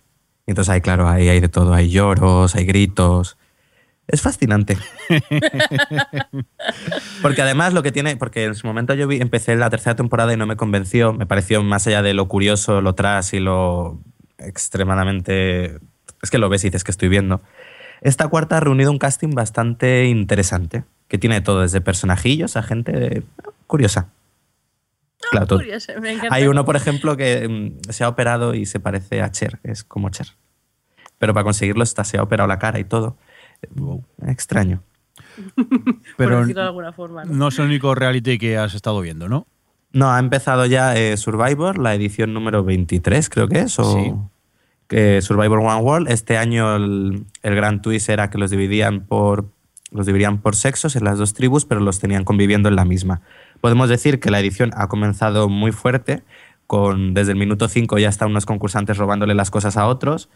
Entonces 0.48 0.70
ahí, 0.70 0.82
claro, 0.82 1.08
ahí 1.08 1.30
hay 1.30 1.40
de 1.40 1.50
todo, 1.50 1.74
hay 1.74 1.90
lloros, 1.90 2.56
hay 2.56 2.66
gritos. 2.66 3.38
Es 4.08 4.22
fascinante. 4.22 4.78
porque 7.22 7.42
además 7.42 7.74
lo 7.74 7.84
que 7.84 7.92
tiene, 7.92 8.18
porque 8.18 8.46
en 8.46 8.56
su 8.56 8.68
momento 8.68 8.94
yo 8.94 9.08
vi- 9.08 9.22
empecé 9.22 9.56
la 9.56 9.70
tercera 9.70 9.96
temporada 9.96 10.34
y 10.34 10.38
no 10.38 10.46
me 10.46 10.56
convenció, 10.58 11.14
me 11.14 11.26
pareció 11.26 11.64
más 11.64 11.88
allá 11.88 12.02
de 12.02 12.14
lo 12.14 12.28
curioso, 12.28 12.82
lo 12.82 12.96
tras 12.96 13.34
y 13.34 13.40
lo 13.40 14.00
extremadamente... 14.38 15.80
Es 16.22 16.30
que 16.30 16.38
lo 16.38 16.50
ves 16.50 16.64
y 16.64 16.68
dices 16.68 16.84
que 16.84 16.92
estoy 16.92 17.10
viendo. 17.10 17.42
Esta 18.02 18.28
cuarta 18.28 18.58
ha 18.58 18.60
reunido 18.60 18.92
un 18.92 19.00
casting 19.00 19.32
bastante 19.32 20.06
interesante, 20.06 20.84
que 21.08 21.18
tiene 21.18 21.36
de 21.36 21.42
todo, 21.42 21.62
desde 21.62 21.82
personajillos 21.82 22.58
a 22.58 22.64
gente 22.64 23.24
curiosa. 23.68 24.10
Claro, 25.30 25.46
todo- 25.48 25.60
Curioso, 25.60 25.92
me 26.02 26.14
encanta. 26.14 26.36
hay 26.36 26.48
uno, 26.48 26.66
por 26.66 26.76
ejemplo, 26.76 27.16
que 27.16 27.48
mm, 27.48 27.92
se 27.92 28.04
ha 28.04 28.10
operado 28.10 28.54
y 28.56 28.66
se 28.66 28.80
parece 28.80 29.22
a 29.22 29.32
Cher, 29.32 29.60
es 29.64 29.84
como 29.84 30.10
Cher. 30.10 30.28
Pero 31.20 31.34
para 31.34 31.44
conseguirlo 31.44 31.84
está, 31.84 32.04
se 32.04 32.18
ha 32.18 32.24
operado 32.24 32.48
la 32.48 32.58
cara 32.60 32.80
y 32.80 32.84
todo. 32.84 33.18
Extraño. 34.26 34.82
por 35.56 35.66
Pero 36.18 36.46
de 36.46 36.62
alguna 36.62 36.92
forma. 36.94 37.26
¿no? 37.26 37.34
no 37.34 37.48
es 37.50 37.60
el 37.60 37.66
único 37.66 37.94
reality 37.96 38.38
que 38.38 38.58
has 38.58 38.74
estado 38.74 39.02
viendo, 39.02 39.30
¿no? 39.30 39.48
No, 39.94 40.10
ha 40.12 40.20
empezado 40.20 40.66
ya 40.66 40.96
eh, 40.96 41.18
Survivor, 41.18 41.78
la 41.78 41.94
edición 41.94 42.34
número 42.34 42.64
23, 42.64 43.30
creo 43.30 43.48
que 43.48 43.60
es, 43.60 43.78
o 43.78 43.94
Sí. 43.94 44.14
que 44.88 45.22
Survivor 45.22 45.60
One 45.60 45.82
World. 45.82 46.10
Este 46.10 46.38
año 46.38 46.76
el, 46.78 47.26
el 47.44 47.56
gran 47.56 47.82
twist 47.82 48.10
era 48.10 48.30
que 48.30 48.38
los 48.38 48.50
dividían 48.52 49.02
por 49.06 49.50
los 49.92 50.06
dividían 50.06 50.40
por 50.42 50.56
sexos 50.56 50.96
en 50.96 51.04
las 51.04 51.18
dos 51.18 51.34
tribus, 51.34 51.66
pero 51.66 51.82
los 51.82 52.00
tenían 52.00 52.24
conviviendo 52.24 52.70
en 52.70 52.78
la 52.78 52.86
misma. 52.86 53.22
Podemos 53.62 53.90
decir 53.90 54.20
que 54.20 54.32
la 54.32 54.40
edición 54.40 54.72
ha 54.76 54.88
comenzado 54.88 55.48
muy 55.48 55.72
fuerte, 55.72 56.24
con 56.68 57.14
desde 57.14 57.34
el 57.34 57.38
minuto 57.38 57.68
5 57.68 58.00
ya 58.00 58.10
están 58.10 58.32
unos 58.32 58.46
concursantes 58.46 58.98
robándole 58.98 59.36
las 59.36 59.52
cosas 59.52 59.78
a 59.78 59.88
otros 59.88 60.30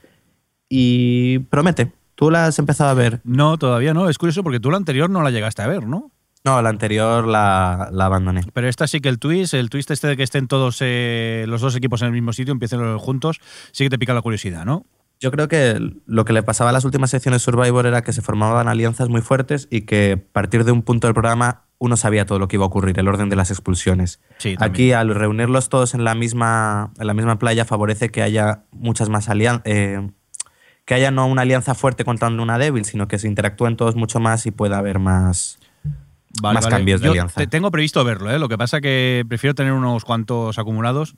y 0.70 1.40
promete. 1.40 1.92
¿Tú 2.16 2.32
la 2.32 2.46
has 2.46 2.60
empezado 2.60 2.90
a 2.90 2.94
ver? 2.94 3.22
No, 3.24 3.58
todavía 3.58 3.94
no. 3.94 4.10
Es 4.10 4.18
curioso 4.18 4.44
porque 4.44 4.60
tú 4.60 4.72
la 4.72 4.78
anterior 4.78 5.10
no 5.10 5.22
la 5.22 5.32
llegaste 5.32 5.62
a 5.62 5.68
ver, 5.68 5.86
¿no? 5.86 6.12
No, 6.46 6.62
la 6.62 6.70
anterior 6.70 7.28
la, 7.28 7.90
la 7.92 8.06
abandoné. 8.06 8.42
Pero 8.54 8.70
esta 8.70 8.86
sí 8.86 9.02
que 9.02 9.10
el 9.10 9.18
twist, 9.18 9.56
el 9.56 9.70
twist 9.70 9.90
este 9.90 10.08
de 10.08 10.16
que 10.16 10.24
estén 10.24 10.48
todos 10.48 10.78
eh, 10.82 11.46
los 11.48 11.60
dos 11.60 11.76
equipos 11.76 12.02
en 12.04 12.08
el 12.08 12.14
mismo 12.14 12.34
sitio, 12.34 12.52
empiecen 12.52 12.98
juntos, 13.00 13.42
sí 13.72 13.84
que 13.86 13.90
te 13.90 13.98
pica 13.98 14.14
la 14.14 14.22
curiosidad, 14.22 14.64
¿no? 14.64 14.86
Yo 15.20 15.32
creo 15.32 15.48
que 15.48 15.80
lo 16.06 16.26
que 16.26 16.34
le 16.34 16.44
pasaba 16.44 16.70
a 16.70 16.74
las 16.74 16.86
últimas 16.86 17.10
secciones 17.10 17.42
Survivor 17.42 17.86
era 17.88 18.04
que 18.04 18.14
se 18.14 18.22
formaban 18.22 18.68
alianzas 18.68 19.10
muy 19.10 19.22
fuertes 19.22 19.68
y 19.72 19.82
que 19.82 20.24
a 20.30 20.34
partir 20.34 20.66
de 20.66 20.72
un 20.72 20.84
punto 20.84 21.08
del 21.08 21.14
programa 21.14 21.65
uno 21.78 21.98
sabía 21.98 22.26
todo 22.26 22.40
lo 22.40 22.48
que 22.48 22.56
iba 22.56 22.64
a 22.64 22.68
ocurrir, 22.68 22.98
el 23.00 23.08
orden 23.08 23.30
de 23.30 23.36
las 23.36 23.52
expulsiones. 23.52 24.20
Sí. 24.38 24.56
Aquí, 24.60 24.92
al 24.94 25.14
reunirlos 25.14 25.70
todos 25.70 25.94
en 25.94 26.04
la 26.04 26.16
misma, 26.16 26.92
en 27.00 27.08
la 27.08 27.14
misma 27.14 27.38
playa, 27.38 27.66
favorece 27.66 28.10
que 28.10 28.22
haya 28.24 28.64
muchas 28.72 29.10
más 29.10 29.28
alianzas. 29.30 29.64
que 30.86 30.94
haya 30.94 31.10
no 31.12 31.26
una 31.28 31.42
alianza 31.42 31.74
fuerte 31.76 32.06
contra 32.06 32.28
una 32.28 32.58
débil, 32.60 32.86
sino 32.86 33.08
que 33.08 33.18
se 33.18 33.28
interactúen 33.28 33.76
todos 33.76 33.96
mucho 33.96 34.20
más 34.20 34.46
y 34.46 34.52
pueda 34.52 34.78
haber 34.78 35.00
más, 35.00 35.58
más 36.42 36.68
cambios 36.68 37.02
de 37.02 37.06
Yo 37.08 37.12
alianza. 37.14 37.42
te- 37.42 37.48
tengo 37.48 37.72
previsto 37.72 38.04
verlo, 38.04 38.30
¿eh? 38.32 38.38
Lo 38.40 38.50
que 38.50 38.58
pasa 38.58 38.82
que 38.82 39.26
prefiero 39.28 39.56
tener 39.56 39.74
unos 39.74 40.06
cuantos 40.06 40.60
acumulados. 40.60 41.16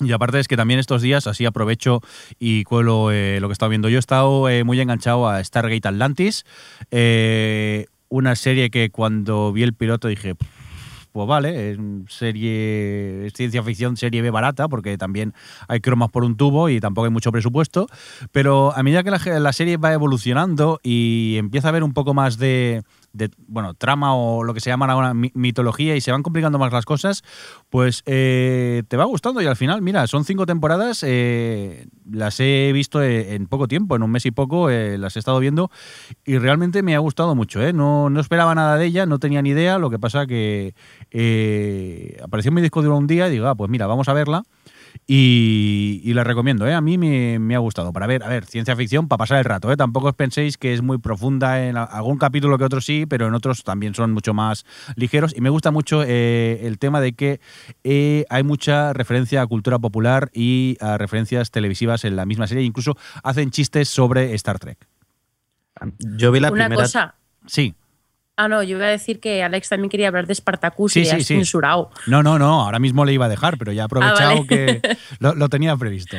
Y 0.00 0.12
aparte 0.12 0.38
es 0.38 0.46
que 0.46 0.56
también 0.56 0.78
estos 0.78 1.02
días, 1.02 1.26
así 1.26 1.44
aprovecho 1.44 2.02
y 2.38 2.62
cuelo 2.64 3.10
eh, 3.10 3.38
lo 3.40 3.48
que 3.48 3.52
he 3.52 3.54
estado 3.54 3.70
viendo. 3.70 3.88
Yo 3.88 3.96
he 3.96 3.98
estado 3.98 4.48
eh, 4.48 4.62
muy 4.62 4.78
enganchado 4.80 5.26
a 5.28 5.42
Stargate 5.42 5.88
Atlantis, 5.88 6.44
eh, 6.92 7.86
una 8.08 8.36
serie 8.36 8.70
que 8.70 8.90
cuando 8.90 9.52
vi 9.52 9.62
el 9.62 9.74
piloto 9.74 10.08
dije, 10.08 10.34
"Pff, 10.34 10.48
pues 11.12 11.26
vale, 11.26 11.72
es 11.72 11.78
serie, 12.08 13.28
ciencia 13.34 13.62
ficción, 13.62 13.96
serie 13.96 14.22
B 14.22 14.30
barata, 14.30 14.68
porque 14.68 14.96
también 14.98 15.34
hay 15.66 15.80
cromas 15.80 16.10
por 16.10 16.24
un 16.24 16.36
tubo 16.36 16.68
y 16.68 16.80
tampoco 16.80 17.06
hay 17.06 17.10
mucho 17.10 17.32
presupuesto. 17.32 17.88
Pero 18.30 18.72
a 18.76 18.82
medida 18.82 19.02
que 19.02 19.10
la, 19.10 19.40
la 19.40 19.52
serie 19.52 19.78
va 19.78 19.92
evolucionando 19.92 20.80
y 20.82 21.36
empieza 21.38 21.68
a 21.68 21.70
haber 21.70 21.82
un 21.82 21.92
poco 21.92 22.14
más 22.14 22.38
de, 22.38 22.82
de, 23.12 23.30
bueno, 23.46 23.74
trama 23.74 24.14
o 24.14 24.44
lo 24.44 24.54
que 24.54 24.60
se 24.60 24.70
llama 24.70 24.86
ahora 24.86 25.14
mi- 25.14 25.32
mitología 25.34 25.96
y 25.96 26.00
se 26.00 26.12
van 26.12 26.22
complicando 26.22 26.58
más 26.58 26.72
las 26.72 26.84
cosas, 26.84 27.22
pues 27.70 28.02
eh, 28.06 28.82
te 28.88 28.96
va 28.96 29.04
gustando 29.04 29.40
y 29.42 29.46
al 29.46 29.56
final, 29.56 29.82
mira, 29.82 30.06
son 30.06 30.24
cinco 30.24 30.46
temporadas, 30.46 31.02
eh, 31.06 31.86
las 32.10 32.38
he 32.40 32.70
visto 32.72 33.02
eh, 33.02 33.34
en 33.34 33.46
poco 33.46 33.68
tiempo, 33.68 33.96
en 33.96 34.02
un 34.02 34.10
mes 34.10 34.26
y 34.26 34.30
poco, 34.30 34.68
las 34.70 35.16
he 35.16 35.18
estado 35.18 35.38
viendo 35.40 35.70
y 36.24 36.38
realmente 36.38 36.82
me 36.82 36.94
ha 36.94 36.98
gustado 36.98 37.34
mucho. 37.34 37.60
No, 37.72 38.10
no 38.10 38.20
esperaba 38.20 38.54
nada 38.54 38.76
de 38.76 38.86
ella, 38.86 39.06
no 39.06 39.18
tenía 39.18 39.42
ni 39.42 39.50
idea, 39.50 39.78
lo 39.78 39.90
que 39.90 39.98
pasa 39.98 40.26
que 40.26 40.74
apareció 42.22 42.50
en 42.50 42.54
mi 42.54 42.62
disco 42.62 42.82
duro 42.82 42.96
un 42.96 43.06
día 43.06 43.28
y 43.28 43.32
digo, 43.32 43.46
ah, 43.46 43.54
pues 43.54 43.70
mira, 43.70 43.86
vamos 43.86 44.08
a 44.08 44.12
verla. 44.12 44.42
Y, 45.10 46.02
y 46.04 46.12
la 46.12 46.22
recomiendo, 46.22 46.66
¿eh? 46.66 46.74
a 46.74 46.80
mí 46.82 46.98
me, 46.98 47.38
me 47.38 47.54
ha 47.54 47.58
gustado. 47.58 47.92
Para 47.94 48.06
ver, 48.06 48.22
a 48.22 48.28
ver, 48.28 48.44
ciencia 48.44 48.76
ficción 48.76 49.08
para 49.08 49.18
pasar 49.18 49.38
el 49.38 49.44
rato. 49.44 49.72
¿eh? 49.72 49.76
Tampoco 49.76 50.08
os 50.08 50.14
penséis 50.14 50.58
que 50.58 50.74
es 50.74 50.82
muy 50.82 50.98
profunda 50.98 51.66
en 51.66 51.76
algún 51.78 52.18
capítulo 52.18 52.58
que 52.58 52.64
otro 52.64 52.80
sí, 52.82 53.06
pero 53.06 53.26
en 53.26 53.34
otros 53.34 53.64
también 53.64 53.94
son 53.94 54.12
mucho 54.12 54.34
más 54.34 54.66
ligeros. 54.96 55.34
Y 55.36 55.40
me 55.40 55.48
gusta 55.50 55.70
mucho 55.70 56.02
eh, 56.06 56.60
el 56.64 56.78
tema 56.78 57.00
de 57.00 57.14
que 57.14 57.40
eh, 57.84 58.26
hay 58.28 58.42
mucha 58.42 58.92
referencia 58.92 59.40
a 59.40 59.46
cultura 59.46 59.78
popular 59.78 60.30
y 60.34 60.76
a 60.80 60.98
referencias 60.98 61.50
televisivas 61.50 62.04
en 62.04 62.14
la 62.16 62.26
misma 62.26 62.46
serie. 62.46 62.64
Incluso 62.64 62.96
hacen 63.22 63.50
chistes 63.50 63.88
sobre 63.88 64.34
Star 64.34 64.58
Trek. 64.58 64.78
Yo 65.98 66.32
vi 66.32 66.40
la 66.40 66.50
Una 66.50 66.64
primera. 66.66 66.82
cosa. 66.82 67.14
Sí. 67.46 67.74
Ah, 68.40 68.46
no, 68.46 68.62
yo 68.62 68.76
iba 68.76 68.86
a 68.86 68.90
decir 68.90 69.18
que 69.18 69.42
Alex 69.42 69.68
también 69.68 69.90
quería 69.90 70.06
hablar 70.08 70.28
de 70.28 70.34
Spartacus 70.34 70.92
Sí, 70.92 71.00
y 71.00 71.04
sí, 71.06 71.10
has 71.10 71.16
sí. 71.24 71.34
censurado. 71.34 71.90
No, 72.06 72.22
no, 72.22 72.38
no. 72.38 72.60
Ahora 72.62 72.78
mismo 72.78 73.04
le 73.04 73.12
iba 73.12 73.26
a 73.26 73.28
dejar, 73.28 73.58
pero 73.58 73.72
ya 73.72 73.82
he 73.82 73.84
aprovechado 73.84 74.30
Ah, 74.30 74.34
vale. 74.34 74.46
que 74.46 74.80
lo, 75.18 75.34
lo 75.34 75.48
tenía 75.48 75.76
previsto. 75.76 76.16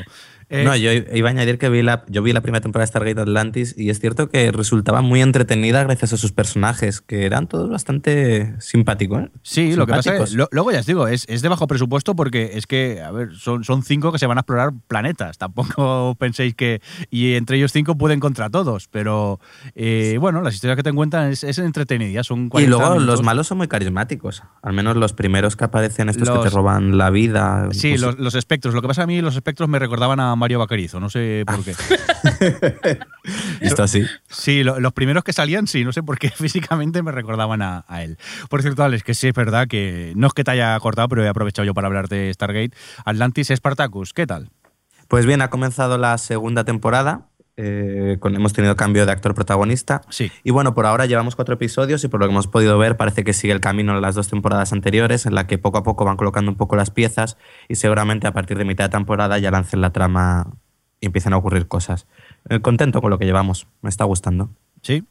Eh, 0.49 0.63
No, 0.63 0.75
yo 0.75 0.91
iba 0.91 1.29
a 1.29 1.31
añadir 1.31 1.57
que 1.59 1.69
vi 1.69 1.83
la, 1.83 2.03
yo 2.07 2.21
vi 2.23 2.33
la 2.33 2.41
primera 2.41 2.61
temporada 2.61 2.83
de 2.85 2.87
Stargate 2.87 3.21
Atlantis 3.21 3.75
y 3.77 3.89
es 3.91 3.99
cierto 3.99 4.29
que 4.29 4.51
resultaba 4.51 5.01
muy 5.01 5.21
entretenida 5.21 5.83
gracias 5.83 6.13
a 6.13 6.17
sus 6.17 6.31
personajes, 6.31 7.01
que 7.01 7.25
eran 7.25 7.47
todos 7.47 7.69
bastante 7.69 8.55
simpáticos. 8.59 9.23
¿eh? 9.25 9.31
Sí, 9.43 9.73
lo 9.75 9.85
que 9.85 9.91
pasa 9.93 9.99
es 9.99 10.03
Simpáticos. 10.29 10.31
que, 10.31 10.37
lo- 10.37 10.49
luego 10.51 10.71
ya 10.71 10.79
os 10.79 10.85
digo, 10.85 11.07
es, 11.07 11.25
es 11.29 11.41
de 11.41 11.49
bajo 11.49 11.67
presupuesto 11.67 12.15
porque 12.15 12.51
es 12.55 12.65
que, 12.67 13.01
a 13.01 13.11
ver, 13.11 13.35
son, 13.35 13.63
son 13.63 13.83
cinco 13.83 14.11
que 14.11 14.19
se 14.19 14.25
van 14.25 14.37
a 14.37 14.41
explorar 14.41 14.71
planetas. 14.87 15.37
Tampoco 15.37 16.15
penséis 16.19 16.55
que. 16.55 16.81
Y 17.11 17.33
entre 17.35 17.57
ellos 17.57 17.71
cinco 17.71 17.95
pueden 17.97 18.19
contra 18.19 18.49
todos. 18.49 18.87
Pero 18.87 19.39
eh, 19.75 20.17
bueno, 20.19 20.41
las 20.41 20.55
historias 20.55 20.77
que 20.77 20.83
te 20.83 20.89
encuentran 20.89 21.29
es, 21.31 21.43
es 21.43 21.59
entretenida. 21.59 22.23
Son 22.23 22.45
Y 22.45 22.49
40 22.49 22.69
luego 22.69 22.93
los 22.95 23.01
minutos. 23.03 23.23
malos 23.23 23.47
son 23.47 23.57
muy 23.59 23.67
carismáticos. 23.67 24.43
Al 24.63 24.73
menos 24.73 24.95
los 24.95 25.13
primeros 25.13 25.55
que 25.55 25.65
aparecen, 25.65 26.09
estos 26.09 26.27
que 26.27 26.35
Los- 26.35 26.43
te 26.43 26.49
roban 26.49 26.97
la 26.97 27.09
vida. 27.11 27.67
Sí, 27.71 27.89
pues- 27.91 28.01
los, 28.01 28.17
los 28.19 28.35
espectros. 28.35 28.73
Lo 28.73 28.81
que 28.81 28.87
pasa 28.87 29.03
a 29.03 29.07
mí, 29.07 29.21
los 29.21 29.35
espectros 29.35 29.69
me 29.69 29.77
recordaban 29.79 30.19
a 30.19 30.35
Mario 30.39 30.57
Vaquerizo, 30.59 30.99
no 30.99 31.09
sé 31.09 31.43
por 31.45 31.63
qué. 31.63 31.75
Esto 33.61 33.83
así. 33.83 34.05
Sí, 34.29 34.63
lo- 34.63 34.79
los 34.79 34.93
primeros 34.93 35.23
que 35.23 35.33
salían, 35.33 35.67
sí, 35.67 35.83
no 35.83 35.91
sé 35.91 36.01
por 36.03 36.17
qué 36.17 36.29
físicamente 36.35 37.03
me 37.03 37.11
recordaban 37.11 37.61
a, 37.61 37.85
a 37.87 38.03
él. 38.03 38.17
Por 38.49 38.61
cierto, 38.61 38.83
Alex, 38.83 39.03
que 39.03 39.13
sí 39.13 39.27
es 39.27 39.33
verdad 39.33 39.67
que 39.67 40.13
no 40.15 40.27
es 40.27 40.33
que 40.33 40.43
te 40.43 40.51
haya 40.51 40.79
cortado, 40.79 41.09
pero 41.09 41.23
he 41.23 41.27
aprovechado 41.27 41.65
yo 41.65 41.73
para 41.73 41.87
hablar 41.87 42.07
de 42.07 42.33
Stargate. 42.33 42.71
Atlantis 43.05 43.49
Spartacus, 43.53 44.13
¿qué 44.13 44.25
tal? 44.25 44.49
Pues 45.07 45.25
bien, 45.25 45.41
ha 45.41 45.49
comenzado 45.49 45.97
la 45.97 46.17
segunda 46.17 46.63
temporada. 46.63 47.28
Eh, 47.61 48.15
con- 48.21 48.33
hemos 48.35 48.53
tenido 48.53 48.75
cambio 48.77 49.05
de 49.05 49.11
actor 49.11 49.35
protagonista. 49.35 50.01
Sí. 50.09 50.31
Y 50.45 50.51
bueno, 50.51 50.73
por 50.73 50.85
ahora 50.85 51.05
llevamos 51.07 51.35
cuatro 51.35 51.55
episodios 51.55 52.01
y 52.05 52.07
por 52.07 52.21
lo 52.21 52.25
que 52.27 52.31
hemos 52.31 52.47
podido 52.47 52.77
ver 52.77 52.95
parece 52.95 53.25
que 53.25 53.33
sigue 53.33 53.51
el 53.51 53.59
camino 53.59 53.93
de 53.95 53.99
las 54.01 54.15
dos 54.15 54.29
temporadas 54.29 54.71
anteriores 54.71 55.25
en 55.25 55.35
la 55.35 55.45
que 55.45 55.57
poco 55.57 55.77
a 55.77 55.83
poco 55.83 56.05
van 56.05 56.15
colocando 56.15 56.49
un 56.51 56.55
poco 56.57 56.77
las 56.77 56.89
piezas 56.89 57.37
y 57.67 57.75
seguramente 57.75 58.27
a 58.27 58.31
partir 58.33 58.57
de 58.57 58.63
mitad 58.63 58.85
de 58.85 58.89
temporada 58.91 59.37
ya 59.39 59.51
lancen 59.51 59.81
la 59.81 59.89
trama 59.91 60.47
y 61.01 61.07
empiecen 61.07 61.33
a 61.33 61.37
ocurrir 61.37 61.67
cosas. 61.67 62.07
Eh, 62.49 62.61
contento 62.61 63.01
con 63.01 63.09
lo 63.09 63.17
que 63.19 63.25
llevamos, 63.25 63.67
me 63.81 63.89
está 63.89 64.05
gustando. 64.05 64.49
Sí. 64.81 65.03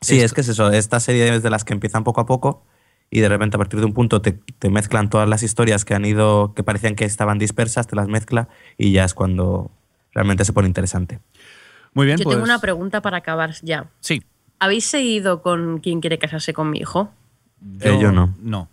Sí, 0.00 0.14
Esto- 0.16 0.24
es 0.24 0.32
que 0.32 0.40
es 0.42 0.48
eso, 0.48 0.70
esta 0.70 0.98
serie 1.00 1.34
es 1.34 1.42
de 1.42 1.50
las 1.50 1.64
que 1.64 1.72
empiezan 1.74 2.04
poco 2.04 2.20
a 2.22 2.26
poco 2.26 2.64
y 3.10 3.20
de 3.20 3.28
repente 3.28 3.56
a 3.56 3.58
partir 3.58 3.80
de 3.80 3.86
un 3.86 3.92
punto 3.92 4.22
te, 4.22 4.32
te 4.32 4.70
mezclan 4.70 5.08
todas 5.10 5.28
las 5.28 5.42
historias 5.42 5.84
que 5.84 5.94
han 5.94 6.04
ido, 6.06 6.52
que 6.54 6.62
parecían 6.62 6.94
que 6.94 7.04
estaban 7.04 7.38
dispersas, 7.38 7.86
te 7.86 7.96
las 7.96 8.08
mezcla 8.08 8.48
y 8.78 8.92
ya 8.92 9.04
es 9.04 9.14
cuando 9.14 9.70
realmente 10.12 10.44
se 10.44 10.52
pone 10.52 10.68
interesante. 10.68 11.18
Muy 11.94 12.06
bien, 12.06 12.18
Yo 12.18 12.24
pues. 12.24 12.34
tengo 12.34 12.44
una 12.44 12.58
pregunta 12.60 13.00
para 13.00 13.18
acabar 13.18 13.54
ya. 13.62 13.86
Sí. 14.00 14.22
¿Habéis 14.58 14.84
seguido 14.86 15.42
con 15.42 15.78
quién 15.78 16.00
quiere 16.00 16.18
casarse 16.18 16.52
con 16.52 16.70
mi 16.70 16.78
hijo? 16.78 17.12
Eh, 17.80 17.96
yo 18.00 18.12
no. 18.12 18.34
No. 18.42 18.68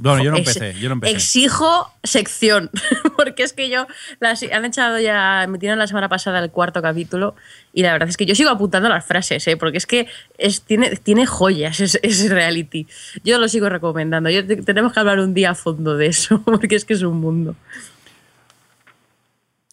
Bueno, 0.00 0.24
yo 0.24 0.32
no 0.32 0.38
empecé, 0.38 0.74
yo 0.80 0.88
no 0.88 0.94
empecé. 0.94 1.14
Exijo 1.14 1.88
sección, 2.02 2.68
porque 3.16 3.44
es 3.44 3.52
que 3.52 3.68
yo 3.70 3.86
las, 4.18 4.42
han 4.42 4.64
echado 4.64 4.98
ya, 4.98 5.46
metieron 5.48 5.78
la 5.78 5.86
semana 5.86 6.08
pasada 6.08 6.40
el 6.40 6.50
cuarto 6.50 6.82
capítulo 6.82 7.36
y 7.72 7.82
la 7.82 7.92
verdad 7.92 8.08
es 8.08 8.16
que 8.16 8.26
yo 8.26 8.34
sigo 8.34 8.50
apuntando 8.50 8.88
las 8.88 9.04
frases, 9.06 9.46
¿eh? 9.46 9.56
porque 9.56 9.78
es 9.78 9.86
que 9.86 10.08
es, 10.36 10.62
tiene, 10.62 10.96
tiene 10.96 11.26
joyas 11.26 11.78
ese, 11.78 12.00
ese 12.02 12.28
reality. 12.28 12.88
Yo 13.22 13.38
lo 13.38 13.46
sigo 13.46 13.68
recomendando. 13.68 14.30
Yo, 14.30 14.44
te- 14.44 14.56
tenemos 14.62 14.92
que 14.92 14.98
hablar 14.98 15.20
un 15.20 15.32
día 15.32 15.50
a 15.50 15.54
fondo 15.54 15.96
de 15.96 16.06
eso, 16.08 16.40
porque 16.44 16.74
es 16.74 16.84
que 16.84 16.94
es 16.94 17.02
un 17.02 17.20
mundo. 17.20 17.54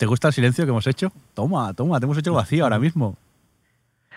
¿Te 0.01 0.07
gusta 0.07 0.29
el 0.29 0.33
silencio 0.33 0.65
que 0.65 0.71
hemos 0.71 0.87
hecho? 0.87 1.13
Toma, 1.35 1.75
toma, 1.75 1.99
te 1.99 2.05
hemos 2.07 2.17
hecho 2.17 2.33
vacío 2.33 2.63
ahora 2.63 2.79
mismo. 2.79 3.19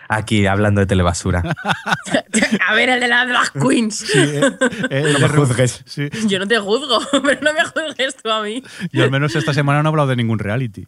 Aquí 0.09 0.47
hablando 0.47 0.81
de 0.81 0.87
telebasura. 0.87 1.43
A 2.67 2.75
ver, 2.75 2.89
el 2.89 3.01
de 3.01 3.07
las 3.09 3.29
Drag 3.29 3.53
Queens. 3.53 4.07
Eh, 4.17 4.41
No 5.13 5.19
me 5.19 5.29
juzgues. 5.29 5.83
Sí. 5.85 6.09
Yo 6.27 6.39
no 6.39 6.47
te 6.49 6.59
juzgo, 6.59 7.01
pero 7.23 7.39
no 7.43 7.53
me 7.53 7.65
juzgues 7.67 8.17
tú 8.17 8.31
a 8.31 8.43
mí. 8.43 8.63
Yo 8.93 9.05
al 9.05 9.11
menos 9.11 9.37
esta 9.37 9.53
semana 9.53 9.83
no 9.83 9.89
he 9.89 9.91
hablado 9.91 10.09
de 10.09 10.17
ningún 10.17 10.39
reality. 10.39 10.87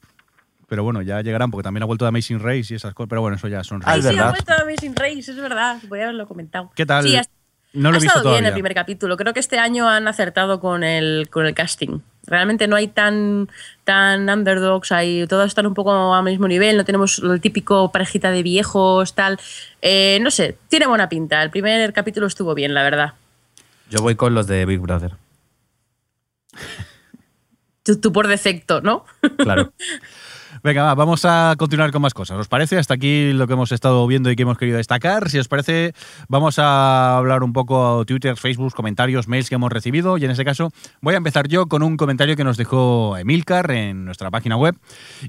Pero 0.67 0.83
bueno, 0.83 1.03
ya 1.03 1.21
llegarán, 1.21 1.51
porque 1.51 1.65
también 1.65 1.83
ha 1.83 1.87
vuelto 1.87 2.07
de 2.07 2.09
Amazing 2.09 2.41
Race 2.41 2.73
y 2.73 2.77
esas 2.77 2.95
cosas. 2.95 3.11
Pero 3.11 3.21
bueno, 3.21 3.37
eso 3.37 3.49
ya 3.49 3.63
son 3.65 3.83
Ah, 3.85 3.93
Ay, 3.93 3.99
es 4.01 4.07
sí, 4.07 4.15
verdad. 4.15 4.29
ha 4.31 4.33
puesto 4.33 4.53
Amazing 4.63 4.97
Race, 4.97 5.31
es 5.31 5.37
verdad. 5.37 5.77
Voy 5.91 6.01
a 6.01 6.05
haberlo 6.05 6.27
comentado. 6.27 6.73
¿Qué 6.75 6.87
tal? 6.87 7.05
Sí, 7.05 7.17
ha, 7.17 7.23
no 7.75 7.91
lo 7.91 7.99
he 7.99 8.01
visto 8.01 8.07
estado 8.07 8.23
bien 8.31 8.31
todavía. 8.45 8.49
el 8.49 8.55
primer 8.55 8.75
capítulo. 8.75 9.19
Creo 9.19 9.35
que 9.35 9.41
este 9.41 9.59
año 9.59 9.89
han 9.91 10.09
acertado 10.09 10.59
con 10.59 10.83
el, 10.85 11.29
con 11.31 11.45
el 11.45 11.53
casting. 11.53 11.99
Realmente 12.27 12.67
no 12.67 12.77
hay 12.77 12.89
tan, 12.89 13.49
tan 13.85 14.29
underdogs, 14.29 14.93
hay, 14.93 15.27
todos 15.27 15.47
están 15.47 15.67
un 15.67 15.75
poco 15.75 16.15
al 16.15 16.25
mismo 16.25 16.49
nivel, 16.49 16.77
no 16.77 16.85
tenemos 16.85 17.21
el 17.21 17.41
típico 17.41 17.93
parejita 17.93 18.31
de 18.31 18.43
viejos, 18.43 19.15
tal. 19.15 19.39
Eh, 19.83 20.19
no 20.21 20.31
sé, 20.31 20.59
tiene 20.69 20.87
buena 20.87 21.09
pinta. 21.09 21.43
El 21.43 21.51
primer 21.51 21.93
capítulo 21.93 22.27
estuvo 22.27 22.55
bien, 22.55 22.75
la 22.75 22.83
verdad. 22.83 23.15
Yo 23.91 24.01
voy 24.01 24.17
con 24.17 24.35
los 24.35 24.47
de 24.47 24.67
Big 24.67 24.81
Brother. 24.81 25.13
Tú, 27.83 28.01
tú 28.01 28.13
por 28.13 28.27
defecto, 28.27 28.81
¿no? 28.81 29.05
Claro. 29.39 29.73
Venga, 30.67 30.83
va, 30.83 30.97
vamos 30.97 31.25
a 31.25 31.55
continuar 31.57 31.93
con 31.93 32.03
más 32.03 32.13
cosas. 32.13 32.37
¿Os 32.39 32.49
parece? 32.49 32.77
Hasta 32.77 32.95
aquí 32.95 33.33
lo 33.33 33.47
que 33.47 33.53
hemos 33.53 33.71
estado 33.71 34.05
viendo 34.09 34.33
y 34.33 34.35
que 34.35 34.43
hemos 34.43 34.59
querido 34.59 34.79
destacar. 34.79 35.31
Si 35.31 35.39
os 35.39 35.47
parece, 35.47 35.93
vamos 36.27 36.59
a 36.59 37.17
hablar 37.19 37.45
un 37.45 37.53
poco 37.53 38.05
Twitter, 38.05 38.37
Facebook, 38.37 38.75
comentarios, 38.75 39.29
mails 39.29 39.49
que 39.49 39.55
hemos 39.55 39.71
recibido. 39.71 40.19
Y 40.19 40.25
en 40.25 40.33
este 40.33 40.45
caso, 40.45 40.73
voy 41.01 41.15
a 41.15 41.19
empezar 41.19 41.47
yo 41.47 41.67
con 41.67 41.85
un 41.85 41.97
comentario 41.97 42.35
que 42.35 42.43
nos 42.43 42.57
dejó 42.57 43.17
Emilcar 43.17 43.71
en 43.71 44.05
nuestra 44.05 44.33
página 44.33 44.57
web 44.57 44.77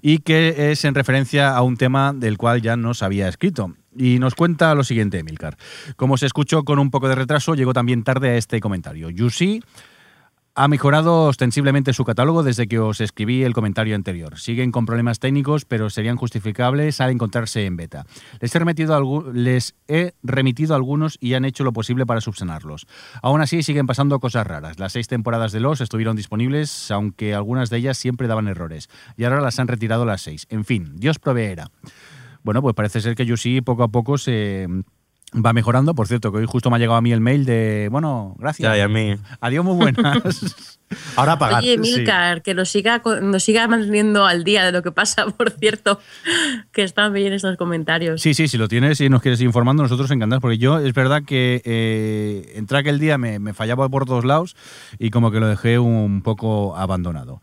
y 0.01 0.17
que 0.21 0.71
es 0.71 0.83
en 0.85 0.95
referencia 0.95 1.55
a 1.55 1.61
un 1.61 1.77
tema 1.77 2.13
del 2.13 2.39
cual 2.39 2.63
ya 2.63 2.75
nos 2.75 3.03
había 3.03 3.27
escrito. 3.27 3.75
Y 3.95 4.17
nos 4.17 4.33
cuenta 4.33 4.73
lo 4.73 4.83
siguiente, 4.83 5.19
Emilcar. 5.19 5.55
Como 5.97 6.17
se 6.17 6.25
escuchó 6.25 6.63
con 6.63 6.79
un 6.79 6.89
poco 6.89 7.09
de 7.09 7.13
retraso, 7.13 7.53
llegó 7.53 7.73
también 7.73 8.03
tarde 8.03 8.31
a 8.31 8.37
este 8.37 8.59
comentario. 8.59 9.11
Yusi 9.11 9.61
ha 10.57 10.67
mejorado 10.67 11.25
ostensiblemente 11.25 11.93
su 11.93 12.03
catálogo 12.03 12.41
desde 12.41 12.67
que 12.67 12.79
os 12.79 12.99
escribí 12.99 13.43
el 13.43 13.53
comentario 13.53 13.93
anterior. 13.93 14.39
Siguen 14.39 14.71
con 14.71 14.87
problemas 14.87 15.19
técnicos, 15.19 15.65
pero 15.65 15.91
serían 15.91 16.15
justificables 16.15 16.99
al 16.99 17.11
encontrarse 17.11 17.67
en 17.67 17.77
beta. 17.77 18.07
Les 18.41 18.55
he 18.55 18.59
remitido, 20.23 20.73
algunos 20.73 21.17
y 21.21 21.35
han 21.35 21.45
hecho 21.45 21.63
lo 21.63 21.73
posible 21.73 22.07
para 22.07 22.21
subsanarlos. 22.21 22.87
Aún 23.21 23.41
así, 23.41 23.61
siguen 23.61 23.85
pasando 23.85 24.19
cosas 24.19 24.47
raras. 24.47 24.79
Las 24.79 24.93
seis 24.93 25.07
temporadas 25.07 25.51
de 25.51 25.59
Los 25.59 25.79
estuvieron 25.79 26.15
disponibles, 26.15 26.89
aunque 26.89 27.35
algunas 27.35 27.69
de 27.69 27.77
ellas 27.77 27.99
siempre 27.99 28.27
daban 28.27 28.47
errores. 28.47 28.89
Y 29.15 29.25
ahora 29.25 29.41
las 29.41 29.59
han 29.59 29.67
retirado 29.67 30.05
las 30.05 30.21
seis. 30.21 30.47
En 30.49 30.65
fin, 30.65 30.93
Dios 30.95 31.19
proveerá. 31.19 31.69
Bueno, 32.41 32.63
pues 32.63 32.73
parece 32.73 33.01
ser 33.01 33.13
que 33.13 33.27
Yusi 33.27 33.61
poco 33.61 33.83
a 33.83 33.89
poco 33.89 34.17
se 34.17 34.67
va 35.33 35.53
mejorando. 35.53 35.93
Por 35.95 36.07
cierto, 36.07 36.31
que 36.31 36.39
hoy 36.39 36.45
justo 36.47 36.69
me 36.69 36.77
ha 36.77 36.79
llegado 36.79 36.97
a 36.97 37.01
mí 37.01 37.11
el 37.11 37.21
mail 37.21 37.45
de, 37.45 37.89
bueno, 37.91 38.35
gracias. 38.37 38.69
Ya, 38.69 38.77
y 38.77 38.81
a 38.81 38.87
mí. 38.87 39.15
Adiós, 39.41 39.63
muy 39.65 39.75
buenas. 39.75 40.77
Ahora 41.17 41.33
a 41.33 41.39
pagar. 41.39 41.63
Oye, 41.63 41.77
Milcar, 41.77 42.41
que 42.41 42.53
nos 42.53 42.69
siga, 42.69 43.01
nos 43.21 43.43
siga 43.43 43.67
manteniendo 43.67 44.25
al 44.25 44.45
día 44.45 44.65
de 44.65 44.71
lo 44.71 44.83
que 44.83 44.91
pasa, 44.91 45.25
por 45.37 45.51
cierto, 45.51 45.99
que 46.71 46.83
están 46.83 47.11
bien 47.13 47.33
estos 47.33 47.57
comentarios. 47.57 48.21
Sí, 48.21 48.33
sí, 48.33 48.47
si 48.47 48.57
lo 48.57 48.67
tienes 48.67 49.01
y 49.01 49.09
nos 49.09 49.21
quieres 49.21 49.41
ir 49.41 49.47
informando, 49.47 49.83
nosotros 49.83 50.09
encantados, 50.11 50.41
porque 50.41 50.57
yo 50.57 50.79
es 50.79 50.93
verdad 50.93 51.23
que 51.25 51.61
eh, 51.65 52.53
entré 52.55 52.77
aquel 52.77 52.99
día, 52.99 53.17
me, 53.17 53.39
me 53.39 53.53
fallaba 53.53 53.89
por 53.89 54.05
todos 54.05 54.23
lados 54.23 54.55
y 54.97 55.09
como 55.09 55.31
que 55.31 55.39
lo 55.39 55.47
dejé 55.47 55.77
un 55.77 56.21
poco 56.21 56.77
abandonado. 56.77 57.41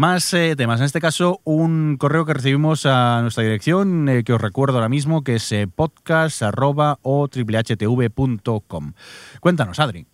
Más 0.00 0.32
eh, 0.32 0.56
temas, 0.56 0.80
en 0.80 0.86
este 0.86 0.98
caso 0.98 1.42
un 1.44 1.98
correo 1.98 2.24
que 2.24 2.32
recibimos 2.32 2.86
a 2.86 3.20
nuestra 3.20 3.44
dirección, 3.44 4.08
eh, 4.08 4.24
que 4.24 4.32
os 4.32 4.40
recuerdo 4.40 4.78
ahora 4.78 4.88
mismo, 4.88 5.22
que 5.22 5.34
es 5.34 5.52
eh. 5.52 5.68
Cuéntanos, 9.40 9.78
Adri. 9.78 10.06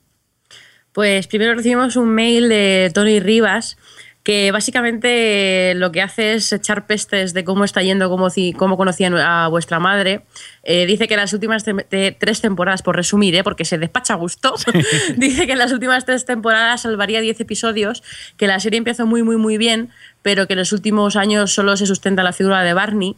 Pues 0.91 1.29
primero 1.29 1.55
recibimos 1.55 1.95
un 1.95 2.09
mail 2.09 2.49
de 2.49 2.91
Tony 2.93 3.21
Rivas 3.21 3.79
que 4.27 4.51
básicamente 4.51 5.73
lo 5.77 5.93
que 5.93 6.03
hace 6.03 6.35
es 6.35 6.53
echar 6.53 6.89
pestes 6.89 7.33
de 7.33 7.45
cómo 7.45 7.63
está 7.63 7.81
yendo, 7.83 8.11
cómo, 8.11 8.27
cómo 8.57 8.77
conocían 8.77 9.15
a 9.17 9.47
vuestra 9.47 9.79
madre. 9.79 10.23
Eh, 10.65 10.85
dice 10.87 11.07
que 11.07 11.17
las 11.17 11.33
últimas 11.33 11.63
te- 11.63 11.75
te- 11.75 12.11
tres 12.11 12.41
temporadas, 12.41 12.83
por 12.83 12.97
resumir, 12.97 13.37
¿eh? 13.37 13.45
porque 13.45 13.65
se 13.65 13.79
despacha 13.79 14.15
a 14.15 14.17
gusto, 14.17 14.57
dice 15.17 15.47
que 15.47 15.53
en 15.53 15.59
las 15.59 15.71
últimas 15.71 16.05
tres 16.05 16.25
temporadas 16.25 16.83
salvaría 16.83 17.21
10 17.21 17.39
episodios, 17.39 18.03
que 18.37 18.49
la 18.49 18.59
serie 18.59 18.79
empezó 18.79 19.07
muy, 19.07 19.23
muy, 19.23 19.37
muy 19.37 19.59
bien, 19.59 19.91
pero 20.23 20.49
que 20.49 20.55
en 20.55 20.59
los 20.59 20.73
últimos 20.73 21.15
años 21.15 21.53
solo 21.53 21.77
se 21.77 21.87
sustenta 21.87 22.25
la 22.25 22.33
figura 22.33 22.65
de 22.65 22.73
Barney 22.75 23.15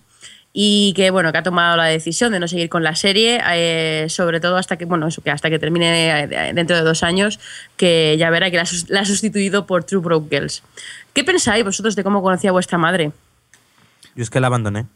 y 0.53 0.93
que 0.95 1.11
bueno 1.11 1.31
que 1.31 1.39
ha 1.39 1.43
tomado 1.43 1.77
la 1.77 1.85
decisión 1.85 2.33
de 2.33 2.41
no 2.41 2.49
seguir 2.49 2.69
con 2.69 2.83
la 2.83 2.95
serie 2.95 3.41
eh, 3.51 4.07
sobre 4.09 4.41
todo 4.41 4.57
hasta 4.57 4.77
que 4.77 4.87
bueno 4.87 5.07
eso 5.07 5.23
que 5.23 5.31
hasta 5.31 5.51
que 5.51 5.59
termine 5.59 6.25
eh, 6.25 6.53
dentro 6.55 6.77
de 6.77 6.83
dos 6.83 7.03
años 7.03 7.39
que 7.77 8.17
ya 8.19 8.31
verá 8.31 8.51
que 8.51 8.57
la, 8.57 8.63
ha 9.01 9.05
sustituido 9.05 9.67
por 9.67 9.85
True 9.85 10.01
Broke 10.01 10.29
Girls 10.35 10.63
¿qué 11.13 11.23
pensáis 11.23 11.65
vosotros 11.65 11.97
de 11.97 12.03
cómo 12.05 12.23
conocía 12.23 12.53
vuestra 12.53 12.79
madre? 12.79 13.13
Yo 14.19 14.23
es 14.23 14.31
que 14.31 14.41
la 14.41 14.49
abandoné. 14.49 14.87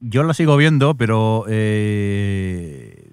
Yo 0.00 0.24
la 0.24 0.34
sigo 0.34 0.56
viendo, 0.56 0.94
pero 0.96 1.44
eh, 1.48 3.05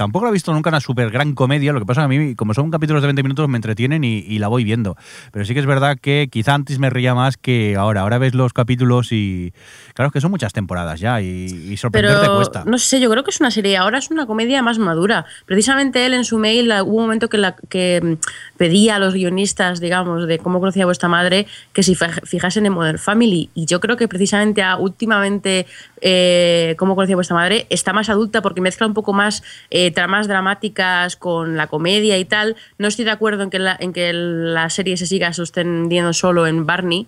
tampoco 0.00 0.24
la 0.24 0.30
he 0.30 0.32
visto 0.32 0.52
nunca 0.54 0.70
una 0.70 0.80
super 0.80 1.10
gran 1.10 1.34
comedia. 1.34 1.74
Lo 1.74 1.78
que 1.80 1.84
pasa 1.84 2.00
es 2.02 2.08
que 2.08 2.14
a 2.16 2.18
mí, 2.18 2.34
como 2.34 2.54
son 2.54 2.70
capítulos 2.70 3.02
de 3.02 3.08
20 3.08 3.22
minutos, 3.22 3.46
me 3.50 3.58
entretienen 3.58 4.02
y, 4.02 4.18
y 4.20 4.38
la 4.38 4.48
voy 4.48 4.64
viendo. 4.64 4.96
Pero 5.30 5.44
sí 5.44 5.52
que 5.52 5.60
es 5.60 5.66
verdad 5.66 5.98
que 6.00 6.28
quizá 6.32 6.54
antes 6.54 6.78
me 6.78 6.88
reía 6.88 7.14
más 7.14 7.36
que 7.36 7.76
ahora. 7.76 8.00
Ahora 8.00 8.16
ves 8.16 8.34
los 8.34 8.54
capítulos 8.54 9.12
y. 9.12 9.52
Claro, 9.94 10.06
es 10.08 10.12
que 10.14 10.20
son 10.22 10.30
muchas 10.30 10.54
temporadas 10.54 11.00
ya 11.00 11.20
y, 11.20 11.26
y 11.26 11.76
sorprenderte 11.76 12.20
pero 12.22 12.36
cuesta. 12.36 12.64
no 12.64 12.78
sé 12.78 13.00
yo 13.00 13.10
creo 13.10 13.24
que 13.24 13.30
es 13.30 13.40
una 13.40 13.50
serie 13.50 13.76
ahora 13.76 13.98
es 13.98 14.10
una 14.10 14.24
comedia 14.26 14.62
más 14.62 14.78
madura 14.78 15.26
precisamente 15.44 16.06
él 16.06 16.14
en 16.14 16.24
su 16.24 16.38
mail 16.38 16.70
hubo 16.84 16.96
un 16.96 17.02
momento 17.02 17.28
que, 17.28 17.36
la, 17.38 17.56
que 17.68 18.00
mm, 18.02 18.56
pedía 18.56 18.96
a 18.96 18.98
los 18.98 19.12
guionistas 19.14 19.80
digamos 19.80 20.26
de 20.26 20.38
cómo 20.38 20.60
conocía 20.60 20.84
a 20.84 20.86
vuestra 20.86 21.08
madre 21.08 21.46
que 21.72 21.82
si 21.82 21.94
fij- 21.94 22.22
fijasen 22.24 22.64
en 22.66 22.72
Modern 22.72 22.98
Family 22.98 23.50
y 23.54 23.66
yo 23.66 23.80
creo 23.80 23.96
que 23.96 24.08
precisamente 24.08 24.62
a- 24.62 24.76
últimamente 24.76 25.66
eh, 26.00 26.74
cómo 26.78 26.94
conocía 26.94 27.14
a 27.14 27.16
vuestra 27.16 27.36
madre 27.36 27.66
está 27.68 27.92
más 27.92 28.08
adulta 28.08 28.40
porque 28.42 28.60
mezcla 28.60 28.86
un 28.86 28.94
poco 28.94 29.12
más 29.12 29.42
eh, 29.70 29.89
tramas 29.90 30.28
dramáticas 30.28 31.16
con 31.16 31.56
la 31.56 31.66
comedia 31.66 32.18
y 32.18 32.24
tal 32.24 32.56
no 32.78 32.88
estoy 32.88 33.04
de 33.04 33.10
acuerdo 33.10 33.42
en 33.42 33.50
que 33.50 33.58
la, 33.58 33.76
en 33.78 33.92
que 33.92 34.12
la 34.12 34.70
serie 34.70 34.96
se 34.96 35.06
siga 35.06 35.32
sosteniendo 35.32 36.12
solo 36.12 36.46
en 36.46 36.66
Barney 36.66 37.06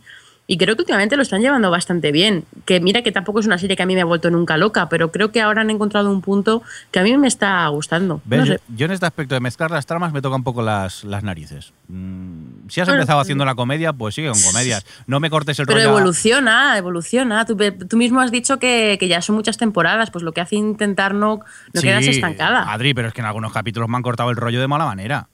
y 0.52 0.58
creo 0.58 0.76
que 0.76 0.82
últimamente 0.82 1.16
lo 1.16 1.22
están 1.22 1.40
llevando 1.40 1.70
bastante 1.70 2.12
bien. 2.12 2.44
Que 2.66 2.78
mira 2.78 3.00
que 3.02 3.10
tampoco 3.10 3.40
es 3.40 3.46
una 3.46 3.56
serie 3.56 3.74
que 3.74 3.82
a 3.82 3.86
mí 3.86 3.94
me 3.94 4.02
ha 4.02 4.04
vuelto 4.04 4.30
nunca 4.30 4.58
loca, 4.58 4.90
pero 4.90 5.10
creo 5.10 5.32
que 5.32 5.40
ahora 5.40 5.62
han 5.62 5.70
encontrado 5.70 6.10
un 6.10 6.20
punto 6.20 6.62
que 6.90 6.98
a 6.98 7.02
mí 7.02 7.16
me 7.16 7.26
está 7.26 7.66
gustando. 7.68 8.20
¿Ves? 8.26 8.40
No 8.40 8.46
sé. 8.46 8.60
Yo 8.68 8.84
en 8.84 8.92
este 8.92 9.06
aspecto 9.06 9.34
de 9.34 9.40
mezclar 9.40 9.70
las 9.70 9.86
tramas 9.86 10.12
me 10.12 10.20
toca 10.20 10.36
un 10.36 10.44
poco 10.44 10.60
las, 10.60 11.04
las 11.04 11.22
narices. 11.22 11.72
Mm, 11.88 12.68
si 12.68 12.80
has 12.82 12.86
Bueno, 12.88 13.00
empezado 13.00 13.20
haciendo 13.20 13.44
la 13.46 13.54
comedia, 13.54 13.94
pues 13.94 14.14
sigue 14.14 14.28
con 14.30 14.42
comedias. 14.42 14.84
No 15.06 15.20
me 15.20 15.30
cortes 15.30 15.58
el 15.58 15.64
Pero 15.66 15.78
rollo. 15.78 15.90
evoluciona, 15.96 16.76
evoluciona. 16.76 17.46
Tú, 17.46 17.56
tú 17.88 17.96
mismo 17.96 18.20
has 18.20 18.30
dicho 18.30 18.58
que, 18.58 18.98
que 19.00 19.08
ya 19.08 19.22
son 19.22 19.36
muchas 19.36 19.56
temporadas, 19.56 20.10
pues 20.10 20.22
lo 20.22 20.32
que 20.32 20.42
hace 20.42 20.56
intentar 20.56 21.14
no, 21.14 21.36
no 21.72 21.80
Sí, 21.80 21.86
quedarse 21.86 22.10
estancada. 22.10 22.70
Adri, 22.70 22.92
pero 22.92 23.08
es 23.08 23.14
que 23.14 23.22
en 23.22 23.26
algunos 23.26 23.52
capítulos 23.54 23.88
me 23.88 23.96
han 23.96 24.02
cortado 24.02 24.28
el 24.28 24.36
rollo 24.36 24.60
de 24.60 24.68
mala 24.68 24.84
manera. 24.84 25.28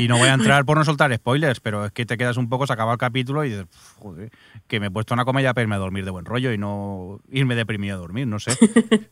Y 0.00 0.08
no 0.08 0.18
voy 0.18 0.28
a 0.28 0.34
entrar 0.34 0.64
por 0.64 0.76
no 0.78 0.84
soltar 0.86 1.14
spoilers, 1.14 1.60
pero 1.60 1.86
es 1.86 1.92
que 1.92 2.06
te 2.06 2.16
quedas 2.16 2.36
un 2.36 2.48
poco, 2.48 2.66
se 2.66 2.72
acaba 2.72 2.92
el 2.92 2.98
capítulo 2.98 3.44
y 3.44 3.50
dices, 3.50 3.66
"Pf, 3.66 3.94
joder, 3.98 4.30
que 4.66 4.80
me 4.80 4.86
he 4.86 4.90
puesto 4.90 5.14
una 5.14 5.24
comedia 5.24 5.54
para 5.54 5.62
irme 5.62 5.74
a 5.74 5.78
dormir 5.78 6.04
de 6.04 6.10
buen 6.10 6.24
rollo 6.24 6.52
y 6.52 6.58
no 6.58 7.20
irme 7.30 7.54
deprimido 7.54 7.96
a 7.96 7.98
dormir, 7.98 8.26
no 8.26 8.38
sé. 8.38 8.52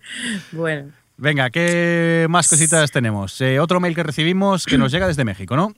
Bueno. 0.53 0.91
Venga, 1.19 1.49
¿qué 1.49 2.27
más 2.29 2.49
cositas 2.49 2.91
tenemos? 2.91 3.41
Eh, 3.41 3.59
otro 3.59 3.81
mail 3.81 3.95
que 3.95 4.03
recibimos 4.03 4.67
que 4.67 4.77
nos 4.77 4.93
llega 4.93 5.09
desde 5.09 5.25
México, 5.25 5.57
¿no? 5.57 5.73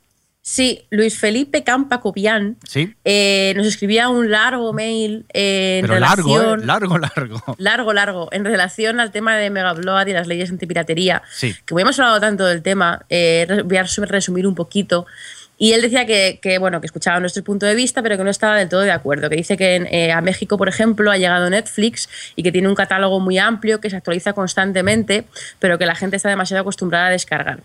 Sí, 0.51 0.87
Luis 0.89 1.19
Felipe 1.19 1.63
Campa 1.63 2.01
Copián 2.01 2.57
Sí, 2.67 2.95
eh, 3.05 3.53
nos 3.55 3.67
escribía 3.67 4.09
un 4.09 4.31
largo 4.31 4.73
mail 4.73 5.27
eh, 5.35 5.81
en 5.81 5.87
pero 5.87 6.01
largo, 6.01 6.39
relación... 6.39 6.63
¿eh? 6.63 6.67
Largo, 6.67 6.99
largo. 6.99 7.43
largo, 7.59 7.93
largo, 7.93 8.29
en 8.33 8.47
relación 8.47 8.99
al 8.99 9.11
tema 9.13 9.37
de 9.37 9.51
Megabload 9.51 10.07
y 10.07 10.15
las 10.15 10.27
leyes 10.27 10.49
antipiratería, 10.49 11.21
Sí. 11.31 11.55
que 11.67 11.75
hoy 11.75 11.83
hemos 11.83 11.99
hablado 11.99 12.19
tanto 12.21 12.47
del 12.47 12.63
tema, 12.63 13.05
eh, 13.11 13.47
voy 13.67 13.77
a 13.77 13.85
resum- 13.85 14.07
resumir 14.07 14.47
un 14.47 14.55
poquito. 14.55 15.07
Y 15.61 15.73
él 15.73 15.83
decía 15.83 16.07
que, 16.07 16.39
que, 16.41 16.59
bueno, 16.59 16.81
que 16.81 16.87
escuchaba 16.87 17.19
nuestro 17.19 17.43
punto 17.43 17.67
de 17.67 17.75
vista, 17.75 18.01
pero 18.01 18.17
que 18.17 18.23
no 18.23 18.31
estaba 18.31 18.57
del 18.57 18.69
todo 18.69 18.83
de 18.83 18.93
acuerdo. 18.93 19.29
Que 19.29 19.35
dice 19.35 19.57
que 19.57 19.89
eh, 19.91 20.13
a 20.13 20.21
México, 20.21 20.57
por 20.57 20.69
ejemplo, 20.69 21.11
ha 21.11 21.17
llegado 21.19 21.51
Netflix 21.51 22.09
y 22.37 22.45
que 22.45 22.53
tiene 22.53 22.69
un 22.69 22.77
catálogo 22.77 23.19
muy 23.19 23.39
amplio 23.39 23.81
que 23.81 23.91
se 23.91 23.97
actualiza 23.97 24.35
constantemente, 24.35 25.25
pero 25.59 25.77
que 25.77 25.85
la 25.85 25.97
gente 25.97 26.15
está 26.15 26.29
demasiado 26.29 26.61
acostumbrada 26.61 27.09
a 27.09 27.11
descargar. 27.11 27.59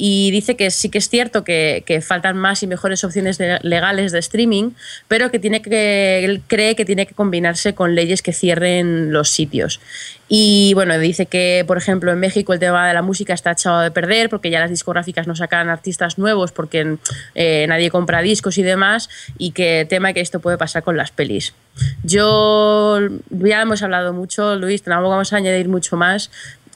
Y 0.00 0.30
dice 0.30 0.54
que 0.54 0.70
sí 0.70 0.90
que 0.90 0.98
es 0.98 1.08
cierto 1.08 1.42
que, 1.42 1.82
que 1.84 2.00
faltan 2.00 2.36
más 2.36 2.62
y 2.62 2.68
mejores 2.68 3.02
opciones 3.02 3.36
de, 3.36 3.58
legales 3.62 4.12
de 4.12 4.20
streaming, 4.20 4.70
pero 5.08 5.32
que 5.32 5.40
tiene 5.40 5.60
que 5.60 6.24
él 6.24 6.40
cree 6.46 6.76
que 6.76 6.84
tiene 6.84 7.04
que 7.04 7.14
combinarse 7.14 7.74
con 7.74 7.96
leyes 7.96 8.22
que 8.22 8.32
cierren 8.32 9.12
los 9.12 9.28
sitios. 9.30 9.80
Y 10.28 10.72
bueno, 10.74 10.98
dice 10.98 11.26
que, 11.26 11.64
por 11.66 11.78
ejemplo, 11.78 12.12
en 12.12 12.20
México 12.20 12.52
el 12.52 12.60
tema 12.60 12.86
de 12.86 12.92
la 12.92 13.00
música 13.00 13.32
está 13.32 13.52
echado 13.52 13.80
de 13.80 13.90
perder 13.90 14.28
porque 14.28 14.50
ya 14.50 14.60
las 14.60 14.70
discográficas 14.70 15.26
no 15.26 15.34
sacan 15.34 15.70
artistas 15.70 16.18
nuevos 16.18 16.52
porque 16.52 16.98
eh, 17.34 17.66
nadie 17.66 17.90
compra 17.90 18.20
discos 18.20 18.58
y 18.58 18.62
demás, 18.62 19.08
y 19.38 19.52
que 19.52 19.86
tema 19.88 20.12
que 20.12 20.20
esto 20.20 20.40
puede 20.40 20.58
pasar 20.58 20.82
con 20.82 20.96
las 20.96 21.10
pelis. 21.10 21.54
Yo, 22.02 22.98
ya 23.30 23.62
hemos 23.62 23.82
hablado 23.82 24.12
mucho, 24.12 24.56
Luis, 24.56 24.82
tampoco 24.82 25.10
vamos 25.10 25.32
a 25.32 25.36
añadir 25.36 25.68
mucho 25.68 25.96
más. 25.96 26.30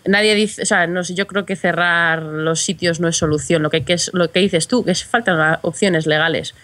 Nadie 0.05 0.35
dice, 0.35 0.63
o 0.63 0.67
sea, 0.67 0.87
no 0.87 1.05
sé, 1.05 1.15
yo 1.15 1.27
creo 1.27 1.47
que 1.47 1.57
cerrar 1.57 2.23
los 2.23 2.61
sitios 2.61 3.01
no 3.01 3.09
es 3.09 3.17
solución. 3.17 3.63
Lo 3.63 3.71
que, 3.71 3.85
es 3.87 4.11
lo 4.13 4.31
que 4.31 4.41
dices 4.41 4.69
tú, 4.69 4.85
que 4.85 4.91
es 4.91 5.05
faltan 5.05 5.59
opciones 5.63 6.07
legales. 6.07 6.55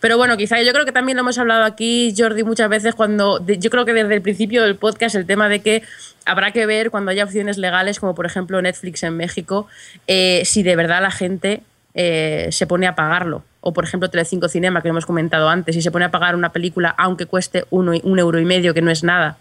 Pero 0.00 0.16
bueno, 0.16 0.36
quizá 0.36 0.62
yo 0.62 0.72
creo 0.72 0.84
que 0.84 0.92
también 0.92 1.16
lo 1.16 1.22
hemos 1.22 1.38
hablado 1.38 1.64
aquí, 1.64 2.14
Jordi, 2.16 2.44
muchas 2.44 2.68
veces 2.68 2.94
cuando, 2.94 3.44
yo 3.44 3.70
creo 3.70 3.84
que 3.84 3.92
desde 3.92 4.14
el 4.14 4.22
principio 4.22 4.62
del 4.62 4.76
podcast, 4.76 5.16
el 5.16 5.26
tema 5.26 5.48
de 5.48 5.60
que 5.60 5.82
habrá 6.24 6.52
que 6.52 6.66
ver 6.66 6.90
cuando 6.90 7.10
haya 7.10 7.24
opciones 7.24 7.58
legales, 7.58 7.98
como 7.98 8.14
por 8.14 8.24
ejemplo 8.24 8.62
Netflix 8.62 9.02
en 9.02 9.16
México, 9.16 9.66
eh, 10.06 10.42
si 10.44 10.62
de 10.62 10.76
verdad 10.76 11.02
la 11.02 11.10
gente 11.10 11.62
eh, 11.94 12.48
se 12.52 12.66
pone 12.66 12.86
a 12.86 12.94
pagarlo. 12.94 13.42
O 13.60 13.72
por 13.72 13.84
ejemplo 13.84 14.08
Telecinco 14.08 14.48
Cinema, 14.48 14.82
que 14.82 14.88
hemos 14.88 15.04
comentado 15.04 15.48
antes, 15.48 15.74
si 15.74 15.82
se 15.82 15.90
pone 15.90 16.04
a 16.04 16.10
pagar 16.12 16.36
una 16.36 16.52
película 16.52 16.94
aunque 16.96 17.26
cueste 17.26 17.64
uno, 17.70 17.92
un 18.04 18.18
euro 18.20 18.38
y 18.38 18.44
medio, 18.44 18.74
que 18.74 18.82
no 18.82 18.92
es 18.92 19.02
nada. 19.02 19.36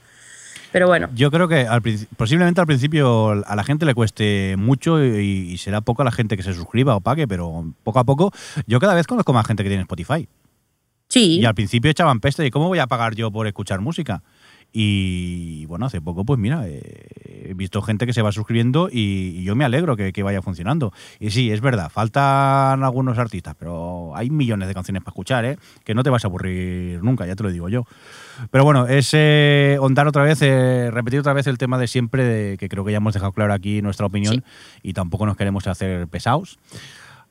Pero 0.71 0.87
bueno. 0.87 1.09
Yo 1.15 1.31
creo 1.31 1.47
que 1.47 1.61
al, 1.61 1.81
posiblemente 2.17 2.61
al 2.61 2.67
principio 2.67 3.29
a 3.45 3.55
la 3.55 3.63
gente 3.63 3.85
le 3.85 3.93
cueste 3.93 4.55
mucho 4.57 5.03
y, 5.03 5.51
y, 5.51 5.57
será 5.57 5.81
poco 5.81 6.01
a 6.01 6.05
la 6.05 6.11
gente 6.11 6.35
que 6.37 6.43
se 6.43 6.53
suscriba 6.53 6.95
o 6.95 7.01
pague, 7.01 7.27
pero 7.27 7.65
poco 7.83 7.99
a 7.99 8.03
poco. 8.03 8.31
Yo 8.65 8.79
cada 8.79 8.93
vez 8.93 9.07
conozco 9.07 9.33
más 9.33 9.45
gente 9.47 9.63
que 9.63 9.69
tiene 9.69 9.83
Spotify. 9.83 10.27
Sí. 11.07 11.39
Y 11.39 11.45
al 11.45 11.55
principio 11.55 11.89
echaban 11.89 12.19
peste 12.19 12.43
de 12.43 12.51
cómo 12.51 12.67
voy 12.67 12.79
a 12.79 12.87
pagar 12.87 13.15
yo 13.15 13.31
por 13.31 13.47
escuchar 13.47 13.79
música. 13.79 14.23
Y 14.73 15.65
bueno, 15.65 15.85
hace 15.85 16.01
poco, 16.01 16.25
pues 16.25 16.39
mira, 16.39 16.67
eh, 16.67 17.07
he 17.49 17.53
visto 17.53 17.81
gente 17.81 18.05
que 18.05 18.13
se 18.13 18.21
va 18.21 18.31
suscribiendo 18.31 18.89
y, 18.91 19.43
yo 19.43 19.55
me 19.55 19.63
alegro 19.63 19.95
que, 19.95 20.23
vaya 20.23 20.41
funcionando. 20.41 20.91
Y 21.19 21.31
sí, 21.31 21.51
es 21.51 21.61
verdad, 21.61 21.89
faltan 21.89 22.83
algunos 22.83 23.17
artistas, 23.17 23.55
pero 23.57 24.15
hay 24.15 24.29
millones 24.29 24.67
de 24.67 24.73
canciones 24.73 25.03
para 25.03 25.11
escuchar, 25.11 25.45
¿eh? 25.45 25.57
que 25.85 25.95
no 25.95 26.03
te 26.03 26.09
vas 26.09 26.25
a 26.25 26.27
aburrir 26.27 27.01
nunca, 27.03 27.25
ya 27.25 27.35
te 27.35 27.43
lo 27.43 27.51
digo 27.51 27.69
yo. 27.69 27.85
Pero 28.51 28.63
bueno, 28.63 28.87
es 28.87 29.11
eh, 29.13 29.77
ondar 29.79 30.07
otra 30.07 30.23
vez, 30.23 30.41
eh, 30.41 30.89
repetir 30.91 31.19
otra 31.19 31.33
vez 31.33 31.47
el 31.47 31.57
tema 31.57 31.77
de 31.77 31.87
siempre, 31.87 32.23
de, 32.23 32.57
que 32.57 32.67
creo 32.67 32.83
que 32.83 32.91
ya 32.91 32.97
hemos 32.97 33.13
dejado 33.13 33.31
claro 33.31 33.53
aquí 33.53 33.81
nuestra 33.81 34.05
opinión 34.05 34.43
y 34.83 34.93
tampoco 34.93 35.25
nos 35.25 35.37
queremos 35.37 35.65
hacer 35.67 36.07
pesados. 36.07 36.59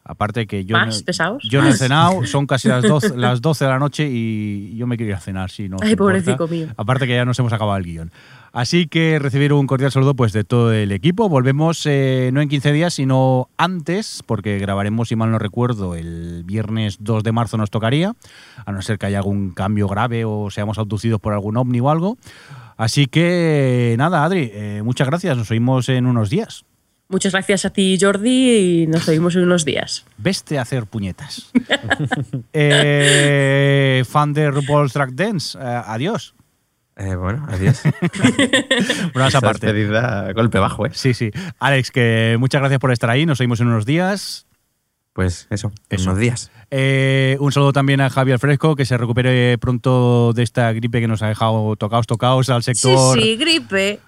Aparte 0.09 0.47
que 0.47 0.65
yo, 0.65 0.77
¿Más 0.77 1.03
pesados? 1.03 1.43
yo 1.51 1.63
no 1.63 1.69
he 1.69 1.73
cenado, 1.73 2.25
son 2.27 2.47
casi 2.47 2.69
las 2.69 2.85
12, 2.85 3.17
las 3.17 3.43
12 3.43 3.65
de 3.65 3.71
la 3.71 3.79
noche 3.81 4.09
y 4.09 4.77
yo 4.77 4.87
me 4.87 4.97
quiero 4.97 5.11
ir 5.11 5.17
a 5.17 5.21
cenar, 5.21 5.51
si 5.51 5.69
no. 5.69 5.79
Ay, 5.83 5.97
pobrecito 5.97 6.47
mío. 6.47 6.69
Aparte 6.77 7.09
que 7.09 7.15
ya 7.15 7.25
nos 7.25 7.39
hemos 7.41 7.53
acabado 7.53 7.77
el 7.77 7.85
guion. 7.85 8.13
Así 8.53 8.87
que 8.87 9.19
recibir 9.19 9.53
un 9.53 9.67
cordial 9.67 9.91
saludo 9.91 10.15
pues 10.15 10.33
de 10.33 10.45
todo 10.45 10.73
el 10.73 10.93
equipo. 10.93 11.29
Volvemos 11.29 11.85
eh, 11.87 12.31
no 12.33 12.41
en 12.41 12.49
15 12.49 12.73
días, 12.73 12.95
sino 12.95 13.51
antes, 13.59 14.23
porque 14.25 14.59
grabaremos, 14.59 15.09
si 15.09 15.17
mal 15.17 15.31
no 15.31 15.39
recuerdo, 15.41 15.97
el 15.97 16.45
viernes 16.45 16.99
2 17.01 17.25
de 17.25 17.33
marzo 17.33 17.57
nos 17.57 17.71
tocaría, 17.71 18.15
a 18.65 18.73
no 18.73 18.81
ser 18.83 18.99
que 18.99 19.07
haya 19.07 19.19
algún 19.19 19.51
cambio 19.51 19.89
grave 19.89 20.25
o 20.25 20.51
seamos 20.51 20.79
abducidos 20.79 21.21
por 21.21 21.33
algún 21.33 21.57
ovni 21.57 21.81
o 21.81 21.91
algo. 21.91 22.17
Así 22.77 23.07
que 23.07 23.95
nada, 23.99 24.25
Adri, 24.25 24.51
eh, 24.53 24.83
muchas 24.85 25.09
gracias. 25.09 25.37
Nos 25.37 25.51
oímos 25.51 25.89
en 25.89 26.07
unos 26.07 26.31
días. 26.31 26.65
Muchas 27.09 27.33
gracias 27.33 27.65
a 27.65 27.71
ti, 27.71 27.97
Jordi, 28.01 28.83
y 28.83 28.87
nos 28.89 29.09
oímos 29.09 29.37
en 29.37 29.45
unos 29.45 29.65
días. 29.65 30.05
Veste 30.19 30.59
a 30.59 30.63
hacer 30.63 30.87
puñetas. 30.87 31.53
eh, 32.53 34.05
fan 34.09 34.33
de 34.33 34.51
RuPaul's 34.51 34.93
Drag 34.93 35.15
Dance, 35.15 35.57
eh, 35.57 35.83
adiós. 35.87 36.35
Eh, 36.97 37.15
bueno, 37.15 37.47
adiós. 37.49 37.83
bueno, 39.13 39.29
esa 39.29 39.41
parte. 39.41 39.67
Despedida 39.67 40.33
golpe 40.33 40.59
bajo, 40.59 40.87
¿eh? 40.87 40.91
Sí, 40.95 41.15
sí. 41.15 41.31
Alex, 41.61 41.91
que 41.93 42.37
muchas 42.41 42.61
gracias 42.61 42.81
por 42.81 42.91
estar 42.91 43.11
ahí. 43.11 43.25
Nos 43.25 43.39
oímos 43.41 43.61
en 43.61 43.69
unos 43.69 43.87
días. 43.87 44.47
Pues 45.13 45.47
eso, 45.51 45.73
en 45.91 46.01
unos 46.03 46.19
días. 46.19 46.51
Eh, 46.71 47.37
un 47.41 47.53
saludo 47.53 47.73
también 47.73 48.01
a 48.01 48.11
Javier 48.11 48.39
Fresco, 48.39 48.77
que 48.77 48.85
se 48.85 48.99
recupere 48.99 49.57
pronto 49.59 50.33
de 50.33 50.43
esta 50.43 50.73
gripe 50.73 51.01
que 51.01 51.09
nos 51.09 51.23
ha 51.23 51.29
dejado 51.29 51.77
tocados, 51.77 52.07
tocados 52.07 52.51
al 52.51 52.63
sector. 52.63 53.17
Sí, 53.17 53.23
sí, 53.23 53.37
gripe 53.37 54.01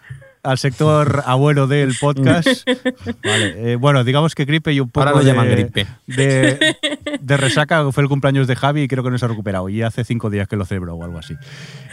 al 0.48 0.56
sector 0.58 1.22
abuelo 1.26 1.66
del 1.66 1.94
podcast. 2.00 2.66
Vale, 3.24 3.72
eh, 3.72 3.76
bueno, 3.76 4.02
digamos 4.02 4.34
que 4.34 4.46
gripe 4.46 4.72
y 4.72 4.80
un 4.80 4.90
poco 4.90 5.06
Ahora 5.06 5.20
lo 5.20 5.26
llaman 5.26 5.48
gripe. 5.50 5.86
De, 6.06 6.76
de, 7.20 7.36
resaca 7.36 7.90
fue 7.92 8.02
el 8.02 8.08
cumpleaños 8.08 8.46
de 8.46 8.56
Javi 8.56 8.82
y 8.82 8.88
creo 8.88 9.04
que 9.04 9.10
no 9.10 9.18
se 9.18 9.26
ha 9.26 9.28
recuperado. 9.28 9.68
Y 9.68 9.82
hace 9.82 10.04
cinco 10.04 10.30
días 10.30 10.48
que 10.48 10.56
lo 10.56 10.64
celebró 10.64 10.94
o 10.94 11.04
algo 11.04 11.18
así. 11.18 11.34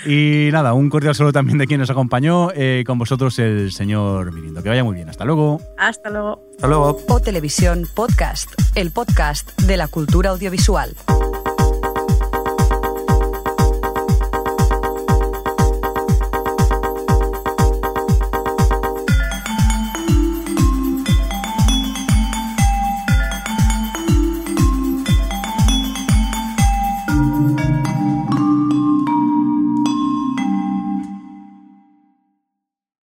Y 0.05 0.49
nada, 0.51 0.73
un 0.73 0.89
cordial 0.89 1.15
saludo 1.15 1.33
también 1.33 1.57
de 1.57 1.67
quien 1.67 1.81
nos 1.81 1.89
acompañó. 1.89 2.49
Eh, 2.55 2.83
con 2.87 2.97
vosotros 2.97 3.37
el 3.39 3.71
señor 3.73 4.31
Mirindo. 4.31 4.63
Que 4.63 4.69
vaya 4.69 4.83
muy 4.83 4.95
bien. 4.95 5.09
Hasta 5.09 5.25
luego. 5.25 5.59
Hasta 5.77 6.09
luego. 6.09 6.41
Hasta 6.55 6.67
luego. 6.67 6.97
O 7.09 7.19
Televisión 7.19 7.87
Podcast, 7.93 8.49
el 8.75 8.91
podcast 8.91 9.59
de 9.63 9.75
la 9.75 9.89
cultura 9.89 10.29
audiovisual. 10.29 10.95